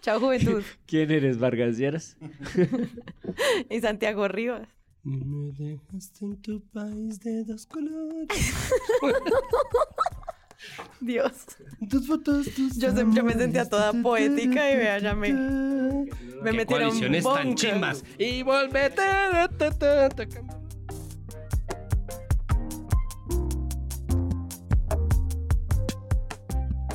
Chao, 0.00 0.20
juventud. 0.20 0.62
¿Quién 0.86 1.10
eres, 1.10 1.38
Vargas 1.38 1.78
Lleras? 1.78 2.16
y 3.70 3.80
Santiago 3.80 4.26
Rivas. 4.28 4.68
Y 5.04 5.10
me 5.24 5.52
dejaste 5.52 6.24
en 6.24 6.36
tu 6.42 6.60
país 6.60 7.18
de 7.20 7.44
dos 7.44 7.66
colores. 7.66 8.52
Dios. 11.00 11.32
Tus 11.90 12.06
fotos, 12.06 12.46
tus 12.54 12.76
Yo, 12.78 12.92
se- 12.94 13.04
yo 13.12 13.24
me 13.24 13.34
sentía 13.34 13.68
toda 13.68 13.92
poética 14.00 14.70
y 14.70 14.76
vea, 14.76 14.98
ya 15.00 15.14
me, 15.14 15.32
me 15.32 16.52
metieron 16.52 16.66
coaliciones 16.90 17.24
tan 17.24 17.34
bonca. 17.48 17.54
chimbas. 17.56 18.04
Y 18.18 18.42
volvete. 18.44 19.02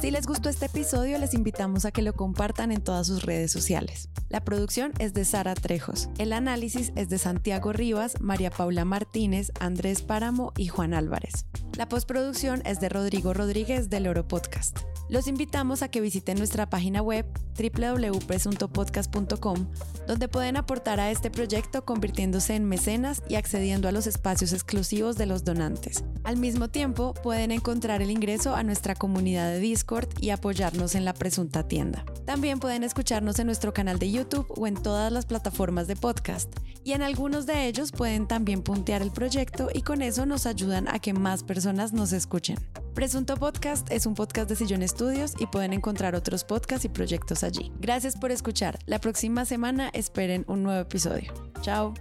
Si 0.08 0.12
les 0.12 0.26
gustó 0.26 0.47
este 0.47 0.68
episodio, 0.68 1.18
les 1.18 1.34
invitamos 1.34 1.84
a 1.84 1.91
que 1.91 2.02
lo 2.02 2.14
compartan 2.14 2.72
en 2.72 2.81
todas 2.81 3.07
sus 3.07 3.23
redes 3.23 3.52
sociales. 3.52 4.07
La 4.30 4.40
producción 4.45 4.94
es 4.99 5.14
de 5.14 5.26
Sara 5.26 5.53
Trejos. 5.53 6.07
El 6.18 6.31
análisis 6.31 6.94
es 6.95 7.10
de 7.10 7.18
Santiago 7.18 7.73
Rivas, 7.73 8.22
María 8.22 8.49
Paula 8.49 8.86
Martínez, 8.86 9.52
Andrés 9.60 10.03
Páramo 10.03 10.53
y 10.56 10.68
Juan 10.68 10.94
Álvarez. 10.94 11.45
La 11.76 11.90
postproducción 11.90 12.61
es 12.64 12.80
de 12.80 12.88
Rodrigo 12.88 13.34
Rodríguez 13.34 13.90
del 13.90 14.07
Oro 14.07 14.26
Podcast. 14.30 14.80
Los 15.09 15.27
invitamos 15.27 15.84
a 15.84 15.88
que 15.88 16.01
visiten 16.01 16.38
nuestra 16.38 16.69
página 16.69 17.01
web 17.01 17.25
www.presuntopodcast.com, 17.57 19.67
donde 20.05 20.27
pueden 20.27 20.57
aportar 20.57 20.99
a 20.99 21.11
este 21.11 21.31
proyecto 21.31 21.85
convirtiéndose 21.85 22.55
en 22.55 22.65
mecenas 22.65 23.23
y 23.29 23.35
accediendo 23.35 23.88
a 23.88 23.93
los 23.93 24.05
espacios 24.05 24.51
exclusivos 24.51 25.15
de 25.15 25.25
los 25.25 25.45
donantes. 25.45 26.03
Al 26.25 26.35
mismo 26.35 26.67
tiempo, 26.67 27.13
pueden 27.23 27.51
encontrar 27.51 28.01
el 28.01 28.11
ingreso 28.11 28.53
a 28.53 28.63
nuestra 28.63 28.95
comunidad 28.95 29.49
de 29.49 29.59
Discord 29.59 30.09
y 30.19 30.31
apoyarnos 30.31 30.93
en 30.93 31.05
la 31.05 31.13
presunta 31.13 31.65
tienda. 31.65 32.03
También 32.25 32.59
pueden 32.59 32.84
escucharnos 32.84 33.39
en 33.39 33.47
nuestro 33.47 33.73
canal 33.73 33.99
de 33.99 34.11
YouTube 34.11 34.51
o 34.57 34.67
en 34.67 34.75
todas 34.75 35.09
las 35.09 35.25
plataformas 35.25 35.88
de 35.88 35.95
podcast. 35.95 36.53
Y 36.84 36.91
en 36.91 37.01
algunos 37.01 37.45
de 37.45 37.67
ellos 37.67 37.93
pueden 37.93 38.27
también 38.27 38.61
puntear 38.61 39.01
el 39.01 39.11
proyecto 39.11 39.69
y 39.73 39.84
con 39.84 40.01
eso 40.01 40.25
nos 40.25 40.45
ayudan 40.45 40.89
a 40.89 40.99
que 40.99 41.13
más 41.13 41.43
personas 41.43 41.93
nos 41.93 42.11
escuchen. 42.11 42.57
Presunto 42.98 43.38
Podcast 43.38 43.91
es 43.91 44.07
un 44.07 44.15
podcast 44.15 44.49
de 44.49 44.56
Sillón 44.56 44.82
Estudios 44.82 45.36
y 45.38 45.45
pueden 45.45 45.72
encontrar 45.72 46.15
otros 46.15 46.44
podcasts 46.44 46.84
y 46.84 46.90
proyectos 46.90 47.44
allí. 47.44 47.72
Gracias 47.80 48.15
por 48.15 48.32
escuchar. 48.32 48.80
La 48.88 48.98
próxima 48.98 49.45
semana 49.45 49.91
esperen 49.94 50.44
un 50.48 50.64
nuevo 50.64 50.82
episodio. 50.82 51.32
Chao. 51.61 51.94